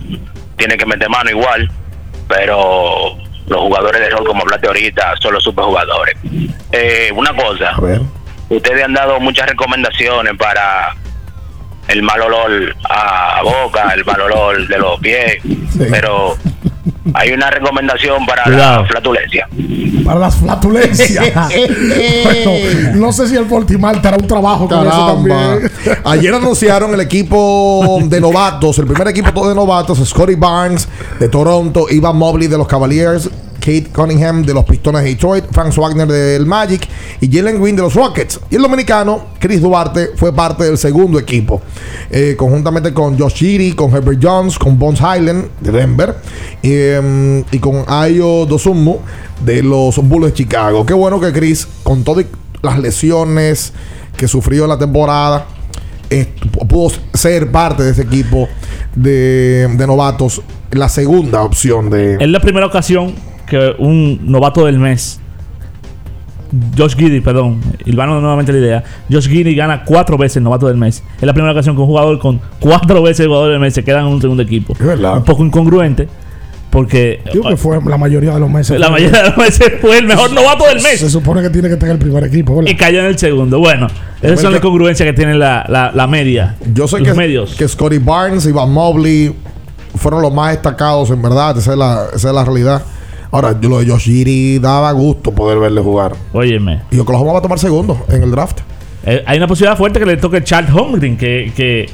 tiene 0.58 0.78
que 0.78 0.86
meter 0.86 1.10
mano 1.10 1.30
igual, 1.30 1.70
pero 2.28 3.18
los 3.48 3.60
jugadores 3.60 4.02
de 4.02 4.10
rol, 4.10 4.26
como 4.26 4.42
hablaste 4.42 4.68
ahorita, 4.68 5.16
son 5.20 5.34
los 5.34 5.44
superjugadores. 5.44 6.16
Eh, 6.72 7.12
una 7.16 7.34
cosa, 7.36 7.74
ustedes 8.50 8.84
han 8.84 8.94
dado 8.94 9.20
muchas 9.20 9.48
recomendaciones 9.48 10.34
para 10.38 10.96
el 11.88 12.04
mal 12.04 12.22
olor 12.22 12.76
a 12.90 13.42
boca, 13.44 13.92
el 13.94 14.06
mal 14.06 14.22
olor 14.22 14.68
de 14.68 14.78
los 14.78 15.00
pies, 15.00 15.38
pero 15.90 16.38
hay 17.14 17.32
una 17.32 17.50
recomendación 17.50 18.26
para 18.26 18.44
Cuidado. 18.44 18.82
la 18.84 18.88
flatulencia. 18.88 19.48
Para 20.06 20.20
las 20.20 20.36
flatulencias. 20.40 21.34
bueno, 22.24 22.52
no 22.96 23.12
sé 23.12 23.28
si 23.28 23.36
el 23.36 23.46
Portimar 23.46 24.02
te 24.02 24.08
hará 24.08 24.18
un 24.18 24.28
trabajo 24.28 24.68
con 24.68 24.86
eso 24.88 25.06
también. 25.08 25.72
Ayer 26.04 26.34
anunciaron 26.34 26.94
el 26.94 27.00
equipo 27.02 28.00
de 28.04 28.22
novatos, 28.22 28.78
el 28.80 28.86
primer 28.86 29.08
equipo 29.08 29.32
todo 29.34 29.50
de 29.50 29.56
novatos, 29.56 30.00
Scotty 30.08 30.36
Barnes 30.36 30.88
de 31.20 31.28
Toronto, 31.30 31.88
Ivan 31.90 32.18
Mobley 32.18 32.48
de 32.48 32.58
los 32.58 32.68
Cavaliers, 32.68 33.30
Kate 33.62 33.86
Cunningham 33.94 34.44
de 34.44 34.54
los 34.54 34.66
Pistones 34.66 35.04
de 35.04 35.10
Detroit, 35.10 35.46
Franz 35.52 35.78
Wagner 35.78 36.08
del 36.08 36.46
Magic 36.46 36.88
y 37.22 37.32
Jalen 37.32 37.62
Green 37.62 37.76
de 37.76 37.84
los 37.84 37.94
Rockets. 37.94 38.40
Y 38.50 38.56
el 38.56 38.64
dominicano, 38.64 39.28
Chris 39.40 39.62
Duarte, 39.62 40.10
fue 40.16 40.34
parte 40.34 40.66
del 40.66 40.78
segundo 40.78 41.20
equipo, 41.20 41.62
eh, 42.10 42.36
conjuntamente 42.38 42.94
con 42.94 43.18
Josh 43.18 43.36
Giri, 43.36 43.74
con 43.74 43.96
Herbert 43.96 44.20
Jones, 44.22 44.58
con 44.58 44.78
Bones 44.78 45.00
Highland 45.00 45.46
de 45.62 45.72
Denver 45.72 46.16
y, 46.62 46.74
em, 46.74 47.44
y 47.52 47.60
con 47.60 47.86
Ayo 47.88 48.46
Dosumu 48.48 48.98
de 49.46 49.62
los 49.62 49.98
Bulls 49.98 50.26
de 50.28 50.34
Chicago. 50.34 50.86
Qué 50.86 50.94
bueno 50.94 51.20
que 51.20 51.32
Chris, 51.32 51.68
con 51.84 52.04
todas 52.04 52.26
las 52.64 52.80
lesiones 52.80 53.74
que 54.18 54.28
sufrió 54.28 54.64
en 54.64 54.70
la 54.70 54.80
temporada, 54.80 55.46
eh, 56.10 56.28
pudo 56.68 56.92
ser 57.14 57.52
parte 57.52 57.84
de 57.84 57.92
ese 57.92 58.02
equipo 58.02 58.50
de, 58.96 59.68
de 59.78 59.88
novatos, 59.88 60.42
la 60.72 60.90
segunda 60.90 61.44
opción 61.44 61.90
de... 61.90 62.16
Es 62.16 62.30
la 62.30 62.40
primera 62.42 62.66
ocasión 62.66 63.14
que 63.52 63.76
un 63.80 64.18
novato 64.32 64.66
del 64.66 64.80
mes, 64.80 65.20
Josh 66.78 66.96
Giddy, 66.96 67.20
perdón, 67.20 67.60
Ilvano 67.86 68.22
nuevamente 68.22 68.54
la 68.54 68.60
idea, 68.60 68.84
Josh 69.12 69.28
Giddy 69.28 69.54
gana 69.56 69.84
cuatro 69.84 70.18
veces 70.18 70.42
novato 70.42 70.68
del 70.68 70.78
mes. 70.78 71.04
Es 71.18 71.24
la 71.24 71.34
primera 71.34 71.52
ocasión 71.52 71.76
que 71.76 71.82
un 71.82 71.88
jugador 71.88 72.18
con 72.18 72.40
cuatro 72.62 73.02
veces 73.04 73.28
jugador 73.28 73.52
del 73.52 73.60
mes 73.60 73.74
se 73.74 73.84
queda 73.84 74.00
en 74.00 74.06
un 74.06 74.22
segundo 74.22 74.42
equipo. 74.42 74.72
Es 74.74 74.86
verdad. 74.86 75.18
Un 75.18 75.26
poco 75.26 75.44
incongruente, 75.44 76.08
porque 76.70 77.22
Digo 77.34 77.50
que 77.50 77.58
fue 77.58 77.78
la 77.86 77.98
mayoría 77.98 78.34
de 78.34 78.40
los 78.40 78.50
meses. 78.50 78.80
la 78.80 78.90
mayoría 78.90 79.22
de 79.22 79.30
las 79.30 79.36
veces 79.38 79.74
fue 79.82 79.98
el 79.98 80.06
mejor 80.08 80.32
novato 80.32 80.64
del 80.66 80.82
mes. 80.82 81.00
Se 81.00 81.10
supone 81.10 81.42
que 81.42 81.50
tiene 81.50 81.68
que 81.68 81.76
tener 81.76 81.96
el 81.96 82.00
primer 82.00 82.24
equipo, 82.24 82.56
¿verdad? 82.56 82.72
Y 82.72 82.76
cayó 82.78 83.00
en 83.00 83.08
el 83.08 83.18
segundo. 83.18 83.60
Bueno, 83.60 83.88
esas 84.22 84.40
son 84.40 84.54
las 84.54 84.60
incongruencias 84.60 85.06
que 85.08 85.14
tiene 85.14 85.36
la, 85.36 85.66
la, 85.68 85.92
la 85.94 86.08
media. 86.08 86.56
Yo 86.74 86.88
sé 86.88 87.00
los 87.00 87.08
que, 87.10 87.14
medios. 87.14 87.56
que 87.56 87.68
Scotty 87.68 87.98
Barnes 87.98 88.46
y 88.46 88.54
Van 88.54 88.72
Mobley 88.72 89.36
fueron 89.96 90.22
los 90.22 90.34
más 90.34 90.52
destacados, 90.52 91.10
en 91.10 91.22
verdad. 91.22 91.58
Esa 91.58 91.72
es 91.74 91.78
la, 91.78 92.06
esa 92.14 92.30
es 92.30 92.34
la 92.36 92.46
realidad. 92.46 92.82
Ahora, 93.32 93.58
yo 93.60 93.70
lo 93.70 93.80
de 93.80 93.90
Josh 93.90 94.04
Giri 94.04 94.60
daba 94.60 94.92
gusto 94.92 95.32
poder 95.32 95.58
verle 95.60 95.82
jugar. 95.82 96.14
Óyeme. 96.34 96.82
Y 96.92 97.00
Oklahoma 97.00 97.32
va 97.34 97.40
a 97.40 97.42
tomar 97.42 97.60
segundo 97.60 98.06
en 98.10 98.24
el 98.24 98.32
draft. 98.32 98.60
Eh, 99.06 99.24
hay 99.26 99.38
una 99.38 99.48
posibilidad 99.48 99.78
fuerte 99.78 100.00
que 100.00 100.06
le 100.06 100.18
toque 100.18 100.44
Charles 100.44 100.72
Holmgren, 100.74 101.18
que, 101.18 101.52
que, 101.56 101.90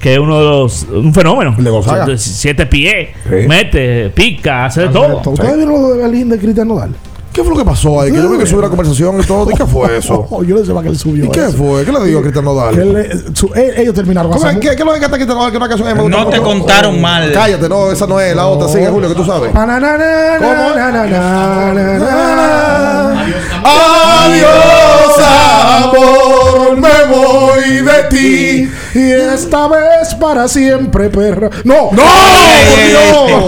que 0.00 0.12
es 0.14 0.18
uno 0.18 0.38
de 0.38 0.44
los. 0.44 0.84
Un 0.84 1.12
fenómeno. 1.12 1.54
de 1.58 1.70
Gonzaga. 1.70 2.06
Siete, 2.16 2.66
pies, 2.66 3.08
Sí. 3.28 3.48
mete, 3.48 4.10
pica, 4.10 4.66
hace 4.66 4.82
de 4.82 4.88
todo. 4.88 5.20
¿Ustedes 5.32 5.56
vieron 5.56 5.82
lo 5.82 5.88
de 5.94 6.02
Belín 6.02 6.28
de 6.28 6.38
Cristian 6.38 6.68
Nodal? 6.68 6.94
¿Qué 7.36 7.42
fue 7.44 7.50
lo 7.52 7.58
que 7.58 7.64
pasó 7.66 8.00
ahí? 8.00 8.10
Que 8.10 8.16
yo 8.16 8.30
vi 8.30 8.38
que 8.38 8.46
subió 8.46 8.62
la 8.62 8.68
conversación 8.70 9.20
y 9.20 9.24
todo. 9.26 9.50
¿Y 9.50 9.54
qué 9.54 9.66
fue 9.66 9.98
eso? 9.98 10.26
Oh, 10.30 10.42
yo 10.42 10.56
no 10.56 10.64
sé 10.64 10.72
para 10.72 10.84
qué 10.84 10.88
él 10.88 10.98
subió. 10.98 11.26
¿Y 11.26 11.28
qué 11.30 11.44
eso. 11.44 11.52
fue? 11.58 11.84
¿Qué 11.84 11.92
le 11.92 12.02
digo 12.06 12.20
a 12.20 12.22
Cristian 12.22 12.44
Que 12.44 12.50
Nodal? 12.50 12.78
él- 12.78 13.24
su- 13.34 13.50
eh, 13.54 13.74
ellos 13.76 13.94
terminaron 13.94 14.30
¿Cómo 14.32 14.42
es? 14.44 14.50
hace 14.52 14.58
¿Qué, 14.60 14.68
¿Qué 14.70 14.82
es 14.82 14.86
lo 14.86 14.92
que 14.94 15.26
Nodal? 15.26 15.50
Que 15.50 15.56
una 15.58 15.68
canción 15.68 15.86
me 15.94 16.02
gusta 16.02 16.16
No 16.18 16.28
te 16.30 16.40
mucho. 16.40 16.48
contaron 16.50 16.98
mal. 17.00 17.30
Cállate, 17.32 17.68
no, 17.68 17.92
esa 17.92 18.06
no 18.06 18.18
es 18.18 18.34
la 18.34 18.46
otra. 18.46 18.68
Sigue, 18.68 18.88
Julio, 18.88 19.10
que 19.10 19.14
tú 19.16 19.24
sabes. 19.26 19.52
Pananana, 19.52 20.38
¿Cómo? 20.38 20.74
na, 20.76 20.90
na, 20.90 21.06
na, 21.06 21.74
na, 21.74 21.98
na. 21.98 23.26
Adiós, 23.62 24.95
amor, 25.24 26.76
me 26.76 27.14
voy 27.14 27.82
de 27.84 28.02
ti. 28.10 28.70
Y 28.98 29.10
esta 29.12 29.68
vez 29.68 30.14
para 30.20 30.48
siempre, 30.48 31.08
perra. 31.10 31.50
¡No! 31.64 31.90
¡No! 31.92 32.02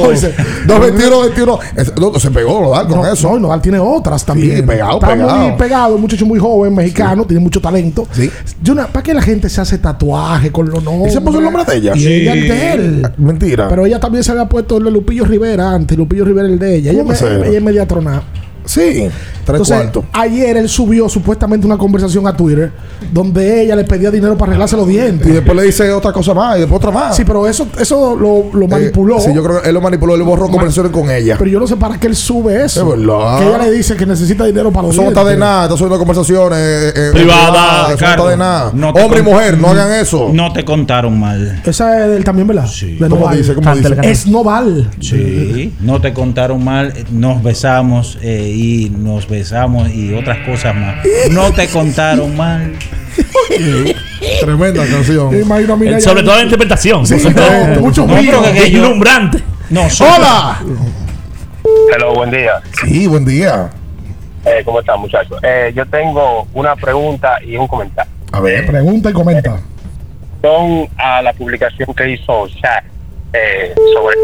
¡No! 0.02 0.10
Dice, 0.10 0.34
221, 0.66 1.20
21. 1.22 1.58
Es- 1.76 1.92
no, 1.96 2.18
se 2.18 2.30
pegó 2.30 2.60
Nodal 2.60 2.86
con 2.88 2.98
No, 3.02 3.12
eso. 3.12 3.30
no, 3.32 3.38
Nodal 3.40 3.60
tiene 3.62 3.78
otras 3.78 4.24
también. 4.24 4.56
Sí, 4.56 4.62
pegado, 4.62 4.94
Está 4.94 5.08
pegado. 5.08 5.36
muy 5.38 5.52
pegado, 5.52 5.94
un 5.94 6.00
muchacho 6.00 6.26
muy 6.26 6.38
joven, 6.38 6.74
mexicano, 6.74 7.24
tiene 7.24 7.42
mucho 7.42 7.60
talento. 7.60 8.06
Sí. 8.12 8.30
Yo 8.62 8.74
¿Para 8.78 9.02
qué 9.02 9.12
la 9.14 9.22
gente 9.22 9.48
se 9.48 9.60
hace 9.60 9.78
tatuaje 9.78 10.52
con 10.52 10.68
los 10.70 10.82
nombres? 10.82 11.12
¿Y 11.12 11.16
se 11.16 11.20
puso 11.20 11.38
el 11.38 11.44
nombre 11.44 11.64
de 11.64 11.76
ella? 11.76 11.92
Y 11.96 12.00
Sí. 12.00 12.12
ella 12.12 12.32
el 12.32 12.48
de 12.48 12.72
él. 12.72 13.08
Mentira. 13.18 13.68
Pero 13.68 13.86
ella 13.86 13.98
también 13.98 14.22
se 14.24 14.30
había 14.32 14.46
puesto 14.48 14.78
el 14.78 14.84
de 14.84 14.90
Lupillo 14.90 15.24
Rivera 15.24 15.70
antes, 15.72 15.96
Lupillo 15.98 16.24
Rivera 16.24 16.46
el 16.48 16.58
de 16.58 16.76
ella. 16.76 16.90
Ella, 16.92 17.00
¿Cómo 17.04 17.12
me- 17.12 17.48
ella 17.48 17.58
es 17.58 17.62
media 17.62 17.86
tronada. 17.86 18.22
Sí, 18.64 19.08
tres 19.48 19.60
Entonces, 19.68 19.90
cuartos. 19.92 20.04
ayer 20.12 20.56
él 20.56 20.68
subió 20.68 21.08
supuestamente 21.08 21.66
una 21.66 21.76
conversación 21.78 22.26
a 22.26 22.36
Twitter 22.36 22.70
donde 23.12 23.62
ella 23.62 23.74
le 23.76 23.84
pedía 23.84 24.10
dinero 24.10 24.36
para 24.36 24.50
arreglarse 24.52 24.76
los 24.76 24.86
dientes. 24.86 25.26
Y 25.26 25.32
después 25.32 25.56
le 25.56 25.62
dice 25.64 25.90
otra 25.92 26.12
cosa 26.12 26.34
más 26.34 26.56
y 26.56 26.60
después 26.60 26.76
otra 26.78 26.90
más. 26.90 27.16
Sí, 27.16 27.24
pero 27.24 27.46
eso, 27.48 27.66
eso 27.78 28.14
lo, 28.16 28.50
lo 28.52 28.66
Eh, 28.66 28.68
manipuló. 28.68 29.18
sí, 29.20 29.30
yo 29.34 29.42
creo 29.42 29.62
que 29.62 29.68
él 29.68 29.74
lo 29.74 29.80
manipuló, 29.80 30.14
él 30.14 30.22
borró 30.22 30.48
conversaciones 30.48 30.92
con 30.92 31.10
ella. 31.10 31.36
Pero 31.38 31.50
yo 31.50 31.60
no 31.60 31.66
sé 31.66 31.76
para 31.76 31.98
qué 31.98 32.06
él 32.06 32.16
sube 32.16 32.64
eso. 32.64 32.80
Es 32.92 32.98
verdad. 32.98 33.38
Que 33.38 33.46
ella 33.48 33.58
le 33.58 33.70
dice 33.72 33.96
que 33.96 34.06
necesita 34.06 34.44
dinero 34.44 34.70
para 34.72 34.86
los 34.88 34.94
Eso 34.94 35.02
no 35.02 35.08
está 35.08 35.20
de 35.24 35.30
dientes. 35.30 35.48
nada, 35.48 35.64
está 35.64 35.76
subiendo 35.76 35.98
conversaciones 35.98 36.58
eh, 36.58 36.92
eh, 36.94 37.10
Privadas, 37.12 37.90
Eso 37.92 38.04
no 38.04 38.10
está 38.10 38.28
de 38.28 38.36
nada. 38.36 38.70
no 38.74 38.88
Hombre 38.90 39.20
y 39.20 39.22
mujer, 39.22 39.58
no 39.58 39.68
hagan 39.68 39.92
eso. 39.92 40.30
No 40.32 40.52
te 40.52 40.64
contaron 40.64 41.18
mal. 41.18 41.62
Esa 41.64 42.04
es 42.04 42.10
del 42.10 42.24
también, 42.24 42.46
¿verdad? 42.48 42.66
Sí. 42.66 42.98
¿Cómo 43.08 43.28
dice? 43.30 43.54
¿Cómo 43.54 43.74
dice? 43.74 43.94
Es 44.02 44.26
Noval. 44.26 44.90
Sí, 45.00 45.74
no 45.80 46.00
te 46.00 46.12
contaron 46.12 46.62
mal. 46.62 46.92
Nos 47.10 47.42
besamos 47.42 48.18
eh, 48.22 48.50
y 48.54 48.90
nos 48.90 49.26
besamos 49.28 49.37
y 49.94 50.14
otras 50.14 50.38
cosas 50.46 50.74
más. 50.74 50.96
No 51.30 51.52
te 51.52 51.68
contaron 51.68 52.36
mal. 52.36 52.72
Tremenda 54.40 54.86
canción. 54.86 55.40
Imagino 55.40 55.76
Minaya- 55.76 56.00
Sobre 56.00 56.22
todo 56.22 56.36
la 56.36 56.42
interpretación. 56.42 57.06
Sí, 57.06 57.16
no, 57.16 57.80
mucho 57.80 58.06
No, 58.06 58.14
brillo. 58.14 58.40
Deslumbrante. 58.42 59.42
No, 59.70 59.82
¡Hola! 60.00 60.60
Hello, 61.94 62.14
buen 62.14 62.30
día. 62.30 62.52
Sí, 62.84 63.06
buen 63.06 63.24
día. 63.24 63.70
Eh, 64.44 64.62
¿Cómo 64.64 64.80
están, 64.80 65.00
muchachos? 65.00 65.38
Eh, 65.42 65.72
yo 65.74 65.84
tengo 65.86 66.46
una 66.54 66.74
pregunta 66.76 67.38
y 67.44 67.56
un 67.56 67.66
comentario. 67.66 68.10
A 68.32 68.40
ver. 68.40 68.66
Pregunta 68.66 69.10
y 69.10 69.12
comenta. 69.12 69.60
Son 70.42 70.88
a 70.96 71.20
la 71.22 71.32
publicación 71.32 71.92
que 71.94 72.10
hizo 72.10 72.46
Shaq 72.46 72.84
eh, 73.32 73.74
sobre 73.92 74.16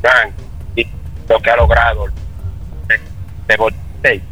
Frank 0.00 0.32
y 0.76 0.86
lo 1.28 1.40
que 1.40 1.50
ha 1.50 1.56
logrado 1.56 2.06
de, 2.88 3.00
de 3.48 3.56
Golden 3.56 3.80
State. 3.96 4.22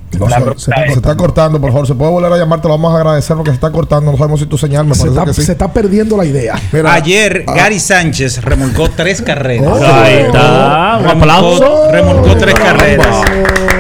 Se, 0.57 0.71
está 0.93 1.17
cortando, 1.17 1.61
por 1.61 1.71
favor. 1.73 1.87
¿Se 1.87 1.95
puede 1.95 2.11
volver 2.11 2.33
a 2.33 2.37
llamar? 2.37 2.61
Te 2.61 2.69
lo 2.69 2.75
vamos 2.75 2.93
a 2.95 2.99
agradecer 2.99 3.37
porque 3.37 3.51
se 3.51 3.55
está 3.57 3.71
cortando. 3.71 4.11
No 4.13 4.19
sabemos 4.19 4.41
si 4.41 4.47
tu 4.47 4.59
señal 4.59 4.85
me 4.87 4.95
Se 4.95 5.01
parece 5.03 5.15
está, 5.19 5.25
que 5.27 5.35
sí. 5.35 5.43
se 5.43 5.53
está 5.53 5.73
perdiendo 5.73 6.17
la 6.17 6.25
idea. 6.25 6.55
Mira, 6.73 6.93
Ayer 6.93 7.45
ah, 7.47 7.55
Gary 7.55 7.81
Sánchez 7.81 8.43
remolcó 8.43 8.91
tres 8.91 9.23
carreras. 9.23 9.67
Oh, 9.67 9.85
Ahí 9.85 10.15
está. 10.27 10.99
Un 11.01 11.07
aplauso. 11.09 11.91
Remolcó 11.91 12.37
tres 12.37 12.55
carreras. 12.55 13.09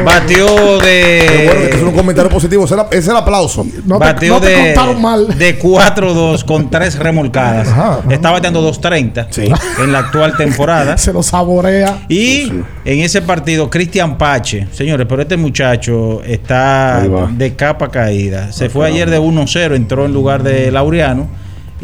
Batió 0.05 0.47
que 0.81 1.69
es 1.71 1.81
de. 1.81 1.85
un 1.85 1.93
comentario 1.95 2.31
positivo. 2.31 2.65
Ese 2.65 2.77
es 2.91 3.09
el- 3.09 3.17
aplauso. 3.17 3.65
No 3.85 3.99
te, 3.99 4.05
Batió 4.05 4.35
no 4.35 4.41
te 4.41 4.47
de, 4.49 4.75
contaron 4.75 5.03
mal. 5.03 5.39
de 5.39 5.59
4-2 5.61 6.45
con 6.45 6.71
tres 6.71 6.99
remolcadas. 6.99 7.69
Ajá, 7.69 7.99
ajá. 8.01 8.03
Está 8.13 8.31
bateando 8.31 8.61
2.30 8.73 9.27
Sí. 9.31 9.49
en 9.83 9.93
la 9.93 10.01
actual 10.01 10.37
temporada. 10.37 10.97
Se 11.03 11.13
lo 11.13 11.23
saborea. 11.23 12.05
Y 12.09 12.45
en 12.85 13.01
ese 13.01 13.23
partido, 13.23 13.71
Cristian 13.71 14.19
Pache, 14.19 14.67
señores, 14.73 15.07
pero 15.09 15.23
este 15.23 15.37
muchacho 15.37 16.22
está 16.24 17.07
de 17.31 17.55
capa 17.55 17.90
caída. 17.90 18.53
Se 18.53 18.69
fue 18.69 18.86
ayer 18.86 19.11
de 19.11 19.19
1-0, 19.20 19.74
entró 19.74 20.07
en 20.07 20.12
lugar 20.12 20.43
de 20.43 20.70
Laureano 20.70 21.28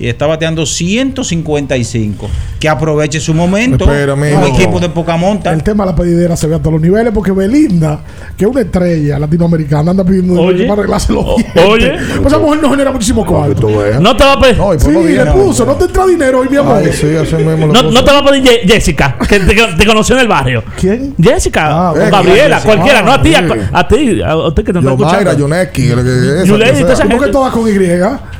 y 0.00 0.08
está 0.08 0.26
bateando 0.26 0.64
155. 0.66 2.28
Que 2.58 2.68
aproveche 2.68 3.20
su 3.20 3.34
momento. 3.34 3.84
Espera, 3.84 4.14
un 4.14 4.24
equipo 4.24 4.80
de 4.80 4.88
poca 4.88 5.16
monta. 5.16 5.52
El 5.52 5.62
tema 5.62 5.84
de 5.84 5.90
la 5.92 5.96
pedidera 5.96 6.36
se 6.36 6.46
ve 6.46 6.56
a 6.56 6.58
todos 6.58 6.72
los 6.74 6.82
niveles 6.82 7.12
porque 7.12 7.30
Belinda, 7.32 8.00
que 8.36 8.44
es 8.44 8.50
una 8.50 8.60
estrella 8.62 9.18
latinoamericana, 9.18 9.90
anda 9.92 10.04
pidiendo 10.04 10.40
Oye. 10.40 10.64
para 10.66 10.80
arreglarse 10.80 11.12
los 11.12 11.36
dientes. 11.36 11.64
oye. 11.64 11.92
Pues 12.16 12.26
esa 12.26 12.38
mujer 12.38 12.60
no 12.62 12.70
genera 12.70 12.90
muchísimo 12.92 13.24
cuarto. 13.24 13.68
No 14.00 14.16
te 14.16 14.24
va 14.24 14.32
a 14.34 14.40
pedir. 14.40 14.56
No, 14.58 14.74
y 14.74 14.78
por 14.78 14.92
Sí, 14.92 15.08
le 15.12 15.26
puso, 15.26 15.64
no 15.64 15.74
te 15.76 15.84
entra 15.84 16.06
dinero 16.06 16.40
hoy, 16.40 16.48
mi 16.48 16.56
amor. 16.56 16.76
Ay, 16.84 16.92
sí, 16.92 17.06
así 17.14 17.34
mismo 17.36 17.66
lo 17.68 17.72
No, 17.72 17.82
no 17.90 18.04
te 18.04 18.10
va 18.12 18.18
a 18.18 18.24
pedir 18.24 18.42
Ye- 18.42 18.60
Jessica, 18.66 19.16
que 19.28 19.38
te, 19.40 19.54
te 19.54 19.86
conoció 19.86 20.14
en 20.16 20.22
el 20.22 20.28
barrio. 20.28 20.64
¿Quién? 20.78 21.14
Jessica, 21.20 21.66
Ah, 21.70 21.92
o 21.92 21.96
eh, 22.00 22.10
Gabriela, 22.10 22.56
Jessica. 22.56 22.74
cualquiera, 22.74 23.02
no 23.02 23.12
a 23.12 23.22
ti, 23.22 23.34
a, 23.34 23.40
sí. 23.40 23.46
a 23.72 23.88
ti, 23.88 24.22
a 24.22 24.36
usted 24.36 24.64
que 24.64 24.72
te 24.72 24.78
está 24.78 24.90
escuchando. 24.90 25.32
Yoneski, 25.38 25.90
el 25.90 26.02
que- 26.04 26.34
esa 26.38 26.44
Yulei, 26.44 26.72
que 26.72 26.80
toda 26.80 26.92
esa 26.92 26.96
sea. 26.96 27.04
¿Cómo 27.06 27.18
que 27.18 27.24
gente. 27.24 27.32
todas 27.32 27.52
con 27.52 27.68
Y? 27.68 27.78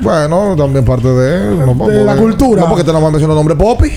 Bueno, 0.00 0.54
también 0.56 0.84
parte 0.84 1.08
de, 1.08 1.47
no, 1.47 1.47
De 1.56 2.04
la 2.04 2.16
cultura. 2.16 2.62
No, 2.62 2.68
porque 2.68 2.84
te 2.84 2.92
nomás 2.92 3.10
mencionó 3.10 3.34
el 3.34 3.38
nombre 3.38 3.56
Poppy. 3.56 3.90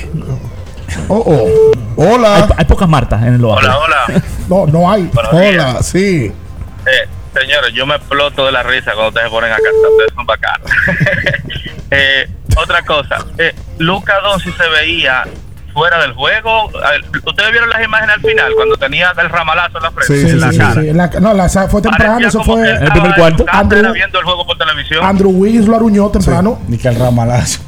Oh, 1.07 1.23
oh. 1.25 1.71
Hay, 2.01 2.07
Hola. 2.07 2.49
hay 2.57 2.65
pocas 2.65 2.87
Martas 2.87 3.21
en 3.23 3.35
el 3.35 3.41
barrio. 3.41 3.69
hola. 3.79 4.23
No, 4.47 4.67
no 4.67 4.91
hay. 4.91 5.09
Hola, 5.31 5.81
sí. 5.83 6.31
Eh, 6.85 7.07
señores, 7.33 7.73
yo 7.73 7.85
me 7.85 7.95
exploto 7.95 8.45
de 8.45 8.51
la 8.51 8.63
risa 8.63 8.91
cuando 8.93 9.09
ustedes 9.09 9.27
se 9.27 9.31
ponen 9.31 9.51
a 9.51 9.55
cantar. 9.55 9.91
Ustedes 9.91 10.13
son 10.15 10.25
bacanos. 10.25 10.71
eh, 11.91 12.27
otra 12.57 12.81
cosa. 12.83 13.25
Eh, 13.37 13.53
Luca 13.77 14.19
Doncic 14.21 14.55
se 14.57 14.69
veía 14.69 15.23
fuera 15.71 15.99
del 16.01 16.13
juego. 16.13 16.69
Ustedes 17.25 17.51
vieron 17.51 17.69
las 17.69 17.83
imágenes 17.83 18.15
al 18.15 18.21
final 18.21 18.53
cuando 18.55 18.75
tenía 18.77 19.13
el 19.17 19.29
ramalazo 19.29 19.77
en 19.77 19.83
la 19.83 19.91
frente. 19.91 20.13
Sí, 20.15 20.21
Sí, 20.27 20.29
en 20.31 20.39
la 20.41 20.51
sí, 20.51 20.57
cara. 20.57 20.73
sí. 20.81 20.89
En 20.89 20.97
la- 20.97 21.07
no, 21.19 21.33
la- 21.33 21.49
fue 21.49 21.81
temprano, 21.81 22.13
Parecía 22.13 22.27
eso 22.27 22.43
fue. 22.43 22.69
el 22.71 22.91
primer 22.91 23.15
cuarto. 23.15 23.45
Andrew- 23.47 23.93
viendo 23.93 24.19
el 24.19 24.25
juego 24.25 24.45
por 24.45 24.57
televisión. 24.57 25.03
Andrew 25.05 25.31
Wiggins 25.31 25.67
lo 25.67 25.75
aruñó 25.75 26.09
temprano. 26.09 26.59
Ni 26.67 26.77
que 26.77 26.87
el 26.87 26.95
ramalazo. 26.99 27.59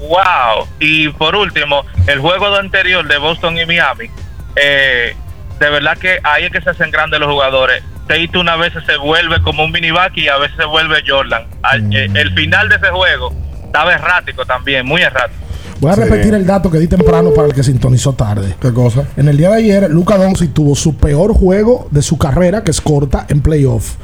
Wow. 0.00 0.66
Y 0.78 1.08
por 1.10 1.36
último, 1.36 1.84
el 2.06 2.18
juego 2.20 2.54
anterior 2.56 3.06
de 3.06 3.18
Boston 3.18 3.58
y 3.58 3.66
Miami, 3.66 4.10
eh, 4.56 5.14
de 5.58 5.70
verdad 5.70 5.96
que 5.98 6.18
ahí 6.24 6.44
es 6.44 6.50
que 6.52 6.60
se 6.60 6.70
hacen 6.70 6.90
grandes 6.90 7.20
los 7.20 7.28
jugadores. 7.30 7.82
Tate 8.08 8.30
una 8.38 8.56
vez 8.56 8.72
se 8.86 8.96
vuelve 8.96 9.40
como 9.42 9.64
un 9.64 9.70
miniback 9.70 10.16
y 10.16 10.28
a 10.28 10.36
veces 10.38 10.56
se 10.56 10.64
vuelve 10.64 11.02
Jordan. 11.06 11.44
Al- 11.62 11.94
eh, 11.94 12.08
el 12.14 12.32
final 12.34 12.68
de 12.68 12.76
ese 12.76 12.88
juego 12.88 13.32
estaba 13.64 13.92
errático 13.94 14.44
también, 14.44 14.84
muy 14.86 15.02
errático. 15.02 15.38
Voy 15.80 15.90
a 15.90 15.94
repetir 15.94 16.34
el 16.34 16.44
dato 16.44 16.70
que 16.70 16.78
di 16.78 16.86
temprano 16.86 17.32
para 17.32 17.48
el 17.48 17.54
que 17.54 17.62
sintonizó 17.62 18.12
tarde. 18.12 18.54
¿Qué 18.60 18.70
cosa? 18.72 19.04
En 19.16 19.28
el 19.28 19.38
día 19.38 19.48
de 19.50 19.56
ayer, 19.56 19.90
Luca 19.90 20.18
Doncic 20.18 20.52
tuvo 20.52 20.76
su 20.76 20.94
peor 20.96 21.32
juego 21.32 21.88
de 21.90 22.02
su 22.02 22.18
carrera, 22.18 22.62
que 22.62 22.70
es 22.70 22.82
corta, 22.82 23.24
en 23.28 23.40
playoff. 23.40 23.94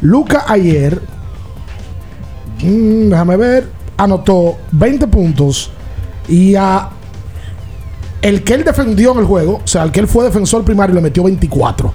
Luca 0.00 0.44
ayer, 0.48 1.00
mm, 2.62 3.10
déjame 3.10 3.36
ver, 3.36 3.68
anotó 3.96 4.56
20 4.72 5.06
puntos 5.06 5.70
y 6.28 6.56
a 6.56 6.90
el 8.20 8.42
que 8.42 8.54
él 8.54 8.64
defendió 8.64 9.12
en 9.12 9.18
el 9.18 9.24
juego, 9.24 9.60
o 9.64 9.68
sea, 9.68 9.82
al 9.82 9.92
que 9.92 10.00
él 10.00 10.08
fue 10.08 10.24
defensor 10.24 10.64
primario, 10.64 10.96
le 10.96 11.00
metió 11.00 11.22
24. 11.22 11.92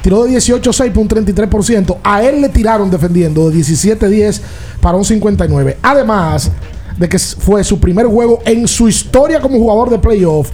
Tiró 0.00 0.24
de 0.24 0.30
18-6 0.30 0.88
para 0.88 1.00
un 1.00 1.08
33%. 1.08 1.98
A 2.02 2.22
él 2.22 2.40
le 2.40 2.48
tiraron 2.48 2.90
defendiendo 2.90 3.50
de 3.50 3.58
17-10 3.58 4.40
para 4.80 4.96
un 4.96 5.04
59%. 5.04 5.76
Además 5.82 6.50
de 6.98 7.08
que 7.08 7.18
fue 7.18 7.64
su 7.64 7.78
primer 7.78 8.06
juego 8.06 8.40
en 8.44 8.66
su 8.68 8.88
historia 8.88 9.40
como 9.40 9.58
jugador 9.58 9.90
de 9.90 9.98
playoff 9.98 10.50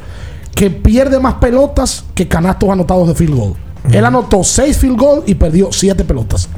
que 0.54 0.70
pierde 0.70 1.20
más 1.20 1.34
pelotas 1.34 2.04
que 2.14 2.26
canastos 2.26 2.68
anotados 2.68 3.06
de 3.08 3.14
field 3.14 3.34
goal. 3.34 3.54
Él 3.90 4.04
anotó 4.04 4.42
6 4.42 4.76
field 4.76 4.98
goal 4.98 5.22
y 5.24 5.34
perdió 5.34 5.68
7 5.70 6.04
pelotas. 6.04 6.48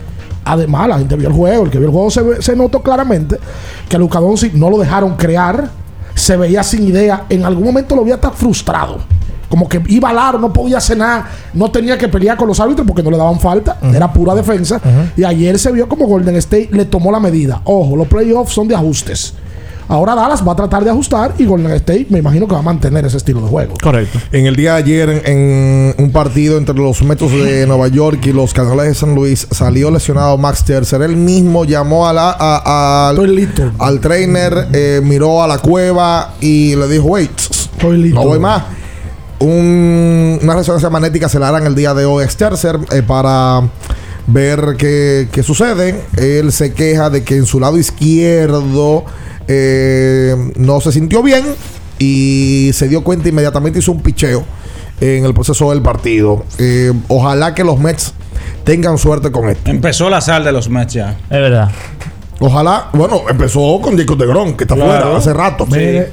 Además, 0.44 0.88
la 0.88 0.98
gente 0.98 1.16
vio 1.16 1.28
el 1.28 1.34
juego. 1.34 1.64
El 1.64 1.70
que 1.70 1.78
vio 1.78 1.88
el 1.88 1.92
juego 1.92 2.10
se, 2.10 2.42
se 2.42 2.56
notó 2.56 2.82
claramente 2.82 3.38
que 3.88 3.96
a 3.96 3.98
Luka 3.98 4.18
Doncic 4.18 4.54
no 4.54 4.70
lo 4.70 4.78
dejaron 4.78 5.16
crear. 5.16 5.68
Se 6.14 6.36
veía 6.36 6.62
sin 6.62 6.88
idea. 6.88 7.26
En 7.28 7.44
algún 7.44 7.64
momento 7.64 7.94
lo 7.94 8.02
veía 8.02 8.14
hasta 8.16 8.30
frustrado. 8.30 8.98
Como 9.50 9.68
que 9.68 9.82
iba 9.88 10.12
largo, 10.12 10.38
no 10.38 10.52
podía 10.52 10.78
hacer 10.78 10.96
nada. 10.96 11.28
No 11.52 11.70
tenía 11.70 11.98
que 11.98 12.08
pelear 12.08 12.36
con 12.36 12.48
los 12.48 12.58
árbitros 12.58 12.86
porque 12.86 13.02
no 13.02 13.10
le 13.10 13.16
daban 13.16 13.38
falta. 13.38 13.78
Era 13.92 14.12
pura 14.12 14.34
defensa. 14.34 14.80
Y 15.16 15.24
ayer 15.24 15.58
se 15.58 15.70
vio 15.72 15.88
como 15.88 16.06
Golden 16.06 16.36
State 16.36 16.70
le 16.72 16.84
tomó 16.84 17.12
la 17.12 17.20
medida. 17.20 17.60
Ojo, 17.64 17.96
los 17.96 18.08
playoffs 18.08 18.52
son 18.52 18.66
de 18.66 18.74
ajustes. 18.74 19.34
Ahora 19.90 20.14
Dallas 20.14 20.46
va 20.46 20.52
a 20.52 20.56
tratar 20.56 20.84
de 20.84 20.90
ajustar 20.90 21.34
y 21.36 21.44
Golden 21.44 21.72
State 21.72 22.06
me 22.10 22.20
imagino 22.20 22.46
que 22.46 22.54
va 22.54 22.60
a 22.60 22.62
mantener 22.62 23.04
ese 23.04 23.16
estilo 23.16 23.40
de 23.42 23.48
juego. 23.48 23.74
Correcto. 23.82 24.18
En 24.32 24.46
el 24.46 24.54
día 24.54 24.74
de 24.74 24.78
ayer, 24.78 25.22
en, 25.26 25.94
un 25.98 26.12
partido 26.12 26.56
entre 26.58 26.76
los 26.76 27.02
Metos 27.02 27.32
de 27.32 27.66
Nueva 27.68 27.88
York 27.88 28.24
y 28.26 28.32
los 28.32 28.54
Cardenales 28.54 28.86
de 28.92 28.94
San 28.94 29.14
Luis, 29.16 29.48
salió 29.50 29.90
lesionado 29.90 30.38
Max 30.38 30.60
Scherzer. 30.60 31.02
Él 31.02 31.16
mismo 31.16 31.64
llamó 31.64 32.06
a 32.06 32.12
la, 32.12 32.30
a- 32.38 33.08
al- 33.08 33.48
al 33.78 34.00
trainer, 34.00 34.68
eh, 34.72 35.00
miró 35.02 35.42
a 35.42 35.48
la 35.48 35.58
cueva 35.58 36.34
y 36.40 36.76
le 36.76 36.86
dijo, 36.88 37.06
wait, 37.08 37.30
Estoy 37.38 37.98
listo. 37.98 38.20
no 38.20 38.26
voy 38.26 38.38
más. 38.38 38.62
Un- 39.40 40.38
una 40.42 40.54
resonancia 40.54 40.90
magnética 40.90 41.28
se 41.28 41.38
la 41.38 41.48
harán 41.48 41.66
el 41.66 41.74
día 41.74 41.94
de 41.94 42.04
hoy 42.04 42.24
a 42.24 42.28
Scherzer 42.28 42.78
eh, 42.92 43.02
para 43.02 43.62
ver 44.26 44.76
qué, 44.78 45.28
qué 45.32 45.42
sucede. 45.42 46.04
Él 46.16 46.52
se 46.52 46.74
queja 46.74 47.10
de 47.10 47.24
que 47.24 47.36
en 47.36 47.46
su 47.46 47.58
lado 47.58 47.78
izquierdo 47.78 49.04
eh, 49.52 50.52
no 50.56 50.80
se 50.80 50.92
sintió 50.92 51.22
bien 51.24 51.44
y 51.98 52.70
se 52.72 52.86
dio 52.88 53.02
cuenta 53.02 53.28
inmediatamente 53.28 53.80
hizo 53.80 53.90
un 53.90 54.00
picheo 54.00 54.44
en 55.00 55.24
el 55.24 55.34
proceso 55.34 55.70
del 55.70 55.82
partido. 55.82 56.44
Eh, 56.58 56.92
ojalá 57.08 57.52
que 57.54 57.64
los 57.64 57.78
Mets 57.80 58.14
tengan 58.64 58.96
suerte 58.96 59.32
con 59.32 59.48
esto. 59.48 59.68
Empezó 59.70 60.08
la 60.08 60.20
sal 60.20 60.44
de 60.44 60.52
los 60.52 60.68
Mets 60.68 60.92
ya. 60.94 61.10
Es 61.24 61.30
verdad. 61.30 61.70
Ojalá, 62.38 62.88
bueno, 62.92 63.22
empezó 63.28 63.80
con 63.82 63.98
Jacob 63.98 64.16
de 64.18 64.26
Gron, 64.26 64.56
que 64.56 64.64
está 64.64 64.76
Claro. 64.76 64.90
fuera 65.02 65.16
hace 65.16 65.32
rato. 65.34 65.66
Mire, 65.66 66.10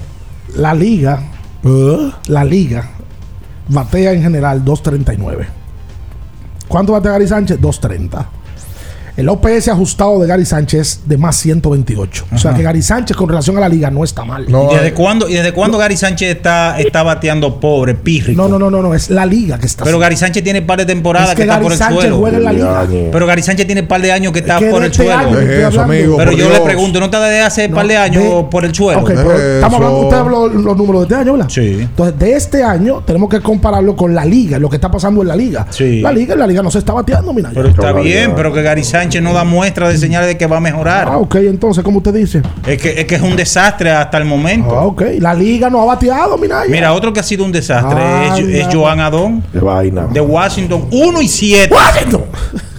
la 0.55 0.73
liga, 0.73 1.21
¿Eh? 1.63 2.11
la 2.27 2.43
liga 2.43 2.89
batea 3.69 4.13
en 4.13 4.23
general 4.23 4.65
2.39. 4.65 5.45
¿Cuánto 6.67 6.91
batea 6.93 7.11
Gary 7.13 7.27
Sánchez? 7.27 7.59
2.30. 7.61 8.25
El 9.17 9.29
OPS 9.29 9.67
ajustado 9.69 10.19
de 10.19 10.27
Gary 10.27 10.45
Sánchez 10.45 11.01
de 11.05 11.17
más 11.17 11.35
128. 11.37 12.25
O 12.35 12.37
sea 12.37 12.53
que 12.53 12.61
Gary 12.61 12.83
Sánchez 12.83 13.17
con 13.17 13.27
relación 13.27 13.57
a 13.57 13.61
la 13.61 13.67
liga 13.67 13.89
no 13.89 14.03
está 14.03 14.23
mal. 14.23 14.45
No, 14.47 14.71
¿Y 14.71 14.75
desde 14.75 14.89
eh, 14.89 14.93
cuándo, 14.93 15.27
y 15.27 15.33
desde 15.33 15.53
cuándo 15.53 15.79
Gary 15.79 15.97
Sánchez 15.97 16.35
está, 16.37 16.79
está 16.79 17.01
bateando 17.01 17.59
pobre, 17.59 17.95
pírrico? 17.95 18.39
No, 18.39 18.47
no, 18.47 18.59
no, 18.59 18.69
no, 18.69 18.83
no, 18.83 18.93
es 18.93 19.09
la 19.09 19.25
liga 19.25 19.57
que 19.57 19.65
está 19.65 19.83
Pero. 19.83 19.97
Gary 19.97 20.15
Sánchez 20.15 20.43
tiene 20.43 20.61
par 20.61 20.77
de 20.77 20.85
temporadas 20.85 21.29
Es 21.29 21.35
que, 21.35 21.41
que 21.45 21.49
está 21.49 21.59
por 21.59 21.71
el 21.71 21.77
Sánchez 21.79 21.99
suelo. 22.01 22.17
juega 22.19 22.37
en 22.37 22.43
la 22.43 22.53
liga. 22.53 22.85
Pero 23.11 23.25
Gary 23.25 23.41
Sánchez 23.41 23.65
tiene 23.65 23.81
par 23.81 24.01
de 24.03 24.11
años 24.11 24.31
que 24.33 24.39
está 24.39 24.59
que 24.59 24.69
por 24.69 24.83
el 24.83 24.91
este 24.91 25.03
suelo. 25.03 25.19
año- 25.19 25.39
¿Qué 25.39 25.61
es 25.63 25.67
eso, 25.69 25.81
amigo? 25.81 26.17
Pero 26.17 26.31
yo 26.33 26.49
le 26.51 26.61
pregunto, 26.61 26.99
¿no 26.99 27.05
está 27.05 27.19
desde 27.19 27.41
hace 27.41 27.67
No, 27.69 27.75
par 27.75 27.87
de 27.87 27.97
años 27.97 28.23
de- 28.23 28.43
por 28.51 28.65
el 28.65 28.75
suelo? 28.75 29.01
Ok, 29.01 29.07
pero 29.15 29.31
estamos 29.35 29.77
hablando, 29.77 29.97
usted 30.01 30.17
habló 30.17 30.47
los 30.47 30.77
números 30.77 31.01
de 31.01 31.05
este 31.05 31.15
año, 31.15 31.33
¿verdad? 31.33 31.49
Sí. 31.49 31.77
Entonces, 31.81 32.19
de 32.19 32.33
este 32.35 32.63
año 32.63 33.01
tenemos 33.03 33.29
que 33.29 33.39
compararlo 33.41 33.95
con 33.95 34.13
la 34.13 34.23
liga, 34.25 34.59
lo 34.59 34.69
que 34.69 34.75
está 34.75 34.91
pasando 34.91 35.23
en 35.23 35.27
la 35.29 35.35
liga. 35.35 35.65
Sí. 35.71 36.01
La 36.01 36.11
liga, 36.11 36.33
en 36.35 36.39
la 36.39 36.45
liga 36.45 36.61
no 36.61 36.69
se 36.69 36.77
está 36.77 36.93
bateando, 36.93 37.33
mira. 37.33 37.49
Pero 37.51 37.69
está 37.69 37.93
bien, 37.93 38.33
pero 38.35 38.53
que 38.53 38.61
Gary 38.61 38.83
Sánchez 38.83 39.06
no 39.21 39.33
da 39.33 39.43
muestra 39.43 39.89
de 39.89 39.97
señales 39.97 40.27
de 40.27 40.37
que 40.37 40.45
va 40.47 40.57
a 40.57 40.59
mejorar. 40.59 41.07
Ah, 41.09 41.17
ok, 41.17 41.35
entonces, 41.35 41.83
como 41.83 41.97
usted 41.97 42.13
dice. 42.13 42.41
Es, 42.65 42.81
que, 42.81 42.99
es 43.01 43.05
que 43.05 43.15
es 43.15 43.21
un 43.21 43.35
desastre 43.35 43.91
hasta 43.91 44.17
el 44.17 44.25
momento. 44.25 44.77
Ah, 44.77 44.85
ok. 44.85 45.01
La 45.19 45.33
liga 45.33 45.69
no 45.69 45.81
ha 45.81 45.85
bateado, 45.85 46.37
mira. 46.37 46.63
Mira, 46.69 46.93
otro 46.93 47.11
que 47.13 47.19
ha 47.19 47.23
sido 47.23 47.43
un 47.45 47.51
desastre 47.51 47.99
Ah, 48.01 48.35
es, 48.37 48.45
es 48.45 48.65
ya. 48.67 48.71
Joan 48.71 48.99
Adón 48.99 49.43
De 49.53 49.59
vaina. 49.59 50.07
de 50.07 50.21
Washington. 50.21 50.87
1 50.91 51.21
y 51.21 51.27
7. 51.27 51.73
Washington. 51.73 52.23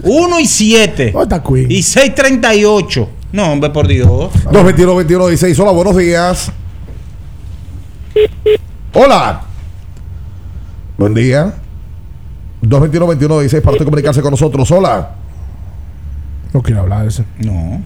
1 0.02 0.40
y 0.40 0.46
7. 0.46 1.10
¿Dónde 1.12 1.34
está 1.34 1.42
Queen? 1.42 1.70
Y 1.70 1.78
6.38. 1.80 3.08
No, 3.32 3.52
hombre, 3.52 3.70
por 3.70 3.86
Dios. 3.86 4.30
221-21-16. 4.52 5.58
Hola, 5.60 5.72
buenos 5.72 5.96
días. 5.96 6.50
Hola. 8.94 9.42
Buen 10.96 11.14
día. 11.14 11.54
221-21-16 12.62 13.60
para 13.60 13.72
usted 13.72 13.84
comunicarse 13.84 14.20
con 14.22 14.30
nosotros. 14.30 14.70
Hola. 14.70 15.10
No 16.52 16.62
quiero 16.62 16.80
hablar 16.82 17.02
de 17.02 17.08
ese. 17.08 17.24
No. 17.38 17.82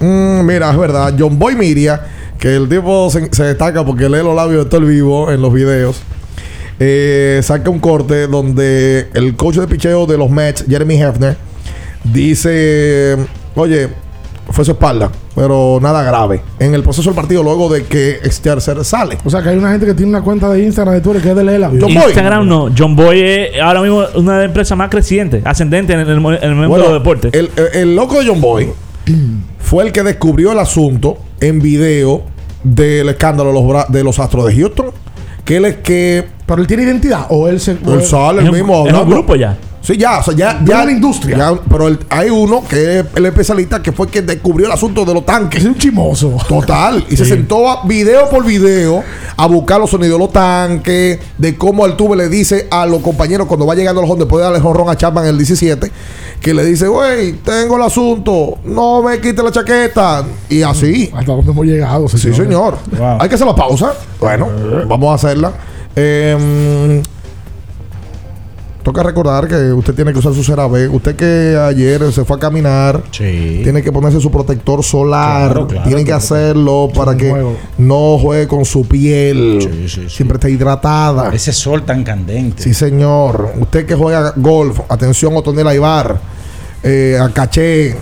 Mm, 0.00 0.46
mira, 0.46 0.70
es 0.70 0.78
verdad. 0.78 1.14
John 1.18 1.38
Boy 1.38 1.54
Miria, 1.56 2.00
que 2.38 2.56
el 2.56 2.68
tipo 2.68 3.10
se, 3.10 3.32
se 3.32 3.44
destaca 3.44 3.84
porque 3.84 4.08
lee 4.08 4.22
los 4.22 4.34
labios 4.34 4.64
de 4.64 4.70
todo 4.70 4.80
el 4.80 4.86
vivo 4.88 5.30
en 5.30 5.40
los 5.42 5.52
videos. 5.52 6.00
eh, 6.78 7.40
saca 7.42 7.68
un 7.70 7.78
corte 7.78 8.26
donde 8.26 9.08
el 9.12 9.36
coach 9.36 9.56
de 9.56 9.68
picheo 9.68 10.06
de 10.06 10.16
los 10.16 10.30
Mets, 10.30 10.64
Jeremy 10.66 11.00
Hefner, 11.02 11.36
dice: 12.04 13.16
Oye, 13.54 13.90
fue 14.50 14.64
su 14.64 14.72
espalda, 14.72 15.10
pero 15.34 15.78
nada 15.80 16.02
grave. 16.02 16.42
En 16.58 16.74
el 16.74 16.82
proceso 16.82 17.10
del 17.10 17.14
partido, 17.16 17.42
luego 17.42 17.68
de 17.68 17.84
que 17.84 18.18
Scherzer 18.28 18.84
sale. 18.84 19.16
O 19.24 19.30
sea, 19.30 19.42
que 19.42 19.50
hay 19.50 19.56
una 19.58 19.70
gente 19.70 19.86
que 19.86 19.94
tiene 19.94 20.10
una 20.10 20.22
cuenta 20.22 20.48
de 20.50 20.62
Instagram 20.64 20.94
de 20.94 21.00
Twitter 21.00 21.22
que 21.22 21.30
es 21.30 21.36
de 21.36 21.44
leer 21.44 21.60
la 21.60 21.68
Biblia. 21.68 22.04
Instagram 22.06 22.46
no. 22.48 22.68
John 22.76 22.96
Boy 22.96 23.20
es 23.20 23.60
ahora 23.62 23.80
mismo 23.82 24.02
una 24.16 24.32
de 24.32 24.38
las 24.38 24.46
empresas 24.46 24.76
más 24.76 24.90
crecientes, 24.90 25.44
ascendente 25.46 25.92
en 25.92 26.00
el, 26.00 26.08
en 26.08 26.12
el 26.14 26.20
mundo 26.20 26.68
Bueno, 26.68 26.84
de 26.84 26.90
los 26.90 26.92
deportes. 26.94 27.32
El, 27.34 27.50
el- 27.56 27.80
el 27.80 27.96
loco 27.96 28.18
de 28.20 28.26
John 28.28 28.40
Boy 28.40 28.68
fue 29.58 29.84
el 29.84 29.92
que 29.92 30.02
descubrió 30.02 30.52
el 30.52 30.58
asunto 30.58 31.18
en 31.40 31.60
video 31.60 32.22
del 32.64 33.08
escándalo 33.08 33.52
de 33.52 33.72
los, 33.72 33.88
de 33.88 34.04
los 34.04 34.18
Astros 34.18 34.46
de 34.46 34.54
Houston. 34.56 34.86
Que 35.44 35.56
él 35.56 35.64
es 35.64 35.76
que. 35.78 36.26
Pero 36.46 36.60
él 36.60 36.66
tiene 36.66 36.82
identidad 36.82 37.26
o 37.30 37.48
él 37.48 37.60
se. 37.60 37.72
Él 37.72 38.02
sale 38.02 38.40
el 38.40 38.46
Es 38.46 38.50
un- 38.52 38.56
mismo. 38.58 38.86
es 38.86 38.92
un 38.94 39.08
grupo 39.08 39.34
ya. 39.36 39.56
Sí, 39.82 39.96
ya, 39.96 40.18
o 40.18 40.22
sea, 40.22 40.34
ya. 40.34 40.60
Ya 40.64 40.82
una 40.82 40.92
industria. 40.92 41.36
ya, 41.38 41.52
pero 41.68 41.88
el- 41.88 41.98
hay 42.10 42.28
uno 42.28 42.62
que 42.68 43.00
es 43.00 43.06
el 43.14 43.26
especialista 43.26 43.82
que 43.82 43.92
fue 43.92 44.08
quien 44.08 44.26
descubrió 44.26 44.66
el 44.66 44.72
asunto 44.72 45.04
de 45.04 45.14
los 45.14 45.24
tanques. 45.24 45.60
Es 45.62 45.66
un 45.66 45.76
chimoso. 45.76 46.36
Total. 46.48 47.04
Y 47.08 47.16
se 47.16 47.24
sentó 47.24 47.68
a, 47.68 47.84
video 47.86 48.28
por 48.28 48.44
video 48.44 49.02
a 49.36 49.46
buscar 49.46 49.80
los 49.80 49.88
sonidos 49.90 50.14
de 50.14 50.18
los 50.18 50.32
tanques, 50.32 51.18
de 51.38 51.56
cómo 51.56 51.84
Altuve 51.84 52.14
le 52.16 52.28
dice 52.28 52.68
a 52.70 52.84
los 52.84 53.00
compañeros 53.00 53.46
cuando 53.46 53.66
va 53.66 53.74
llegando 53.74 54.02
a 54.02 54.06
los 54.06 54.18
después 54.18 54.38
de 54.40 54.44
darle 54.44 54.60
jonrón 54.60 54.90
a 54.90 54.96
Chapman 54.96 55.24
el 55.24 55.38
17, 55.38 55.90
que 56.42 56.52
le 56.54 56.62
dice, 56.64 56.86
güey, 56.86 57.32
tengo 57.32 57.76
el 57.76 57.82
asunto, 57.82 58.58
no 58.64 59.02
me 59.02 59.18
quite 59.18 59.42
la 59.42 59.50
chaqueta. 59.50 60.24
Y 60.50 60.60
así. 60.62 61.10
Hasta 61.14 61.32
dónde 61.32 61.50
hemos 61.52 61.64
llegado. 61.64 62.06
Sí, 62.08 62.18
señor. 62.34 62.76
Hay 63.18 63.28
que 63.30 63.34
hacer 63.34 63.46
la 63.46 63.54
pausa. 63.54 63.94
Bueno, 64.18 64.48
vamos 64.86 65.10
a 65.10 65.14
hacerla. 65.14 65.52
Em, 65.96 67.02
toca 68.90 69.04
recordar 69.04 69.46
que 69.46 69.72
usted 69.72 69.94
tiene 69.94 70.12
que 70.12 70.18
usar 70.18 70.34
su 70.34 70.42
CeraVe. 70.42 70.88
Usted 70.88 71.14
que 71.14 71.56
ayer 71.56 72.12
se 72.12 72.24
fue 72.24 72.36
a 72.36 72.40
caminar, 72.40 73.00
tiene 73.12 73.82
que 73.82 73.92
ponerse 73.92 74.20
su 74.20 74.32
protector 74.32 74.82
solar. 74.82 75.52
Claro, 75.52 75.68
claro, 75.68 75.86
tiene 75.86 76.04
que 76.04 76.12
hacerlo 76.12 76.90
para 76.92 77.16
que 77.16 77.30
juego. 77.30 77.56
no 77.78 78.18
juegue 78.18 78.48
con 78.48 78.64
su 78.64 78.84
piel. 78.86 79.88
Siempre 80.08 80.38
esté 80.38 80.50
hidratada. 80.50 81.32
Ese 81.32 81.52
sol 81.52 81.84
tan 81.84 82.02
candente. 82.02 82.64
Sí, 82.64 82.74
señor. 82.74 83.52
Usted 83.60 83.86
que 83.86 83.94
juega 83.94 84.32
golf, 84.36 84.80
atención, 84.88 85.36
Otonel 85.36 85.68
Aibar, 85.68 86.20
eh, 86.82 87.16
a 87.20 87.28
Caché, 87.28 87.96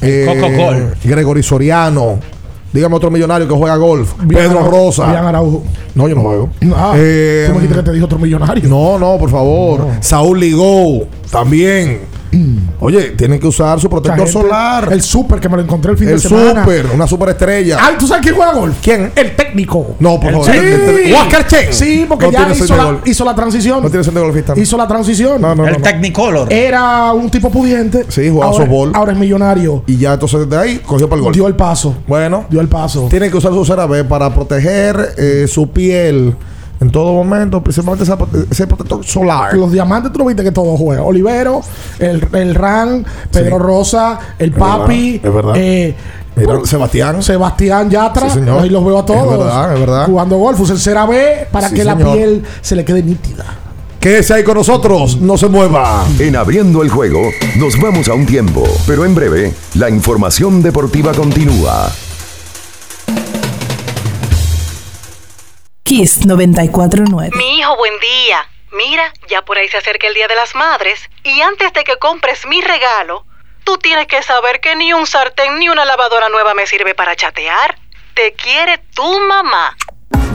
eh. 0.00 0.94
Gregory 1.02 1.42
Soriano. 1.42 2.37
Dígame 2.72 2.96
otro 2.96 3.10
millonario 3.10 3.48
que 3.48 3.54
juega 3.54 3.76
golf. 3.76 4.12
Bien 4.24 4.42
Pedro 4.42 4.58
Araujo. 4.60 4.70
Rosa. 4.76 5.06
Bien 5.10 5.24
Araujo. 5.24 5.62
No, 5.94 6.06
yo 6.08 6.14
no 6.14 6.20
juego. 6.22 6.48
Ah, 6.74 6.92
Eh, 6.96 7.44
tú 7.48 7.54
me 7.54 7.60
dijiste 7.60 7.76
que 7.80 7.82
te 7.84 7.92
dijo 7.92 8.04
otro 8.04 8.18
millonario. 8.18 8.68
No, 8.68 8.98
no, 8.98 9.16
por 9.18 9.30
favor. 9.30 9.86
Saúl 10.00 10.38
Ligou, 10.38 11.06
también. 11.30 12.00
Oye, 12.80 13.10
tienen 13.10 13.38
que 13.40 13.46
usar 13.46 13.80
su 13.80 13.88
protector 13.88 14.18
gente- 14.26 14.32
solar. 14.32 14.88
El 14.92 15.02
super 15.02 15.40
que 15.40 15.48
me 15.48 15.56
lo 15.56 15.62
encontré 15.62 15.92
el 15.92 15.98
fin 15.98 16.08
El 16.08 16.14
de 16.14 16.20
semana. 16.28 16.62
super, 16.64 16.86
una 16.94 17.06
superestrella. 17.06 17.78
Ay, 17.80 17.94
¿tú 17.98 18.06
sabes 18.06 18.22
quién 18.22 18.34
juega 18.34 18.52
golf? 18.52 18.76
¿Quién? 18.82 19.12
El 19.14 19.34
técnico. 19.34 19.96
No, 19.98 20.16
por 20.20 20.26
El- 20.30 20.32
favor. 20.34 20.50
Sí. 20.50 20.58
El- 20.58 20.64
el- 21.06 21.14
Oscar 21.14 21.46
Chen. 21.46 21.72
Sí, 21.72 22.04
porque 22.08 22.26
No 22.26 22.32
ya 22.32 22.38
tiene 22.46 22.54
hizo 22.54 22.72
de 22.74 22.76
la, 22.76 22.84
gol. 22.84 23.00
hizo 23.06 23.24
la 23.24 23.34
transición. 23.34 23.82
No 23.82 23.88
tiene 23.90 24.04
sentido 24.04 24.24
golfista. 24.24 24.54
Hizo 24.56 24.76
la 24.76 24.86
transición. 24.86 25.40
No, 25.40 25.48
no, 25.54 25.62
no, 25.62 25.66
el 25.68 25.74
no. 25.74 25.80
Technicolor. 25.82 26.52
Era 26.52 27.12
un 27.12 27.30
tipo 27.30 27.50
pudiente. 27.50 28.04
Sí, 28.08 28.28
jugaba 28.28 28.52
ahora, 28.52 28.64
softball. 28.64 28.92
ahora 28.94 29.12
es 29.12 29.18
millonario. 29.18 29.82
Y 29.86 29.96
ya 29.96 30.14
entonces 30.14 30.40
desde 30.48 30.56
ahí 30.62 30.78
cogió 30.84 31.08
para 31.08 31.18
el 31.18 31.24
golf. 31.24 31.34
Dio 31.34 31.46
el 31.46 31.54
paso. 31.56 31.96
Bueno, 32.06 32.44
Dio 32.50 32.60
el 32.60 32.68
paso. 32.68 33.06
tienen 33.10 33.30
que 33.30 33.36
usar 33.38 33.52
su 33.52 33.64
CeraVe 33.64 34.04
para 34.04 34.32
proteger 34.34 35.14
eh, 35.16 35.46
su 35.48 35.70
piel 35.70 36.34
en 36.80 36.90
todo 36.90 37.12
momento, 37.12 37.62
principalmente 37.62 38.04
esa 38.04 38.16
prote- 38.18 38.46
ese 38.50 38.66
protector 38.66 39.04
solar. 39.04 39.54
Los 39.54 39.72
diamantes, 39.72 40.12
tú 40.12 40.18
no 40.20 40.24
viste 40.26 40.42
que 40.44 40.52
todo 40.52 40.76
juega. 40.76 41.02
Olivero, 41.02 41.60
el, 41.98 42.26
el 42.32 42.54
Ran, 42.54 43.04
Pedro 43.32 43.56
Sí. 43.56 43.62
Rosa, 43.62 44.18
el 44.38 44.50
Es 44.50 44.56
Papi. 44.56 45.18
verdad, 45.18 45.28
es 45.28 45.34
verdad. 45.34 45.52
eh, 45.56 45.96
Mira, 46.36 46.60
Sebastián. 46.64 47.20
Sebastián 47.22 47.90
Yatra. 47.90 48.28
Sí, 48.30 48.38
señor. 48.38 48.62
Ahí 48.62 48.70
los 48.70 48.84
veo 48.84 48.98
a 48.98 49.04
todos. 49.04 49.32
Es 49.32 49.38
verdad, 49.38 49.74
es 49.74 49.80
verdad. 49.80 50.06
Jugando 50.06 50.36
golf. 50.36 50.70
El 50.70 50.78
CeraVe 50.78 51.48
para 51.50 51.68
Sí, 51.68 51.74
que 51.74 51.82
la 51.84 51.96
piel 51.96 52.44
se 52.60 52.76
le 52.76 52.84
quede 52.84 53.02
nítida. 53.02 53.44
Quédese 53.98 54.34
ahí 54.34 54.44
con 54.44 54.54
nosotros, 54.54 55.20
no 55.20 55.36
se 55.36 55.48
mueva. 55.48 56.04
En 56.20 56.36
abriendo 56.36 56.82
el 56.84 56.88
juego, 56.90 57.18
nos 57.56 57.76
vamos 57.80 58.08
a 58.08 58.14
un 58.14 58.24
tiempo, 58.26 58.62
pero 58.86 59.04
en 59.04 59.12
breve, 59.16 59.52
la 59.74 59.90
información 59.90 60.62
deportiva 60.62 61.10
continúa. 61.12 61.90
Kiss 65.88 66.26
949. 66.26 67.30
Mi 67.34 67.60
hijo, 67.60 67.74
buen 67.78 67.98
día. 67.98 68.46
Mira, 68.72 69.10
ya 69.26 69.40
por 69.40 69.56
ahí 69.56 69.70
se 69.70 69.78
acerca 69.78 70.06
el 70.06 70.12
Día 70.12 70.28
de 70.28 70.34
las 70.34 70.54
Madres 70.54 71.00
y 71.24 71.40
antes 71.40 71.72
de 71.72 71.82
que 71.82 71.96
compres 71.96 72.44
mi 72.44 72.60
regalo, 72.60 73.24
tú 73.64 73.78
tienes 73.78 74.06
que 74.06 74.22
saber 74.22 74.60
que 74.60 74.76
ni 74.76 74.92
un 74.92 75.06
sartén 75.06 75.58
ni 75.58 75.70
una 75.70 75.86
lavadora 75.86 76.28
nueva 76.28 76.52
me 76.52 76.66
sirve 76.66 76.94
para 76.94 77.16
chatear. 77.16 77.78
Te 78.12 78.34
quiere 78.34 78.76
tu 78.94 79.18
mamá. 79.20 79.74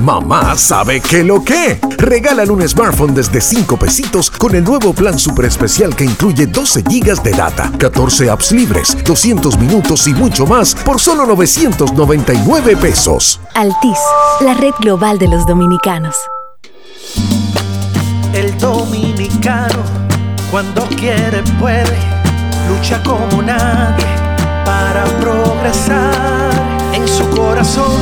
Mamá 0.02 0.56
sabe 0.58 1.00
que 1.00 1.24
lo 1.24 1.44
que. 1.44 1.80
Regalan 1.98 2.52
un 2.52 2.68
smartphone 2.68 3.14
desde 3.14 3.40
5 3.40 3.78
pesitos 3.78 4.30
con 4.30 4.54
el 4.56 4.64
nuevo 4.64 4.94
plan 4.94 5.18
super 5.18 5.46
especial 5.46 5.96
que 5.96 6.04
incluye 6.04 6.46
12 6.46 6.84
gigas 6.90 7.24
de 7.24 7.32
data, 7.32 7.72
14 7.78 8.30
apps 8.30 8.52
libres, 8.52 8.98
200 9.06 9.58
minutos 9.58 10.08
y 10.08 10.14
mucho 10.14 10.46
más 10.46 10.76
por 10.76 11.00
solo 11.00 11.26
999 11.26 12.76
pesos. 12.78 13.40
Altis, 13.56 14.00
la 14.42 14.54
red 14.56 14.74
global 14.80 15.18
de 15.20 15.30
los 15.30 15.46
dominicanos. 15.48 16.16
El 18.34 18.58
dominicano, 18.58 19.84
cuando 20.52 20.84
quiere, 20.88 21.44
puede, 21.60 21.98
lucha 22.68 23.02
como 23.04 23.42
nadie 23.42 24.06
para 24.66 25.06
progresar. 25.20 26.52
En 26.94 27.08
su 27.08 27.28
corazón, 27.30 28.02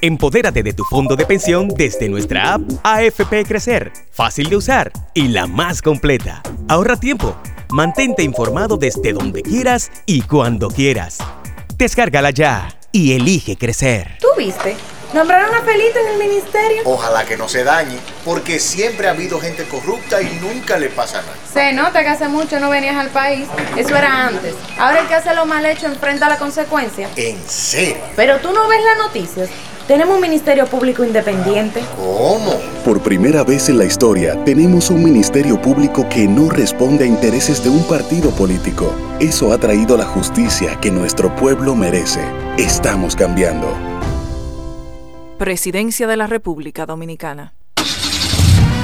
Empodérate 0.00 0.62
de 0.62 0.72
tu 0.72 0.84
fondo 0.84 1.16
de 1.16 1.26
pensión 1.26 1.68
desde 1.68 2.08
nuestra 2.08 2.54
app 2.54 2.62
AFP 2.84 3.44
Crecer, 3.44 3.92
fácil 4.12 4.48
de 4.48 4.56
usar 4.56 4.92
y 5.12 5.26
la 5.26 5.48
más 5.48 5.82
completa. 5.82 6.40
Ahorra 6.68 6.96
tiempo, 6.96 7.36
mantente 7.70 8.22
informado 8.22 8.76
desde 8.76 9.12
donde 9.12 9.42
quieras 9.42 9.90
y 10.06 10.22
cuando 10.22 10.68
quieras. 10.68 11.18
Descárgala 11.76 12.30
ya 12.30 12.68
y 12.92 13.14
elige 13.14 13.56
crecer. 13.56 14.18
¿Tú 14.20 14.28
viste? 14.36 14.76
Nombraron 15.14 15.52
a 15.52 15.62
Felito 15.62 15.98
en 15.98 16.08
el 16.12 16.18
ministerio. 16.28 16.82
Ojalá 16.84 17.24
que 17.24 17.36
no 17.36 17.48
se 17.48 17.64
dañe, 17.64 17.98
porque 18.24 18.60
siempre 18.60 19.08
ha 19.08 19.12
habido 19.12 19.40
gente 19.40 19.64
corrupta 19.64 20.22
y 20.22 20.38
nunca 20.40 20.78
le 20.78 20.90
pasa 20.90 21.22
nada. 21.22 21.34
Se 21.52 21.72
nota 21.72 22.02
que 22.02 22.08
hace 22.10 22.28
mucho 22.28 22.60
no 22.60 22.70
venías 22.70 22.94
al 22.94 23.08
país. 23.08 23.48
Eso 23.76 23.96
era 23.96 24.28
antes. 24.28 24.54
Ahora 24.78 25.00
el 25.00 25.08
que 25.08 25.14
hace 25.14 25.34
lo 25.34 25.44
mal 25.44 25.66
hecho 25.66 25.86
enfrenta 25.86 26.28
la 26.28 26.38
consecuencia. 26.38 27.08
¿En 27.16 27.42
serio? 27.48 27.96
Pero 28.14 28.38
tú 28.38 28.52
no 28.52 28.68
ves 28.68 28.80
las 28.84 28.98
noticias. 28.98 29.48
Tenemos 29.88 30.16
un 30.16 30.20
ministerio 30.20 30.66
público 30.66 31.02
independiente. 31.02 31.80
¿Cómo? 31.96 32.52
Por 32.84 33.02
primera 33.02 33.42
vez 33.42 33.70
en 33.70 33.78
la 33.78 33.86
historia, 33.86 34.44
tenemos 34.44 34.90
un 34.90 35.02
ministerio 35.02 35.58
público 35.62 36.06
que 36.10 36.28
no 36.28 36.50
responde 36.50 37.04
a 37.04 37.06
intereses 37.06 37.64
de 37.64 37.70
un 37.70 37.82
partido 37.84 38.30
político. 38.32 38.94
Eso 39.18 39.50
ha 39.50 39.56
traído 39.56 39.96
la 39.96 40.04
justicia 40.04 40.78
que 40.78 40.90
nuestro 40.90 41.34
pueblo 41.34 41.74
merece. 41.74 42.20
Estamos 42.58 43.16
cambiando. 43.16 43.74
Presidencia 45.38 46.06
de 46.06 46.18
la 46.18 46.26
República 46.26 46.84
Dominicana. 46.84 47.57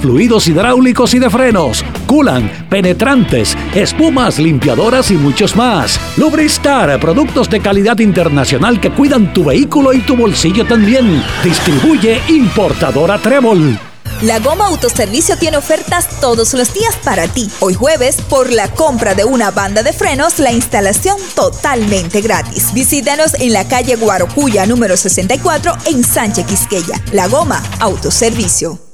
fluidos 0.00 0.48
hidráulicos 0.48 1.14
y 1.14 1.18
de 1.18 1.30
frenos, 1.30 1.84
culan, 2.06 2.66
penetrantes, 2.68 3.56
espumas, 3.74 4.38
limpiadoras 4.38 5.10
y 5.10 5.14
muchos 5.14 5.56
más. 5.56 6.00
Lubristar, 6.16 6.98
productos 7.00 7.48
de 7.50 7.60
calidad 7.60 7.98
internacional 7.98 8.80
que 8.80 8.90
cuidan 8.90 9.32
tu 9.32 9.44
vehículo 9.44 9.92
y 9.92 10.00
tu 10.00 10.16
bolsillo 10.16 10.64
también. 10.64 11.22
Distribuye 11.42 12.20
importadora 12.28 13.18
Trébol. 13.18 13.78
La 14.22 14.38
Goma 14.38 14.68
Autoservicio 14.68 15.36
tiene 15.36 15.56
ofertas 15.56 16.20
todos 16.20 16.54
los 16.54 16.72
días 16.72 16.96
para 17.04 17.28
ti. 17.28 17.50
Hoy 17.60 17.74
jueves, 17.74 18.16
por 18.22 18.50
la 18.50 18.70
compra 18.70 19.14
de 19.14 19.24
una 19.24 19.50
banda 19.50 19.82
de 19.82 19.92
frenos, 19.92 20.38
la 20.38 20.52
instalación 20.52 21.18
totalmente 21.34 22.20
gratis. 22.20 22.72
Visítanos 22.72 23.34
en 23.34 23.52
la 23.52 23.66
calle 23.66 23.96
Guarocuya 23.96 24.66
número 24.66 24.96
64 24.96 25.72
en 25.86 26.04
Sánchez 26.04 26.46
Quisqueya. 26.46 27.02
La 27.12 27.28
Goma 27.28 27.62
Autoservicio. 27.80 28.93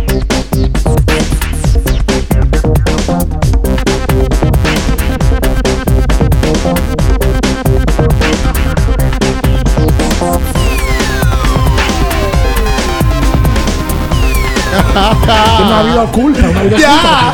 Una 15.63 15.83
vida 15.83 16.03
oculta, 16.03 16.49
una 16.49 16.63
vida 16.63 16.77
¡Ya! 16.77 17.33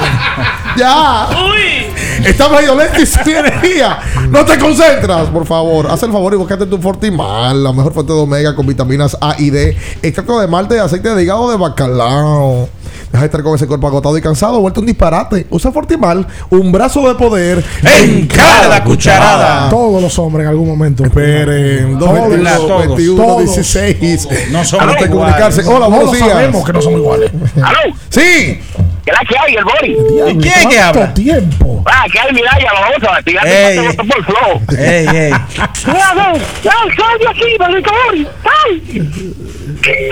¡Ya! 0.77 1.27
Está 2.25 2.49
medio 2.49 2.75
lento 2.75 3.01
y 3.01 3.05
sin 3.05 3.35
energía. 3.35 3.99
No 4.29 4.43
te 4.43 4.57
concentras, 4.57 5.27
por 5.29 5.45
favor. 5.45 5.87
Haz 5.89 6.03
el 6.03 6.11
favor 6.11 6.33
y 6.33 6.37
búscate 6.37 6.65
tu 6.65 6.77
Fortimal, 6.77 7.63
la 7.63 7.71
mejor 7.71 7.93
fuente 7.93 8.13
de 8.13 8.19
omega 8.19 8.55
con 8.55 8.65
vitaminas 8.65 9.17
A 9.21 9.35
y 9.37 9.49
D, 9.49 9.77
extracto 10.01 10.39
de 10.39 10.47
malte 10.47 10.75
y 10.75 10.79
aceite 10.79 11.13
de 11.13 11.23
hígado 11.23 11.49
de 11.51 11.57
bacalao. 11.57 12.69
Deja 13.11 13.19
de 13.21 13.25
estar 13.25 13.41
con 13.43 13.55
ese 13.55 13.67
cuerpo 13.67 13.87
agotado 13.87 14.17
y 14.17 14.21
cansado, 14.21 14.59
vuelto 14.59 14.81
un 14.81 14.85
disparate. 14.85 15.47
Usa 15.49 15.71
Fortimal, 15.71 16.27
un 16.49 16.71
brazo 16.71 17.07
de 17.07 17.15
poder 17.15 17.63
en 17.99 18.27
cada 18.27 18.83
cucharada. 18.83 19.69
Todos 19.69 20.01
los 20.01 20.19
hombres 20.19 20.43
en 20.43 20.49
algún 20.49 20.67
momento. 20.67 21.03
Esperen, 21.05 21.97
Todos, 21.97 22.13
221, 22.29 22.67
todos, 22.67 22.87
21, 22.97 23.23
todos. 23.23 23.43
16. 23.55 24.51
No 24.51 24.63
somos 24.65 24.85
iguales. 24.87 25.09
comunicarse. 25.09 25.61
Hola, 25.65 25.87
buenos 25.87 26.11
días. 26.11 26.27
sabemos 26.29 26.65
que 26.65 26.73
no 26.73 26.81
somos 26.81 26.99
iguales. 26.99 27.31
¿Aló? 27.63 27.79
Sí. 28.09 28.59
¿Qué 29.05 29.13
la 29.13 29.19
que 29.19 29.35
hay, 29.39 29.55
el 29.55 29.63
Bori? 29.63 29.93
Diablo, 30.13 30.41
quién 30.41 30.53
es 30.53 30.53
que 30.67 30.75
¿cuánto 30.75 30.99
habla? 30.99 31.13
tiempo? 31.13 31.83
Ah, 31.85 32.05
que 32.11 32.19
hay, 32.19 32.33
mira, 32.33 32.51
ya 32.59 32.73
lo 32.73 32.81
vamos 32.81 33.03
a 33.09 33.17
Ey. 33.19 33.23
tirar 33.23 33.95
por 33.95 34.25
flow. 34.25 34.77
Ey, 34.77 35.07
ey. 35.07 35.33
Mira, 35.87 36.13
ve, 36.33 36.41
ya, 36.61 36.71
sal 36.71 37.17
de 37.21 37.29
aquí, 37.29 37.57
maldito 37.57 37.89
Bori. 38.05 38.27
¡Ay! 38.43 39.33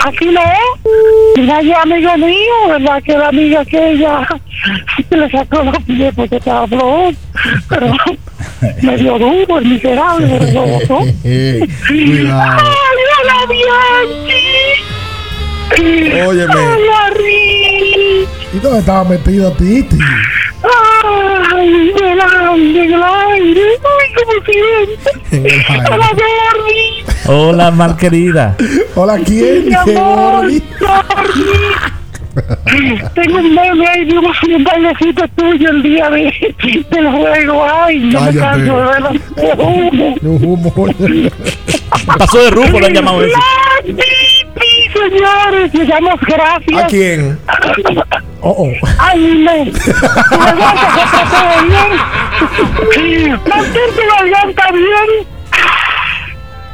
Aquí 0.04 0.26
no. 0.26 0.40
Mira, 1.36 1.62
ya 1.62 1.82
amigo 1.82 2.16
mío, 2.18 2.68
¿verdad? 2.68 3.02
Que 3.02 3.18
la 3.18 3.28
amiga 3.28 3.64
que 3.64 3.92
ella 3.92 4.26
se 5.08 5.16
le 5.16 5.30
sacó 5.30 5.62
los 5.62 5.82
pies 5.84 6.14
porque 6.14 6.36
estaba 6.36 6.66
flojo. 6.66 7.12
Pero 7.68 7.92
medio 8.82 9.18
duro, 9.18 9.58
el 9.58 9.64
miserable, 9.66 10.36
pero 10.38 10.52
lo 10.52 10.66
botó. 10.66 10.98
Cuidado. 11.88 12.58
¡Ay, 12.58 13.02
hola, 13.22 13.46
Bianchi! 13.48 14.56
¿Y 18.52 18.58
dónde 18.58 18.78
estaba 18.78 19.04
metido 19.04 19.52
Titi? 19.52 19.98
¡Ay, 20.62 21.90
el 21.90 22.20
aire, 22.20 22.84
el 22.84 23.02
aire! 23.02 23.62
¡Ay, 23.84 24.08
cómo 24.16 24.32
siente! 24.44 25.10
En 25.32 25.46
aire. 25.46 25.94
¡Hola, 25.94 26.08
Gordy! 26.12 27.04
Hola, 27.28 27.70
mal 27.70 27.96
querida. 27.96 28.56
Hola, 28.94 29.18
¿quién? 29.24 29.68
¡Mi 29.68 29.74
amor! 29.74 30.46
Gordy. 30.46 30.62
Tengo 33.14 33.38
un 33.38 33.54
meme 33.54 33.88
ahí 33.88 34.04
de 34.04 34.18
un, 34.18 34.64
bailecito 34.64 35.26
tuyo 35.36 35.70
el 35.70 35.82
día 35.82 36.10
de, 36.10 36.54
del 36.90 37.10
juego. 37.10 37.64
¡Ay, 37.64 37.98
no 37.98 38.20
me 38.20 38.26
Cállate. 38.26 38.38
canso 38.38 38.76
de 38.76 38.86
verlo! 38.86 39.10
Te 39.34 39.56
juro. 39.56 40.14
No 40.20 40.30
humo. 40.30 40.74
Pasó 42.18 42.38
de 42.38 42.50
rufo, 42.50 42.80
le 42.80 42.86
han 42.86 42.94
llamado 42.94 43.22
eso. 43.22 43.36
¡La 43.36 43.82
Titi, 43.82 44.45
señores! 44.96 45.74
Le 45.74 45.86
damos 45.86 46.20
gracias. 46.20 46.84
¿A 46.84 46.86
quién? 46.86 47.38
Oh, 48.40 48.50
oh. 48.58 48.72
¡Ay, 48.98 49.20
me! 49.38 49.70
¡Tu 49.70 50.38
garganta 50.38 50.90
se 50.94 51.02
trató 51.10 51.38
bien! 52.96 53.30
¡Mantén 53.30 53.90
tu 53.94 54.02
garganta 54.16 54.72
bien! 54.72 55.26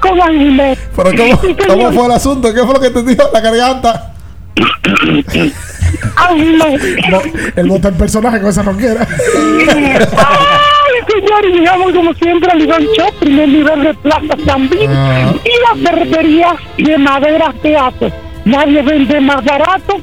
Con 0.00 0.20
anime. 0.20 0.76
Pero 0.96 1.10
¿cómo, 1.16 1.56
¿cómo 1.68 1.92
fue 1.92 2.06
el 2.06 2.12
asunto? 2.12 2.52
¿Qué 2.52 2.60
fue 2.60 2.74
lo 2.74 2.80
que 2.80 2.90
te 2.90 3.02
dijo 3.02 3.30
la 3.32 3.40
garganta? 3.40 4.12
¡Anime! 6.16 6.78
No, 7.10 7.20
el 7.56 7.68
voto 7.68 7.88
del 7.88 7.98
personaje 7.98 8.40
con 8.40 8.50
esa 8.50 8.62
roquera. 8.62 9.06
¡Ay, 9.68 10.98
señores! 11.08 11.54
Llegamos 11.54 11.92
como 11.92 12.14
siempre 12.14 12.50
al 12.50 12.58
nivel 12.58 12.88
shop, 12.96 13.14
primer 13.20 13.48
nivel 13.48 13.82
de 13.82 13.94
plaza 13.94 14.36
también. 14.44 14.90
Ah. 14.90 15.32
Y 15.44 15.80
las 15.80 15.90
ferreterías 15.90 16.54
de 16.78 16.98
madera 16.98 17.54
teatro. 17.62 18.10
Nadie 18.44 18.82
vende 18.82 19.20
más 19.20 19.44
barato. 19.44 20.00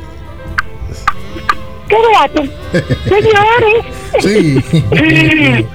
¡Qué 1.88 1.96
barato! 2.14 2.44
Señores. 3.04 3.86
Sí. 4.22 4.64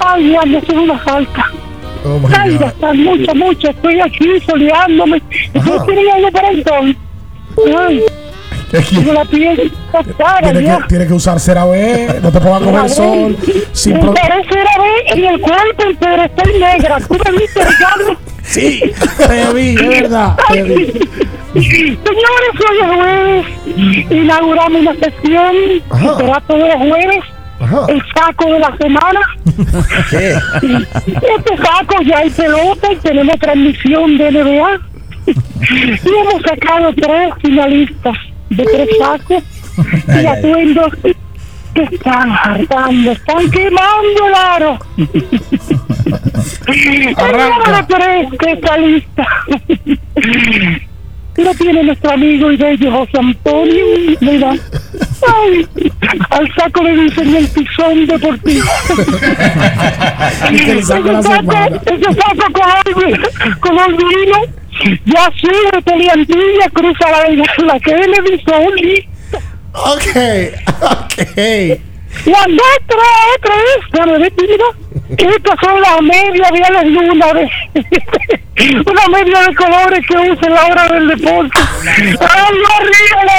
Ay, 0.01 0.33
ya 0.33 0.43
me 0.43 0.59
hace 0.59 0.73
una 0.73 0.99
falta. 0.99 1.51
Oh 2.05 2.21
Ay, 2.37 2.55
está 2.55 2.93
mucho, 2.93 3.35
mucho. 3.35 3.71
Estoy 3.71 4.01
aquí 4.01 4.41
soleándome. 4.47 5.23
Estoy 5.55 5.87
queriendo 5.87 6.31
para 6.31 6.51
entonces. 6.51 6.97
Ay, 7.79 8.03
tengo 8.07 8.14
la 9.13 9.25
piel 9.25 9.73
Tiene 10.43 10.61
que, 10.61 10.79
tiene 10.89 11.07
que 11.07 11.13
usar 11.13 11.39
CeraVe, 11.39 12.21
no 12.23 12.33
te 12.33 12.41
pongas 12.41 12.63
a 12.63 12.65
coger 12.65 12.91
sol. 12.91 13.37
Sin 13.73 13.97
era 13.97 14.13
ver 14.13 15.19
en 15.19 15.25
el 15.25 15.41
cuerpo, 15.41 15.85
pero 16.01 16.23
estoy 16.25 16.59
negra. 16.59 16.99
¿Tú 17.01 17.17
me 17.25 17.39
viste, 17.39 17.65
Ricardo? 17.65 18.17
Sí, 18.43 18.81
te 19.17 19.55
vi, 19.55 19.75
es 19.75 19.89
verdad. 19.89 20.37
Te 20.49 20.63
vi. 20.63 20.87
Señores, 21.55 22.01
hoy 22.69 22.79
es 22.81 22.87
jueves. 22.95 23.47
Inauguramos 24.11 24.81
una 24.81 24.95
sesión 24.95 25.55
que 25.91 26.17
será 26.17 26.41
todos 26.47 26.69
los 26.69 26.77
jueves. 26.77 27.25
Ajá. 27.61 27.87
El 27.89 28.03
saco 28.15 28.53
de 28.53 28.59
la 28.59 28.77
semana. 28.77 29.21
¿Qué? 30.11 30.35
Este 31.07 31.57
saco 31.57 32.03
ya 32.05 32.19
hay 32.19 32.31
pelota 32.31 32.93
y 32.93 32.97
tenemos 32.97 33.39
transmisión 33.39 34.19
de 34.19 34.33
NBA. 34.33 34.81
Y 35.27 36.09
hemos 36.09 36.43
sacado 36.43 36.93
tres 36.95 37.33
finalistas 37.41 38.17
de 38.51 38.65
tres 38.65 38.89
sacos 38.99 39.43
y 40.23 40.27
atuendos 40.27 40.93
que 41.75 41.83
están 41.83 42.31
hartando, 42.31 43.13
están 43.13 43.51
quemando 43.51 44.27
el 44.29 44.35
aro. 44.35 44.79
Tres 47.89 48.29
que 48.39 48.53
está 48.53 48.77
lista. 48.79 49.27
Lo 51.37 51.53
tiene 51.55 51.83
nuestro 51.83 52.13
amigo 52.13 52.53
y 52.53 52.57
bello 52.57 52.93
José 52.93 53.19
Antonio. 53.19 53.85
Mira. 54.21 54.55
Ay, 55.27 55.67
al 56.31 56.55
saco 56.55 56.83
le 56.85 56.97
dicen 56.97 57.35
el 57.35 57.49
pisón 57.49 58.07
deportivo. 58.07 58.67
ese 60.53 60.83
saco, 60.83 61.11
ese 61.11 62.15
saco 62.15 62.47
color, 62.53 63.59
color 63.61 63.97
vino. 63.97 64.64
Ya 65.07 65.31
sube 65.41 65.83
Peliantilla, 65.83 66.69
cruza 66.73 67.11
la, 67.11 67.29
la 67.65 67.81
Kennedy, 67.81 68.43
Soli. 68.45 69.09
Ok, 69.73 70.17
ok. 70.83 71.94
Y 72.27 72.33
anda 72.33 72.63
otra, 72.81 74.17
vez, 74.19 74.33
mira, 74.37 74.65
que 75.17 75.29
estas 75.29 75.61
son 75.61 75.81
las 75.81 76.01
medias 76.01 76.51
de 76.53 76.61
la 76.61 76.83
luna, 76.85 77.33
de, 77.35 77.51
una 78.87 79.09
media 79.09 79.41
de 79.43 79.55
colores 79.55 80.07
que 80.07 80.17
usa 80.17 80.47
en 80.47 80.55
la 80.55 80.67
hora 80.67 80.89
del 80.89 81.09
deporte. 81.09 81.61
¡Ay, 82.21 82.57
horrible! 82.75 83.39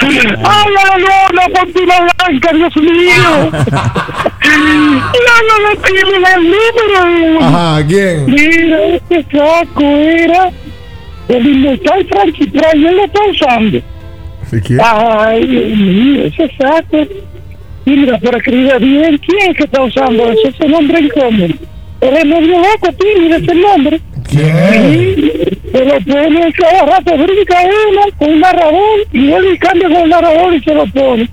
¡Ay, 0.44 0.68
la 0.74 0.98
luna, 0.98 1.42
pontina 1.54 1.96
blanca, 2.00 2.52
Dios 2.52 2.76
mío! 2.76 3.50
¡Ya 4.42 5.36
no 5.48 5.54
le 5.68 5.76
tienen 5.76 6.22
el 6.26 6.42
número! 6.44 7.44
Ajá, 7.44 7.86
¿quién? 7.86 8.26
Mira, 8.26 8.78
este 8.84 9.24
saco 9.32 9.82
era 9.82 10.50
el 11.28 11.46
inmortal 11.46 12.06
Frankie 12.08 12.46
Pray, 12.48 12.86
él 12.86 12.96
lo 12.96 13.04
está 13.04 13.20
usando. 13.30 13.80
¿Sí, 14.50 14.60
quién? 14.60 14.80
Ay, 14.82 15.46
Dios 15.46 15.78
mío, 15.78 16.24
ese 16.24 16.50
saco. 16.58 17.06
Y 17.86 17.90
mira, 17.90 18.18
para 18.18 18.38
escribir 18.38 18.78
bien, 18.78 19.18
¿quién 19.18 19.50
es 19.50 19.56
que 19.56 19.64
está 19.64 19.82
usando 19.82 20.30
eso? 20.30 20.48
Ese 20.48 20.68
nombre 20.68 21.00
incómodo. 21.00 21.54
Él 22.00 22.16
es 22.16 22.24
medio 22.24 22.58
loco, 22.58 22.94
mira 23.20 23.36
ese 23.36 23.54
nombre. 23.54 24.00
Sí, 24.28 24.38
se 25.72 25.84
lo 25.84 26.00
pone 26.00 26.52
cada 26.52 26.86
rato, 26.86 27.16
brinca 27.16 27.56
uno 27.62 28.00
con 28.16 28.30
un 28.30 28.40
narrador 28.40 29.06
y 29.12 29.30
él 29.32 29.58
cambia 29.58 29.88
con 29.88 29.96
el 29.98 30.08
narrador 30.08 30.54
y 30.54 30.60
se 30.60 30.74
lo 30.74 30.86
pone. 30.86 31.28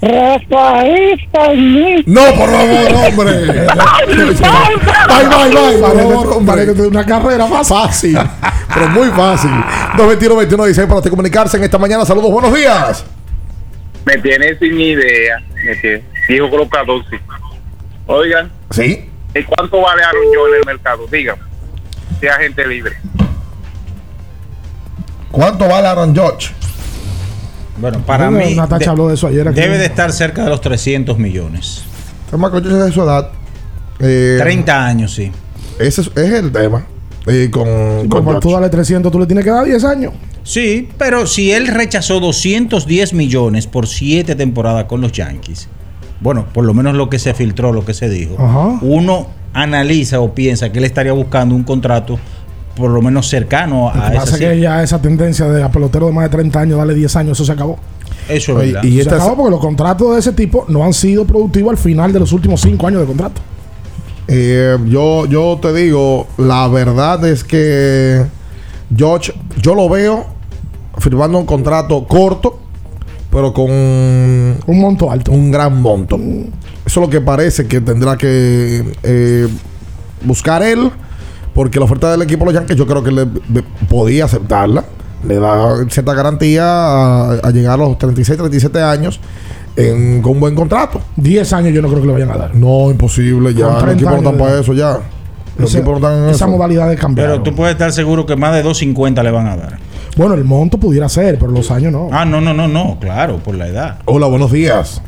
Rafael 0.00 1.28
Pañez. 1.32 2.06
No, 2.06 2.20
por 2.36 2.48
favor, 2.50 2.94
hombre. 3.08 3.32
Bye, 3.34 3.66
bye, 4.06 5.50
bye. 5.50 5.78
Por 5.80 5.96
favor, 5.96 6.32
hombre. 6.34 6.54
Parece 6.54 6.74
que 6.74 6.82
una 6.82 7.04
carrera 7.04 7.46
más 7.46 7.68
Fácil, 7.68 8.18
pero 8.72 8.88
muy 8.88 9.08
fácil. 9.08 9.50
221 9.96 10.36
21 10.36 10.64
16 10.64 10.88
para 10.88 11.10
comunicarse 11.10 11.56
en 11.56 11.64
esta 11.64 11.78
mañana. 11.78 12.04
Saludos, 12.04 12.30
buenos 12.30 12.54
días. 12.54 13.04
Me 14.04 14.16
tiene 14.18 14.56
sin 14.58 14.80
idea. 14.80 15.38
Me 15.64 15.74
tiene. 15.76 16.04
Dijo 16.28 16.48
sí. 17.10 17.16
Oigan, 18.06 18.50
¿Sí? 18.70 19.10
¿y 19.34 19.42
cuánto 19.44 19.80
vale 19.80 20.02
Aaron 20.02 20.22
Jones 20.34 20.54
en 20.54 20.60
el 20.60 20.66
mercado? 20.66 21.06
Dígame. 21.10 21.42
Sea 22.20 22.34
gente 22.36 22.66
libre. 22.66 22.96
¿Cuánto 25.30 25.68
vale 25.68 25.88
Aaron 25.88 26.14
George? 26.14 26.54
Bueno, 27.80 28.00
para 28.00 28.30
mí 28.30 28.54
Natacha 28.54 28.84
de- 28.86 28.90
habló 28.90 29.08
de 29.08 29.14
eso 29.14 29.26
ayer 29.26 29.46
aquí. 29.48 29.60
debe 29.60 29.78
de 29.78 29.86
estar 29.86 30.12
cerca 30.12 30.44
de 30.44 30.50
los 30.50 30.60
300 30.60 31.18
millones. 31.18 31.82
George 32.30 32.58
es 32.68 32.84
de 32.86 32.92
su 32.92 33.02
edad. 33.02 33.30
Eh, 34.00 34.36
30 34.40 34.86
años, 34.86 35.14
sí. 35.14 35.30
Ese 35.78 36.00
es, 36.02 36.10
es 36.14 36.32
el 36.32 36.52
tema. 36.52 36.86
Eh, 37.26 37.48
con, 37.50 37.64
con 37.64 38.08
Como 38.08 38.30
George. 38.32 38.40
tú 38.48 38.52
dale 38.54 38.68
300, 38.68 39.10
tú 39.12 39.18
le 39.20 39.26
tienes 39.26 39.44
que 39.44 39.50
dar 39.50 39.64
10 39.64 39.84
años. 39.84 40.12
Sí, 40.44 40.88
pero 40.98 41.26
si 41.26 41.52
él 41.52 41.66
rechazó 41.66 42.20
210 42.20 43.12
millones 43.12 43.66
por 43.66 43.86
7 43.86 44.34
temporadas 44.34 44.84
con 44.84 45.00
los 45.00 45.12
Yankees, 45.12 45.68
bueno, 46.20 46.46
por 46.52 46.64
lo 46.64 46.72
menos 46.74 46.94
lo 46.94 47.10
que 47.10 47.18
se 47.18 47.34
filtró, 47.34 47.72
lo 47.72 47.84
que 47.84 47.92
se 47.94 48.08
dijo, 48.08 48.36
Ajá. 48.42 48.78
uno 48.82 49.28
analiza 49.52 50.20
o 50.20 50.34
piensa 50.34 50.72
que 50.72 50.78
él 50.78 50.84
estaría 50.84 51.12
buscando 51.12 51.54
un 51.54 51.64
contrato 51.64 52.18
por 52.78 52.90
lo 52.90 53.02
menos 53.02 53.28
cercano 53.28 53.90
Lo 53.94 54.00
a 54.02 54.08
que 54.08 54.16
esa 54.16 54.24
pasa 54.24 54.36
es 54.36 54.40
que 54.40 54.60
ya 54.60 54.82
esa 54.82 55.02
tendencia 55.02 55.46
de 55.46 55.62
a 55.62 55.70
pelotero 55.70 56.06
de 56.06 56.12
más 56.12 56.24
de 56.24 56.30
30 56.30 56.60
años, 56.60 56.78
darle 56.78 56.94
10 56.94 57.16
años, 57.16 57.32
eso 57.32 57.44
se 57.44 57.52
acabó. 57.52 57.78
Eso 58.28 58.52
es 58.52 58.58
Oye, 58.58 58.72
verdad. 58.72 58.82
y 58.84 59.02
se 59.02 59.10
acabó 59.10 59.36
porque 59.36 59.50
los 59.50 59.60
contratos 59.60 60.14
de 60.14 60.20
ese 60.20 60.32
tipo 60.32 60.64
no 60.68 60.84
han 60.84 60.94
sido 60.94 61.24
productivos 61.26 61.72
al 61.72 61.78
final 61.78 62.12
de 62.12 62.20
los 62.20 62.32
últimos 62.32 62.60
5 62.60 62.86
años 62.86 63.00
de 63.00 63.06
contrato. 63.06 63.40
Eh, 64.28 64.76
yo, 64.86 65.26
yo 65.26 65.58
te 65.60 65.72
digo, 65.72 66.26
la 66.36 66.68
verdad 66.68 67.26
es 67.26 67.44
que 67.44 68.24
George, 68.94 69.32
yo 69.60 69.74
lo 69.74 69.88
veo 69.88 70.26
firmando 70.98 71.38
un 71.38 71.46
contrato 71.46 72.06
corto, 72.06 72.58
pero 73.30 73.52
con 73.52 73.70
un 73.70 74.80
monto 74.80 75.10
alto. 75.10 75.32
Un 75.32 75.50
gran 75.50 75.80
monto. 75.80 76.16
Eso 76.16 77.00
es 77.00 77.06
lo 77.06 77.10
que 77.10 77.20
parece 77.20 77.66
que 77.66 77.80
tendrá 77.80 78.16
que 78.16 78.84
eh, 79.02 79.48
buscar 80.22 80.62
él, 80.62 80.90
porque 81.58 81.80
la 81.80 81.86
oferta 81.86 82.08
del 82.12 82.22
equipo 82.22 82.44
de 82.44 82.52
los 82.52 82.54
Yankees 82.54 82.76
yo 82.76 82.86
creo 82.86 83.02
que 83.02 83.10
le, 83.10 83.24
le 83.52 83.64
podía 83.88 84.26
aceptarla. 84.26 84.84
Le 85.26 85.40
da 85.40 85.74
cierta 85.90 86.14
garantía 86.14 86.62
a, 86.64 87.32
a 87.32 87.50
llegar 87.50 87.74
a 87.74 87.76
los 87.78 87.98
36, 87.98 88.38
37 88.38 88.80
años 88.80 89.18
en- 89.74 90.22
con 90.22 90.34
un 90.34 90.40
buen 90.40 90.54
contrato. 90.54 91.00
10 91.16 91.52
años 91.54 91.72
yo 91.74 91.82
no 91.82 91.88
creo 91.88 92.00
que 92.00 92.06
le 92.06 92.12
vayan 92.12 92.30
a 92.30 92.36
dar. 92.36 92.54
No, 92.54 92.88
imposible, 92.92 93.52
ya. 93.54 93.66
Los 93.66 93.78
30 93.82 93.92
equipos 93.94 94.12
no 94.12 94.18
están 94.30 94.38
para 94.38 94.60
eso 94.60 94.72
ya. 94.72 95.00
Los 95.58 95.70
Ese- 95.70 95.78
equipos 95.78 96.00
no 96.00 96.06
están 96.06 96.22
en 96.22 96.30
esa 96.30 96.44
eso. 96.44 96.48
modalidad 96.48 96.88
de 96.90 96.96
cambiar. 96.96 97.26
Pero 97.28 97.42
tú 97.42 97.52
puedes 97.56 97.72
estar 97.72 97.90
seguro 97.92 98.24
que 98.24 98.36
más 98.36 98.52
de 98.54 98.62
250 98.62 99.20
le 99.24 99.30
van 99.32 99.48
a 99.48 99.56
dar. 99.56 99.78
Bueno, 100.16 100.34
el 100.34 100.44
monto 100.44 100.78
pudiera 100.78 101.08
ser, 101.08 101.40
pero 101.40 101.50
los 101.50 101.72
años 101.72 101.90
no. 101.90 102.08
Ah, 102.12 102.24
no, 102.24 102.40
no, 102.40 102.54
no, 102.54 102.68
no, 102.68 102.98
claro, 103.00 103.38
por 103.38 103.56
la 103.56 103.66
edad. 103.66 103.98
Hola, 104.04 104.28
buenos 104.28 104.52
días. 104.52 105.02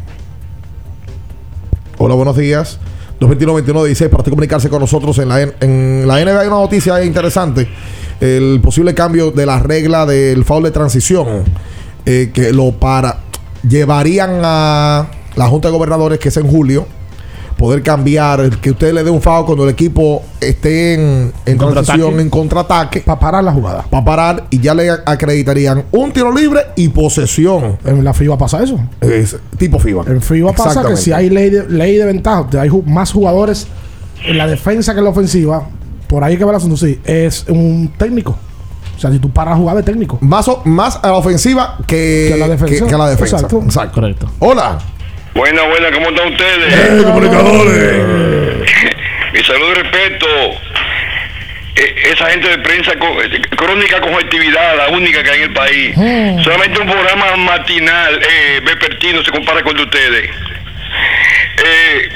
Hola, 1.99 2.17
buenos 2.17 2.37
días. 2.37 2.81
221-21-16 3.21 4.09
para 4.09 4.25
comunicarse 4.25 4.69
con 4.69 4.81
nosotros 4.81 5.19
en 5.19 5.29
la, 5.29 5.43
en 5.43 6.09
la 6.09 6.25
NBA 6.25 6.41
hay 6.41 6.47
una 6.47 6.57
noticia 6.57 7.05
interesante. 7.05 7.69
El 8.21 8.61
posible 8.63 8.95
cambio 8.95 9.31
de 9.31 9.47
la 9.47 9.59
regla 9.61 10.07
del 10.07 10.45
foul 10.45 10.65
de 10.65 10.71
transición 10.71 11.45
eh, 12.07 12.31
que 12.33 12.53
lo 12.53 12.73
para 12.73 13.21
llevarían 13.67 14.41
a 14.43 15.11
la 15.37 15.47
Junta 15.49 15.69
de 15.69 15.73
Gobernadores 15.73 16.19
que 16.19 16.31
es 16.31 16.37
en 16.37 16.47
julio 16.47 16.87
poder 17.61 17.83
cambiar 17.83 18.41
el 18.41 18.59
que 18.59 18.71
usted 18.71 18.95
le 18.95 19.05
dé 19.05 19.11
un 19.11 19.21
foul 19.21 19.45
cuando 19.45 19.65
el 19.65 19.71
equipo 19.71 20.23
esté 20.41 20.95
en, 20.95 21.31
en 21.45 21.59
transición 21.59 22.19
en 22.19 22.31
contraataque 22.31 23.01
Para 23.03 23.21
parar 23.21 23.45
la 23.45 23.53
jugada. 23.53 23.83
para 23.91 24.03
parar 24.03 24.47
y 24.49 24.61
ya 24.61 24.73
le 24.73 24.91
acreditarían 24.91 25.85
un 25.93 26.11
tiro 26.11 26.35
libre 26.35 26.61
y 26.75 26.89
posesión 26.89 27.77
En 27.85 28.03
la 28.03 28.15
FIBA 28.15 28.39
pasa 28.39 28.63
eso. 28.63 28.81
es 29.03 29.37
tipo 29.59 29.79
FIBA. 29.79 30.05
En 30.07 30.23
FIBA 30.23 30.53
pasa 30.55 30.83
que 30.89 30.97
si 30.97 31.13
hay 31.13 31.29
ley 31.29 31.51
de, 31.51 31.69
ley 31.69 31.97
de 31.99 32.07
ventaja, 32.07 32.47
hay 32.59 32.71
ju- 32.71 32.83
más 32.87 33.13
jugadores 33.13 33.67
en 34.25 34.39
la 34.39 34.47
defensa 34.47 34.93
que 34.95 34.99
en 35.01 35.05
la 35.05 35.11
ofensiva, 35.11 35.69
por 36.09 36.25
ahí 36.25 36.39
que 36.39 36.45
va 36.45 36.53
el 36.53 36.57
asunto, 36.57 36.79
sí, 36.79 36.99
es 37.05 37.45
un 37.49 37.93
técnico. 37.99 38.37
O 38.97 39.01
sea, 39.01 39.11
si 39.13 39.19
tú 39.19 39.31
paras 39.31 39.55
a 39.55 39.57
jugar 39.59 39.77
de 39.77 39.83
técnico. 39.83 40.17
Más, 40.23 40.49
o- 40.49 40.63
más 40.65 40.99
a 41.03 41.09
la 41.09 41.15
ofensiva 41.17 41.77
que, 41.87 42.27
Que 42.29 42.35
a 42.35 42.37
la 42.39 42.49
defensa. 42.49 42.75
que- 42.85 42.87
que 42.89 42.95
a 42.95 42.99
la 42.99 43.09
defensa. 43.11 43.37
Exacto. 43.37 43.63
Exacto. 43.65 43.95
Correcto. 44.01 44.31
Hola. 44.39 44.79
Buena, 45.35 45.63
buena, 45.63 45.91
¿cómo 45.93 46.11
están 46.11 46.33
ustedes? 46.33 46.75
Eh, 46.75 47.03
comunicadores. 47.05 48.67
Mi 49.33 49.45
saludo 49.45 49.71
y 49.71 49.75
respeto. 49.75 50.27
Eh, 51.77 51.95
esa 52.13 52.27
gente 52.31 52.49
de 52.49 52.59
prensa 52.59 52.93
co- 52.99 53.23
eh, 53.23 53.41
crónica 53.57 54.01
con 54.01 54.13
actividad, 54.15 54.77
la 54.77 54.89
única 54.89 55.23
que 55.23 55.31
hay 55.31 55.39
en 55.39 55.45
el 55.45 55.53
país. 55.53 55.95
Solamente 56.43 56.81
un 56.81 56.89
programa 56.91 57.37
matinal, 57.37 58.21
eh, 58.23 58.61
vespertino, 58.65 59.23
se 59.23 59.31
compara 59.31 59.63
con 59.63 59.71
el 59.73 59.77
de 59.79 59.83
ustedes. 59.85 60.31
Eh, 61.65 62.09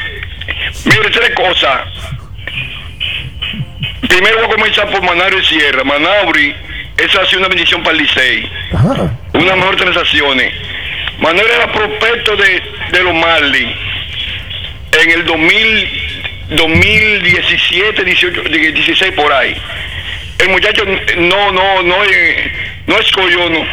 mire, 0.86 1.10
tres 1.10 1.30
cosas. 1.36 1.82
Primero 4.08 4.36
voy 4.38 4.46
a 4.46 4.54
comenzar 4.56 4.90
por 4.90 5.02
Manauri 5.02 5.44
Sierra. 5.44 5.84
Manauri, 5.84 6.54
esa 6.98 7.20
ha 7.22 7.26
sido 7.26 7.38
una 7.38 7.48
bendición 7.48 7.82
para 7.82 7.96
el 7.96 8.02
Licey. 8.02 8.50
Una 9.34 9.56
mejor 9.56 9.76
transacciones. 9.76 10.52
Manuel 11.18 11.46
era 11.46 11.72
prospecto 11.72 12.36
de, 12.36 12.62
de 12.92 13.02
los 13.02 13.14
Marlins 13.14 13.76
en 15.02 15.10
el 15.10 15.24
2000, 15.24 15.88
2017, 16.50 18.04
18, 18.04 18.42
16 18.42 19.12
por 19.12 19.32
ahí. 19.32 19.56
El 20.38 20.48
muchacho 20.48 20.84
no, 20.84 21.52
no, 21.52 21.82
no, 21.82 22.04
eh, 22.04 22.52
no 22.86 22.98
escogió, 22.98 23.48
no. 23.50 23.64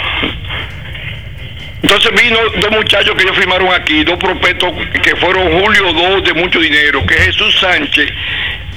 Entonces 1.81 2.11
vino 2.21 2.37
dos 2.57 2.71
muchachos 2.71 3.15
que 3.15 3.23
ellos 3.23 3.37
firmaron 3.37 3.73
aquí, 3.73 4.03
dos 4.03 4.17
prospectos 4.17 4.71
que 5.01 5.15
fueron 5.15 5.59
Julio 5.59 5.89
II 5.89 6.21
de 6.21 6.33
mucho 6.33 6.59
dinero, 6.59 7.05
que 7.05 7.15
es 7.15 7.25
Jesús 7.25 7.59
Sánchez 7.59 8.09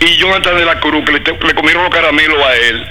y 0.05 0.17
Jonathan 0.17 0.57
de 0.57 0.65
la 0.65 0.79
Cruz, 0.81 1.05
que 1.05 1.13
le, 1.13 1.55
comieron 1.55 1.85
los 1.85 1.95
caramelos 1.95 2.39
a 2.45 2.55
él. 2.57 2.87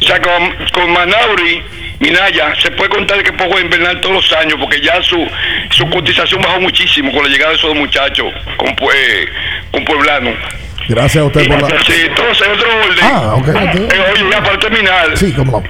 O 0.00 0.04
sea, 0.04 0.20
con, 0.20 0.54
con 0.72 0.92
Manauri, 0.92 1.62
Minaya, 1.98 2.54
se 2.60 2.70
puede 2.72 2.90
contar 2.90 3.22
que 3.22 3.32
poco 3.32 3.58
invernal 3.58 4.00
todos 4.00 4.16
los 4.16 4.32
años, 4.34 4.54
porque 4.60 4.80
ya 4.80 5.02
su, 5.02 5.26
su 5.70 5.88
cotización 5.90 6.40
bajó 6.42 6.60
muchísimo 6.60 7.10
con 7.12 7.22
la 7.24 7.28
llegada 7.28 7.50
de 7.50 7.56
esos 7.56 7.70
dos 7.70 7.78
muchachos, 7.78 8.26
con, 8.56 8.68
eh, 8.94 9.26
con 9.70 9.84
Pueblano. 9.84 10.32
Gracias 10.88 11.22
a 11.22 11.26
usted 11.26 11.48
por 11.48 11.60
la. 11.62 11.68
Sí, 11.84 11.94
entonces, 12.06 12.46
otro 12.48 12.68
orden. 12.78 12.98
Ah, 13.02 13.34
ok. 13.34 13.48
Eh, 13.48 14.04
oye, 14.14 14.30
ya 14.30 14.42
para 14.42 14.58
terminar. 14.58 15.16
Sí, 15.16 15.32
cómo. 15.32 15.62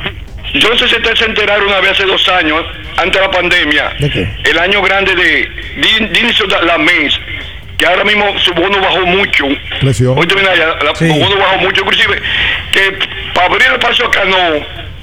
Yo 0.52 0.68
no 0.70 0.76
sé 0.78 0.88
si 0.88 0.96
ustedes 0.96 1.18
se 1.18 1.24
enteraron 1.26 1.66
una 1.66 1.80
vez 1.80 1.92
hace 1.92 2.04
dos 2.04 2.28
años, 2.28 2.62
antes 2.96 3.12
de 3.12 3.20
la 3.26 3.30
pandemia, 3.30 3.92
¿De 3.98 4.10
qué? 4.10 4.28
el 4.44 4.58
año 4.58 4.80
grande 4.82 5.14
de 5.14 5.48
Din- 5.76 6.12
Dinison 6.12 6.48
Lamens, 6.66 7.18
que 7.78 7.86
ahora 7.86 8.04
mismo 8.04 8.38
su 8.38 8.52
bono 8.54 8.80
bajó 8.80 9.04
mucho. 9.06 9.44
Lesión. 9.82 10.18
Hoy 10.18 10.26
termina 10.26 10.54
ya, 10.54 10.66
la, 10.82 10.94
Sí. 10.94 11.06
su 11.08 11.14
bono 11.14 11.36
bajó 11.36 11.58
mucho, 11.58 11.82
inclusive 11.82 12.22
que 12.72 12.98
Para 13.34 13.46
abrir 13.48 13.68
el 13.70 13.78
paso 13.78 14.06
a 14.06 14.10
Cano, 14.10 14.36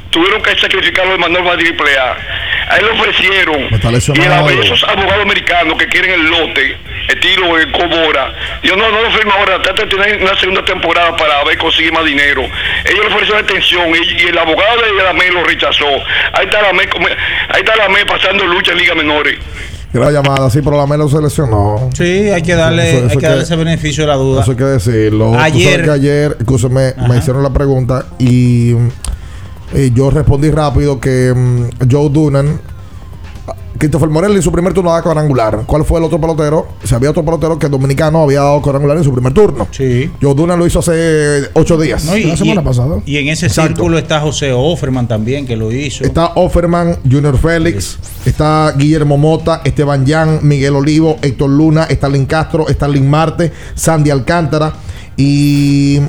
tuvieron 0.09 0.41
que 0.41 0.55
sacrificarlo 0.57 1.11
de 1.11 1.17
Manuel 1.19 1.45
va 1.47 1.55
triple 1.57 1.97
A. 1.99 2.17
A 2.69 2.77
él 2.77 2.85
le 2.85 2.91
ofrecieron. 2.99 3.67
Y 4.15 4.53
el- 4.53 4.63
esos 4.63 4.83
abogados 4.85 5.21
americanos 5.23 5.77
que 5.77 5.85
quieren 5.87 6.11
el 6.13 6.29
lote, 6.29 6.77
estilo 7.09 7.55
de 7.57 7.71
Cobora, 7.71 8.33
yo 8.63 8.75
no, 8.75 8.89
no 8.89 9.01
lo 9.03 9.11
firmo 9.11 9.33
ahora, 9.33 9.61
trata 9.61 9.83
de 9.83 9.89
tener 9.89 10.21
una 10.23 10.35
segunda 10.39 10.63
temporada 10.65 11.15
para 11.15 11.43
ver 11.43 11.57
consigue 11.59 11.91
más 11.91 12.05
dinero. 12.05 12.41
Ellos 12.85 12.99
le 13.07 13.13
ofrecieron 13.13 13.39
extensión 13.43 13.89
y, 13.95 14.21
y 14.23 14.27
el 14.29 14.37
abogado 14.37 14.81
de 14.81 15.03
la 15.03 15.13
ME 15.13 15.29
lo 15.31 15.43
rechazó. 15.43 15.87
Ahí 16.33 16.45
está 16.45 16.61
la 16.63 16.73
ME, 16.73 16.87
como- 16.89 17.07
ahí 17.07 17.59
está 17.61 17.75
la 17.75 17.89
ME 17.89 18.03
pasando 18.05 18.45
lucha 18.47 18.71
en 18.71 18.77
Liga 18.79 18.95
Menores. 18.95 19.37
Gran 19.93 20.11
llamada, 20.11 20.49
sí, 20.49 20.59
pero 20.63 20.75
la 20.75 20.87
Melo 20.87 21.07
se 21.07 21.21
lesionó. 21.21 21.89
Sí, 21.93 22.03
hay 22.03 22.41
que 22.41 22.55
darle, 22.55 22.89
Eso- 22.89 22.97
eso 22.97 23.05
hay 23.05 23.11
que 23.11 23.17
que- 23.19 23.27
darle 23.27 23.43
ese 23.43 23.55
beneficio 23.55 24.03
de 24.03 24.07
la 24.07 24.15
duda. 24.15 24.41
Eso 24.41 24.51
hay 24.51 24.57
que 24.57 24.63
decirlo. 24.63 25.39
Ayer- 25.39 25.83
que 25.83 25.91
ayer, 25.91 26.35
escúchame, 26.39 26.93
me 27.07 27.17
hicieron 27.17 27.43
la 27.43 27.51
pregunta 27.53 28.05
y 28.17 28.71
eh, 29.73 29.91
yo 29.93 30.09
respondí 30.09 30.49
rápido 30.51 30.99
que 30.99 31.33
mm, 31.35 31.89
Joe 31.91 32.09
Dunan, 32.09 32.59
Christopher 33.77 34.07
Morel 34.09 34.33
en 34.35 34.41
su 34.41 34.51
primer 34.51 34.71
turno 34.73 34.91
da 34.93 35.01
cuadrangular. 35.01 35.63
¿Cuál 35.65 35.83
fue 35.83 35.99
el 35.99 36.05
otro 36.05 36.21
pelotero? 36.21 36.67
Si 36.83 36.95
había 36.95 37.09
otro 37.09 37.25
pelotero 37.25 37.59
que 37.59 37.65
el 37.65 37.71
dominicano 37.71 38.23
había 38.23 38.39
dado 38.39 38.61
cuadrangular 38.61 38.97
en 38.97 39.03
su 39.03 39.11
primer 39.11 39.33
turno. 39.33 39.67
Sí. 39.71 40.09
Joe 40.21 40.33
Dunan 40.33 40.57
lo 40.57 40.65
hizo 40.65 40.79
hace 40.79 41.49
ocho 41.53 41.77
días. 41.77 42.05
No, 42.05 42.15
y, 42.15 42.23
la 42.23 42.37
semana 42.37 42.61
y- 42.61 42.63
pasada. 42.63 42.95
y 43.05 43.17
en 43.17 43.27
ese 43.27 43.47
Exacto. 43.47 43.75
círculo 43.75 43.97
está 43.97 44.21
José 44.21 44.53
Offerman 44.53 45.07
también, 45.07 45.45
que 45.45 45.57
lo 45.57 45.71
hizo. 45.71 46.03
Está 46.05 46.27
Offerman, 46.35 46.97
Junior 47.03 47.37
Félix, 47.37 47.97
está 48.25 48.73
Guillermo 48.77 49.17
Mota, 49.17 49.61
Esteban 49.65 50.05
Yan, 50.05 50.39
Miguel 50.43 50.75
Olivo, 50.75 51.17
Héctor 51.21 51.49
Luna, 51.49 51.83
Stalin 51.89 52.25
Castro, 52.25 52.69
Stalin 52.69 53.09
Marte, 53.09 53.51
Sandy 53.75 54.11
Alcántara 54.11 54.73
y 55.17 55.99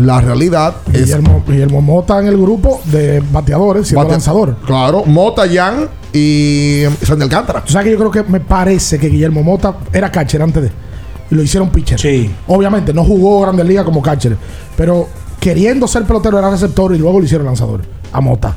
la 0.00 0.20
realidad 0.20 0.76
es 0.92 1.04
Guillermo, 1.06 1.42
Guillermo 1.46 1.80
Mota 1.82 2.18
en 2.20 2.26
el 2.26 2.36
grupo 2.36 2.80
de 2.86 3.22
bateadores, 3.32 3.86
siendo 3.88 4.04
Bate- 4.04 4.12
lanzador. 4.12 4.56
Claro, 4.66 5.04
Mota, 5.04 5.46
Yan 5.46 5.88
y 6.12 6.82
Sandy 7.02 7.24
Alcántara. 7.24 7.62
Tú 7.64 7.72
sabes 7.72 7.86
que 7.86 7.92
yo 7.92 7.98
creo 7.98 8.10
que 8.10 8.30
me 8.30 8.40
parece 8.40 8.98
que 8.98 9.08
Guillermo 9.08 9.42
Mota 9.42 9.76
era 9.92 10.10
catcher 10.10 10.42
antes 10.42 10.62
de. 10.64 10.70
Y 11.30 11.34
lo 11.34 11.42
hicieron 11.42 11.70
pitcher. 11.70 11.98
Sí. 12.00 12.30
Obviamente 12.48 12.92
no 12.92 13.04
jugó 13.04 13.40
Grandes 13.42 13.64
Ligas 13.66 13.84
como 13.84 14.02
catcher. 14.02 14.36
Pero 14.76 15.08
queriendo 15.38 15.86
ser 15.86 16.02
pelotero 16.04 16.38
era 16.38 16.50
receptor 16.50 16.94
y 16.94 16.98
luego 16.98 17.18
lo 17.20 17.24
hicieron 17.24 17.46
lanzador. 17.46 17.82
A 18.12 18.20
Mota. 18.20 18.56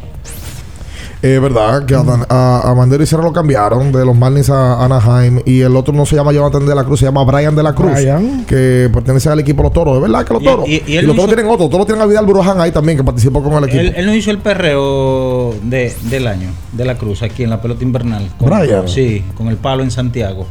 Es 1.23 1.41
verdad 1.41 1.85
que 1.85 1.95
a, 1.95 2.03
Dan- 2.03 2.25
a, 2.27 2.69
a 2.69 2.75
Mandela 2.75 3.01
Isera 3.01 3.23
lo 3.23 3.31
cambiaron 3.31 3.93
de 3.93 4.05
los 4.05 4.13
Marlins 4.13 4.49
a 4.49 4.83
Anaheim 4.83 5.39
y 5.45 5.61
el 5.61 5.73
otro 5.77 5.93
no 5.93 6.05
se 6.05 6.17
llama 6.17 6.33
Jonathan 6.33 6.65
de 6.65 6.75
la 6.75 6.83
Cruz, 6.83 6.99
se 6.99 7.05
llama 7.05 7.23
Brian 7.23 7.55
de 7.55 7.63
la 7.63 7.73
Cruz, 7.73 7.93
Brian. 7.93 8.43
que 8.45 8.89
pertenece 8.93 9.29
al 9.29 9.39
equipo 9.39 9.59
de 9.59 9.63
los 9.63 9.73
toros. 9.73 9.95
Es 9.95 10.01
verdad 10.01 10.25
que 10.25 10.33
los 10.33 10.41
Y- 10.41 10.45
toros. 10.45 10.67
y- 10.67 10.83
Y, 10.85 10.97
y 10.97 11.01
los 11.01 11.15
toros 11.15 11.33
tienen 11.33 11.45
otro, 11.49 11.63
los 11.63 11.69
toros 11.69 11.85
tienen 11.87 12.01
a 12.03 12.07
Vidal 12.07 12.25
Buruján 12.25 12.59
ahí 12.59 12.71
también 12.73 12.97
que 12.97 13.05
participó 13.05 13.41
con 13.41 13.53
el 13.53 13.63
equipo. 13.69 13.79
Él, 13.79 13.93
él 13.95 14.05
no 14.05 14.13
hizo 14.13 14.31
el 14.31 14.39
perreo 14.39 15.53
de, 15.63 15.95
del 16.09 16.27
año, 16.27 16.49
de 16.73 16.83
la 16.83 16.97
Cruz, 16.97 17.23
aquí 17.23 17.43
en 17.43 17.51
la 17.51 17.61
pelota 17.61 17.83
invernal. 17.85 18.29
Con- 18.37 18.49
Brian. 18.49 18.85
Sí, 18.89 19.23
con 19.37 19.47
el 19.47 19.55
palo 19.55 19.81
en 19.81 19.91
Santiago. 19.91 20.45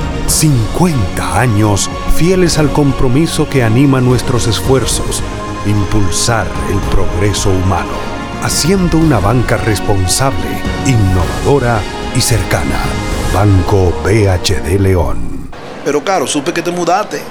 50 0.31 1.39
años 1.39 1.89
fieles 2.15 2.57
al 2.57 2.71
compromiso 2.71 3.49
que 3.49 3.63
anima 3.63 3.99
nuestros 3.99 4.47
esfuerzos, 4.47 5.21
impulsar 5.65 6.47
el 6.71 6.79
progreso 6.89 7.49
humano, 7.49 7.91
haciendo 8.41 8.97
una 8.97 9.19
banca 9.19 9.57
responsable, 9.57 10.47
innovadora 10.85 11.81
y 12.15 12.21
cercana. 12.21 12.79
Banco 13.33 13.93
BHD 14.05 14.79
León. 14.79 15.49
Pero 15.83 16.01
claro, 16.01 16.25
supe 16.25 16.53
que 16.53 16.61
te 16.61 16.71
mudaste. 16.71 17.21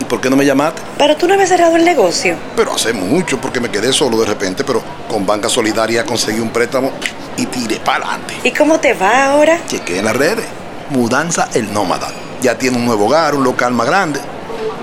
¿Y 0.00 0.04
por 0.04 0.20
qué 0.20 0.30
no 0.30 0.36
me 0.36 0.46
llamaste? 0.46 0.80
Pero 0.96 1.16
tú 1.16 1.28
no 1.28 1.34
habías 1.34 1.50
cerrado 1.50 1.76
el 1.76 1.84
negocio. 1.84 2.34
Pero 2.56 2.74
hace 2.74 2.94
mucho 2.94 3.38
porque 3.38 3.60
me 3.60 3.70
quedé 3.70 3.92
solo 3.92 4.18
de 4.20 4.26
repente, 4.26 4.64
pero 4.64 4.82
con 5.06 5.26
Banca 5.26 5.50
Solidaria 5.50 6.04
conseguí 6.04 6.40
un 6.40 6.48
préstamo 6.48 6.92
y 7.36 7.44
tiré 7.44 7.76
para 7.76 8.06
adelante. 8.06 8.34
¿Y 8.42 8.52
cómo 8.52 8.80
te 8.80 8.94
va 8.94 9.26
ahora? 9.32 9.60
Chequé 9.68 9.98
en 9.98 10.06
las 10.06 10.16
redes. 10.16 10.46
Mudanza 10.90 11.50
el 11.52 11.70
nómada. 11.72 12.08
Ya 12.40 12.56
tiene 12.56 12.76
un 12.76 12.86
nuevo 12.86 13.06
hogar, 13.06 13.34
un 13.34 13.44
local 13.44 13.72
más 13.72 13.86
grande. 13.86 14.20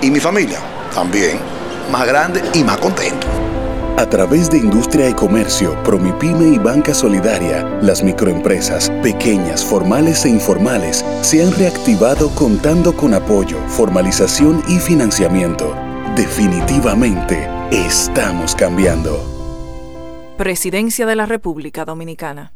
Y 0.02 0.10
mi 0.10 0.20
familia 0.20 0.58
también. 0.94 1.38
Más 1.90 2.06
grande 2.06 2.42
y 2.54 2.64
más 2.64 2.78
contento. 2.78 3.26
A 3.98 4.04
través 4.04 4.50
de 4.50 4.58
Industria 4.58 5.08
y 5.08 5.14
Comercio, 5.14 5.82
Promipyme 5.82 6.48
y 6.48 6.58
Banca 6.58 6.92
Solidaria, 6.92 7.64
las 7.80 8.02
microempresas, 8.02 8.90
pequeñas, 9.02 9.64
formales 9.64 10.26
e 10.26 10.28
informales, 10.28 11.02
se 11.22 11.42
han 11.42 11.52
reactivado 11.52 12.28
contando 12.34 12.94
con 12.94 13.14
apoyo, 13.14 13.58
formalización 13.68 14.62
y 14.68 14.78
financiamiento. 14.80 15.74
Definitivamente, 16.14 17.48
estamos 17.70 18.54
cambiando. 18.54 19.18
Presidencia 20.36 21.06
de 21.06 21.16
la 21.16 21.24
República 21.24 21.86
Dominicana. 21.86 22.55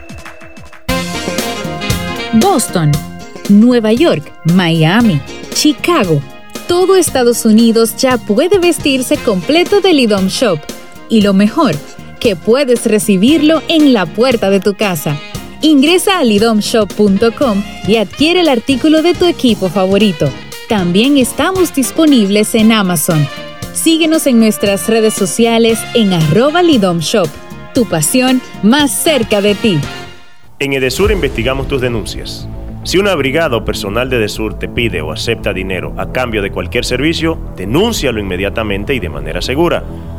Boston, 2.34 2.92
Nueva 3.50 3.94
York, 3.94 4.32
Miami, 4.54 5.20
Chicago. 5.56 6.22
Todo 6.68 6.98
Estados 6.98 7.46
Unidos 7.46 7.96
ya 7.98 8.20
puede 8.20 8.60
vestirse 8.60 9.18
completo 9.18 9.82
del 9.82 10.02
IDOM 10.02 10.28
Shop. 10.28 10.60
Y 11.10 11.22
lo 11.22 11.34
mejor, 11.34 11.76
que 12.26 12.36
puedes 12.36 12.88
recibirlo 12.88 13.62
en 13.68 13.94
la 13.94 14.08
puerta 14.08 14.50
de 14.50 14.60
tu 14.60 14.74
casa. 14.74 15.16
Ingresa 15.62 16.18
a 16.18 16.24
lidomshop.com 16.24 17.64
y 17.88 17.98
adquiere 17.98 18.40
el 18.40 18.50
artículo 18.50 19.04
de 19.04 19.14
tu 19.14 19.28
equipo 19.28 19.70
favorito. 19.70 20.28
También 20.68 21.18
estamos 21.18 21.76
disponibles 21.76 22.56
en 22.56 22.72
Amazon. 22.72 23.28
Síguenos 23.74 24.26
en 24.26 24.40
nuestras 24.40 24.90
redes 24.90 25.14
sociales 25.14 25.78
en 25.94 26.14
arroba 26.14 26.64
lidomshop. 26.64 27.28
Tu 27.76 27.88
pasión 27.88 28.42
más 28.64 28.90
cerca 29.04 29.40
de 29.40 29.54
ti. 29.54 29.78
En 30.58 30.74
Edesur 30.74 31.12
investigamos 31.12 31.68
tus 31.68 31.80
denuncias. 31.80 32.50
Si 32.86 32.98
una 32.98 33.14
brigada 33.14 33.58
o 33.58 33.66
personal 33.66 34.10
de 34.10 34.18
Edesur 34.18 34.58
te 34.58 34.68
pide 34.68 35.00
o 35.02 35.12
acepta 35.12 35.54
dinero 35.54 35.94
a 35.98 36.12
cambio 36.12 36.42
de 36.42 36.52
cualquier 36.52 36.86
servicio, 36.86 37.38
denúncialo 37.56 38.20
inmediatamente 38.20 38.96
y 38.96 39.00
de 39.00 39.10
manera 39.10 39.44
segura, 39.44 39.84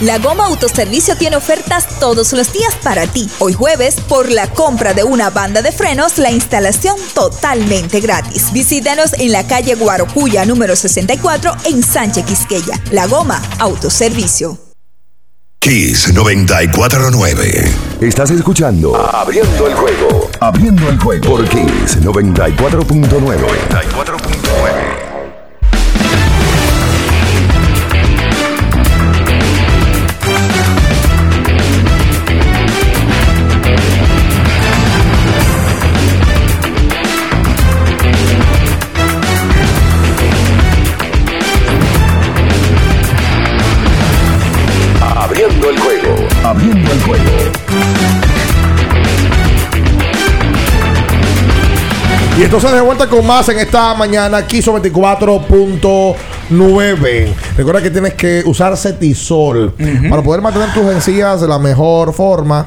La 0.00 0.18
Goma 0.18 0.46
Autoservicio 0.46 1.14
tiene 1.16 1.36
ofertas 1.36 1.98
todos 1.98 2.32
los 2.32 2.54
días 2.54 2.74
para 2.82 3.06
ti. 3.06 3.28
Hoy 3.38 3.52
jueves, 3.52 4.00
por 4.00 4.30
la 4.30 4.48
compra 4.48 4.94
de 4.94 5.04
una 5.04 5.28
banda 5.28 5.60
de 5.60 5.72
frenos, 5.72 6.16
la 6.16 6.30
instalación 6.30 6.96
totalmente 7.12 8.00
gratis. 8.00 8.50
Visítanos 8.50 9.12
en 9.18 9.30
la 9.30 9.46
calle 9.46 9.74
Guarocuya 9.74 10.46
número 10.46 10.74
64 10.74 11.52
en 11.66 11.82
Sánchez 11.82 12.24
Quisqueya. 12.24 12.80
La 12.92 13.06
Goma 13.08 13.42
Autoservicio. 13.58 14.56
Kiss 15.58 16.14
949. 16.14 17.70
Estás 18.00 18.30
escuchando 18.30 18.96
Abriendo 18.96 19.66
el 19.66 19.74
juego. 19.74 20.30
Abriendo 20.40 20.88
el 20.88 20.98
juego 20.98 21.36
por 21.36 21.46
Kiss 21.46 22.00
94.9. 22.00 23.10
94.9. 23.10 25.09
Y 52.40 52.44
entonces 52.44 52.72
de 52.72 52.80
vuelta 52.80 53.06
con 53.06 53.26
más 53.26 53.46
en 53.50 53.58
esta 53.58 53.92
mañana, 53.94 54.46
Kiso 54.46 54.72
24.9. 54.80 57.34
Recuerda 57.56 57.82
que 57.82 57.90
tienes 57.90 58.14
que 58.14 58.42
usar 58.46 58.74
cetisol 58.78 59.74
para 60.08 60.22
poder 60.22 60.40
mantener 60.40 60.72
tus 60.72 60.84
encías 60.90 61.42
de 61.42 61.48
la 61.48 61.58
mejor 61.58 62.14
forma. 62.14 62.66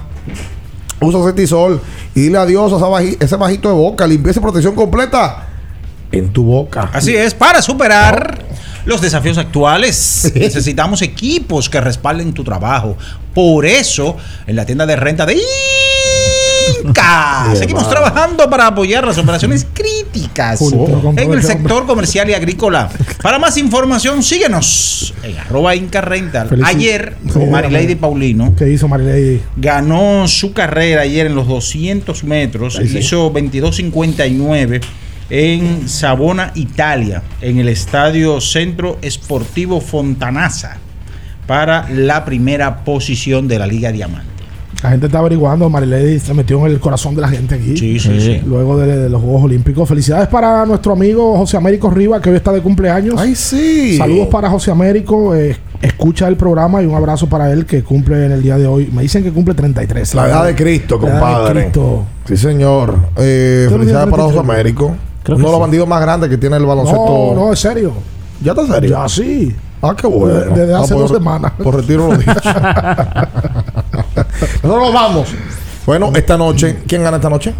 Usa 1.01 1.23
cetisol 1.25 1.81
y 2.13 2.21
dile 2.21 2.37
adiós 2.37 2.71
a 2.71 2.75
esa 2.77 2.85
baji- 2.87 3.17
ese 3.19 3.35
bajito 3.35 3.67
de 3.69 3.73
boca, 3.75 4.05
limpieza 4.05 4.39
y 4.39 4.43
protección 4.43 4.75
completa 4.75 5.47
en 6.11 6.31
tu 6.31 6.43
boca. 6.43 6.91
Así 6.93 7.15
es, 7.15 7.33
para 7.33 7.59
superar 7.63 8.43
los 8.85 9.01
desafíos 9.01 9.39
actuales 9.39 10.31
necesitamos 10.35 11.01
equipos 11.01 11.67
que 11.67 11.81
respalden 11.81 12.31
tu 12.33 12.43
trabajo. 12.43 12.95
Por 13.33 13.65
eso, 13.65 14.17
en 14.45 14.55
la 14.55 14.67
tienda 14.67 14.85
de 14.85 14.95
renta 14.97 15.25
de 15.25 15.33
Inca, 16.83 17.53
seguimos 17.55 17.89
trabajando 17.89 18.49
para 18.49 18.67
apoyar 18.67 19.05
las 19.05 19.17
operaciones 19.17 19.65
críticas 19.73 20.61
en 21.17 21.31
el 21.33 21.43
sector 21.43 21.85
comercial 21.85 22.29
y 22.29 22.33
agrícola. 22.33 22.89
Para 23.21 23.39
más 23.39 23.57
información, 23.57 24.23
síguenos 24.23 25.13
en 25.23 25.37
arroba 25.37 25.75
Inca 25.75 26.01
Rental. 26.01 26.49
Ayer, 26.63 27.15
Sí, 27.33 27.39
Marilady 27.39 27.95
Paulino 27.95 28.53
¿Qué 28.57 28.69
hizo 28.69 28.87
Marilady? 28.87 29.41
ganó 29.55 30.27
su 30.27 30.53
carrera 30.53 31.01
ayer 31.01 31.27
en 31.27 31.35
los 31.35 31.47
200 31.47 32.23
metros. 32.23 32.75
Sí, 32.75 32.87
sí. 32.87 32.97
Hizo 32.99 33.31
22.59 33.33 34.81
en 35.29 35.87
Savona, 35.89 36.51
Italia, 36.55 37.23
en 37.41 37.59
el 37.59 37.69
estadio 37.69 38.39
Centro 38.41 38.97
Esportivo 39.01 39.81
Fontanasa, 39.81 40.77
para 41.47 41.89
la 41.89 42.25
primera 42.25 42.83
posición 42.83 43.47
de 43.47 43.59
la 43.59 43.67
Liga 43.67 43.91
Diamante. 43.91 44.32
La 44.83 44.89
gente 44.89 45.05
está 45.05 45.19
averiguando, 45.19 45.69
Marilady 45.69 46.19
se 46.19 46.33
metió 46.33 46.59
en 46.65 46.73
el 46.73 46.79
corazón 46.81 47.15
de 47.15 47.21
la 47.21 47.29
gente 47.29 47.55
aquí. 47.55 47.77
Sí, 47.77 47.97
sí, 47.99 48.19
sí. 48.19 48.41
Luego 48.45 48.77
de, 48.77 48.97
de 49.03 49.09
los 49.09 49.21
Juegos 49.21 49.43
Olímpicos. 49.45 49.87
Felicidades 49.87 50.27
para 50.27 50.65
nuestro 50.65 50.91
amigo 50.91 51.37
José 51.37 51.55
Américo 51.55 51.89
Riva, 51.89 52.19
que 52.21 52.29
hoy 52.29 52.35
está 52.35 52.51
de 52.51 52.61
cumpleaños. 52.61 53.15
¡Ay, 53.17 53.33
sí! 53.33 53.97
Saludos 53.97 54.27
para 54.27 54.49
José 54.49 54.71
Américo. 54.71 55.33
eh, 55.35 55.55
escucha 55.81 56.27
el 56.27 56.35
programa 56.35 56.83
y 56.83 56.85
un 56.85 56.95
abrazo 56.95 57.27
para 57.27 57.49
él 57.51 57.65
que 57.65 57.81
cumple 57.81 58.25
en 58.25 58.33
el 58.33 58.43
día 58.43 58.57
de 58.57 58.67
hoy. 58.67 58.89
Me 58.93 59.01
dicen 59.03 59.23
que 59.23 59.31
cumple 59.31 59.53
33. 59.53 60.15
La 60.15 60.27
edad 60.27 60.45
de 60.45 60.53
Cristo, 60.55 60.99
La 61.01 61.07
edad 61.07 61.15
de 61.15 61.19
compadre. 61.21 61.61
Cristo. 61.61 62.03
Sí, 62.27 62.35
señor. 62.37 62.95
Eh, 63.17 63.65
¿Tú 63.69 63.73
no 63.75 63.79
felicidades 63.79 64.09
para 64.09 64.23
José 64.23 64.35
33? 64.35 64.39
Américo. 64.59 64.95
Creo 65.23 65.37
Uno 65.37 65.45
de 65.45 65.51
los 65.51 65.57
sí. 65.59 65.61
bandidos 65.61 65.87
más 65.87 66.01
grandes 66.01 66.29
que 66.29 66.37
tiene 66.37 66.57
el 66.57 66.65
baloncesto. 66.65 67.33
No, 67.33 67.33
no, 67.35 67.53
es 67.53 67.59
serio. 67.59 67.93
¿Ya 68.43 68.51
está 68.51 68.67
serio? 68.67 68.89
Ya 68.89 69.07
sí. 69.07 69.55
Ah, 69.81 69.95
qué 69.97 70.07
bueno. 70.07 70.33
Desde- 70.39 70.55
desde 70.61 70.73
Ah, 70.73 70.79
hace 70.79 70.93
pues, 70.93 71.09
dos 71.09 71.17
semanas. 71.17 71.51
Por 71.61 71.75
retiro 71.75 72.09
lo 72.11 72.17
dicho. 72.17 72.33
Nosotros 74.63 74.79
nos 74.83 74.93
vamos. 74.93 75.33
Bueno, 75.85 76.11
esta 76.15 76.37
noche, 76.37 76.77
¿quién 76.87 77.03
gana 77.03 77.17
esta 77.17 77.29
noche? 77.29 77.53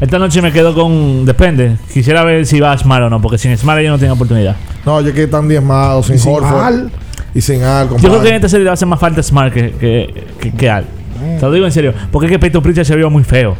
Esta 0.00 0.18
noche 0.18 0.40
me 0.42 0.52
quedo 0.52 0.74
con. 0.74 1.24
Depende. 1.24 1.76
Quisiera 1.92 2.22
ver 2.24 2.46
si 2.46 2.60
va 2.60 2.72
a 2.72 2.78
Smart 2.78 3.04
o 3.04 3.10
no, 3.10 3.20
porque 3.20 3.36
sin 3.38 3.56
Smart 3.56 3.80
yo 3.82 3.90
no 3.90 3.98
tengo 3.98 4.14
oportunidad. 4.14 4.54
No, 4.86 5.00
yo 5.00 5.12
que 5.12 5.24
están 5.24 5.48
diezmados, 5.48 6.06
sin 6.06 6.18
sin 6.18 6.32
Horford. 6.32 6.62
Al. 6.62 6.90
Y 7.34 7.40
sin 7.40 7.62
Al, 7.62 7.88
Yo 7.88 7.96
creo 7.96 8.00
que 8.00 8.06
en 8.06 8.12
compadre. 8.12 8.36
esta 8.36 8.48
serie 8.48 8.64
va 8.66 8.70
a 8.70 8.74
hacer 8.74 8.86
más 8.88 9.00
falta 9.00 9.22
Smart 9.22 9.52
que, 9.52 9.72
que, 9.72 10.24
que, 10.40 10.52
que 10.52 10.70
Al. 10.70 10.84
Te 11.40 11.42
lo 11.44 11.50
digo 11.52 11.66
en 11.66 11.72
serio. 11.72 11.92
Porque 12.12 12.26
es 12.26 12.32
que 12.32 12.38
Peyton 12.38 12.62
Pritchard 12.62 12.84
se 12.86 12.94
vio 12.94 13.10
muy 13.10 13.24
feo. 13.24 13.56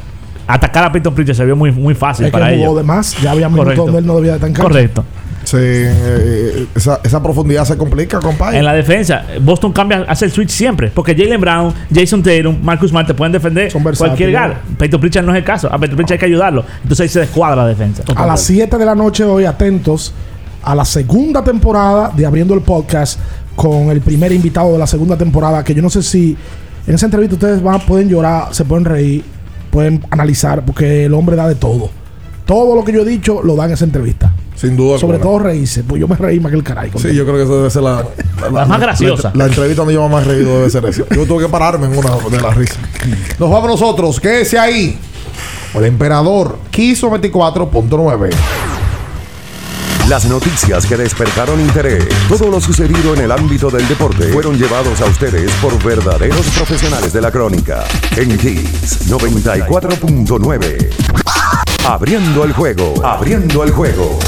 Atacar 0.47 0.85
a 0.85 0.93
Peyton 0.93 1.13
Pritchard 1.15 1.37
se 1.37 1.45
vio 1.45 1.57
muy, 1.57 1.73
muy 1.73 1.95
fácil 1.95 2.27
Es 2.27 2.31
que 2.33 2.39
para 2.39 2.51
jugó 2.53 2.63
ellos. 2.67 2.77
de 2.77 2.83
más. 2.85 3.21
Ya 3.21 3.33
había 3.33 3.49
minutos 3.49 3.65
Correcto. 3.65 3.85
donde 3.87 3.99
él 3.99 4.07
no 4.07 4.15
debía 4.17 4.35
de 4.35 4.39
cancha. 4.39 4.63
Correcto. 4.63 5.05
Sí, 5.49 5.57
eh, 5.59 6.67
esa, 6.77 7.01
esa 7.03 7.23
profundidad 7.23 7.65
se 7.65 7.79
complica, 7.79 8.21
compadre. 8.21 8.59
En 8.59 8.67
la 8.67 8.75
defensa, 8.75 9.25
Boston 9.41 9.73
cambia, 9.73 10.05
hace 10.07 10.27
el 10.27 10.31
switch 10.31 10.51
siempre. 10.51 10.91
Porque 10.91 11.15
Jalen 11.17 11.41
Brown, 11.41 11.73
Jason 11.91 12.23
Tatum, 12.23 12.59
Marcus 12.63 12.91
Smart 12.91 13.07
te 13.07 13.15
pueden 13.15 13.33
defender 13.33 13.73
cualquier 13.97 14.31
guard. 14.31 14.57
Peyton 14.77 15.01
Pritchard 15.01 15.25
no 15.25 15.33
es 15.33 15.39
el 15.39 15.45
caso. 15.45 15.73
A 15.73 15.79
Peyton 15.79 15.97
Pritchard 15.97 16.17
hay 16.17 16.19
que 16.19 16.27
ayudarlo. 16.27 16.67
Entonces 16.83 17.01
ahí 17.01 17.09
se 17.09 17.21
descuadra 17.21 17.57
la 17.63 17.67
defensa. 17.67 18.03
A 18.15 18.27
las 18.27 18.43
7 18.43 18.77
de 18.77 18.85
la 18.85 18.95
noche 18.95 19.25
hoy, 19.25 19.47
atentos 19.47 20.13
a 20.63 20.75
la 20.75 20.85
segunda 20.85 21.43
temporada 21.43 22.13
de 22.15 22.27
Abriendo 22.27 22.53
el 22.53 22.61
Podcast 22.61 23.19
con 23.57 23.89
el 23.89 24.03
primer 24.03 24.33
invitado 24.33 24.73
de 24.73 24.79
la 24.79 24.87
segunda 24.87 25.17
temporada, 25.17 25.65
que 25.65 25.75
yo 25.75 25.81
no 25.81 25.89
sé 25.89 26.03
si 26.03 26.37
en 26.87 26.95
esa 26.95 27.07
entrevista 27.07 27.37
ustedes 27.37 27.63
van, 27.63 27.81
pueden 27.81 28.11
llorar, 28.11 28.55
se 28.55 28.67
pueden 28.67 28.85
reír, 28.85 29.25
pueden 29.71 30.05
analizar, 30.11 30.63
porque 30.63 31.07
el 31.07 31.15
hombre 31.15 31.37
da 31.37 31.49
de 31.49 31.55
todo. 31.55 31.89
Todo 32.45 32.75
lo 32.75 32.85
que 32.85 32.93
yo 32.93 33.01
he 33.01 33.07
dicho 33.07 33.41
lo 33.43 33.57
da 33.57 33.65
en 33.65 33.73
esa 33.73 33.87
entrevista. 33.87 34.31
Sin 34.59 34.77
duda. 34.77 34.99
Sobre 34.99 35.19
alguna. 35.19 35.31
todo 35.31 35.39
reírse, 35.39 35.85
pues 35.85 36.01
yo 36.01 36.09
me 36.09 36.17
reí 36.17 36.41
más 36.41 36.51
que 36.51 36.59
el 36.59 36.65
caray. 36.65 36.91
Sí, 36.97 37.15
yo 37.15 37.25
creo 37.25 37.37
que 37.37 37.43
esa 37.45 37.53
debe 37.55 37.71
ser 37.71 37.83
la, 37.83 38.05
La 38.53 38.67
más 38.67 38.81
graciosa. 38.81 39.31
La, 39.35 39.47
entrevista 39.47 39.83
donde 39.83 39.95
yo 39.95 40.09
más 40.09 40.27
reído 40.27 40.57
debe 40.57 40.69
ser 40.69 40.85
esa. 40.87 41.05
Yo 41.15 41.27
tuve 41.27 41.45
que 41.45 41.49
pararme 41.49 41.87
en 41.87 41.97
una 41.97 42.11
de 42.17 42.41
las 42.41 42.57
risas. 42.57 42.79
Nos 43.39 43.51
vamos 43.51 43.71
nosotros. 43.71 44.19
Quédese 44.19 44.59
ahí. 44.59 44.99
El 45.75 45.85
emperador 45.85 46.59
quiso 46.71 47.09
24.9. 47.09 48.31
Las 50.09 50.25
noticias 50.25 50.87
que 50.87 50.97
despertaron 50.97 51.61
interés, 51.61 52.09
todo 52.29 52.49
lo 52.49 52.61
sucedido 52.61 53.15
en 53.15 53.21
el 53.21 53.31
ámbito 53.31 53.71
del 53.71 53.87
deporte, 53.87 54.33
fueron 54.33 54.59
llevados 54.59 55.01
a 55.03 55.05
ustedes 55.05 55.53
por 55.61 55.81
verdaderos 55.85 56.47
profesionales 56.57 57.13
de 57.13 57.21
la 57.21 57.31
crónica. 57.31 57.85
En 58.17 58.37
Kiss 58.39 59.09
94.9. 59.11 60.89
Abriendo 61.87 62.45
el 62.45 62.55
juego, 62.55 63.05
abriendo 63.05 63.63
el 63.63 63.71
juego. 63.71 64.19